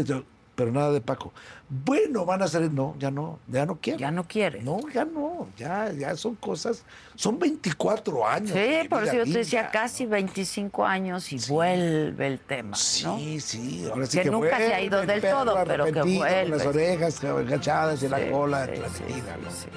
pero 0.59 0.72
nada 0.72 0.90
de 0.90 1.01
Paco. 1.01 1.32
Bueno, 1.68 2.24
van 2.26 2.43
a 2.43 2.48
ser, 2.48 2.68
no, 2.72 2.97
ya 2.98 3.12
no, 3.12 3.39
ya 3.47 3.64
no 3.64 3.78
quiero. 3.80 4.01
Ya 4.01 4.10
no 4.10 4.26
quieres. 4.26 4.64
No, 4.64 4.80
ya 4.93 5.05
no, 5.05 5.47
ya, 5.56 5.93
ya 5.93 6.16
son 6.16 6.35
cosas, 6.35 6.82
son 7.14 7.39
24 7.39 8.26
años. 8.26 8.51
Sí, 8.51 8.89
por 8.89 9.05
eso 9.05 9.14
yo 9.14 9.22
te 9.22 9.39
decía 9.39 9.70
casi 9.70 10.05
25 10.05 10.85
años 10.85 11.32
y 11.32 11.39
vuelve 11.48 12.26
el 12.26 12.40
tema, 12.40 12.70
¿no? 12.70 12.76
Sí, 12.76 13.39
sí, 13.39 13.89
ahora 13.89 14.06
sí 14.06 14.18
Que 14.18 14.24
que, 14.24 14.30
nunca 14.32 14.56
se 14.56 14.74
ha 14.74 14.82
ido 14.82 14.97
vuelve 14.98 15.12
del 15.12 15.20
perro 15.22 15.44
todo, 15.44 15.64
pero 15.64 15.85
que 15.85 15.93
con 15.93 16.16
vuelve. 16.16 16.48
Las 16.48 16.66
orejas 16.66 17.22
agachadas 17.22 18.02
y 18.02 18.06
Sí, 18.06 18.09
la 18.09 18.30
cola 18.32 18.66
sí, 18.66 18.80
¿no? 18.80 19.51
sí. 19.52 19.68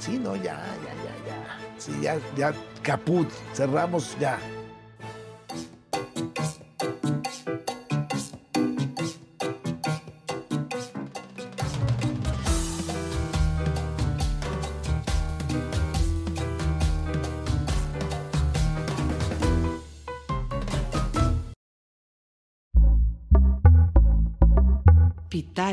Sí, 0.00 0.18
no, 0.18 0.34
ya, 0.34 0.42
ya, 0.42 0.94
ya, 1.04 1.14
ya. 1.28 1.78
Sí, 1.78 1.92
ya, 2.02 2.18
ya, 2.36 2.52
caput, 2.82 3.30
cerramos 3.54 4.16
ya. 4.18 4.40